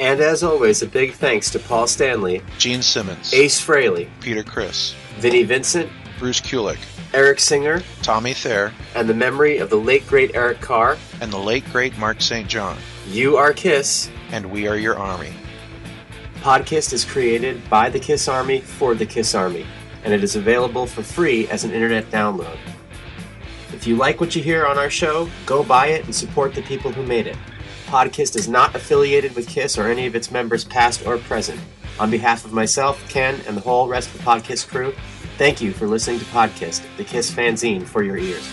And 0.00 0.18
as 0.22 0.42
always, 0.42 0.80
a 0.80 0.86
big 0.86 1.12
thanks 1.12 1.50
to 1.50 1.58
Paul 1.58 1.86
Stanley, 1.88 2.40
Gene 2.56 2.80
Simmons, 2.80 3.34
Ace 3.34 3.60
Frehley, 3.60 4.08
Peter 4.22 4.42
Criss, 4.42 4.94
Vinnie 5.18 5.44
Vincent, 5.44 5.90
Bruce 6.18 6.40
Kulick, 6.40 6.78
Eric 7.12 7.38
Singer, 7.38 7.82
Tommy 8.00 8.32
Thayer, 8.32 8.72
and 8.94 9.06
the 9.06 9.14
memory 9.14 9.58
of 9.58 9.68
the 9.68 9.76
late 9.76 10.06
great 10.06 10.34
Eric 10.34 10.62
Carr, 10.62 10.96
and 11.20 11.30
the 11.30 11.38
late 11.38 11.66
great 11.70 11.98
Mark 11.98 12.22
St. 12.22 12.48
John. 12.48 12.78
You 13.06 13.36
are 13.36 13.52
Kiss, 13.52 14.08
and 14.30 14.50
we 14.50 14.66
are 14.66 14.78
your 14.78 14.96
army. 14.96 15.34
Podkiss 16.40 16.92
is 16.92 17.04
created 17.04 17.68
by 17.68 17.90
the 17.90 17.98
Kiss 17.98 18.28
Army 18.28 18.60
for 18.60 18.94
the 18.94 19.04
Kiss 19.04 19.34
Army, 19.34 19.66
and 20.04 20.14
it 20.14 20.22
is 20.22 20.36
available 20.36 20.86
for 20.86 21.02
free 21.02 21.48
as 21.48 21.64
an 21.64 21.72
internet 21.72 22.08
download. 22.12 22.56
If 23.72 23.88
you 23.88 23.96
like 23.96 24.20
what 24.20 24.36
you 24.36 24.42
hear 24.42 24.64
on 24.64 24.78
our 24.78 24.88
show, 24.88 25.28
go 25.46 25.64
buy 25.64 25.88
it 25.88 26.04
and 26.04 26.14
support 26.14 26.54
the 26.54 26.62
people 26.62 26.92
who 26.92 27.02
made 27.02 27.26
it. 27.26 27.36
Podkiss 27.86 28.36
is 28.36 28.48
not 28.48 28.74
affiliated 28.76 29.34
with 29.34 29.48
Kiss 29.48 29.76
or 29.76 29.88
any 29.88 30.06
of 30.06 30.14
its 30.14 30.30
members, 30.30 30.64
past 30.64 31.04
or 31.04 31.18
present. 31.18 31.60
On 31.98 32.08
behalf 32.08 32.44
of 32.44 32.52
myself, 32.52 33.06
Ken, 33.08 33.40
and 33.48 33.56
the 33.56 33.60
whole 33.60 33.88
rest 33.88 34.08
of 34.14 34.18
the 34.18 34.24
Podkiss 34.24 34.66
crew, 34.66 34.94
thank 35.38 35.60
you 35.60 35.72
for 35.72 35.88
listening 35.88 36.20
to 36.20 36.24
Podkiss, 36.26 36.82
the 36.96 37.04
Kiss 37.04 37.30
fanzine 37.32 37.84
for 37.84 38.04
your 38.04 38.16
ears. 38.16 38.48